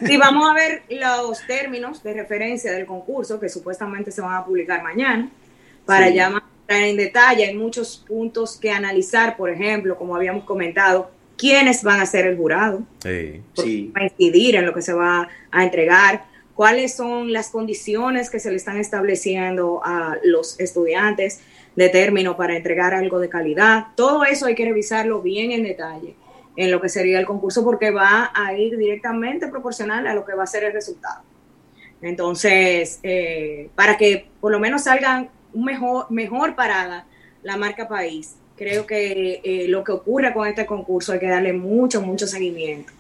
Si 0.07 0.17
vamos 0.17 0.49
a 0.49 0.55
ver 0.55 0.83
los 0.89 1.47
términos 1.47 2.03
de 2.03 2.15
referencia 2.15 2.73
del 2.73 2.87
concurso 2.87 3.39
que 3.39 3.49
supuestamente 3.49 4.11
se 4.11 4.21
van 4.21 4.35
a 4.35 4.45
publicar 4.45 4.83
mañana, 4.83 5.29
para 5.85 6.09
ya 6.11 6.31
más 6.31 6.43
en 6.69 6.97
detalle, 6.97 7.45
hay 7.45 7.57
muchos 7.57 8.03
puntos 8.07 8.57
que 8.57 8.71
analizar, 8.71 9.37
por 9.37 9.51
ejemplo, 9.51 9.97
como 9.97 10.17
habíamos 10.17 10.45
comentado, 10.45 11.11
quiénes 11.37 11.83
van 11.83 12.01
a 12.01 12.07
ser 12.07 12.27
el 12.27 12.37
jurado, 12.37 12.83
sí. 13.03 13.93
va 13.95 14.03
a 14.03 14.05
incidir 14.05 14.57
en 14.57 14.65
lo 14.65 14.73
que 14.73 14.81
se 14.81 14.93
va 14.93 15.29
a 15.51 15.65
entregar, 15.65 16.25
cuáles 16.55 16.95
son 16.95 17.33
las 17.33 17.51
condiciones 17.51 18.31
que 18.31 18.39
se 18.39 18.51
le 18.51 18.57
están 18.57 18.79
estableciendo 18.79 19.83
a 19.85 20.17
los 20.25 20.59
estudiantes 20.61 21.41
de 21.75 21.89
término 21.89 22.37
para 22.37 22.57
entregar 22.57 22.95
algo 22.95 23.19
de 23.19 23.29
calidad. 23.29 23.87
Todo 23.97 24.25
eso 24.25 24.47
hay 24.47 24.55
que 24.55 24.65
revisarlo 24.65 25.21
bien 25.21 25.53
en 25.53 25.65
detalle 25.65 26.15
en 26.57 26.71
lo 26.71 26.81
que 26.81 26.89
sería 26.89 27.19
el 27.19 27.27
concurso 27.27 27.65
porque 27.65 27.91
va 27.91 28.31
a 28.35 28.55
ir 28.55 28.77
directamente 28.77 29.49
proporcional 29.49 30.07
a 30.07 30.15
lo 30.15 30.25
que 30.25 30.35
va 30.35 30.45
a 30.45 30.47
ser 30.47 30.65
el 30.65 30.73
resultado. 30.73 31.23
Entonces, 32.03 32.99
eh, 33.03 33.71
para 33.75 33.97
que 33.97 34.27
por 34.41 34.53
lo 34.53 34.59
menos 34.59 34.85
salgan 34.85 35.31
mejor, 35.55 36.11
mejor 36.11 36.57
parada 36.57 37.07
la 37.43 37.57
marca 37.57 37.89
país, 37.89 38.35
creo 38.57 38.87
que 38.87 39.41
eh, 39.45 39.69
lo 39.69 39.83
que 39.85 39.93
ocurra 39.93 40.35
con 40.35 40.47
este 40.47 40.67
concurso 40.67 41.13
hay 41.13 41.21
que 41.21 41.29
darle 41.29 41.53
mucho, 41.53 42.03
mucho 42.03 42.27
seguimiento 42.27 42.93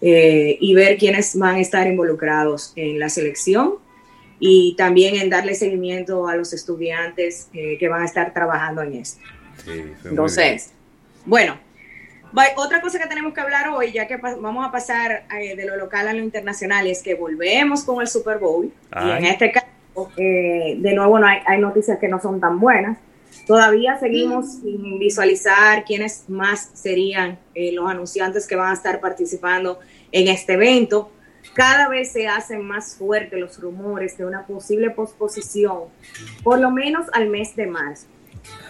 eh, 0.00 0.56
y 0.60 0.74
ver 0.74 0.96
quiénes 0.96 1.36
van 1.36 1.56
a 1.56 1.60
estar 1.60 1.86
involucrados 1.86 2.72
en 2.76 2.98
la 2.98 3.08
selección 3.08 3.74
y 4.38 4.74
también 4.76 5.16
en 5.16 5.30
darle 5.30 5.54
seguimiento 5.54 6.26
a 6.28 6.36
los 6.36 6.52
estudiantes 6.52 7.48
que 7.52 7.88
van 7.88 8.02
a 8.02 8.04
estar 8.04 8.34
trabajando 8.34 8.82
en 8.82 8.94
esto. 8.94 9.20
Entonces, 10.04 10.72
bueno, 11.24 11.56
otra 12.56 12.80
cosa 12.80 12.98
que 12.98 13.06
tenemos 13.06 13.32
que 13.32 13.40
hablar 13.40 13.68
hoy, 13.68 13.92
ya 13.92 14.06
que 14.06 14.16
vamos 14.16 14.66
a 14.66 14.72
pasar 14.72 15.26
eh, 15.40 15.56
de 15.56 15.66
lo 15.66 15.76
local 15.76 16.08
a 16.08 16.12
lo 16.12 16.22
internacional, 16.22 16.86
es 16.86 17.02
que 17.02 17.14
volvemos 17.14 17.84
con 17.84 18.00
el 18.00 18.08
Super 18.08 18.38
Bowl. 18.38 18.72
Y 19.04 19.10
en 19.10 19.24
este 19.24 19.52
caso, 19.52 19.66
eh, 20.16 20.76
de 20.78 20.94
nuevo, 20.94 21.18
no 21.18 21.26
hay, 21.26 21.58
noticias 21.58 21.98
que 21.98 22.08
no 22.08 22.20
son 22.20 22.40
tan 22.40 22.58
buenas. 22.58 22.98
Todavía 23.46 23.98
seguimos 23.98 24.46
mm. 24.46 24.62
sin 24.62 24.98
visualizar 24.98 25.84
quiénes 25.84 26.24
más 26.28 26.70
serían 26.74 27.38
eh, 27.54 27.72
los 27.72 27.88
anunciantes 27.90 28.46
que 28.46 28.56
van 28.56 28.70
a 28.70 28.74
estar 28.74 29.00
participando 29.00 29.80
en 30.12 30.28
este 30.28 30.54
evento. 30.54 31.10
Cada 31.52 31.88
vez 31.88 32.12
se 32.12 32.26
hacen 32.26 32.62
más 32.62 32.96
fuertes 32.96 33.38
los 33.38 33.60
rumores 33.60 34.16
de 34.16 34.24
una 34.24 34.46
posible 34.46 34.90
posposición, 34.90 35.84
por 36.42 36.58
lo 36.58 36.70
menos 36.70 37.06
al 37.12 37.28
mes 37.28 37.54
de 37.54 37.66
marzo. 37.66 38.06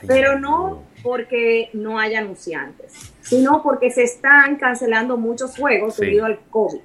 Pero 0.07 0.39
no 0.39 0.83
porque 1.03 1.71
no 1.73 1.99
haya 1.99 2.19
anunciantes, 2.21 3.14
sino 3.25 3.63
porque 3.63 3.91
se 3.91 4.03
están 4.05 4.57
cancelando 4.57 5.17
muchos 5.17 5.57
juegos 5.57 5.97
Sí. 5.97 6.03
debido 6.05 6.25
al 6.27 6.39
COVID. 6.51 6.81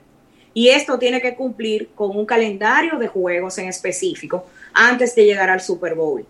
Y 0.55 0.69
esto 0.69 0.97
tiene 0.97 1.21
que 1.21 1.35
cumplir 1.35 1.89
con 1.93 2.17
un 2.17 2.25
calendario 2.25 2.97
de 2.97 3.07
juegos 3.07 3.57
en 3.59 3.67
específico 3.67 4.45
antes 4.73 5.13
de 5.13 5.25
llegar 5.25 5.49
al 5.51 5.61
Super 5.61 5.93
Bowl. 5.93 6.25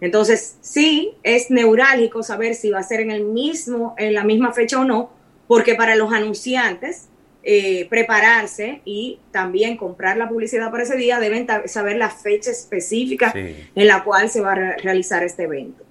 Entonces, 0.00 0.56
sí, 0.60 1.14
es 1.22 1.50
neurálgico 1.50 2.22
saber 2.22 2.54
si 2.54 2.70
va 2.70 2.78
a 2.80 2.82
ser 2.82 3.00
en 3.00 3.10
el 3.10 3.24
mismo, 3.24 3.94
en 3.98 4.14
la 4.14 4.24
misma 4.24 4.52
fecha 4.52 4.78
o 4.78 4.84
no, 4.84 5.10
porque 5.48 5.74
para 5.74 5.96
los 5.96 6.12
anunciantes 6.12 7.08
eh, 7.48 7.86
prepararse 7.88 8.80
y 8.84 9.20
también 9.30 9.76
comprar 9.76 10.16
la 10.16 10.28
publicidad 10.28 10.70
para 10.72 10.82
ese 10.82 10.96
día 10.96 11.20
deben 11.20 11.46
saber 11.66 11.96
la 11.96 12.10
fecha 12.10 12.50
específica 12.50 13.30
Sí. 13.32 13.56
en 13.74 13.86
la 13.86 14.02
cual 14.04 14.28
se 14.28 14.40
va 14.40 14.52
a 14.52 14.54
re- 14.56 14.76
realizar 14.78 15.22
este 15.22 15.44
evento. 15.44 15.84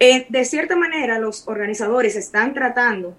Eh, 0.00 0.26
de 0.28 0.44
cierta 0.44 0.76
manera, 0.76 1.18
los 1.18 1.46
organizadores 1.46 2.16
están 2.16 2.54
tratando 2.54 3.14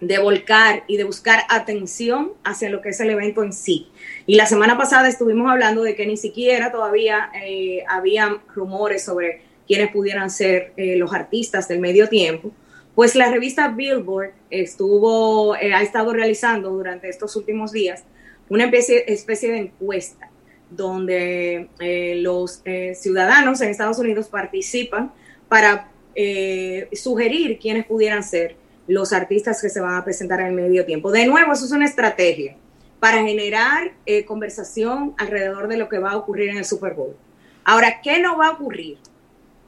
de 0.00 0.18
volcar 0.18 0.84
y 0.86 0.96
de 0.96 1.04
buscar 1.04 1.40
atención 1.48 2.32
hacia 2.44 2.70
lo 2.70 2.80
que 2.80 2.90
es 2.90 3.00
el 3.00 3.10
evento 3.10 3.42
en 3.42 3.52
sí. 3.52 3.88
Y 4.26 4.36
la 4.36 4.46
semana 4.46 4.76
pasada 4.76 5.08
estuvimos 5.08 5.50
hablando 5.50 5.82
de 5.82 5.94
que 5.94 6.06
ni 6.06 6.16
siquiera 6.16 6.72
todavía 6.72 7.30
eh, 7.34 7.84
había 7.88 8.38
rumores 8.54 9.04
sobre 9.04 9.42
quiénes 9.66 9.90
pudieran 9.90 10.30
ser 10.30 10.72
eh, 10.76 10.96
los 10.96 11.12
artistas 11.12 11.68
del 11.68 11.80
medio 11.80 12.08
tiempo. 12.08 12.52
Pues 12.94 13.16
la 13.16 13.30
revista 13.30 13.68
Billboard 13.68 14.32
estuvo, 14.50 15.56
eh, 15.56 15.74
ha 15.74 15.82
estado 15.82 16.12
realizando 16.12 16.70
durante 16.70 17.08
estos 17.08 17.34
últimos 17.36 17.72
días 17.72 18.04
una 18.48 18.64
especie, 18.64 19.04
especie 19.12 19.50
de 19.50 19.58
encuesta 19.58 20.30
donde 20.70 21.68
los 22.16 22.62
ciudadanos 22.94 23.60
en 23.60 23.68
Estados 23.68 23.98
Unidos 23.98 24.28
participan 24.28 25.12
para 25.48 25.88
eh, 26.14 26.88
sugerir 26.92 27.58
quiénes 27.58 27.86
pudieran 27.86 28.22
ser 28.22 28.56
los 28.86 29.12
artistas 29.12 29.60
que 29.60 29.68
se 29.68 29.80
van 29.80 29.96
a 29.96 30.04
presentar 30.04 30.40
en 30.40 30.46
el 30.48 30.52
medio 30.52 30.84
tiempo. 30.84 31.10
De 31.10 31.26
nuevo, 31.26 31.52
eso 31.52 31.64
es 31.64 31.72
una 31.72 31.86
estrategia 31.86 32.56
para 33.00 33.22
generar 33.22 33.92
eh, 34.06 34.24
conversación 34.24 35.14
alrededor 35.18 35.68
de 35.68 35.76
lo 35.76 35.88
que 35.88 35.98
va 35.98 36.12
a 36.12 36.16
ocurrir 36.16 36.50
en 36.50 36.58
el 36.58 36.64
Super 36.64 36.94
Bowl. 36.94 37.16
Ahora, 37.64 38.00
¿qué 38.02 38.20
no 38.20 38.36
va 38.36 38.48
a 38.48 38.50
ocurrir? 38.52 38.98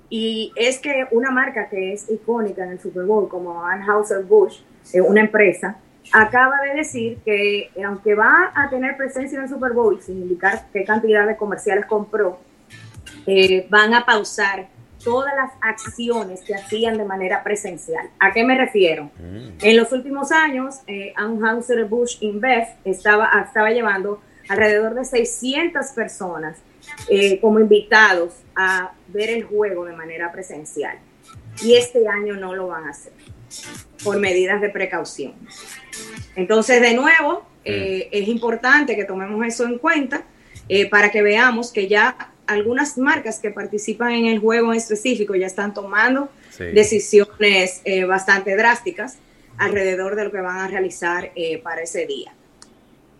Y 0.08 0.52
es 0.54 0.78
que 0.78 1.06
una 1.10 1.30
marca 1.30 1.68
que 1.68 1.92
es 1.92 2.08
icónica 2.10 2.64
en 2.64 2.72
el 2.72 2.80
Super 2.80 3.04
Bowl, 3.04 3.28
como 3.28 3.64
Anheuser-Busch, 3.64 4.62
eh, 4.92 5.00
una 5.00 5.20
empresa, 5.20 5.78
acaba 6.12 6.60
de 6.60 6.74
decir 6.74 7.18
que 7.24 7.70
aunque 7.84 8.14
va 8.14 8.52
a 8.54 8.70
tener 8.70 8.96
presencia 8.96 9.36
en 9.36 9.44
el 9.44 9.50
Super 9.50 9.72
Bowl, 9.72 10.00
sin 10.00 10.18
indicar 10.18 10.68
qué 10.72 10.84
cantidad 10.84 11.26
de 11.26 11.36
comerciales 11.36 11.86
compró, 11.86 12.38
van 13.68 13.92
a 13.94 14.06
pausar 14.06 14.68
todas 15.06 15.32
las 15.36 15.52
acciones 15.60 16.40
que 16.42 16.56
hacían 16.56 16.98
de 16.98 17.04
manera 17.04 17.44
presencial. 17.44 18.10
¿A 18.18 18.32
qué 18.32 18.42
me 18.42 18.58
refiero? 18.58 19.08
En 19.62 19.76
los 19.76 19.92
últimos 19.92 20.32
años, 20.32 20.80
eh, 20.88 21.12
Anheuser-Busch 21.14 22.18
InBev 22.22 22.66
estaba, 22.84 23.30
estaba 23.46 23.70
llevando 23.70 24.20
alrededor 24.48 24.94
de 24.94 25.04
600 25.04 25.86
personas 25.92 26.58
eh, 27.08 27.38
como 27.40 27.60
invitados 27.60 28.34
a 28.56 28.94
ver 29.06 29.30
el 29.30 29.44
juego 29.44 29.84
de 29.84 29.94
manera 29.94 30.32
presencial. 30.32 30.98
Y 31.62 31.76
este 31.76 32.08
año 32.08 32.34
no 32.34 32.56
lo 32.56 32.66
van 32.66 32.86
a 32.86 32.90
hacer 32.90 33.12
por 34.02 34.18
medidas 34.18 34.60
de 34.60 34.70
precaución. 34.70 35.34
Entonces, 36.34 36.80
de 36.80 36.94
nuevo, 36.94 37.46
eh, 37.64 38.08
es 38.10 38.26
importante 38.26 38.96
que 38.96 39.04
tomemos 39.04 39.46
eso 39.46 39.64
en 39.66 39.78
cuenta 39.78 40.24
eh, 40.68 40.90
para 40.90 41.12
que 41.12 41.22
veamos 41.22 41.70
que 41.72 41.86
ya 41.86 42.32
algunas 42.46 42.96
marcas 42.98 43.38
que 43.38 43.50
participan 43.50 44.12
en 44.12 44.26
el 44.26 44.38
juego 44.38 44.72
en 44.72 44.78
específico 44.78 45.34
ya 45.34 45.46
están 45.46 45.74
tomando 45.74 46.28
Sí. 46.50 46.64
decisiones 46.72 47.82
eh, 47.84 48.04
bastante 48.04 48.56
drásticas 48.56 49.18
alrededor 49.58 50.16
de 50.16 50.24
lo 50.24 50.30
que 50.32 50.40
van 50.40 50.58
a 50.58 50.68
realizar 50.68 51.32
eh, 51.34 51.58
para 51.58 51.82
ese 51.82 52.06
día. 52.06 52.32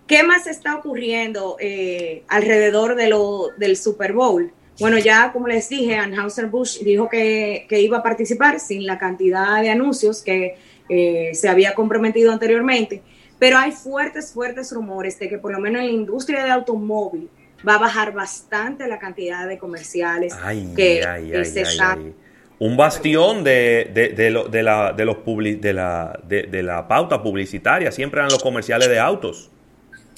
¿Qué 0.07 0.23
más 0.23 0.47
está 0.47 0.77
ocurriendo 0.77 1.57
eh, 1.61 2.23
alrededor 2.29 2.95
de 2.95 3.09
lo, 3.09 3.51
del 3.59 3.77
Super 3.77 4.13
Bowl? 4.15 4.53
Bueno, 4.79 4.99
ya 4.99 5.33
como 5.33 5.49
les 5.49 5.69
dije, 5.69 5.97
Anheuser-Busch 5.97 6.81
dijo 6.81 7.09
que, 7.09 7.67
que 7.69 7.81
iba 7.81 7.99
a 7.99 8.03
participar 8.03 8.61
sin 8.61 8.87
la 8.87 8.99
cantidad 8.99 9.61
de 9.61 9.71
anuncios 9.71 10.23
que 10.23 10.57
se 10.89 11.49
había 11.49 11.75
comprometido 11.75 12.31
anteriormente, 12.31 13.03
pero 13.39 13.59
hay 13.59 13.73
fuertes, 13.73 14.33
fuertes 14.33 14.73
rumores 14.73 15.19
de 15.19 15.29
que 15.29 15.39
por 15.39 15.51
lo 15.53 15.59
menos 15.59 15.81
en 15.81 15.89
la 15.89 15.93
industria 15.93 16.43
del 16.43 16.53
automóvil 16.53 17.29
va 17.67 17.75
a 17.75 17.79
bajar 17.79 18.13
bastante 18.13 18.87
la 18.89 18.99
cantidad 18.99 19.47
de 19.47 19.59
comerciales 19.59 20.35
Ay, 20.43 20.73
que 20.77 21.05
ay, 21.05 21.31
que 21.31 21.39
ay, 21.39 21.45
se. 21.45 21.65
Un 22.59 22.77
bastión 22.77 23.45
de, 23.45 23.91
de, 23.93 24.09
de, 24.11 24.31
lo- 24.31 24.49
de 24.49 24.63
la, 24.63 24.93
de, 24.93 25.05
los 25.05 25.19
de, 25.61 25.73
la, 25.75 26.19
de, 26.27 26.45
de 26.45 26.63
la 26.63 26.89
pauta 26.89 27.23
publicitaria. 27.23 27.93
Siempre 27.93 28.21
eran 28.21 28.31
los 28.31 28.43
comerciales 28.43 28.89
de 28.89 28.99
autos. 28.99 29.51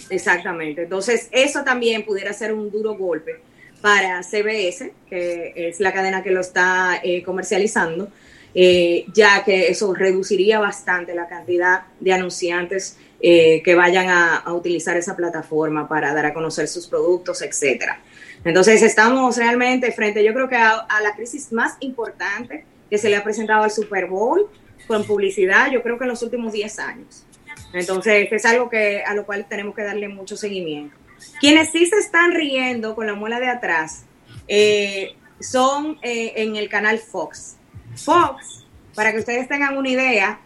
Exactamente. 0.09 0.82
Entonces, 0.85 1.28
eso 1.32 1.65
también 1.65 2.05
pudiera 2.05 2.32
ser 2.32 2.52
un 2.52 2.70
duro 2.70 2.94
golpe 2.94 3.40
para 3.81 4.23
CBS, 4.23 4.93
que 5.09 5.52
es 5.56 5.81
la 5.81 5.93
cadena 5.93 6.23
que 6.23 6.31
lo 6.31 6.40
está 6.40 7.01
eh, 7.02 7.23
comercializando, 7.23 8.09
eh, 8.55 9.05
ya 9.15 9.44
que 9.44 9.69
eso 9.69 9.93
reduciría 9.94 10.59
bastante 10.59 11.15
la 11.15 11.28
cantidad 11.28 11.82
de 12.01 12.12
anunciantes 12.12 12.97
eh, 13.20 13.62
que 13.65 13.74
vayan 13.74 14.09
a, 14.09 14.45
utilizar 14.53 14.97
esa 14.97 15.16
plataforma 15.16 15.89
para 15.89 16.15
dar 16.15 16.27
a 16.27 16.32
conocer 16.32 16.69
sus 16.69 16.86
productos, 16.86 17.43
etcétera. 17.43 18.01
Entonces, 18.45 18.81
estamos 18.81 19.36
realmente 19.36 19.90
frente, 19.90 20.23
yo 20.23 20.32
creo 20.32 20.49
que 20.49 20.55
a, 20.55 20.86
la 21.03 21.16
crisis 21.16 21.53
más 21.53 21.77
importante 21.81 22.65
que 22.89 22.97
se 22.97 23.09
le 23.11 23.16
ha 23.16 23.24
presentado 23.24 23.65
al 23.65 23.73
Super 23.73 24.07
Bowl 24.07 24.49
con 24.86 25.03
publicidad, 25.03 25.69
yo 25.73 25.82
creo 25.82 25.99
que 25.99 26.05
en 26.05 26.11
los 26.11 26.23
últimos 26.23 26.53
10 26.53 26.78
años. 26.78 27.24
Entonces, 27.73 28.28
es 28.31 28.45
algo 28.45 28.70
que 28.70 29.03
a 29.03 29.15
lo 29.15 29.27
cual 29.27 29.47
tenemos 29.49 29.74
que 29.74 29.82
darle 29.82 30.09
mucho 30.09 30.36
seguimiento. 30.36 30.97
Quienes 31.40 31.73
sí 31.73 31.86
se 31.86 31.97
están 31.97 32.31
riendo 32.31 32.95
con 32.95 33.09
la 33.09 33.15
muela 33.15 33.40
de 33.40 33.49
atrás 33.49 34.05
eh, 34.47 35.16
son 35.40 35.99
eh, 36.03 36.35
en 36.36 36.55
el 36.55 36.69
canal 36.69 37.01
Fox. 37.01 37.57
Fox, 37.97 38.65
para 38.95 39.11
que 39.11 39.19
ustedes 39.19 39.49
tengan 39.49 39.77
una 39.77 39.89
idea, 39.89 40.40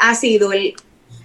ha 0.00 0.14
sido 0.14 0.52
el, 0.52 0.74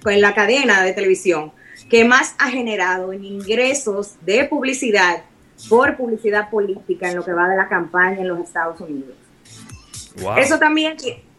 pues, 0.03 0.19
la 0.19 0.35
cadena 0.35 0.83
de 0.83 0.93
televisión 0.93 1.51
que 1.89 2.05
más 2.05 2.35
ha 2.39 2.49
generado 2.49 3.13
en 3.13 3.23
ingresos 3.23 4.15
de 4.21 4.45
publicidad 4.45 5.23
por 5.69 5.95
publicidad 5.95 6.49
política 6.49 7.09
en 7.09 7.15
lo 7.15 7.25
que 7.25 7.33
va 7.33 7.47
de 7.47 7.55
la 7.55 7.69
campaña 7.69 8.19
en 8.19 8.27
los 8.27 8.39
Estados 8.39 8.79
Unidos. 8.81 9.15
Wow. 10.21 10.37
Eso 10.37 10.59
también, 10.59 10.97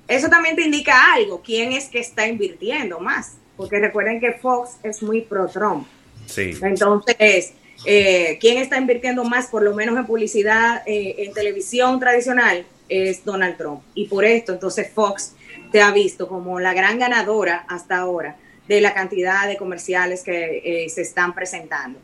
eso 0.09 0.29
también 0.29 0.57
te 0.57 0.63
indica 0.63 1.13
algo, 1.15 1.43
quién 1.43 1.73
es 1.73 1.89
que 1.89 1.99
está 1.99 2.27
invirtiendo 2.27 3.01
más, 3.01 3.37
porque 3.57 3.79
recuerden 3.79 4.21
que 4.21 4.33
Fox 4.33 4.77
es 4.83 5.03
muy 5.03 5.23
pro 5.23 5.47
Trump. 5.49 5.87
Sí. 6.27 6.53
Entonces, 6.63 7.55
eh, 7.85 8.39
¿quién 8.41 8.59
está 8.59 8.79
invirtiendo 8.79 9.25
más, 9.25 9.49
por 9.49 9.63
lo 9.63 9.75
menos 9.75 9.97
en 9.97 10.07
publicidad 10.07 10.83
eh, 10.87 11.17
en 11.19 11.33
televisión 11.33 12.01
tradicional? 12.01 12.65
Es 12.89 13.25
Donald 13.25 13.57
Trump. 13.57 13.83
Y 13.95 14.09
por 14.09 14.25
esto, 14.25 14.53
entonces 14.53 14.91
Fox 14.93 15.35
te 15.73 15.81
ha 15.81 15.91
visto 15.91 16.29
como 16.29 16.61
la 16.61 16.75
gran 16.75 16.99
ganadora 16.99 17.65
hasta 17.69 17.99
ahora 17.99 18.37
de 18.69 18.81
la 18.81 18.95
cantidad 18.95 19.47
de 19.47 19.57
comerciales 19.57 20.23
que 20.23 20.63
eh, 20.65 20.89
se 20.89 21.03
están 21.03 21.35
presentando. 21.35 21.99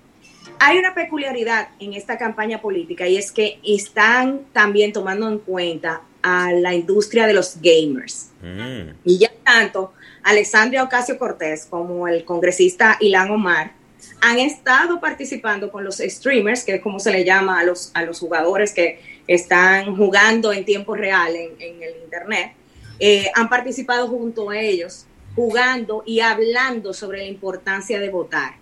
Hay 0.59 0.79
una 0.79 0.95
peculiaridad 0.95 1.69
en 1.79 1.95
esta 1.95 2.19
campaña 2.19 2.61
política 2.61 3.07
y 3.07 3.17
es 3.17 3.33
que 3.33 3.59
están 3.65 4.47
también 4.53 4.93
tomando 4.93 5.29
en 5.29 5.39
cuenta 5.39 6.03
a 6.23 6.53
la 6.53 6.75
industria 6.75 7.27
de 7.27 7.33
los 7.33 7.57
gamers. 7.61 8.31
Mm. 8.43 8.91
Y 9.05 9.19
ya 9.19 9.31
tanto 9.43 9.93
Alexandria 10.23 10.83
Ocasio 10.83 11.19
Cortés 11.19 11.67
como 11.69 12.07
el 12.09 12.25
congresista 12.25 12.99
Ilan 13.01 13.31
Omar 13.31 13.73
han 14.21 14.39
estado 14.39 15.01
participando 15.01 15.71
con 15.71 15.85
los 15.85 15.99
streamers, 15.99 16.65
que 16.65 16.75
es 16.75 16.83
como 16.83 17.01
se 17.01 17.11
le 17.11 17.25
llama 17.25 17.61
a 17.61 17.65
los, 17.65 17.91
a 17.95 18.03
los 18.03 18.19
jugadores 18.19 18.73
que 18.73 19.01
están 19.27 19.97
jugando 19.97 20.53
en 20.53 20.65
tiempo 20.65 20.95
real 20.95 21.35
en, 21.35 21.53
en 21.59 21.83
el 21.83 21.95
Internet. 22.05 22.53
Eh, 22.99 23.31
han 23.35 23.49
participado 23.49 24.09
junto 24.09 24.51
a 24.51 24.59
ellos, 24.59 25.07
jugando 25.35 26.03
y 26.07 26.21
hablando 26.21 26.93
sobre 26.93 27.19
la 27.19 27.27
importancia 27.27 27.99
de 28.01 28.11
votar. 28.11 28.55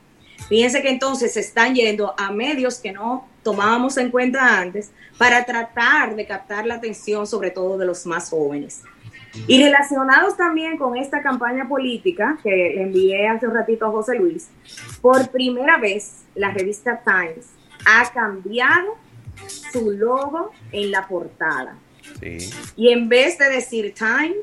Fíjense 0.48 0.82
que 0.82 0.90
entonces 0.90 1.34
se 1.34 1.40
están 1.40 1.74
yendo 1.74 2.14
a 2.18 2.30
medios 2.30 2.78
que 2.78 2.92
no 2.92 3.28
tomábamos 3.42 3.96
en 3.98 4.10
cuenta 4.10 4.60
antes 4.60 4.90
para 5.18 5.44
tratar 5.44 6.14
de 6.14 6.26
captar 6.26 6.66
la 6.66 6.76
atención 6.76 7.26
sobre 7.26 7.50
todo 7.50 7.76
de 7.76 7.86
los 7.86 8.06
más 8.06 8.30
jóvenes. 8.30 8.82
Y 9.46 9.62
relacionados 9.62 10.36
también 10.36 10.78
con 10.78 10.96
esta 10.96 11.22
campaña 11.22 11.68
política 11.68 12.38
que 12.42 12.50
le 12.50 12.82
envié 12.82 13.28
hace 13.28 13.46
un 13.46 13.54
ratito 13.54 13.86
a 13.86 13.90
José 13.90 14.16
Luis, 14.16 14.48
por 15.00 15.28
primera 15.30 15.78
vez 15.78 16.24
la 16.34 16.50
revista 16.50 17.02
Times 17.04 17.46
ha 17.84 18.10
cambiado 18.12 18.96
su 19.72 19.90
logo 19.90 20.50
en 20.72 20.90
la 20.90 21.06
portada. 21.06 21.76
Sí. 22.20 22.50
Y 22.76 22.90
en 22.90 23.08
vez 23.08 23.38
de 23.38 23.50
decir 23.50 23.94
Time, 23.94 24.34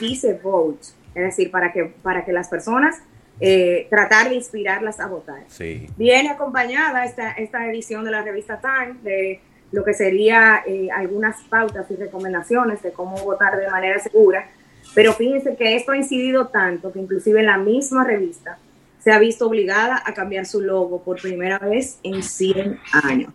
dice 0.00 0.38
Vote. 0.42 0.99
Es 1.14 1.24
decir, 1.24 1.50
para 1.50 1.72
que, 1.72 1.84
para 1.84 2.24
que 2.24 2.32
las 2.32 2.48
personas 2.48 3.02
eh, 3.40 3.86
tratar 3.88 4.28
de 4.28 4.34
inspirarlas 4.34 5.00
a 5.00 5.06
votar. 5.06 5.42
Sí. 5.48 5.86
Viene 5.96 6.30
acompañada 6.30 7.04
esta, 7.04 7.32
esta 7.32 7.66
edición 7.66 8.04
de 8.04 8.10
la 8.10 8.22
revista 8.22 8.60
Time 8.60 8.96
de 9.02 9.40
lo 9.72 9.84
que 9.84 9.94
sería 9.94 10.62
eh, 10.66 10.88
algunas 10.94 11.40
pautas 11.44 11.90
y 11.90 11.96
recomendaciones 11.96 12.82
de 12.82 12.92
cómo 12.92 13.16
votar 13.24 13.56
de 13.56 13.68
manera 13.70 13.98
segura. 13.98 14.48
Pero 14.94 15.12
fíjense 15.12 15.56
que 15.56 15.76
esto 15.76 15.92
ha 15.92 15.96
incidido 15.96 16.48
tanto 16.48 16.92
que 16.92 16.98
inclusive 16.98 17.42
la 17.42 17.56
misma 17.56 18.04
revista 18.04 18.58
se 18.98 19.12
ha 19.12 19.18
visto 19.18 19.46
obligada 19.46 20.02
a 20.04 20.12
cambiar 20.12 20.44
su 20.44 20.60
logo 20.60 21.02
por 21.02 21.20
primera 21.20 21.58
vez 21.58 21.98
en 22.02 22.22
100 22.22 22.78
años. 23.04 23.32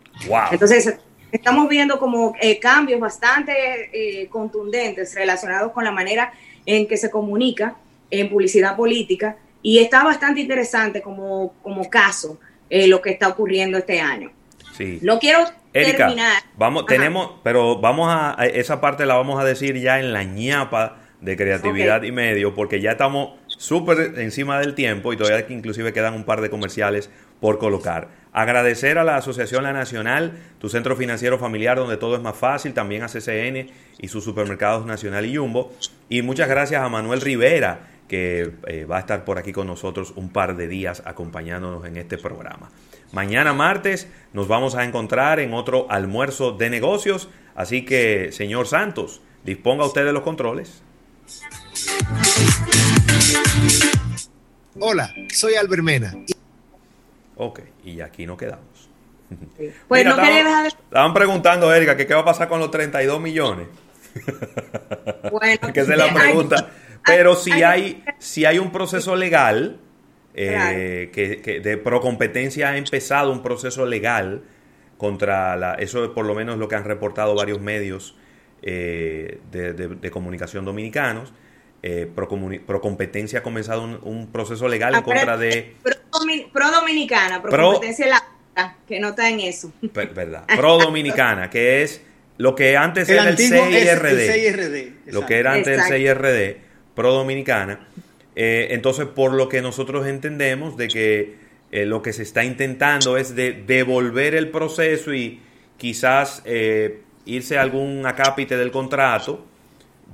Entonces, 0.52 0.96
estamos 1.32 1.68
viendo 1.68 1.98
como 1.98 2.36
eh, 2.40 2.60
cambios 2.60 3.00
bastante 3.00 3.54
eh, 3.92 4.28
contundentes 4.30 5.16
relacionados 5.16 5.72
con 5.72 5.84
la 5.84 5.92
manera 5.92 6.32
en 6.66 6.88
que 6.88 6.98
se 6.98 7.10
comunica 7.10 7.76
en 8.10 8.30
publicidad 8.30 8.76
política 8.76 9.38
y 9.62 9.80
está 9.80 10.04
bastante 10.04 10.42
interesante 10.42 11.02
como, 11.02 11.54
como 11.64 11.90
caso 11.90 12.40
eh, 12.70 12.88
lo 12.88 13.02
que 13.02 13.12
está 13.12 13.28
ocurriendo 13.28 13.78
este 13.78 14.00
año. 14.00 14.32
Sí. 14.78 15.00
No 15.02 15.20
quiero 15.20 15.40
terminar. 15.72 16.44
Vamos, 16.58 16.86
tenemos, 16.86 17.32
pero 17.44 17.80
vamos 17.80 18.08
a, 18.12 18.46
esa 18.46 18.82
parte 18.82 19.06
la 19.06 19.16
vamos 19.16 19.40
a 19.42 19.46
decir 19.46 19.80
ya 19.80 20.00
en 20.00 20.14
la 20.14 20.24
ñapa 20.24 20.98
de 21.22 21.38
creatividad 21.38 22.04
y 22.04 22.12
medio, 22.12 22.54
porque 22.54 22.82
ya 22.82 22.92
estamos 22.92 23.32
súper 23.48 24.20
encima 24.20 24.60
del 24.60 24.76
tiempo 24.76 25.14
y 25.14 25.18
todavía 25.18 25.46
inclusive 25.50 25.94
quedan 25.94 26.14
un 26.14 26.26
par 26.26 26.42
de 26.42 26.50
comerciales 26.50 27.10
por 27.40 27.60
colocar. 27.60 28.10
Agradecer 28.34 28.98
a 28.98 29.06
la 29.06 29.16
Asociación 29.16 29.64
La 29.64 29.72
Nacional, 29.72 30.34
tu 30.60 30.68
centro 30.68 30.98
financiero 30.98 31.40
familiar 31.40 31.78
donde 31.78 31.96
todo 31.96 32.18
es 32.18 32.22
más 32.22 32.36
fácil, 32.36 32.74
también 32.74 33.02
a 33.02 33.08
CCN 33.08 33.70
y 33.98 34.08
sus 34.10 34.26
supermercados 34.26 34.86
Nacional 34.86 35.26
y 35.26 35.38
Jumbo. 35.38 35.72
Y 36.10 36.22
muchas 36.22 36.50
gracias 36.50 36.82
a 36.82 36.90
Manuel 36.90 37.22
Rivera, 37.22 37.88
que 38.10 38.52
eh, 38.68 38.84
va 38.84 38.98
a 38.98 39.00
estar 39.00 39.24
por 39.24 39.38
aquí 39.38 39.54
con 39.54 39.68
nosotros 39.68 40.12
un 40.18 40.30
par 40.30 40.58
de 40.58 40.68
días 40.68 41.02
acompañándonos 41.06 41.86
en 41.86 41.96
este 41.96 42.18
programa. 42.18 42.72
Mañana 43.14 43.54
martes 43.54 44.10
nos 44.34 44.50
vamos 44.50 44.76
a 44.76 44.84
encontrar 44.84 45.40
en 45.40 45.54
otro 45.54 45.88
almuerzo 45.90 46.52
de 46.52 46.70
negocios, 46.70 47.30
así 47.56 47.86
que 47.86 48.34
señor 48.34 48.68
Santos, 48.68 49.22
disponga 49.46 49.86
usted 49.86 50.04
de 50.04 50.12
los 50.12 50.24
controles. 50.24 50.84
Hola, 54.78 55.10
soy 55.34 55.56
Albert 55.56 55.84
Mena. 55.84 56.14
Ok, 57.38 57.62
y 57.84 58.02
aquí 58.02 58.26
nos 58.26 58.38
quedamos. 58.38 58.90
Pues 59.88 60.06
estaban, 60.06 61.14
preguntando, 61.14 61.74
Erika, 61.74 61.98
que 61.98 62.06
qué 62.06 62.14
va 62.14 62.22
a 62.22 62.26
pasar 62.26 62.48
con 62.48 62.60
los 62.60 62.70
32 62.70 63.20
millones. 63.20 63.68
Bueno, 65.32 65.68
que 65.74 65.84
se 65.84 65.98
la 65.98 66.14
pregunta. 66.14 66.70
Pero 67.06 67.36
si 67.36 67.64
hay, 67.64 68.04
si 68.20 68.46
hay 68.46 68.60
un 68.60 68.72
proceso 68.72 69.16
legal, 69.16 69.80
eh, 70.34 71.10
que, 71.12 71.42
que, 71.42 71.60
de 71.60 71.78
procompetencia 71.78 72.70
ha 72.70 72.78
empezado 72.78 73.32
un 73.32 73.42
proceso 73.42 73.86
legal 73.86 74.44
contra 74.98 75.56
la, 75.56 75.74
eso 75.76 76.04
es 76.04 76.12
por 76.12 76.26
lo 76.26 76.36
menos 76.36 76.58
lo 76.58 76.68
que 76.68 76.76
han 76.76 76.84
reportado 76.84 77.36
varios 77.36 77.60
medios 77.62 78.16
eh, 78.62 79.40
de, 79.52 80.12
comunicación 80.12 80.66
dominicanos. 80.66 81.34
Eh, 81.88 82.10
Procompetencia 82.66 83.40
ha 83.40 83.44
comenzado 83.44 83.84
un, 83.84 84.32
proceso 84.32 84.68
legal 84.68 84.96
en 84.96 85.04
contra 85.04 85.38
de... 85.38 85.76
Pro, 86.52 86.72
Dominicana, 86.72 87.44
Procompetencia 87.44 88.08
la 88.08 88.76
que 88.88 89.00
no 89.00 89.10
está 89.10 89.30
en 89.30 89.42
eso. 89.42 89.72
Verdad, 89.94 90.48
Pro 90.56 90.80
Dominicana, 90.80 91.48
que 91.52 91.84
es 91.84 92.02
lo 92.38 92.56
que 92.56 92.76
antes 92.76 93.08
era 93.08 93.30
el 93.30 93.38
CIRD. 93.38 95.12
Lo 95.12 95.28
que 95.28 95.38
era 95.38 95.54
antes 95.54 95.78
el 95.78 95.84
CIRD, 95.84 96.58
Pro 96.96 97.14
Dominicana. 97.14 97.88
Eh, 98.36 98.70
entonces, 98.72 99.06
por 99.06 99.34
lo 99.34 99.48
que 99.48 99.62
nosotros 99.62 100.08
entendemos 100.08 100.78
de 100.78 100.88
que 100.88 101.36
eh, 101.72 101.86
lo 101.86 102.02
que 102.02 102.14
se 102.14 102.24
está 102.24 102.44
intentando 102.44 103.16
es 103.16 103.36
de 103.36 103.54
devolver 103.54 104.34
el 104.34 104.50
proceso 104.50 105.14
y 105.14 105.40
quizás 105.78 106.42
eh, 106.46 107.02
irse 107.26 107.60
a 107.60 107.62
algún 107.62 108.08
acápite 108.08 108.58
del 108.58 108.72
contrato 108.72 109.46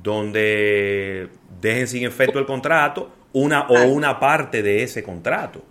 donde 0.02 1.30
dejen 1.60 1.88
sin 1.88 2.06
efecto 2.06 2.40
el 2.40 2.46
contrato 2.46 3.12
una 3.34 3.68
o 3.68 3.88
una 3.88 4.20
parte 4.20 4.62
de 4.62 4.84
ese 4.84 5.04
contrato. 5.04 5.64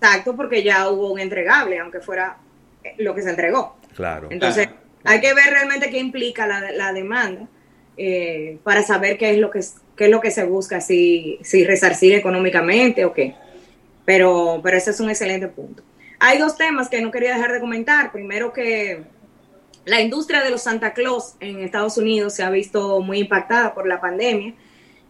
Exacto, 0.00 0.36
porque 0.36 0.62
ya 0.62 0.88
hubo 0.90 1.12
un 1.12 1.18
entregable, 1.18 1.78
aunque 1.78 2.00
fuera 2.00 2.38
eh, 2.84 2.94
lo 2.98 3.14
que 3.14 3.22
se 3.22 3.30
entregó. 3.30 3.76
Claro. 3.94 4.28
Entonces, 4.30 4.68
hay 5.04 5.20
que 5.20 5.34
ver 5.34 5.46
realmente 5.50 5.90
qué 5.90 5.98
implica 5.98 6.46
la, 6.46 6.70
la 6.72 6.92
demanda 6.92 7.48
eh, 7.96 8.58
para 8.62 8.82
saber 8.82 9.18
qué 9.18 9.30
es 9.30 9.38
lo 9.38 9.50
que 9.50 9.60
qué 9.98 10.04
es 10.04 10.10
lo 10.10 10.20
que 10.20 10.30
se 10.30 10.44
busca, 10.44 10.80
si, 10.80 11.38
si 11.42 11.64
resarcir 11.64 12.14
económicamente 12.14 13.04
o 13.04 13.12
qué. 13.12 13.34
Pero, 14.06 14.60
pero 14.62 14.76
ese 14.78 14.92
es 14.92 15.00
un 15.00 15.10
excelente 15.10 15.48
punto. 15.48 15.82
Hay 16.20 16.38
dos 16.38 16.56
temas 16.56 16.88
que 16.88 17.02
no 17.02 17.10
quería 17.10 17.34
dejar 17.34 17.52
de 17.52 17.60
comentar. 17.60 18.12
Primero 18.12 18.52
que 18.52 19.02
la 19.88 20.02
industria 20.02 20.44
de 20.44 20.50
los 20.50 20.62
Santa 20.62 20.92
Claus 20.92 21.34
en 21.40 21.60
Estados 21.60 21.96
Unidos 21.96 22.34
se 22.34 22.42
ha 22.42 22.50
visto 22.50 23.00
muy 23.00 23.20
impactada 23.20 23.74
por 23.74 23.88
la 23.88 24.00
pandemia. 24.00 24.52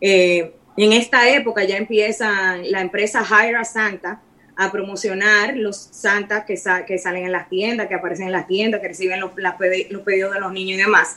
Eh, 0.00 0.54
en 0.76 0.92
esta 0.92 1.28
época 1.28 1.64
ya 1.64 1.76
empieza 1.76 2.56
la 2.58 2.80
empresa 2.80 3.24
Hire 3.24 3.56
a 3.56 3.64
Santa 3.64 4.22
a 4.56 4.70
promocionar 4.70 5.56
los 5.56 5.76
Santa 5.76 6.46
que, 6.46 6.54
que 6.86 6.98
salen 6.98 7.24
en 7.24 7.32
las 7.32 7.48
tiendas, 7.48 7.88
que 7.88 7.94
aparecen 7.94 8.26
en 8.26 8.32
las 8.32 8.46
tiendas, 8.46 8.80
que 8.80 8.88
reciben 8.88 9.18
los, 9.18 9.32
los 9.36 10.02
pedidos 10.02 10.32
de 10.32 10.40
los 10.40 10.52
niños 10.52 10.78
y 10.78 10.82
demás. 10.82 11.16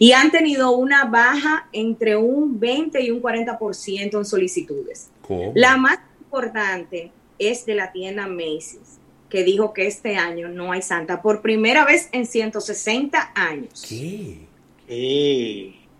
Y 0.00 0.12
han 0.12 0.32
tenido 0.32 0.72
una 0.72 1.04
baja 1.04 1.68
entre 1.72 2.16
un 2.16 2.58
20 2.58 3.00
y 3.00 3.12
un 3.12 3.22
40% 3.22 4.18
en 4.18 4.24
solicitudes. 4.24 5.10
La 5.54 5.76
más 5.76 5.98
importante 6.20 7.12
es 7.38 7.64
de 7.64 7.74
la 7.74 7.92
tienda 7.92 8.26
Macy's 8.26 8.97
que 9.28 9.44
dijo 9.44 9.72
que 9.72 9.86
este 9.86 10.16
año 10.16 10.48
no 10.48 10.72
hay 10.72 10.82
Santa 10.82 11.22
por 11.22 11.42
primera 11.42 11.84
vez 11.84 12.08
en 12.12 12.26
160 12.26 13.32
años. 13.34 13.84
¿Qué? 13.88 14.48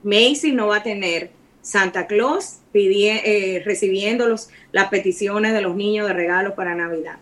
Macy 0.02 0.52
no 0.52 0.68
va 0.68 0.78
a 0.78 0.82
tener 0.82 1.30
Santa 1.60 2.06
Claus 2.06 2.60
eh, 2.72 3.62
recibiendo 3.64 4.26
los, 4.26 4.48
las 4.72 4.88
peticiones 4.88 5.52
de 5.52 5.60
los 5.60 5.74
niños 5.74 6.06
de 6.06 6.14
regalos 6.14 6.54
para 6.54 6.74
Navidad. 6.74 7.18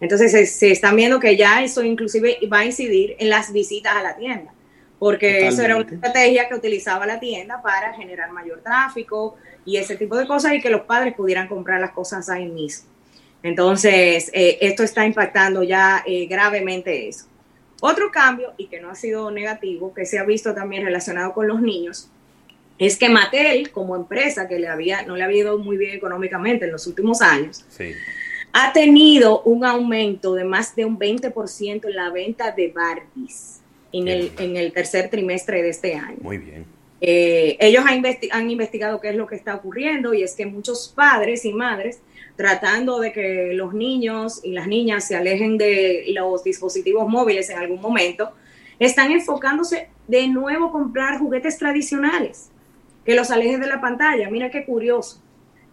Entonces 0.00 0.52
se, 0.56 0.70
están 0.70 0.94
viendo 0.96 1.18
que 1.18 1.36
ya 1.36 1.62
eso 1.62 1.82
inclusive 1.82 2.38
va 2.52 2.60
a 2.60 2.64
incidir 2.64 3.16
en 3.18 3.30
las 3.30 3.52
visitas 3.52 3.96
a 3.96 4.02
la 4.02 4.16
tienda, 4.16 4.52
porque 4.98 5.48
eso 5.48 5.62
era 5.62 5.76
una 5.76 5.90
estrategia 5.90 6.48
que 6.48 6.54
utilizaba 6.54 7.06
la 7.06 7.18
tienda 7.18 7.60
para 7.62 7.94
generar 7.94 8.30
mayor 8.30 8.60
tráfico 8.62 9.36
y 9.64 9.76
ese 9.76 9.96
tipo 9.96 10.16
de 10.16 10.26
cosas 10.26 10.54
y 10.54 10.60
que 10.60 10.70
los 10.70 10.82
padres 10.82 11.14
pudieran 11.14 11.48
comprar 11.48 11.80
las 11.80 11.90
cosas 11.90 12.28
ahí 12.28 12.46
mismo. 12.46 12.88
Entonces, 13.42 14.30
eh, 14.32 14.58
esto 14.60 14.82
está 14.82 15.06
impactando 15.06 15.62
ya 15.62 16.02
eh, 16.06 16.26
gravemente 16.26 17.08
eso. 17.08 17.26
Otro 17.80 18.10
cambio, 18.10 18.52
y 18.56 18.66
que 18.66 18.80
no 18.80 18.90
ha 18.90 18.94
sido 18.94 19.30
negativo, 19.30 19.94
que 19.94 20.04
se 20.04 20.18
ha 20.18 20.24
visto 20.24 20.54
también 20.54 20.84
relacionado 20.84 21.32
con 21.32 21.46
los 21.46 21.60
niños, 21.60 22.10
es 22.78 22.96
que 22.96 23.08
Mattel, 23.08 23.70
como 23.70 23.96
empresa 23.96 24.48
que 24.48 24.58
le 24.58 24.68
había, 24.68 25.02
no 25.02 25.16
le 25.16 25.24
había 25.24 25.42
ido 25.42 25.58
muy 25.58 25.76
bien 25.76 25.94
económicamente 25.94 26.64
en 26.64 26.72
los 26.72 26.86
últimos 26.86 27.22
años, 27.22 27.64
ha 28.52 28.72
tenido 28.72 29.42
un 29.42 29.64
aumento 29.64 30.34
de 30.34 30.44
más 30.44 30.74
de 30.74 30.84
un 30.84 30.98
20% 30.98 31.88
en 31.88 31.96
la 31.96 32.10
venta 32.10 32.52
de 32.52 32.68
Barbies 32.68 33.60
en 33.92 34.08
el, 34.08 34.32
en 34.38 34.56
el 34.56 34.72
tercer 34.72 35.10
trimestre 35.10 35.62
de 35.62 35.70
este 35.70 35.94
año. 35.94 36.18
Muy 36.20 36.38
bien. 36.38 36.64
Eh, 37.00 37.56
ellos 37.60 37.84
han, 37.86 38.02
han 38.32 38.50
investigado 38.50 39.00
qué 39.00 39.10
es 39.10 39.16
lo 39.16 39.26
que 39.26 39.36
está 39.36 39.54
ocurriendo 39.54 40.14
y 40.14 40.22
es 40.22 40.34
que 40.34 40.46
muchos 40.46 40.92
padres 40.94 41.44
y 41.44 41.52
madres 41.52 42.00
tratando 42.38 43.00
de 43.00 43.12
que 43.12 43.50
los 43.52 43.74
niños 43.74 44.40
y 44.44 44.52
las 44.52 44.68
niñas 44.68 45.08
se 45.08 45.16
alejen 45.16 45.58
de 45.58 46.04
los 46.14 46.44
dispositivos 46.44 47.08
móviles 47.08 47.50
en 47.50 47.58
algún 47.58 47.80
momento, 47.80 48.30
están 48.78 49.10
enfocándose 49.10 49.88
de 50.06 50.28
nuevo 50.28 50.66
a 50.66 50.72
comprar 50.72 51.18
juguetes 51.18 51.58
tradicionales, 51.58 52.50
que 53.04 53.16
los 53.16 53.32
alejen 53.32 53.60
de 53.60 53.66
la 53.66 53.80
pantalla. 53.80 54.30
Mira 54.30 54.52
qué 54.52 54.64
curioso. 54.64 55.20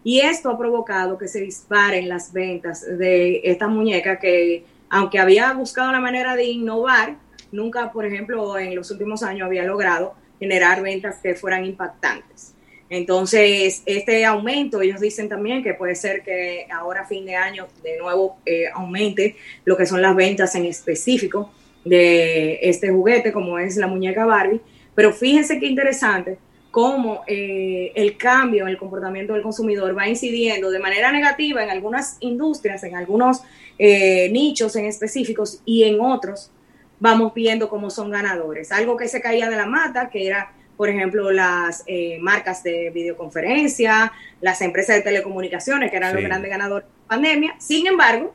Y 0.04 0.22
esto 0.22 0.50
ha 0.50 0.58
provocado 0.58 1.20
que 1.20 1.28
se 1.28 1.40
disparen 1.40 2.10
las 2.10 2.34
ventas 2.34 2.84
de 2.98 3.42
esta 3.44 3.68
muñeca 3.68 4.18
que, 4.18 4.66
aunque 4.90 5.20
había 5.20 5.54
buscado 5.54 5.92
la 5.92 6.00
manera 6.00 6.36
de 6.36 6.46
innovar, 6.46 7.18
nunca, 7.52 7.92
por 7.92 8.08
ejemplo, 8.08 8.58
en 8.58 8.76
los 8.76 8.90
últimos 8.90 9.22
años 9.22 9.46
había 9.46 9.66
logrado 9.66 10.16
generar 10.40 10.82
ventas 10.82 11.18
que 11.22 11.36
fueran 11.36 11.64
impactantes. 11.64 12.55
Entonces, 12.90 13.82
este 13.86 14.26
aumento, 14.26 14.82
ellos 14.82 15.02
dicen 15.02 15.28
también 15.28 15.64
que 15.64 15.74
puede 15.74 15.96
ser 15.96 16.22
que 16.22 16.68
ahora 16.72 17.06
fin 17.06 17.26
de 17.26 17.36
año 17.36 17.68
de 17.84 17.98
nuevo 17.98 18.38
eh, 18.46 18.66
aumente 18.74 19.36
lo 19.64 19.76
que 19.76 19.86
son 19.86 20.02
las 20.02 20.16
ventas 20.16 20.54
en 20.56 20.66
específico 20.66 21.52
de 21.84 22.60
este 22.62 22.92
juguete, 22.92 23.32
como 23.32 23.58
es 23.58 23.76
la 23.78 23.88
muñeca 23.88 24.26
Barbie. 24.26 24.62
Pero 24.94 25.14
fíjense 25.14 25.60
qué 25.60 25.66
interesante 25.66 26.38
cómo 26.76 27.24
eh, 27.26 27.94
el 27.96 28.18
cambio 28.18 28.64
en 28.64 28.70
el 28.70 28.78
comportamiento 28.78 29.34
del 29.34 29.42
consumidor 29.42 29.98
va 29.98 30.10
incidiendo 30.10 30.70
de 30.70 30.80
manera 30.80 31.10
negativa 31.12 31.64
en 31.64 31.70
algunas 31.70 32.18
industrias, 32.20 32.84
en 32.84 32.98
algunos 32.98 33.42
eh, 33.80 34.30
nichos 34.30 34.76
en 34.76 34.86
específicos 34.86 35.62
y 35.64 35.84
en 35.86 36.02
otros 36.02 36.52
vamos 37.00 37.34
viendo 37.34 37.70
cómo 37.70 37.90
son 37.90 38.12
ganadores. 38.12 38.72
Algo 38.72 38.98
que 38.98 39.08
se 39.08 39.22
caía 39.22 39.50
de 39.50 39.56
la 39.56 39.66
mata, 39.66 40.10
que 40.10 40.28
era 40.28 40.52
por 40.78 40.90
ejemplo, 40.90 41.32
las 41.32 41.84
eh, 41.88 42.18
marcas 42.20 42.64
de 42.64 42.90
videoconferencia, 42.90 44.12
las 44.42 44.62
empresas 44.62 44.98
de 44.98 45.02
telecomunicaciones, 45.02 45.90
que 45.90 45.98
eran 45.98 46.14
los 46.14 46.24
grandes 46.24 46.50
ganadores 46.50 46.86
de 46.86 46.92
la 46.92 47.08
pandemia. 47.08 47.56
Sin 47.60 47.88
embargo, 47.88 48.34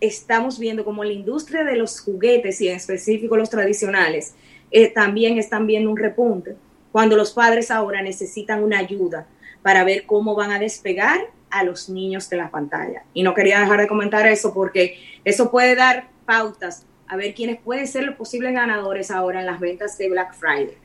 estamos 0.00 0.58
viendo 0.58 0.84
como 0.84 1.04
la 1.04 1.12
industria 1.12 1.64
de 1.64 1.76
los 1.76 2.00
juguetes 2.00 2.60
y 2.60 2.68
en 2.68 2.76
específico 2.76 3.36
los 3.36 3.50
tradicionales 3.50 4.34
eh, 4.70 4.88
también 4.88 5.38
están 5.38 5.66
viendo 5.66 5.90
un 5.90 5.96
repunte 5.96 6.56
cuando 6.92 7.16
los 7.16 7.32
padres 7.32 7.70
ahora 7.70 8.02
necesitan 8.02 8.62
una 8.62 8.78
ayuda 8.78 9.26
para 9.62 9.84
ver 9.84 10.04
cómo 10.06 10.34
van 10.34 10.52
a 10.52 10.58
despegar 10.58 11.20
a 11.50 11.64
los 11.64 11.88
niños 11.88 12.28
de 12.28 12.36
la 12.36 12.50
pantalla. 12.50 13.02
Y 13.14 13.22
no 13.22 13.34
quería 13.34 13.60
dejar 13.60 13.80
de 13.80 13.88
comentar 13.88 14.26
eso 14.26 14.52
porque 14.52 14.98
eso 15.24 15.50
puede 15.50 15.74
dar 15.74 16.08
pautas 16.26 16.86
a 17.08 17.16
ver 17.16 17.34
quiénes 17.34 17.58
pueden 17.60 17.86
ser 17.86 18.04
los 18.04 18.16
posibles 18.16 18.52
ganadores 18.52 19.10
ahora 19.10 19.40
en 19.40 19.46
las 19.46 19.60
ventas 19.60 19.96
de 19.96 20.10
Black 20.10 20.34
Friday 20.34 20.76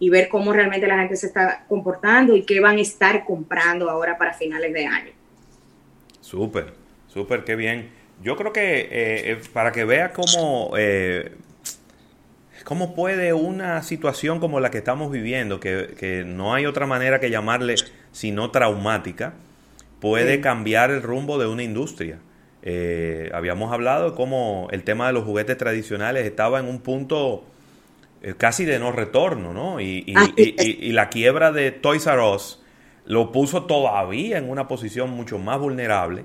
y 0.00 0.10
ver 0.10 0.28
cómo 0.28 0.52
realmente 0.52 0.88
la 0.88 0.98
gente 0.98 1.16
se 1.16 1.28
está 1.28 1.66
comportando 1.68 2.36
y 2.36 2.44
qué 2.44 2.60
van 2.60 2.78
a 2.78 2.82
estar 2.82 3.24
comprando 3.24 3.88
ahora 3.90 4.18
para 4.18 4.34
finales 4.34 4.72
de 4.74 4.86
año. 4.86 5.12
Súper, 6.20 6.74
súper, 7.06 7.44
qué 7.44 7.56
bien. 7.56 7.90
Yo 8.22 8.36
creo 8.36 8.52
que 8.52 8.80
eh, 8.80 8.88
eh, 9.32 9.40
para 9.52 9.72
que 9.72 9.84
vea 9.84 10.12
cómo, 10.12 10.72
eh, 10.76 11.36
cómo 12.64 12.94
puede 12.94 13.32
una 13.32 13.82
situación 13.82 14.40
como 14.40 14.60
la 14.60 14.70
que 14.70 14.78
estamos 14.78 15.10
viviendo, 15.10 15.60
que, 15.60 15.94
que 15.98 16.24
no 16.24 16.54
hay 16.54 16.66
otra 16.66 16.86
manera 16.86 17.20
que 17.20 17.30
llamarle 17.30 17.76
sino 18.12 18.50
traumática, 18.50 19.34
puede 20.00 20.36
Sí. 20.36 20.40
cambiar 20.40 20.90
el 20.90 21.02
rumbo 21.02 21.38
de 21.38 21.46
una 21.46 21.62
industria. 21.62 22.18
Eh, 22.62 23.30
habíamos 23.32 23.72
hablado 23.72 24.10
de 24.10 24.16
cómo 24.16 24.68
el 24.70 24.82
tema 24.84 25.06
de 25.06 25.14
los 25.14 25.24
juguetes 25.24 25.56
tradicionales 25.56 26.26
estaba 26.26 26.60
en 26.60 26.66
un 26.68 26.80
punto 26.80 27.44
casi 28.36 28.64
de 28.64 28.78
no 28.78 28.92
retorno, 28.92 29.52
¿no? 29.54 29.80
Y, 29.80 30.04
y- 30.06 30.14
y- 30.36 30.54
y- 30.58 30.88
y 30.88 30.92
la 30.92 31.08
quiebra 31.08 31.52
de 31.52 31.70
Toys 31.72 32.06
R 32.06 32.20
Us 32.22 32.62
lo 33.06 33.32
puso 33.32 33.64
todavía 33.64 34.38
en 34.38 34.48
una 34.50 34.68
posición 34.68 35.10
mucho 35.10 35.38
más 35.38 35.58
vulnerable. 35.58 36.24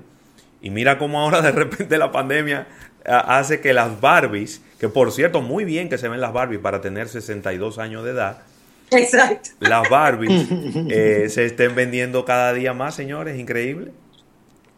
Y 0.60 0.70
mira 0.70 0.98
cómo 0.98 1.20
ahora 1.20 1.40
de 1.42 1.52
repente 1.52 1.96
la 1.98 2.12
pandemia 2.12 2.66
ah, 3.06 3.38
hace 3.38 3.60
que 3.60 3.72
las 3.72 4.00
Barbies, 4.00 4.62
que 4.78 4.88
por 4.88 5.10
cierto, 5.12 5.40
muy 5.40 5.64
bien 5.64 5.88
que 5.88 5.98
se 5.98 6.08
ven 6.08 6.20
las 6.20 6.32
Barbies 6.32 6.60
para 6.60 6.80
tener 6.80 7.08
62 7.08 7.78
años 7.78 8.04
de 8.04 8.10
edad, 8.10 8.42
Exacto. 8.90 9.50
las 9.60 9.88
Barbies 9.88 10.46
eh, 10.90 11.26
se 11.28 11.44
estén 11.46 11.74
vendiendo 11.74 12.24
cada 12.24 12.52
día 12.52 12.72
más, 12.72 12.94
señores, 12.94 13.38
increíble. 13.38 13.92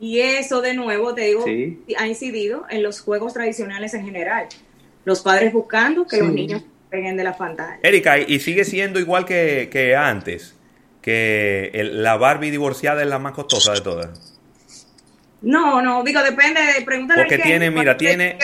Y 0.01 0.21
eso, 0.21 0.61
de 0.63 0.75
nuevo, 0.75 1.15
te 1.15 1.23
digo, 1.23 1.45
Sí. 1.45 1.83
ha 1.99 2.07
incidido 2.07 2.65
en 2.71 2.83
los 2.85 3.01
juegos 3.01 3.35
tradicionales 3.35 3.95
en 3.95 4.05
general. 4.05 4.47
Los 5.05 5.21
padres 5.23 5.53
buscando 5.53 6.07
que 6.07 6.19
los 6.19 6.31
niños 6.33 6.63
peguen 6.91 7.17
de 7.17 7.25
la 7.25 7.37
pantalla. 7.37 7.79
Erika, 7.83 8.19
y 8.19 8.41
sigue 8.41 8.65
siendo 8.65 8.99
igual 9.01 9.25
que, 9.25 9.69
que 9.71 9.95
antes, 9.97 10.57
que 11.03 11.71
el- 11.75 12.03
la 12.03 12.17
Barbie 12.17 12.51
divorciada 12.51 13.03
es 13.03 13.09
la 13.09 13.19
más 13.19 13.33
costosa 13.33 13.73
de 13.75 13.81
todas. 13.81 14.35
No, 15.41 15.81
no, 15.83 16.03
digo, 16.03 16.21
depende 16.23 16.61
de 16.61 16.83
preguntarle 16.83 17.23
Porque 17.25 17.37
al 17.37 17.41
Ken, 17.43 17.49
tiene, 17.51 17.71
mira, 17.71 17.97
tiene-. 17.97 18.39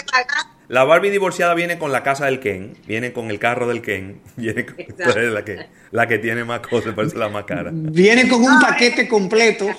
La 0.68 0.84
Barbie 0.84 1.10
divorciada 1.10 1.52
viene 1.54 1.76
con 1.78 1.92
la 1.92 2.02
casa 2.02 2.26
del 2.26 2.40
Ken, 2.40 2.74
viene 2.86 3.12
con 3.12 3.30
el 3.30 3.38
carro 3.38 3.66
del 3.68 3.82
Ken, 3.82 4.20
viene 4.36 4.64
con- 4.64 4.78
Exacto. 4.80 5.20
es 5.20 5.32
la 5.32 5.44
que, 5.44 5.66
la 5.90 6.06
que 6.06 6.18
tiene 6.18 6.44
más 6.44 6.60
cosas, 6.60 6.94
por 6.94 7.04
eso 7.04 7.14
es 7.14 7.18
la 7.20 7.28
más 7.28 7.44
cara. 7.44 7.70
Viene 7.72 8.28
con 8.28 8.42
un 8.42 8.60
paquete 8.60 9.08
completo. 9.08 9.66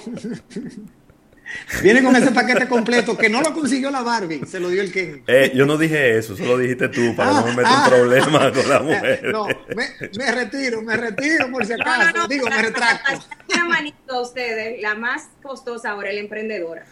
Viene 1.83 2.03
con 2.03 2.15
ese 2.15 2.31
paquete 2.31 2.67
completo 2.67 3.15
que 3.17 3.29
no 3.29 3.41
lo 3.41 3.53
consiguió 3.53 3.91
la 3.91 4.01
Barbie, 4.01 4.45
se 4.45 4.59
lo 4.59 4.69
dio 4.69 4.81
el 4.81 4.91
Ken. 4.91 5.23
Eh, 5.27 5.51
yo 5.55 5.65
no 5.65 5.77
dije 5.77 6.17
eso, 6.17 6.35
solo 6.35 6.57
dijiste 6.57 6.89
tú, 6.89 7.15
para 7.15 7.31
no 7.33 7.45
me 7.45 7.51
meter 7.55 7.65
Ah, 7.67 7.83
en 7.85 7.89
problemas 7.91 8.51
con 8.51 8.69
la 8.69 8.79
mujer. 8.81 9.23
No, 9.31 9.47
me, 9.47 9.87
me 10.17 10.31
retiro, 10.31 10.81
me 10.81 10.97
retiro 10.97 11.51
por 11.51 11.65
si 11.65 11.73
acaso. 11.73 12.27
Digo, 12.27 12.47
me 12.49 12.61
retracto. 12.61 13.23
Una 13.53 13.65
manito 13.65 14.13
a 14.15 14.21
ustedes, 14.21 14.81
la 14.81 14.95
más 14.95 15.29
costosa 15.43 15.91
ahora, 15.91 16.11
la 16.11 16.19
emprendedora. 16.19 16.85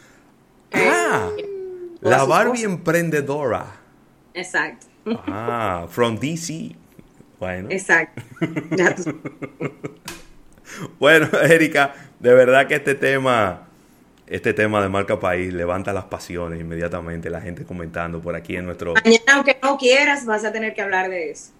Ah, 0.73 1.29
Por 2.01 2.09
la 2.11 2.23
Barbie 2.25 2.63
cosas. 2.63 2.63
emprendedora. 2.71 3.65
Exacto, 4.33 4.87
Ah, 5.27 5.85
from 5.89 6.17
DC. 6.19 6.75
Bueno. 7.39 7.67
exacto. 7.71 8.21
Bueno, 10.99 11.27
Erika, 11.41 11.93
de 12.19 12.33
verdad 12.33 12.67
que 12.67 12.75
este 12.75 12.95
tema, 12.95 13.67
este 14.35 14.53
tema 14.53 14.81
de 14.81 14.89
marca 14.89 15.19
país 15.19 15.53
levanta 15.53 15.93
las 15.93 16.05
pasiones 16.05 16.59
inmediatamente, 16.59 17.29
la 17.29 17.39
gente 17.39 17.65
comentando 17.65 18.19
por 18.19 18.35
aquí 18.35 18.55
en 18.55 18.65
nuestro 18.65 18.93
Mañana, 18.95 19.23
aunque 19.35 19.57
no 19.61 19.77
quieras, 19.77 20.25
vas 20.25 20.43
a 20.43 20.51
tener 20.51 20.73
que 20.73 20.81
hablar 20.81 21.09
de 21.09 21.29
eso. 21.31 21.51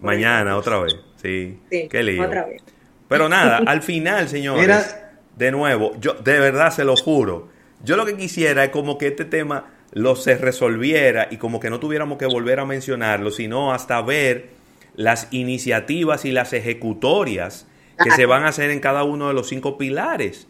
mañana 0.00 0.56
otra 0.56 0.78
vez. 0.78 0.96
Sí, 1.22 1.58
Sí, 1.70 1.88
qué 1.90 2.02
lío. 2.02 2.24
otra 2.24 2.46
vez. 2.46 2.62
Pero 3.08 3.28
nada, 3.28 3.58
al 3.66 3.82
final, 3.82 4.28
señores, 4.30 4.62
Mira. 4.62 5.12
de 5.36 5.50
nuevo, 5.52 5.92
yo 6.00 6.14
de 6.14 6.40
verdad 6.40 6.70
se 6.72 6.84
lo 6.84 6.96
juro. 6.96 7.48
Yo 7.84 7.96
lo 7.96 8.06
que 8.06 8.16
quisiera 8.16 8.64
es 8.64 8.70
como 8.70 8.96
que 8.96 9.08
este 9.08 9.26
tema 9.26 9.66
lo 9.92 10.16
se 10.16 10.36
resolviera 10.38 11.28
y 11.30 11.36
como 11.36 11.60
que 11.60 11.68
no 11.68 11.78
tuviéramos 11.80 12.16
que 12.16 12.24
volver 12.26 12.60
a 12.60 12.64
mencionarlo, 12.64 13.30
sino 13.30 13.74
hasta 13.74 14.00
ver 14.00 14.48
las 14.96 15.28
iniciativas 15.32 16.24
y 16.24 16.32
las 16.32 16.54
ejecutorias 16.54 17.66
que 18.02 18.10
se 18.10 18.24
van 18.24 18.44
a 18.44 18.48
hacer 18.48 18.70
en 18.70 18.80
cada 18.80 19.04
uno 19.04 19.28
de 19.28 19.34
los 19.34 19.48
cinco 19.48 19.76
pilares. 19.76 20.48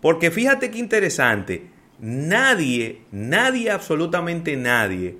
Porque 0.00 0.30
fíjate 0.30 0.70
qué 0.70 0.78
interesante, 0.78 1.66
nadie, 1.98 3.02
nadie, 3.10 3.70
absolutamente 3.70 4.56
nadie, 4.56 5.16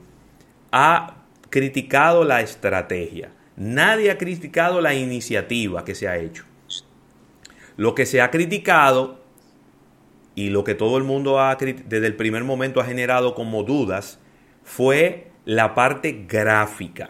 ha 0.70 1.16
criticado 1.50 2.24
la 2.24 2.40
estrategia, 2.40 3.32
nadie 3.56 4.10
ha 4.10 4.18
criticado 4.18 4.80
la 4.80 4.94
iniciativa 4.94 5.84
que 5.84 5.94
se 5.94 6.08
ha 6.08 6.18
hecho. 6.18 6.44
Lo 7.76 7.94
que 7.94 8.06
se 8.06 8.20
ha 8.20 8.30
criticado 8.30 9.20
y 10.34 10.50
lo 10.50 10.62
que 10.62 10.74
todo 10.74 10.98
el 10.98 11.04
mundo 11.04 11.40
ha 11.40 11.56
desde 11.56 12.06
el 12.06 12.14
primer 12.14 12.44
momento 12.44 12.80
ha 12.80 12.84
generado 12.84 13.34
como 13.34 13.64
dudas 13.64 14.20
fue 14.62 15.32
la 15.44 15.74
parte 15.74 16.26
gráfica, 16.28 17.08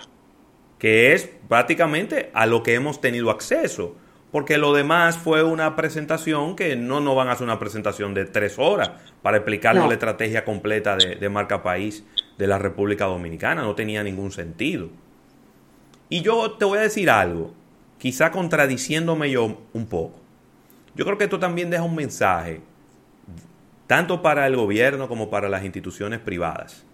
que 0.78 1.12
es 1.12 1.28
prácticamente 1.48 2.30
a 2.32 2.46
lo 2.46 2.62
que 2.62 2.74
hemos 2.74 3.00
tenido 3.00 3.30
acceso, 3.30 3.96
porque 4.30 4.58
lo 4.58 4.72
demás 4.74 5.16
fue 5.16 5.42
una 5.42 5.74
presentación 5.76 6.54
que 6.56 6.76
no 6.76 7.00
nos 7.00 7.16
van 7.16 7.28
a 7.28 7.32
hacer 7.32 7.44
una 7.44 7.58
presentación 7.58 8.14
de 8.14 8.24
tres 8.26 8.58
horas 8.58 8.90
para 9.22 9.38
explicarnos 9.38 9.84
No. 9.84 9.88
la 9.88 9.94
estrategia 9.94 10.44
completa 10.44 10.96
de, 10.96 11.16
de 11.16 11.28
marca 11.28 11.62
país 11.62 12.04
de 12.36 12.46
la 12.46 12.58
República 12.58 13.06
Dominicana, 13.06 13.62
no 13.62 13.74
tenía 13.74 14.02
ningún 14.02 14.30
sentido. 14.30 14.88
Y 16.08 16.22
yo 16.22 16.52
te 16.52 16.64
voy 16.64 16.78
a 16.78 16.82
decir 16.82 17.10
algo, 17.10 17.52
quizá 17.98 18.30
contradiciéndome 18.30 19.30
yo 19.30 19.60
un 19.72 19.86
poco. 19.86 20.20
Yo 20.94 21.04
creo 21.04 21.18
que 21.18 21.24
esto 21.24 21.38
también 21.38 21.70
deja 21.70 21.82
un 21.82 21.94
mensaje, 21.94 22.60
tanto 23.86 24.20
para 24.22 24.46
el 24.46 24.56
gobierno 24.56 25.08
como 25.08 25.30
para 25.30 25.48
las 25.48 25.64
instituciones 25.64 26.20
privadas. 26.20 26.84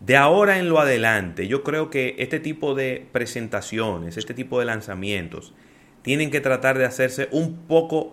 De 0.00 0.16
ahora 0.16 0.58
en 0.58 0.68
lo 0.68 0.80
adelante, 0.80 1.46
yo 1.46 1.62
creo 1.62 1.88
que 1.90 2.16
este 2.18 2.40
tipo 2.40 2.74
de 2.74 3.06
presentaciones, 3.12 4.16
este 4.16 4.34
tipo 4.34 4.58
de 4.58 4.64
lanzamientos, 4.64 5.54
tienen 6.02 6.30
que 6.30 6.40
tratar 6.40 6.78
de 6.78 6.84
hacerse 6.84 7.28
un 7.30 7.56
poco, 7.68 8.12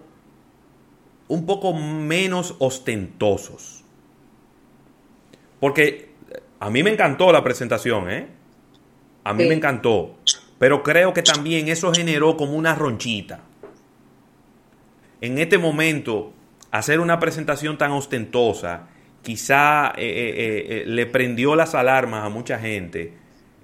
un 1.27 1.45
poco 1.45 1.73
menos 1.73 2.55
ostentosos. 2.59 3.83
Porque 5.59 6.09
a 6.59 6.69
mí 6.69 6.83
me 6.83 6.91
encantó 6.91 7.31
la 7.31 7.43
presentación, 7.43 8.09
¿eh? 8.09 8.27
A 9.23 9.33
mí 9.33 9.43
Sí. 9.43 9.49
me 9.49 9.55
encantó. 9.55 10.15
Pero 10.57 10.83
creo 10.83 11.13
que 11.13 11.21
también 11.21 11.67
eso 11.67 11.93
generó 11.93 12.35
como 12.37 12.53
una 12.53 12.75
ronchita. 12.75 13.41
En 15.21 15.37
este 15.37 15.57
momento, 15.57 16.33
hacer 16.71 16.99
una 16.99 17.19
presentación 17.19 17.77
tan 17.77 17.91
ostentosa, 17.91 18.87
quizá 19.21 19.93
eh, 19.97 20.01
eh, 20.05 20.29
eh, 20.37 20.65
eh, 20.81 20.83
le 20.85 21.05
prendió 21.05 21.55
las 21.55 21.75
alarmas 21.75 22.23
a 22.25 22.29
mucha 22.29 22.57
gente 22.59 23.13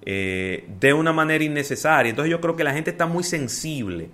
eh, 0.06 0.66
de 0.80 0.94
una 0.94 1.12
manera 1.14 1.44
innecesaria. 1.44 2.10
Entonces 2.10 2.32
yo 2.32 2.40
creo 2.42 2.56
que 2.56 2.64
la 2.64 2.74
gente 2.74 2.92
está 2.92 3.06
muy 3.08 3.24
sensible 3.24 4.10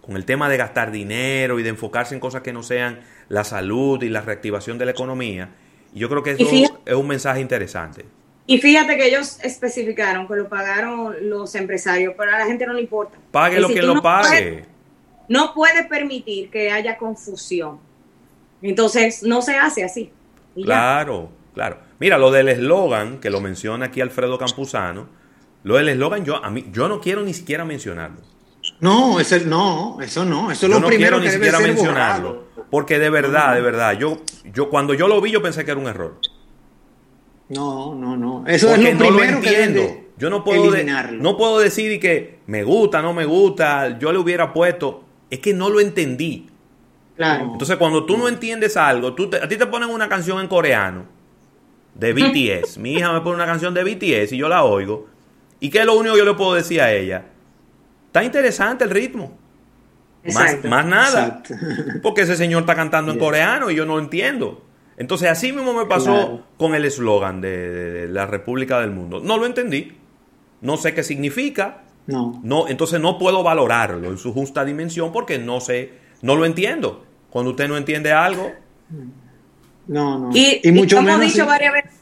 con 0.00 0.16
el 0.16 0.24
tema 0.24 0.48
de 0.48 0.56
gastar 0.56 0.90
dinero 0.90 1.58
y 1.58 1.62
de 1.62 1.70
enfocarse 1.70 2.14
en 2.14 2.20
cosas 2.20 2.42
que 2.42 2.52
no 2.52 2.62
sean 2.62 3.00
la 3.28 3.44
salud 3.44 4.02
y 4.02 4.08
la 4.08 4.20
reactivación 4.20 4.76
de 4.78 4.84
la 4.86 4.90
economía. 4.90 5.50
Y 5.94 6.00
yo 6.00 6.08
creo 6.08 6.22
que 6.22 6.32
eso 6.32 6.44
fíjate- 6.46 6.78
es 6.86 6.94
un 6.94 7.06
mensaje 7.06 7.40
interesante. 7.40 8.04
Y 8.46 8.58
fíjate 8.58 8.96
que 8.96 9.06
ellos 9.06 9.38
especificaron 9.42 10.26
que 10.26 10.34
lo 10.34 10.48
pagaron 10.48 11.14
los 11.30 11.54
empresarios, 11.54 12.14
pero 12.18 12.34
a 12.34 12.38
la 12.40 12.46
gente 12.46 12.66
no 12.66 12.72
le 12.72 12.80
importa. 12.80 13.16
Pague 13.30 13.60
lo 13.60 13.68
que 13.68 13.80
lo 13.82 13.94
no 13.94 14.02
pague. 14.02 14.28
puedes- 14.28 14.66
no 15.28 15.54
puede 15.54 15.84
permitir 15.84 16.50
que 16.50 16.70
haya 16.72 16.96
confusión. 16.98 17.78
Entonces, 18.60 19.22
no 19.22 19.40
se 19.42 19.56
hace 19.56 19.84
así. 19.84 20.10
Claro, 20.62 21.30
claro. 21.54 21.78
Mira, 22.00 22.18
lo 22.18 22.30
del 22.30 22.48
eslogan, 22.48 23.18
que 23.20 23.30
lo 23.30 23.40
menciona 23.40 23.86
aquí 23.86 24.00
Alfredo 24.00 24.36
Campuzano, 24.38 25.08
lo 25.64 25.76
del 25.76 25.88
eslogan 25.90 26.24
yo, 26.24 26.42
a 26.44 26.50
mí, 26.50 26.66
yo 26.72 26.88
no 26.88 27.00
quiero 27.00 27.22
ni 27.22 27.34
siquiera 27.34 27.64
mencionarlo. 27.64 28.18
No, 28.80 29.18
eso 29.20 29.36
no, 29.46 29.98
eso 30.00 30.24
no, 30.24 30.50
eso 30.50 30.66
es 30.66 30.72
yo 30.72 30.76
lo 30.76 30.80
no 30.80 30.86
primero 30.86 31.18
quiero 31.18 31.18
ni 31.20 31.24
que 31.26 31.32
debe 31.32 31.44
siquiera 31.46 31.58
ser 31.58 31.68
mencionarlo. 31.74 32.28
borrado. 32.28 32.66
Porque 32.70 32.98
de 32.98 33.10
verdad, 33.10 33.54
de 33.54 33.60
verdad, 33.60 33.98
yo, 33.98 34.18
yo 34.52 34.70
cuando 34.70 34.94
yo 34.94 35.08
lo 35.08 35.20
vi, 35.20 35.30
yo 35.30 35.42
pensé 35.42 35.64
que 35.64 35.70
era 35.72 35.80
un 35.80 35.86
error. 35.88 36.16
No, 37.48 37.94
no, 37.94 38.16
no. 38.16 38.44
Eso 38.46 38.68
Porque 38.68 38.90
es 38.90 38.98
lo 38.98 39.04
no 39.04 39.10
lo 39.10 39.18
primero 39.18 39.40
que 39.40 39.50
deben 39.50 39.68
entiendo. 39.70 39.92
de 39.94 40.08
Yo 40.16 40.30
no 40.30 40.44
puedo, 40.44 40.70
de- 40.70 40.84
no 41.18 41.36
puedo 41.36 41.58
decir 41.58 41.98
que 42.00 42.38
me 42.46 42.62
gusta, 42.62 43.02
no 43.02 43.12
me 43.12 43.24
gusta, 43.24 43.98
yo 43.98 44.12
le 44.12 44.18
hubiera 44.18 44.52
puesto. 44.52 45.04
Es 45.30 45.40
que 45.40 45.52
no 45.52 45.68
lo 45.68 45.80
entendí. 45.80 46.48
Claro. 47.16 47.50
Entonces, 47.52 47.76
cuando 47.76 48.04
tú 48.06 48.16
no 48.16 48.28
entiendes 48.28 48.76
algo, 48.76 49.12
tú 49.14 49.28
te- 49.28 49.36
a 49.36 49.48
ti 49.48 49.56
te 49.56 49.66
ponen 49.66 49.90
una 49.90 50.08
canción 50.08 50.40
en 50.40 50.48
coreano 50.48 51.04
de 51.94 52.12
BTS. 52.14 52.78
Mi 52.78 52.94
hija 52.94 53.12
me 53.12 53.20
pone 53.20 53.36
una 53.36 53.46
canción 53.46 53.74
de 53.74 53.84
BTS 53.84 54.32
y 54.32 54.38
yo 54.38 54.48
la 54.48 54.64
oigo. 54.64 55.08
¿Y 55.62 55.70
qué 55.70 55.78
es 55.80 55.86
lo 55.86 55.96
único 55.96 56.14
que 56.14 56.18
yo 56.18 56.24
le 56.24 56.34
puedo 56.34 56.54
decir 56.54 56.80
a 56.80 56.92
ella? 56.92 57.24
Está 58.08 58.24
interesante 58.24 58.82
el 58.84 58.90
ritmo. 58.90 59.38
Más, 60.24 60.36
Exacto. 60.36 60.68
más 60.68 60.84
nada. 60.86 61.42
Porque 62.02 62.22
ese 62.22 62.36
señor 62.36 62.62
está 62.62 62.74
cantando 62.74 63.12
en 63.12 63.18
coreano 63.18 63.70
y 63.70 63.76
yo 63.76 63.86
no 63.86 63.94
lo 63.96 64.02
entiendo. 64.02 64.64
Entonces, 64.96 65.30
así 65.30 65.52
mismo 65.52 65.72
me 65.72 65.86
pasó 65.86 66.12
Claro. 66.14 66.46
con 66.58 66.74
el 66.74 66.84
eslogan 66.84 67.40
de, 67.40 67.56
de- 67.70 67.90
de 67.92 68.08
la 68.08 68.26
República 68.26 68.80
del 68.80 68.90
Mundo. 68.90 69.20
No 69.24 69.38
lo 69.38 69.46
entendí. 69.46 69.96
No 70.60 70.76
sé 70.76 70.94
qué 70.94 71.02
significa. 71.04 71.82
No. 72.06 72.40
No, 72.44 72.66
entonces 72.68 73.00
no 73.00 73.16
puedo 73.18 73.42
valorarlo 73.44 74.08
en 74.10 74.18
su 74.18 74.32
justa 74.32 74.64
dimensión 74.64 75.12
porque 75.12 75.38
no 75.38 75.60
sé, 75.60 75.92
no 76.22 76.34
lo 76.34 76.44
entiendo. 76.44 77.04
Cuando 77.30 77.52
usted 77.52 77.68
no 77.68 77.76
entiende 77.76 78.12
algo, 78.12 78.52
No, 79.86 80.18
no. 80.18 80.30
Y, 80.32 80.60
Y, 80.62 80.68
y 80.68 80.72
mucho 80.72 80.96
como 80.96 81.08
menos. 81.08 81.32
dicho 81.32 81.46
varias 81.46 81.72
veces 81.72 81.92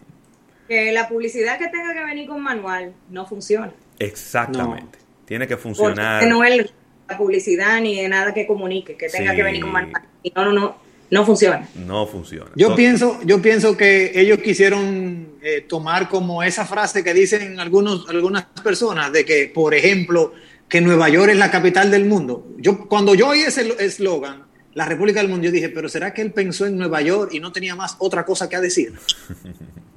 que 0.70 0.92
la 0.92 1.08
publicidad 1.08 1.58
que 1.58 1.66
tenga 1.66 1.92
que 1.92 2.04
venir 2.04 2.28
con 2.28 2.40
manual 2.40 2.92
no 3.10 3.26
funciona. 3.26 3.72
exactamente. 3.98 4.98
Tiene 5.24 5.46
que 5.48 5.56
Porque 5.56 5.74
funcionar. 5.74 6.26
no 6.28 6.44
es 6.44 6.70
la 7.08 7.18
publicidad 7.18 7.80
ni 7.80 8.00
de 8.00 8.08
nada 8.08 8.32
que 8.32 8.46
comunique, 8.46 8.96
que 8.96 9.08
tenga 9.08 9.32
Sí. 9.32 9.36
que 9.36 9.42
venir 9.42 9.62
con 9.62 9.72
manual. 9.72 10.02
Y 10.22 10.30
no, 10.30 10.44
no, 10.44 10.52
no, 10.52 10.76
no 11.10 11.26
funciona. 11.26 11.68
No 11.74 12.06
funciona. 12.06 12.50
Yo 12.54 12.74
pienso, 12.76 13.18
yo 13.24 13.42
pienso 13.42 13.76
que 13.76 14.12
ellos 14.14 14.38
quisieron 14.38 15.34
eh, 15.42 15.62
tomar 15.68 16.08
como 16.08 16.42
esa 16.44 16.64
frase 16.66 17.02
que 17.02 17.14
dicen 17.14 17.58
algunos, 17.58 18.08
algunas 18.08 18.44
personas 18.62 19.12
de 19.12 19.24
que, 19.24 19.50
por 19.52 19.74
ejemplo, 19.74 20.32
que 20.68 20.80
Nueva 20.80 21.08
York 21.08 21.30
es 21.32 21.36
la 21.38 21.50
capital 21.50 21.90
del 21.90 22.04
mundo. 22.04 22.46
Yo 22.58 22.86
cuando 22.88 23.14
yo 23.16 23.28
oí 23.28 23.40
ese 23.40 23.74
eslogan, 23.84 24.44
la 24.74 24.84
República 24.86 25.18
del 25.20 25.28
Mundo, 25.30 25.46
yo 25.46 25.50
dije, 25.50 25.68
pero 25.68 25.88
será 25.88 26.14
que 26.14 26.22
él 26.22 26.30
pensó 26.32 26.64
en 26.66 26.76
Nueva 26.78 27.00
York 27.02 27.30
y 27.34 27.40
no 27.40 27.50
tenía 27.50 27.74
más 27.74 27.96
otra 27.98 28.24
cosa 28.24 28.48
que 28.48 28.56
decir. 28.58 28.92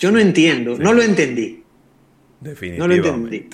Yo 0.00 0.10
no 0.10 0.18
entiendo, 0.18 0.76
no 0.78 0.92
lo 0.92 1.02
entendí, 1.02 1.62
no 2.40 2.48
lo 2.48 2.50
Definitivamente. 2.50 3.08
entendí. 3.08 3.48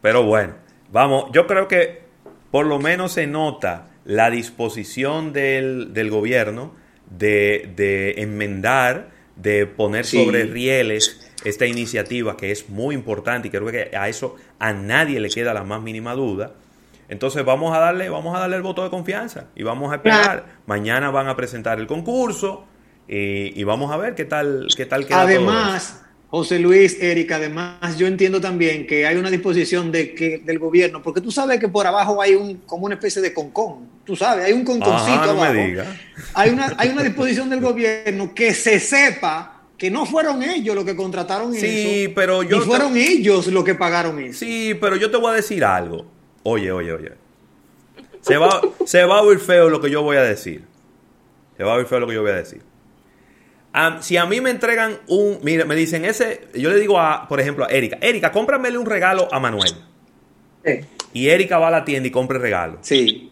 Pero 0.00 0.22
bueno, 0.24 0.54
vamos, 0.90 1.26
yo 1.32 1.46
creo 1.46 1.68
que 1.68 2.02
por 2.50 2.66
lo 2.66 2.78
menos 2.78 3.12
se 3.12 3.26
nota 3.26 3.88
la 4.04 4.30
disposición 4.30 5.32
del, 5.32 5.92
del 5.92 6.10
gobierno 6.10 6.74
de, 7.10 7.72
de 7.76 8.14
enmendar, 8.22 9.10
de 9.36 9.66
poner 9.66 10.04
Sí. 10.04 10.22
sobre 10.24 10.44
rieles 10.44 11.30
esta 11.44 11.66
iniciativa 11.66 12.36
que 12.36 12.50
es 12.52 12.68
muy 12.68 12.94
importante 12.94 13.48
y 13.48 13.50
creo 13.50 13.66
que 13.66 13.96
a 13.96 14.08
eso 14.08 14.36
a 14.58 14.72
nadie 14.72 15.18
le 15.20 15.28
queda 15.30 15.52
la 15.54 15.64
más 15.64 15.82
mínima 15.82 16.14
duda. 16.14 16.54
Entonces 17.08 17.44
vamos 17.44 17.76
a 17.76 17.80
darle, 17.80 18.08
vamos 18.08 18.34
a 18.36 18.40
darle 18.40 18.56
el 18.56 18.62
voto 18.62 18.82
de 18.84 18.90
confianza 18.90 19.46
y 19.54 19.62
vamos 19.62 19.92
a 19.92 19.96
esperar. 19.96 20.46
Mañana 20.66 21.10
van 21.10 21.28
a 21.28 21.36
presentar 21.36 21.78
el 21.80 21.86
concurso 21.86 22.66
y, 23.08 23.58
y 23.60 23.64
vamos 23.64 23.92
a 23.92 23.96
ver 23.96 24.14
qué 24.14 24.24
tal, 24.24 24.68
qué 24.76 24.86
tal 24.86 25.06
queda 25.06 25.18
todo. 25.18 25.26
Además, 25.26 26.02
José 26.28 26.58
Luis, 26.58 26.96
Erika, 27.02 27.36
además 27.36 27.98
yo 27.98 28.06
entiendo 28.06 28.40
también 28.40 28.86
que 28.86 29.06
hay 29.06 29.16
una 29.16 29.30
disposición 29.30 29.92
de 29.92 30.14
que, 30.14 30.38
del 30.38 30.58
gobierno, 30.58 31.02
porque 31.02 31.20
tú 31.20 31.30
sabes 31.30 31.60
que 31.60 31.68
por 31.68 31.86
abajo 31.86 32.22
hay 32.22 32.34
un 32.34 32.56
como 32.58 32.86
una 32.86 32.94
especie 32.94 33.20
de 33.20 33.34
concón, 33.34 33.88
tú 34.04 34.16
sabes, 34.16 34.46
hay 34.46 34.52
un 34.54 34.64
conconcito 34.64 35.12
Ajá, 35.12 35.26
no 35.26 35.34
me 35.34 35.40
abajo. 35.42 35.54
diga. 35.54 35.96
Hay 36.32 36.50
una, 36.50 36.74
hay 36.78 36.88
una 36.88 37.02
disposición 37.02 37.50
del 37.50 37.60
gobierno 37.60 38.32
que 38.34 38.54
se 38.54 38.80
sepa 38.80 39.60
que 39.76 39.90
no 39.90 40.06
fueron 40.06 40.42
ellos 40.42 40.74
los 40.74 40.84
que 40.84 40.96
contrataron 40.96 41.52
Sí, 41.52 42.04
eso, 42.04 42.12
pero 42.14 42.42
yo 42.44 42.58
y 42.58 42.60
fueron 42.60 42.96
ellos 42.96 43.48
los 43.48 43.64
que 43.64 43.74
pagaron 43.74 44.18
eso. 44.20 44.38
Sí, 44.38 44.74
pero 44.80 44.96
yo 44.96 45.10
te 45.10 45.16
voy 45.18 45.32
a 45.32 45.34
decir 45.34 45.64
algo. 45.64 46.06
Oye, 46.44 46.72
oye, 46.72 46.92
oye. 46.92 47.12
Se 48.22 48.36
va, 48.36 48.60
se 48.86 49.04
va 49.04 49.18
a 49.18 49.22
oír 49.22 49.38
feo 49.40 49.68
lo 49.68 49.80
que 49.80 49.90
yo 49.90 50.02
voy 50.02 50.16
a 50.16 50.22
decir. 50.22 50.64
Se 51.56 51.64
va 51.64 51.72
a 51.72 51.76
oír 51.76 51.86
feo 51.86 52.00
lo 52.00 52.06
que 52.06 52.14
yo 52.14 52.22
voy 52.22 52.30
a 52.30 52.36
decir. 52.36 52.62
Si 54.00 54.16
a 54.16 54.26
mí 54.26 54.40
me 54.40 54.50
entregan 54.50 54.98
un... 55.08 55.38
Mira, 55.42 55.64
me 55.64 55.74
dicen 55.74 56.04
ese... 56.04 56.48
Yo 56.54 56.70
le 56.70 56.78
digo, 56.78 57.00
a, 57.00 57.26
por 57.28 57.40
ejemplo, 57.40 57.64
a 57.64 57.68
Erika. 57.68 57.98
Erika, 58.00 58.30
cómpramele 58.30 58.76
un 58.76 58.86
regalo 58.86 59.28
a 59.32 59.40
Manuel. 59.40 59.72
Y 61.12 61.28
Erika 61.28 61.58
va 61.58 61.68
a 61.68 61.70
la 61.70 61.84
tienda 61.84 62.06
y 62.08 62.10
compra 62.10 62.36
el 62.36 62.42
regalo. 62.42 62.78
Sí. 62.82 63.30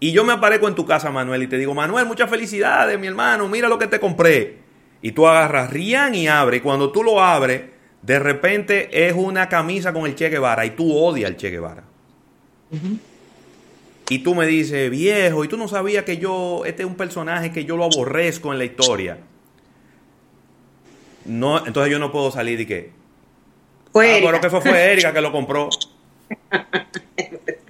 Y 0.00 0.12
yo 0.12 0.24
me 0.24 0.32
aparezco 0.32 0.66
en 0.66 0.74
tu 0.74 0.84
casa, 0.84 1.10
Manuel, 1.10 1.44
y 1.44 1.46
te 1.46 1.58
digo, 1.58 1.74
Manuel, 1.74 2.06
muchas 2.06 2.28
felicidades, 2.28 2.98
mi 2.98 3.06
hermano, 3.06 3.48
mira 3.48 3.68
lo 3.68 3.78
que 3.78 3.86
te 3.86 4.00
compré. 4.00 4.58
Y 5.00 5.12
tú 5.12 5.28
agarras 5.28 5.70
Rian 5.70 6.14
y 6.14 6.26
abres, 6.26 6.58
y 6.58 6.60
cuando 6.60 6.90
tú 6.90 7.04
lo 7.04 7.22
abres, 7.22 7.62
de 8.02 8.18
repente 8.18 9.06
es 9.06 9.14
una 9.14 9.48
camisa 9.48 9.92
con 9.92 10.06
el 10.06 10.16
Che 10.16 10.28
Guevara, 10.28 10.66
y 10.66 10.70
tú 10.70 10.92
odias 10.92 11.30
al 11.30 11.36
Che 11.36 11.50
Guevara. 11.50 11.84
Y 14.08 14.18
tú 14.18 14.34
me 14.34 14.46
dices, 14.46 14.90
viejo, 14.90 15.44
y 15.44 15.48
tú 15.48 15.56
no 15.56 15.68
sabías 15.68 16.04
que 16.04 16.16
yo, 16.16 16.64
este 16.64 16.82
es 16.82 16.88
un 16.88 16.96
personaje 16.96 17.52
que 17.52 17.64
yo 17.64 17.76
lo 17.76 17.84
aborrezco 17.84 18.52
en 18.52 18.58
la 18.58 18.64
historia. 18.64 19.18
No, 21.24 21.66
entonces 21.66 21.90
yo 21.90 21.98
no 21.98 22.10
puedo 22.12 22.30
salir 22.30 22.60
y 22.60 22.66
que. 22.66 22.90
Fue 23.92 24.06
ah, 24.06 24.16
Erika. 24.16 24.30
pero 24.30 24.40
que 24.40 24.50
fue, 24.50 24.60
fue 24.60 24.92
Erika 24.92 25.12
que 25.12 25.20
lo 25.20 25.32
compró. 25.32 25.68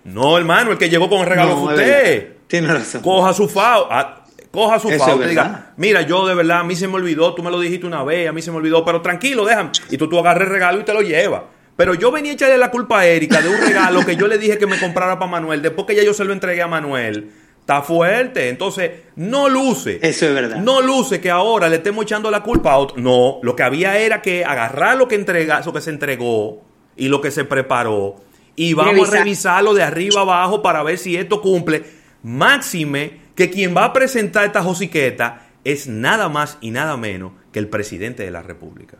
No, 0.04 0.36
hermano, 0.36 0.72
el 0.72 0.78
que 0.78 0.90
llegó 0.90 1.08
con 1.08 1.20
el 1.20 1.26
regalo 1.26 1.54
No, 1.54 1.64
fue 1.64 1.74
usted. 1.74 2.32
Tiene 2.48 2.72
razón. 2.72 3.02
Coja 3.02 3.32
su 3.32 3.48
FAO. 3.48 3.88
ah, 3.90 4.24
coja 4.50 4.78
su 4.78 4.90
Eso 4.90 5.04
FAO. 5.04 5.18
diga, 5.20 5.72
mira, 5.76 6.02
yo 6.02 6.26
de 6.26 6.34
verdad, 6.34 6.60
a 6.60 6.64
mí 6.64 6.76
se 6.76 6.86
me 6.88 6.94
olvidó, 6.96 7.34
tú 7.34 7.42
me 7.42 7.50
lo 7.50 7.58
dijiste 7.60 7.86
una 7.86 8.02
vez, 8.02 8.28
a 8.28 8.32
mí 8.32 8.42
se 8.42 8.50
me 8.50 8.58
olvidó, 8.58 8.84
pero 8.84 9.00
tranquilo, 9.00 9.44
déjame. 9.44 9.70
Y 9.90 9.96
tú, 9.96 10.08
tú 10.08 10.18
agarras 10.18 10.42
el 10.42 10.52
regalo 10.52 10.80
y 10.80 10.84
te 10.84 10.92
lo 10.92 11.00
llevas. 11.02 11.42
Pero 11.76 11.94
yo 11.94 12.10
venía 12.10 12.32
a 12.32 12.34
echarle 12.34 12.58
la 12.58 12.70
culpa 12.70 13.00
a 13.00 13.06
Erika 13.06 13.40
de 13.40 13.48
un 13.48 13.58
regalo 13.58 14.04
que 14.04 14.16
yo 14.16 14.26
le 14.26 14.36
dije 14.38 14.58
que 14.58 14.66
me 14.66 14.78
comprara 14.78 15.18
para 15.18 15.30
Manuel. 15.30 15.62
Después 15.62 15.86
que 15.86 15.94
ya 15.94 16.02
yo 16.02 16.12
se 16.12 16.24
lo 16.24 16.32
entregué 16.32 16.60
a 16.60 16.68
Manuel. 16.68 17.30
Está 17.62 17.82
fuerte. 17.82 18.48
Entonces, 18.48 18.90
no 19.16 19.48
luce. 19.48 20.00
Eso 20.02 20.26
es 20.26 20.34
verdad. 20.34 20.56
No 20.56 20.80
luce 20.80 21.20
que 21.20 21.30
ahora 21.30 21.68
le 21.68 21.76
estemos 21.76 22.02
echando 22.04 22.30
la 22.30 22.42
culpa 22.42 22.72
a 22.72 22.78
otro. 22.78 22.98
No, 22.98 23.38
lo 23.42 23.54
que 23.54 23.62
había 23.62 23.96
era 23.98 24.20
que 24.20 24.44
agarrar 24.44 24.96
lo 24.96 25.06
que 25.06 25.14
entrega, 25.14 25.60
eso 25.60 25.72
que 25.72 25.80
se 25.80 25.90
entregó 25.90 26.62
y 26.96 27.08
lo 27.08 27.20
que 27.20 27.30
se 27.30 27.44
preparó. 27.44 28.16
Y 28.56 28.74
vamos 28.74 28.94
Revisar. 28.94 29.14
a 29.14 29.18
revisarlo 29.20 29.74
de 29.74 29.82
arriba 29.84 30.20
abajo 30.22 30.60
para 30.60 30.82
ver 30.82 30.98
si 30.98 31.16
esto 31.16 31.40
cumple. 31.40 31.84
Máxime 32.24 33.20
que 33.36 33.48
quien 33.48 33.76
va 33.76 33.84
a 33.84 33.92
presentar 33.92 34.44
esta 34.44 34.62
josiqueta 34.62 35.46
es 35.64 35.86
nada 35.86 36.28
más 36.28 36.58
y 36.60 36.72
nada 36.72 36.96
menos 36.96 37.32
que 37.52 37.60
el 37.60 37.68
presidente 37.68 38.24
de 38.24 38.32
la 38.32 38.42
República. 38.42 38.98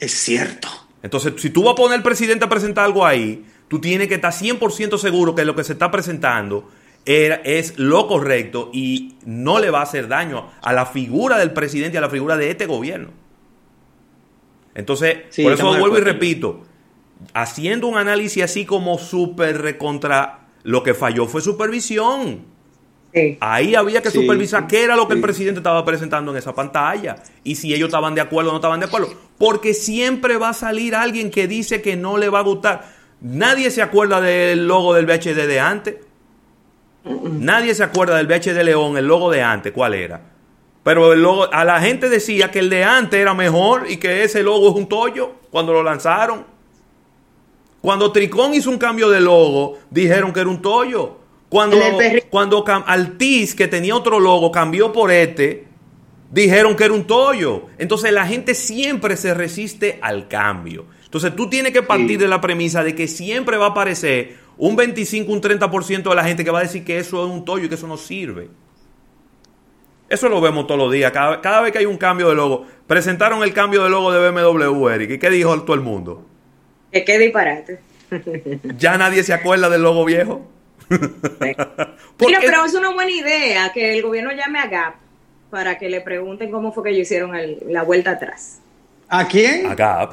Es 0.00 0.12
cierto. 0.12 0.68
Entonces, 1.02 1.34
si 1.36 1.50
tú 1.50 1.62
vas 1.62 1.72
a 1.72 1.76
poner 1.76 1.98
al 1.98 2.02
presidente 2.02 2.44
a 2.46 2.48
presentar 2.48 2.86
algo 2.86 3.04
ahí, 3.04 3.44
tú 3.68 3.80
tienes 3.80 4.08
que 4.08 4.14
estar 4.14 4.32
100% 4.32 4.98
seguro 4.98 5.34
que 5.34 5.44
lo 5.44 5.54
que 5.54 5.62
se 5.62 5.74
está 5.74 5.90
presentando 5.90 6.68
era- 7.06 7.36
es 7.44 7.78
lo 7.78 8.06
correcto 8.08 8.70
y 8.72 9.14
no 9.24 9.58
le 9.58 9.70
va 9.70 9.80
a 9.80 9.82
hacer 9.84 10.08
daño 10.08 10.48
a 10.60 10.72
la 10.72 10.86
figura 10.86 11.38
del 11.38 11.52
presidente 11.52 11.94
y 11.94 11.98
a 11.98 12.02
la 12.02 12.10
figura 12.10 12.36
de 12.36 12.50
este 12.50 12.66
gobierno. 12.66 13.10
Entonces, 14.74 15.18
Sí, 15.30 15.42
por 15.42 15.52
eso 15.52 15.74
vuelvo 15.78 15.96
y 15.98 16.02
repito, 16.02 16.62
haciendo 17.32 17.86
un 17.86 17.96
análisis 17.96 18.42
así 18.42 18.66
como 18.66 18.98
súper 18.98 19.62
recontra, 19.62 20.40
lo 20.64 20.82
que 20.82 20.94
falló 20.94 21.26
fue 21.26 21.40
supervisión. 21.40 22.54
Ahí 23.40 23.74
había 23.74 24.02
que 24.02 24.10
Sí, 24.10 24.20
supervisar 24.20 24.66
qué 24.66 24.84
era 24.84 24.94
lo 24.94 25.08
que 25.08 25.14
el 25.14 25.22
presidente 25.22 25.60
estaba 25.60 25.82
presentando 25.86 26.32
en 26.32 26.36
esa 26.36 26.54
pantalla 26.54 27.16
y 27.44 27.54
si 27.54 27.72
ellos 27.72 27.86
estaban 27.88 28.14
de 28.14 28.20
acuerdo 28.20 28.50
o 28.50 28.52
no 28.52 28.58
estaban 28.58 28.80
de 28.80 28.86
acuerdo. 28.86 29.08
Porque 29.38 29.72
siempre 29.72 30.36
va 30.36 30.50
a 30.50 30.52
salir 30.52 30.94
alguien 30.94 31.30
que 31.30 31.48
dice 31.48 31.80
que 31.80 31.96
no 31.96 32.18
le 32.18 32.28
va 32.28 32.40
a 32.40 32.42
gustar. 32.42 32.92
Nadie 33.22 33.70
se 33.70 33.80
acuerda 33.80 34.20
del 34.20 34.68
logo 34.68 34.92
del 34.92 35.06
VHD 35.06 35.46
de 35.46 35.60
antes. 35.60 35.94
Nadie 37.06 37.74
se 37.74 37.84
acuerda 37.84 38.16
del 38.16 38.26
VHD 38.26 38.62
León, 38.64 38.96
el 38.96 39.06
logo 39.06 39.30
de 39.30 39.42
antes, 39.42 39.72
¿cuál 39.72 39.94
era? 39.94 40.20
Pero 40.82 41.12
el 41.12 41.22
logo, 41.22 41.52
a 41.52 41.64
la 41.64 41.80
gente 41.80 42.08
decía 42.08 42.50
que 42.50 42.60
el 42.60 42.70
de 42.70 42.84
antes 42.84 43.20
era 43.20 43.34
mejor 43.34 43.90
y 43.90 43.96
que 43.96 44.24
ese 44.24 44.42
logo 44.42 44.70
es 44.70 44.74
un 44.76 44.88
tollo 44.88 45.32
cuando 45.50 45.72
lo 45.72 45.82
lanzaron. 45.82 46.44
Cuando 47.80 48.10
Tricón 48.12 48.54
hizo 48.54 48.70
un 48.70 48.78
cambio 48.78 49.08
de 49.10 49.20
logo, 49.20 49.78
dijeron 49.90 50.32
que 50.32 50.40
era 50.40 50.48
un 50.48 50.60
tollo. 50.60 51.18
Cuando, 51.48 51.76
cuando 52.30 52.64
Altiz, 52.86 53.54
que 53.54 53.68
tenía 53.68 53.94
otro 53.94 54.18
logo, 54.18 54.50
cambió 54.50 54.92
por 54.92 55.12
este, 55.12 55.66
dijeron 56.30 56.74
que 56.74 56.84
era 56.84 56.94
un 56.94 57.06
tollo. 57.06 57.66
Entonces 57.78 58.12
la 58.12 58.26
gente 58.26 58.54
siempre 58.54 59.16
se 59.16 59.34
resiste 59.34 59.98
al 60.02 60.26
cambio. 60.26 60.86
Entonces 61.04 61.34
tú 61.36 61.48
tienes 61.48 61.72
que 61.72 61.82
partir 61.82 62.18
de 62.18 62.28
la 62.28 62.40
premisa 62.40 62.82
de 62.82 62.94
que 62.94 63.06
siempre 63.06 63.56
va 63.56 63.66
a 63.66 63.70
aparecer 63.70 64.36
un 64.58 64.76
25, 64.76 65.30
un 65.32 65.40
30% 65.40 66.08
de 66.08 66.14
la 66.14 66.24
gente 66.24 66.44
que 66.44 66.50
va 66.50 66.60
a 66.60 66.62
decir 66.62 66.84
que 66.84 66.98
eso 66.98 67.24
es 67.24 67.30
un 67.30 67.44
tollo 67.44 67.64
y 67.66 67.68
que 67.68 67.74
eso 67.74 67.86
no 67.86 67.96
sirve. 67.96 68.48
Eso 70.08 70.28
lo 70.28 70.40
vemos 70.40 70.66
todos 70.66 70.78
los 70.78 70.92
días. 70.92 71.10
Cada, 71.12 71.40
cada 71.40 71.60
vez 71.60 71.72
que 71.72 71.78
hay 71.78 71.86
un 71.86 71.96
cambio 71.98 72.28
de 72.28 72.34
logo. 72.36 72.64
Presentaron 72.86 73.42
el 73.42 73.52
cambio 73.52 73.82
de 73.82 73.90
logo 73.90 74.12
de 74.12 74.30
BMW, 74.30 74.88
Eric. 74.90 75.10
¿Y 75.10 75.18
qué 75.18 75.30
dijo 75.30 75.62
todo 75.62 75.74
el 75.74 75.80
mundo? 75.82 76.24
Que 76.92 77.04
qué 77.04 77.18
disparate. 77.18 77.80
¿Ya 78.78 78.96
nadie 78.96 79.24
se 79.24 79.32
acuerda 79.32 79.68
del 79.68 79.82
logo 79.82 80.04
viejo? 80.04 80.46
Mira, 80.88 82.38
pero 82.40 82.64
es 82.64 82.74
una 82.74 82.92
buena 82.92 83.10
idea 83.10 83.72
que 83.72 83.94
el 83.94 84.02
gobierno 84.02 84.30
llame 84.30 84.60
a 84.60 84.68
GAP 84.68 84.94
para 85.50 85.76
que 85.78 85.88
le 85.88 86.00
pregunten 86.00 86.50
cómo 86.50 86.72
fue 86.72 86.84
que 86.84 86.90
ellos 86.90 87.02
hicieron 87.02 87.34
el- 87.34 87.58
la 87.66 87.82
vuelta 87.82 88.12
atrás. 88.12 88.60
¿A 89.08 89.26
quién? 89.26 89.66
A 89.66 89.74
Gap. 89.74 90.12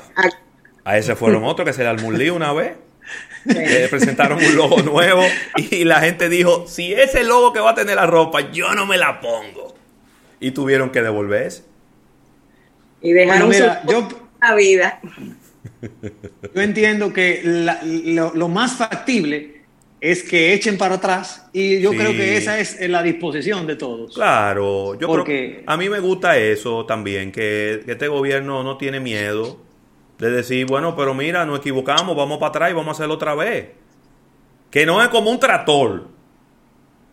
A 0.83 0.97
ese 0.97 1.15
fueron 1.15 1.43
otros 1.45 1.65
que 1.65 1.73
se 1.73 1.83
le 1.83 2.17
lío 2.17 2.35
una 2.35 2.53
vez. 2.53 2.73
Eh, 3.49 3.87
presentaron 3.89 4.37
un 4.43 4.55
logo 4.55 4.81
nuevo 4.81 5.21
y 5.57 5.83
la 5.83 5.99
gente 6.01 6.29
dijo, 6.29 6.65
si 6.67 6.93
ese 6.93 7.23
logo 7.23 7.51
que 7.53 7.59
va 7.59 7.71
a 7.71 7.75
tener 7.75 7.95
la 7.95 8.05
ropa, 8.05 8.51
yo 8.51 8.73
no 8.73 8.85
me 8.85 8.97
la 8.97 9.19
pongo. 9.19 9.75
Y 10.39 10.51
tuvieron 10.51 10.89
que 10.91 11.01
devolverse. 11.01 11.63
Y 13.01 13.11
dejaron 13.11 13.47
Bueno, 13.49 13.65
mira, 13.65 13.83
yo- 13.87 14.07
la 14.41 14.55
vida. 14.55 14.99
Yo 16.53 16.61
entiendo 16.61 17.11
que 17.13 17.41
la- 17.43 17.79
lo, 17.83 18.33
lo 18.33 18.47
más 18.47 18.73
factible 18.77 19.63
es 19.99 20.23
que 20.23 20.53
echen 20.53 20.77
para 20.77 20.95
atrás 20.95 21.45
y 21.53 21.79
yo 21.79 21.91
Sí. 21.91 21.97
creo 21.97 22.11
que 22.11 22.35
esa 22.37 22.59
es 22.59 22.77
la 22.89 23.01
disposición 23.03 23.65
de 23.67 23.75
todos. 23.77 24.15
Claro, 24.15 24.97
yo 24.99 25.07
Porque- 25.07 25.55
creo 25.59 25.63
a 25.67 25.77
mí 25.77 25.89
me 25.89 25.99
gusta 25.99 26.37
eso 26.37 26.85
también, 26.85 27.31
que, 27.31 27.81
que 27.85 27.93
este 27.93 28.07
gobierno 28.09 28.63
no 28.63 28.77
tiene 28.77 28.99
miedo 28.99 29.57
de 30.19 30.29
decir, 30.31 30.65
bueno, 30.65 30.95
pero 30.95 31.13
mira, 31.13 31.45
nos 31.45 31.59
equivocamos, 31.59 32.15
vamos 32.15 32.37
para 32.37 32.49
atrás 32.49 32.71
y 32.71 32.73
vamos 32.73 32.89
a 32.89 32.91
hacerlo 32.91 33.15
otra 33.15 33.35
vez. 33.35 33.69
Que 34.69 34.85
no 34.85 35.01
es 35.01 35.09
como 35.09 35.29
un 35.29 35.39
tractor, 35.39 36.07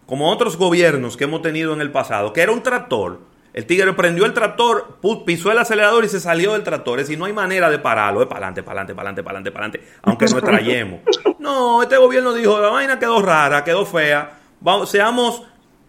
como 0.06 0.30
otros 0.30 0.56
gobiernos 0.56 1.16
que 1.16 1.24
hemos 1.24 1.42
tenido 1.42 1.72
en 1.72 1.80
el 1.80 1.90
pasado, 1.90 2.32
que 2.32 2.40
era 2.42 2.52
un 2.52 2.62
tractor. 2.62 3.20
El 3.52 3.66
tigre 3.66 3.92
prendió 3.94 4.26
el 4.26 4.32
tractor, 4.32 4.98
pisó 5.26 5.50
el 5.50 5.58
acelerador 5.58 6.04
y 6.04 6.08
se 6.08 6.20
salió 6.20 6.52
del 6.52 6.62
tractor. 6.62 7.00
Es 7.00 7.06
decir, 7.08 7.18
no 7.18 7.24
hay 7.24 7.32
manera 7.32 7.68
de 7.68 7.80
pararlo. 7.80 8.22
Es 8.22 8.28
para 8.28 8.46
adelante, 8.46 8.62
para 8.62 8.82
adelante, 8.82 8.94
para 8.94 9.08
adelante, 9.08 9.22
para 9.24 9.36
adelante, 9.38 9.50
para 9.50 9.66
adelante. 9.66 9.98
Aunque 10.02 10.24
nos 10.26 10.44
trayemos. 10.44 11.00
No, 11.40 11.82
este 11.82 11.96
gobierno 11.96 12.32
dijo, 12.32 12.60
la 12.60 12.68
vaina 12.68 13.00
quedó 13.00 13.20
rara, 13.20 13.64
quedó 13.64 13.84
fea. 13.84 14.38
Vamos, 14.60 14.88
seamos, 14.90 15.42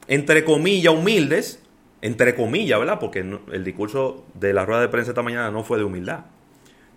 entre 0.08 0.44
comillas, 0.44 0.92
humildes. 0.94 1.62
Entre 2.02 2.34
comillas, 2.34 2.80
¿verdad? 2.80 2.98
Porque 3.00 3.24
no- 3.24 3.42
el 3.52 3.64
discurso 3.64 4.26
de 4.34 4.54
la 4.54 4.66
rueda 4.66 4.82
de 4.82 4.90
prensa 4.90 5.12
esta 5.12 5.22
mañana 5.22 5.52
no 5.52 5.64
fue 5.64 5.78
de 5.78 5.84
humildad. 5.84 6.22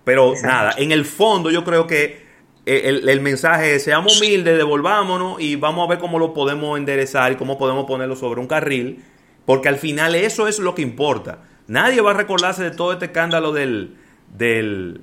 Pero 0.05 0.35
nada, 0.43 0.75
en 0.77 0.93
el 0.93 1.05
fondo 1.05 1.51
yo 1.51 1.65
creo 1.65 1.87
que 1.87 2.25
eh, 2.67 2.83
el, 2.85 3.09
el 3.09 3.21
mensaje 3.21 3.77
es, 3.77 3.85
seamos 3.85 4.21
humildes, 4.21 4.57
devolvámonos 4.57 5.41
y 5.41 5.57
vamos 5.57 5.87
a 5.87 5.91
ver 5.91 5.99
cómo 5.99 6.19
lo 6.19 6.35
podemos 6.35 6.79
enderezar 6.79 7.33
y 7.33 7.37
cómo 7.37 7.59
podemos 7.59 7.87
ponerlo 7.87 8.17
sobre 8.17 8.41
un 8.41 8.47
carril, 8.47 9.03
porque 9.47 9.69
al 9.69 9.77
final 9.77 10.15
eso 10.15 10.49
es 10.49 10.59
lo 10.59 10.75
que 10.75 10.83
importa. 10.83 11.41
Nadie 11.67 12.01
va 12.01 12.11
a 12.11 12.15
recordarse 12.15 12.63
de 12.63 12.71
todo 12.71 12.93
este 12.93 13.07
escándalo 13.07 13.53
del, 13.53 13.97
del 14.37 15.01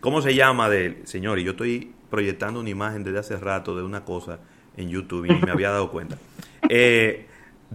¿cómo 0.00 0.22
se 0.22 0.34
llama? 0.34 0.68
Del, 0.68 0.98
señor, 1.04 1.38
y 1.38 1.44
yo 1.44 1.52
estoy 1.52 1.92
proyectando 2.10 2.60
una 2.60 2.70
imagen 2.70 3.02
desde 3.02 3.18
hace 3.18 3.36
rato 3.36 3.74
de 3.74 3.82
una 3.82 4.04
cosa 4.04 4.38
en 4.76 4.88
YouTube 4.88 5.26
y 5.26 5.34
me 5.44 5.50
había 5.50 5.70
dado 5.70 5.90
cuenta. 5.90 6.16
Eh, 6.70 7.26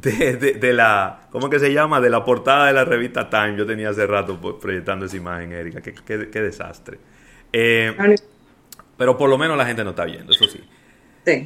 de, 0.01 0.35
de- 0.37 0.53
de 0.53 0.73
la, 0.73 1.27
¿cómo 1.31 1.49
que 1.49 1.59
se 1.59 1.73
llama? 1.73 1.99
De 1.99 2.09
la 2.09 2.23
portada 2.23 2.67
de 2.67 2.73
la 2.73 2.85
revista 2.85 3.29
Time. 3.29 3.55
Yo 3.57 3.65
tenía 3.65 3.89
hace 3.89 4.05
rato 4.07 4.39
pues, 4.41 4.55
proyectando 4.61 5.05
esa 5.05 5.17
imagen, 5.17 5.51
Erika. 5.51 5.81
Qué, 5.81 5.93
qué- 5.93 6.29
qué 6.29 6.41
desastre. 6.41 6.99
Eh, 7.51 7.95
pero 8.97 9.17
por 9.17 9.29
lo 9.29 9.37
menos 9.37 9.57
la 9.57 9.65
gente 9.65 9.83
no 9.83 9.91
está 9.91 10.05
viendo, 10.05 10.31
eso 10.33 10.45
sí. 10.45 10.59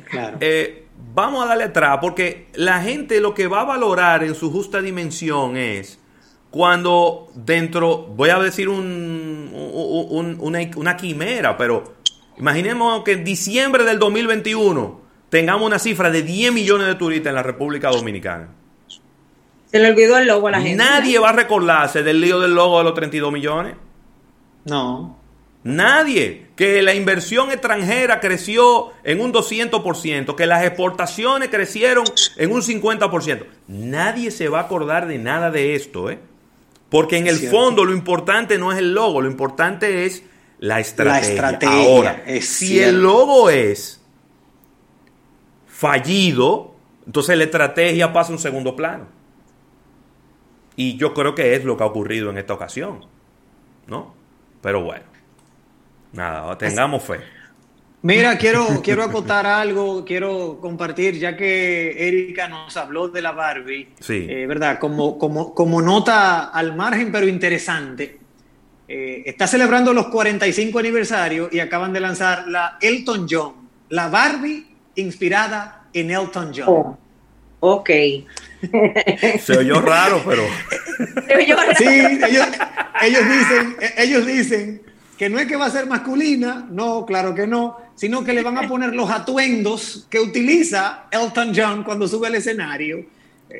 Claro. 0.09 0.37
Eh, 0.39 0.85
vamos 1.13 1.43
a 1.43 1.47
darle 1.49 1.65
atrás 1.65 1.97
porque 2.01 2.47
la 2.53 2.81
gente 2.81 3.19
lo 3.19 3.33
que 3.33 3.47
va 3.47 3.61
a 3.61 3.65
valorar 3.65 4.23
en 4.23 4.33
su 4.35 4.49
justa 4.51 4.81
dimensión 4.81 5.57
es 5.57 5.99
cuando 6.51 7.29
dentro, 7.35 7.97
voy 7.97 8.29
a 8.29 8.39
decir 8.39 8.69
un, 8.69 9.49
un- 9.53 10.07
un- 10.09 10.37
una, 10.39 10.59
una 10.77 10.95
quimera, 10.95 11.57
pero 11.57 11.95
imaginemos 12.37 13.03
que 13.03 13.13
en 13.13 13.23
diciembre 13.23 13.83
del 13.83 13.99
2021 13.99 15.01
tengamos 15.33 15.65
una 15.65 15.79
cifra 15.79 16.11
de 16.11 16.21
10 16.21 16.53
millones 16.53 16.85
de 16.85 16.93
turistas 16.93 17.31
en 17.31 17.35
la 17.35 17.41
República 17.41 17.89
Dominicana. 17.89 18.49
Se 19.71 19.79
le 19.79 19.89
olvidó 19.89 20.19
el 20.19 20.27
logo 20.27 20.47
a 20.47 20.51
la 20.51 20.61
gente. 20.61 20.75
Nadie 20.75 21.17
va 21.17 21.29
a 21.29 21.33
recordarse 21.33 22.03
del 22.03 22.21
lío 22.21 22.39
del 22.39 22.53
logo 22.53 22.77
de 22.77 22.83
los 22.83 22.93
32 22.93 23.33
millones. 23.33 23.73
No. 24.65 25.17
Nadie. 25.63 26.49
Que 26.55 26.83
la 26.83 26.93
inversión 26.93 27.49
extranjera 27.49 28.19
creció 28.19 28.91
en 29.03 29.21
un 29.21 29.33
200%, 29.33 30.35
que 30.35 30.45
las 30.45 30.63
exportaciones 30.65 31.49
crecieron 31.49 32.05
en 32.37 32.51
un 32.51 32.61
50%. 32.61 33.45
Nadie 33.69 34.29
se 34.29 34.49
va 34.49 34.59
a 34.59 34.63
acordar 34.65 35.07
de 35.07 35.17
nada 35.17 35.49
de 35.49 35.73
esto, 35.73 36.11
¿eh? 36.11 36.19
Porque 36.89 37.17
en 37.17 37.25
el 37.25 37.37
Cierto. 37.37 37.57
fondo 37.57 37.85
lo 37.85 37.93
importante 37.93 38.59
no 38.59 38.71
es 38.71 38.77
el 38.77 38.93
logo, 38.93 39.19
lo 39.19 39.27
importante 39.31 40.05
es 40.05 40.21
la 40.59 40.79
estrategia. 40.79 41.33
estrategia, 41.33 41.75
Ahora, 41.75 42.23
es 42.27 42.47
si 42.47 42.67
cierto. 42.67 42.89
el 42.91 43.01
logo 43.01 43.49
es 43.49 44.02
fallido, 45.83 46.73
entonces 47.05 47.37
la 47.37 47.43
estrategia 47.43 48.13
pasa 48.13 48.31
a 48.31 48.35
un 48.35 48.39
segundo 48.39 48.73
plano. 48.75 49.05
Y 50.77 50.95
yo 50.97 51.13
creo 51.13 51.35
que 51.35 51.55
es 51.55 51.65
lo 51.65 51.75
que 51.75 51.83
ha 51.83 51.87
ocurrido 51.87 52.29
en 52.29 52.37
esta 52.37 52.53
ocasión, 52.53 53.01
¿no? 53.87 54.13
Pero 54.61 54.81
bueno, 54.81 55.03
nada, 56.13 56.57
tengamos 56.57 57.03
fe. 57.03 57.19
Mira, 58.01 58.37
quiero, 58.37 58.81
quiero 58.81 59.03
acotar 59.03 59.45
algo, 59.45 60.03
quiero 60.05 60.57
compartir, 60.61 61.17
ya 61.19 61.35
que 61.37 62.07
Erika 62.07 62.47
nos 62.47 62.75
habló 62.77 63.07
de 63.09 63.21
la 63.21 63.31
Barbie, 63.33 63.89
Sí. 63.99 64.25
eh, 64.29 64.45
¿verdad? 64.47 64.79
Como, 64.79 65.17
como, 65.17 65.53
como 65.53 65.81
nota 65.81 66.45
al 66.49 66.75
margen, 66.75 67.11
pero 67.11 67.27
interesante. 67.27 68.19
eh, 68.87 69.23
está 69.25 69.47
celebrando 69.47 69.93
los 69.93 70.07
45 70.07 70.79
aniversarios 70.79 71.53
y 71.53 71.59
acaban 71.59 71.93
de 71.93 71.99
lanzar 72.01 72.47
la 72.47 72.77
Elton 72.81 73.27
John, 73.29 73.53
la 73.89 74.07
Barbie 74.09 74.72
inspirada 74.95 75.83
en 75.93 76.11
Elton 76.11 76.51
John. 76.55 76.65
Oh, 76.67 76.97
ok. 77.59 77.89
Se 79.41 79.57
oyó 79.57 79.81
raro, 79.81 80.21
pero 80.25 80.43
Sí, 81.77 81.85
ellos, 81.85 82.47
ellos 83.01 83.23
dicen, 83.29 83.75
eh, 83.81 83.93
ellos 83.97 84.25
dicen 84.25 84.81
que 85.17 85.29
no 85.29 85.39
es 85.39 85.47
que 85.47 85.55
va 85.55 85.67
a 85.67 85.71
ser 85.71 85.85
masculina, 85.85 86.67
no, 86.69 87.05
claro 87.05 87.35
que 87.35 87.45
no, 87.47 87.77
sino 87.95 88.23
que 88.23 88.33
le 88.33 88.41
van 88.43 88.57
a 88.57 88.67
poner 88.67 88.93
los 88.95 89.09
atuendos 89.09 90.07
que 90.09 90.19
utiliza 90.19 91.05
Elton 91.11 91.53
John 91.55 91.83
cuando 91.83 92.07
sube 92.07 92.27
al 92.27 92.35
escenario. 92.35 93.05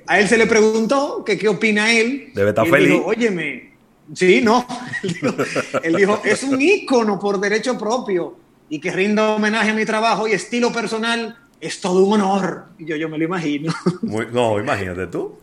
A 0.08 0.20
él 0.20 0.28
se 0.28 0.38
le 0.38 0.48
preguntó 0.48 1.24
que 1.24 1.38
qué 1.38 1.48
opina 1.48 1.92
él. 1.92 2.32
Debe 2.34 2.50
estar 2.50 2.66
y 2.66 2.70
él 2.70 2.74
feliz. 2.76 2.90
dijo, 2.94 3.06
Óyeme, 3.06 3.74
sí, 4.14 4.42
no. 4.42 4.66
Él 5.04 5.14
dijo, 5.14 5.36
él 5.84 5.96
dijo, 5.96 6.22
es 6.24 6.44
un 6.44 6.60
ícono 6.60 7.20
por 7.20 7.40
derecho 7.40 7.78
propio 7.78 8.43
y 8.76 8.80
que 8.80 8.92
rinda 8.92 9.36
homenaje 9.36 9.70
a 9.70 9.74
mi 9.74 9.86
trabajo 9.86 10.28
y 10.28 10.32
estilo 10.32 10.72
personal 10.72 11.38
es 11.62 11.80
todo 11.80 12.04
un 12.06 12.20
honor. 12.22 12.66
Y 12.80 12.86
yo, 12.86 12.96
yo 12.96 13.08
me 13.08 13.18
lo 13.20 13.26
imagino. 13.26 13.72
muy- 14.02 14.28
no, 14.32 14.60
imagínate 14.60 15.08
tú. 15.08 15.38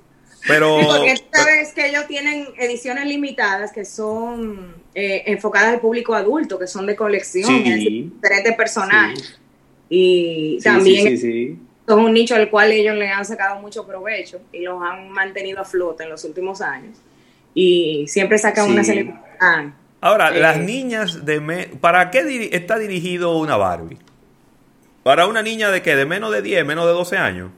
Pero 0.49 0.79
Porque 0.87 1.15
tú 1.17 1.23
sabes 1.39 1.73
que 1.73 1.87
ellos 1.89 2.07
tienen 2.09 2.49
ediciones 2.59 3.07
limitadas 3.07 3.71
que 3.73 3.85
son 3.85 4.75
eh, 4.95 5.23
enfocadas 5.27 5.75
al 5.75 5.81
público 5.81 6.15
adulto, 6.15 6.59
que 6.59 6.67
son 6.67 6.87
de 6.87 6.97
colección, 6.97 7.47
Sí. 7.47 7.63
es 7.71 7.79
diferentes 7.79 8.57
personajes. 8.57 9.39
Y 9.89 10.57
Sí, 10.59 10.65
también 10.65 11.07
sí, 11.09 11.17
sí, 11.19 11.33
sí. 11.33 11.59
son 11.87 12.01
un 12.05 12.13
nicho 12.13 12.35
al 12.35 12.51
cual 12.51 12.73
ellos 12.73 12.97
le 12.97 13.09
han 13.11 13.25
sacado 13.25 13.61
mucho 13.61 13.87
provecho 13.87 14.41
y 14.53 14.63
los 14.63 14.83
han 14.83 15.09
mantenido 15.11 15.61
a 15.61 15.65
flote 15.65 16.03
en 16.05 16.11
los 16.11 16.25
últimos 16.25 16.61
años. 16.61 16.97
Y 17.55 18.07
siempre 18.09 18.39
sacan 18.39 18.67
Sí. 18.67 18.73
una 18.73 18.83
celebridad. 18.85 19.21
Ahora, 20.01 20.29
Eh, 20.35 20.41
las 20.41 20.59
niñas 20.59 21.25
de... 21.25 21.41
me- 21.41 21.67
¿Para 21.67 22.11
qué 22.11 22.25
diri- 22.25 22.49
está 22.53 22.79
dirigido 22.79 23.37
una 23.39 23.57
Barbie? 23.57 23.99
¿Para 25.03 25.27
una 25.27 25.43
niña 25.43 25.71
de 25.71 25.83
qué? 25.83 25.97
¿De 25.97 26.05
menos 26.07 26.31
de 26.33 26.43
10, 26.43 26.65
menos 26.65 26.87
de 26.87 26.93
12 26.93 27.17
años? 27.17 27.51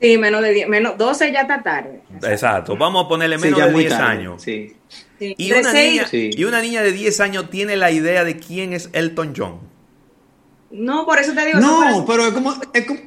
Sí, 0.00 0.16
menos 0.16 0.42
de 0.42 0.52
10, 0.52 0.68
menos 0.68 0.96
12 0.96 1.32
ya 1.32 1.40
está 1.42 1.60
tarde. 1.62 2.02
Exacto, 2.22 2.76
vamos 2.76 3.04
a 3.04 3.08
ponerle 3.08 3.36
menos 3.36 3.58
de 3.60 3.70
muy 3.72 3.82
10 3.84 3.96
tarde, 3.98 4.04
años. 4.12 4.40
Sí. 4.42 4.76
Sí. 5.18 5.34
Y 5.36 5.50
una, 5.52 5.72
niña, 5.72 6.06
Sí. 6.06 6.30
y 6.32 6.44
una 6.44 6.60
niña 6.60 6.82
de 6.82 6.92
10 6.92 7.18
años 7.18 7.50
tiene 7.50 7.76
la 7.76 7.90
idea 7.90 8.22
de 8.22 8.36
quién 8.38 8.72
es 8.72 8.90
Elton 8.92 9.34
John. 9.36 9.58
No, 10.70 11.04
por 11.04 11.18
eso 11.18 11.32
te 11.34 11.44
digo. 11.46 11.58
No, 11.58 11.88
eso 11.88 12.06
pero 12.06 12.26
es 12.26 12.32
como, 12.32 12.54
es 12.72 12.86
como- 12.86 13.00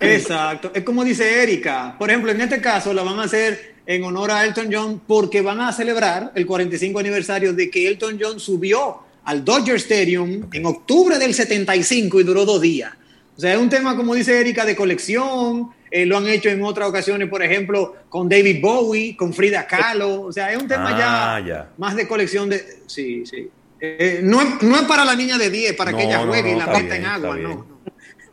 Exacto, 0.00 0.70
es 0.74 0.82
como 0.82 1.04
dice 1.04 1.42
Erika. 1.42 1.94
Por 1.98 2.10
ejemplo, 2.10 2.30
en 2.32 2.40
este 2.40 2.60
caso 2.60 2.92
la 2.92 3.02
van 3.02 3.18
a 3.20 3.22
hacer 3.22 3.71
en 3.86 4.04
honor 4.04 4.30
a 4.30 4.44
Elton 4.44 4.68
John 4.72 5.02
porque 5.06 5.40
van 5.40 5.60
a 5.60 5.72
celebrar 5.72 6.32
el 6.34 6.46
45 6.46 6.98
aniversario 6.98 7.52
de 7.52 7.70
que 7.70 7.86
Elton 7.88 8.18
John 8.20 8.40
subió 8.40 8.98
al 9.24 9.44
Dodger 9.44 9.76
Stadium 9.76 10.48
en 10.52 10.66
octubre 10.66 11.18
del 11.18 11.34
75 11.34 12.20
y 12.20 12.24
duró 12.24 12.44
dos 12.44 12.60
días. 12.60 12.92
O 13.36 13.40
sea, 13.40 13.52
es 13.54 13.58
un 13.58 13.68
tema, 13.70 13.96
como 13.96 14.14
dice 14.14 14.38
Erika, 14.40 14.64
de 14.64 14.76
colección. 14.76 15.70
eh, 15.90 16.06
lo 16.06 16.16
han 16.18 16.26
hecho 16.26 16.48
en 16.48 16.62
otras 16.62 16.88
ocasiones, 16.88 17.28
por 17.28 17.42
ejemplo, 17.42 17.94
con 18.08 18.28
David 18.28 18.60
Bowie, 18.62 19.16
con 19.16 19.32
Frida 19.32 19.66
Kahlo. 19.66 20.22
O 20.22 20.32
sea, 20.32 20.52
es 20.52 20.60
un 20.60 20.68
tema 20.68 20.90
Ah, 20.94 21.40
ya, 21.40 21.46
ya. 21.46 21.70
más 21.78 21.94
de 21.96 22.06
colección 22.08 22.48
de... 22.50 22.82
Sí, 22.86 23.24
sí. 23.26 23.48
Eh, 23.80 24.20
no, 24.22 24.40
es, 24.40 24.62
no 24.62 24.76
es 24.76 24.82
para 24.82 25.04
la 25.04 25.16
niña 25.16 25.38
de 25.38 25.50
10, 25.50 25.72
para 25.74 25.92
que 25.92 26.04
ella 26.04 26.24
juegue 26.26 26.50
no, 26.52 26.56
y 26.56 26.60
la 26.60 26.66
meta 26.66 26.96
en 26.96 27.04
agua, 27.04 27.36
no. 27.36 27.66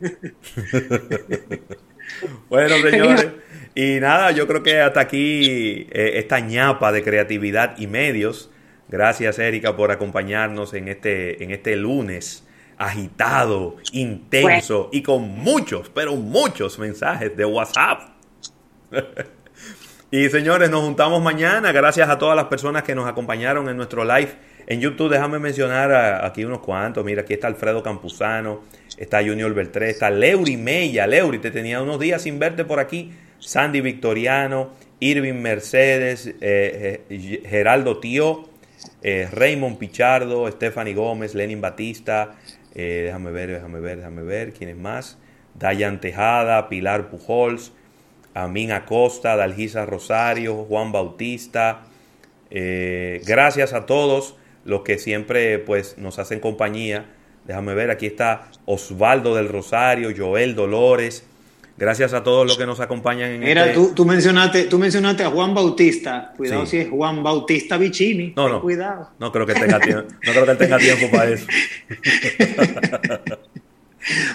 Bueno, 2.48 2.74
señores, 2.90 3.26
y 3.82 4.00
nada, 4.00 4.30
yo 4.32 4.46
creo 4.46 4.62
que 4.62 4.80
hasta 4.80 5.00
aquí 5.00 5.86
eh, 5.90 6.12
esta 6.16 6.40
ñapa 6.40 6.92
de 6.92 7.02
creatividad 7.02 7.78
y 7.78 7.86
medios. 7.86 8.50
Gracias, 8.88 9.38
Erika, 9.38 9.76
por 9.76 9.90
acompañarnos 9.92 10.74
en 10.74 10.88
este, 10.88 11.42
en 11.44 11.50
este 11.52 11.76
lunes 11.76 12.46
agitado, 12.76 13.76
intenso 13.92 14.88
y 14.92 15.02
con 15.02 15.28
muchos, 15.28 15.90
pero 15.90 16.16
muchos 16.16 16.78
mensajes 16.78 17.36
de 17.36 17.44
WhatsApp. 17.44 18.00
y 20.10 20.28
señores, 20.28 20.70
nos 20.70 20.82
juntamos 20.82 21.22
mañana. 21.22 21.72
Gracias 21.72 22.08
a 22.08 22.18
todas 22.18 22.34
las 22.36 22.46
personas 22.46 22.82
que 22.82 22.94
nos 22.94 23.06
acompañaron 23.08 23.68
en 23.68 23.76
nuestro 23.76 24.04
live 24.04 24.32
en 24.66 24.80
YouTube. 24.80 25.10
Déjame 25.10 25.38
mencionar 25.38 25.92
a- 25.92 26.26
aquí 26.26 26.44
unos 26.44 26.60
cuantos. 26.60 27.04
Mira, 27.04 27.22
aquí 27.22 27.34
está 27.34 27.46
Alfredo 27.46 27.82
Campuzano, 27.82 28.64
está 28.98 29.18
Junior 29.22 29.52
Beltré, 29.54 29.90
está 29.90 30.10
Leury 30.10 30.56
Mella. 30.56 31.06
Leury, 31.06 31.38
te 31.38 31.50
tenía 31.50 31.80
unos 31.82 32.00
días 32.00 32.22
sin 32.22 32.38
verte 32.38 32.64
por 32.64 32.80
aquí. 32.80 33.12
Sandy 33.40 33.80
Victoriano, 33.80 34.70
Irving 35.00 35.40
Mercedes, 35.40 36.26
eh, 36.26 37.02
eh, 37.08 37.42
Geraldo 37.48 37.98
Tío, 37.98 38.48
eh, 39.02 39.28
Raymond 39.32 39.78
Pichardo, 39.78 40.50
Stephanie 40.50 40.94
Gómez, 40.94 41.34
Lenin 41.34 41.60
Batista. 41.60 42.36
eh, 42.74 43.02
déjame 43.06 43.32
ver, 43.32 43.50
déjame 43.50 43.80
ver, 43.80 43.96
déjame 43.96 44.22
ver. 44.22 44.52
¿Quién 44.52 44.70
es 44.70 44.76
más? 44.76 45.18
Dayan 45.54 46.00
Tejada, 46.00 46.68
Pilar 46.68 47.10
Pujols, 47.10 47.72
Amin 48.34 48.70
Acosta, 48.72 49.36
Dalgisa 49.36 49.86
Rosario, 49.86 50.64
Juan 50.64 50.92
Bautista. 50.92 51.82
Gracias 52.50 53.72
a 53.72 53.86
todos 53.86 54.36
los 54.64 54.82
que 54.82 54.98
siempre 54.98 55.58
pues, 55.58 55.98
nos 55.98 56.18
hacen 56.18 56.40
compañía. 56.40 57.06
Déjame 57.46 57.74
ver, 57.74 57.90
aquí 57.90 58.06
está 58.06 58.50
Osvaldo 58.66 59.34
del 59.34 59.48
Rosario, 59.48 60.10
Joel 60.16 60.54
Dolores. 60.54 61.26
Gracias 61.80 62.12
a 62.12 62.22
todos 62.22 62.46
los 62.46 62.58
que 62.58 62.66
nos 62.66 62.78
acompañan 62.78 63.30
en 63.30 63.40
Mira, 63.40 63.62
este... 63.62 63.74
tú, 63.74 63.92
tú, 63.94 64.04
mencionaste, 64.04 64.64
tú 64.64 64.78
mencionaste 64.78 65.24
a 65.24 65.30
Juan 65.30 65.54
Bautista. 65.54 66.34
Cuidado 66.36 66.66
Sí. 66.66 66.72
si 66.72 66.78
es 66.82 66.90
Juan 66.90 67.22
Bautista 67.22 67.78
Vicini. 67.78 68.34
No, 68.36 68.50
no. 68.50 68.60
Cuidado. 68.60 69.08
No 69.18 69.32
creo 69.32 69.46
que 69.46 69.54
tenga 69.54 69.80
tiempo, 69.80 70.04
no 70.26 70.32
creo 70.32 70.44
que 70.44 70.50
él 70.50 70.58
tenga 70.58 70.76
tiempo 70.76 71.10
para 71.10 71.30
eso. 71.30 71.46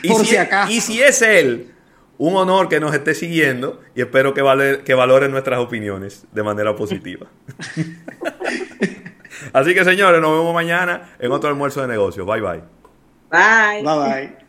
y, 0.01 0.07
Por 0.07 0.21
si, 0.21 0.31
si 0.31 0.37
acaso. 0.37 0.71
y 0.71 0.81
si 0.81 1.01
es 1.03 1.21
él, 1.21 1.71
un 2.17 2.35
honor 2.35 2.67
que 2.67 2.79
nos 2.79 2.95
esté 2.95 3.13
siguiendo 3.13 3.79
y 3.93 4.01
espero 4.01 4.33
que, 4.33 4.41
vale, 4.41 4.79
que 4.79 4.95
valore 4.95 5.29
nuestras 5.29 5.59
opiniones 5.59 6.25
de 6.31 6.41
manera 6.41 6.75
positiva. 6.75 7.27
Así 9.53 9.75
que 9.75 9.83
señores, 9.85 10.19
nos 10.19 10.31
vemos 10.31 10.51
mañana 10.53 11.09
en 11.19 11.31
otro 11.31 11.49
almuerzo 11.49 11.81
de 11.81 11.89
negocios. 11.89 12.25
Bye 12.25 12.41
bye. 12.41 12.61
Bye. 13.29 13.83
Bye 13.83 13.99
bye. 13.99 14.44